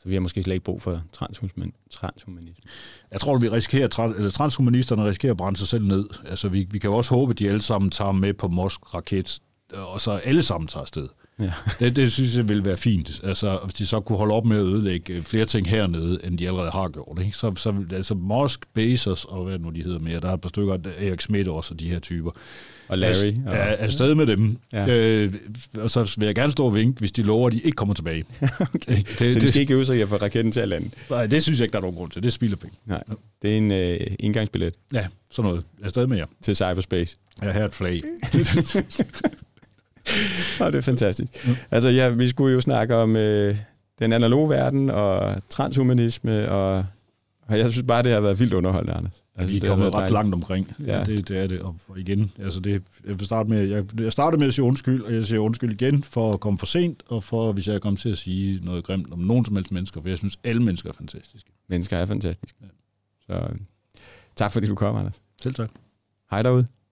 Så 0.07 0.09
vi 0.09 0.15
har 0.15 0.21
måske 0.21 0.43
slet 0.43 0.55
ikke 0.55 0.65
brug 0.65 0.83
for 0.83 1.01
transhumanisme. 1.13 2.63
Jeg 3.11 3.21
tror, 3.21 3.37
at 3.37 3.43
vi 3.43 3.49
risikerer, 3.49 3.99
eller 4.17 4.31
transhumanisterne 4.31 5.05
risikerer 5.05 5.33
at 5.33 5.37
brænde 5.37 5.59
sig 5.59 5.69
selv 5.69 5.85
ned. 5.85 6.09
Altså, 6.25 6.49
vi, 6.49 6.67
vi 6.71 6.79
kan 6.79 6.91
jo 6.91 6.97
også 6.97 7.15
håbe, 7.15 7.31
at 7.31 7.39
de 7.39 7.49
alle 7.49 7.63
sammen 7.63 7.91
tager 7.91 8.13
med 8.13 8.35
på 8.35 8.49
Mosk-raket, 8.49 9.39
og 9.73 10.01
så 10.01 10.11
alle 10.11 10.43
sammen 10.43 10.69
tager 10.69 10.83
afsted. 10.83 11.09
Ja. 11.39 11.53
Det, 11.79 11.97
det 11.97 12.13
synes 12.13 12.37
jeg 12.37 12.49
ville 12.49 12.65
være 12.65 12.77
fint. 12.77 13.21
Altså, 13.25 13.59
hvis 13.65 13.75
de 13.75 13.87
så 13.87 14.01
kunne 14.01 14.19
holde 14.19 14.35
op 14.35 14.45
med 14.45 14.57
at 14.59 14.65
ødelægge 14.65 15.23
flere 15.23 15.45
ting 15.45 15.69
hernede, 15.69 16.19
end 16.25 16.39
de 16.39 16.47
allerede 16.47 16.71
har 16.71 16.89
gjort. 16.89 17.19
Ikke? 17.19 17.37
Så, 17.37 17.55
så 17.55 17.85
altså 17.93 18.15
Mosk, 18.15 18.67
Bezos 18.75 19.25
og 19.25 19.45
hvad 19.45 19.59
nu 19.59 19.71
de 19.71 19.83
hedder 19.83 19.99
mere, 19.99 20.21
der 20.21 20.29
er 20.29 20.35
et 20.35 20.41
par 20.41 20.49
stykker, 20.49 20.79
Erik 20.99 21.21
Schmidt 21.21 21.49
også, 21.49 21.75
og 21.75 21.81
de 21.81 21.89
her 21.89 21.99
typer. 21.99 22.31
Og 22.89 22.99
Larry. 22.99 23.35
Er, 23.47 23.51
er, 23.51 23.55
er 23.55 23.77
afsted 23.77 24.15
med 24.15 24.27
dem. 24.27 24.57
Ja. 24.73 24.87
Øh, 24.89 25.35
og 25.79 25.91
så 25.91 26.15
vil 26.19 26.27
jeg 26.27 26.35
gerne 26.35 26.53
stå 26.53 26.65
og 26.67 26.75
vinke, 26.75 26.99
hvis 26.99 27.13
de 27.13 27.23
lover, 27.23 27.47
at 27.47 27.53
de 27.53 27.61
ikke 27.61 27.77
kommer 27.77 27.95
tilbage. 27.95 28.25
okay. 28.75 29.03
det, 29.19 29.19
så 29.19 29.25
de 29.25 29.33
skal 29.33 29.43
det, 29.43 29.57
ikke 29.57 29.75
øve 29.75 29.85
sig 29.85 30.03
at 30.03 30.09
få 30.09 30.17
raketten 30.17 30.53
til 30.53 30.61
at 30.61 30.69
lande? 30.69 30.91
Nej, 31.11 31.27
det 31.27 31.43
synes 31.43 31.59
jeg 31.59 31.65
ikke, 31.65 31.73
der 31.73 31.79
er 31.79 31.83
nogen 31.83 31.97
grund 31.97 32.11
til. 32.11 32.23
Det 32.23 32.29
er 32.29 32.33
spildepenge. 32.33 32.77
Nej, 32.87 33.03
det 33.43 33.53
er 33.53 33.57
en 33.57 33.73
øh, 33.73 34.01
indgangsbillet. 34.21 34.75
Ja, 34.93 35.07
sådan 35.31 35.49
noget. 35.49 35.65
Afsted 35.83 36.07
med 36.07 36.17
jer. 36.17 36.27
Til 36.43 36.57
cyberspace. 36.57 37.17
Her 37.43 37.51
er 37.51 37.65
et 37.65 37.75
flag. 37.75 38.03
oh, 40.61 40.73
det 40.73 40.79
er 40.79 40.81
fantastisk. 40.81 41.49
Altså, 41.71 41.89
ja, 41.89 42.09
vi 42.09 42.29
skulle 42.29 42.55
jo 42.55 42.61
snakke 42.61 42.97
om 42.97 43.17
øh, 43.17 43.57
den 43.99 44.13
analoge 44.13 44.51
verden 44.51 44.91
og 44.91 45.37
transhumanisme, 45.51 46.51
og, 46.51 46.85
og 47.49 47.59
jeg 47.59 47.71
synes 47.71 47.87
bare, 47.89 48.03
det 48.03 48.13
har 48.13 48.21
været 48.21 48.41
vildt 48.41 48.55
underholdende, 48.55 48.95
Anders. 48.95 49.25
Altså, 49.35 49.55
vi 49.55 49.65
er 49.65 49.69
kommet 49.69 49.87
ret 49.87 49.93
dejligt. 49.93 50.13
langt 50.13 50.35
omkring. 50.35 50.73
Ja. 50.87 51.05
Det, 51.05 51.29
det 51.29 51.39
er 51.39 51.47
det. 51.47 51.61
Og 51.61 51.77
igen, 51.97 52.31
altså 52.39 52.61
det, 52.61 52.83
jeg, 53.07 53.19
vil 53.19 53.27
starte 53.27 53.49
med, 53.49 53.63
jeg, 53.69 54.01
jeg 54.01 54.13
starter 54.13 54.39
med 54.39 54.47
at 54.47 54.55
sige 54.55 54.65
undskyld, 54.65 55.03
og 55.03 55.15
jeg 55.15 55.25
siger 55.25 55.41
undskyld 55.41 55.73
igen 55.73 56.03
for 56.03 56.33
at 56.33 56.41
komme 56.41 56.59
for 56.59 56.67
sent, 56.67 57.03
og 57.09 57.25
for, 57.25 57.53
hvis 57.53 57.69
jeg 57.69 57.81
kommer 57.81 57.99
til 57.99 58.09
at 58.09 58.19
sige 58.19 58.65
noget 58.65 58.85
grimt 58.85 59.13
om 59.13 59.19
nogen 59.19 59.45
som 59.45 59.57
helst 59.57 59.73
mennesker, 59.73 60.03
for 60.03 60.09
jeg 60.09 60.19
synes, 60.19 60.39
alle 60.45 60.63
mennesker 60.63 60.89
er 60.89 60.95
fantastiske. 60.95 61.51
Mennesker 61.69 61.97
er 61.97 62.05
fantastiske. 62.05 62.59
Ja. 63.29 63.37
Så 63.37 63.49
tak 64.37 64.53
fordi 64.53 64.67
du 64.67 64.75
kom, 64.75 64.97
Anders. 64.97 65.21
Selv 65.43 65.55
tak. 65.55 65.71
Hej 66.31 66.43
derude. 66.43 66.67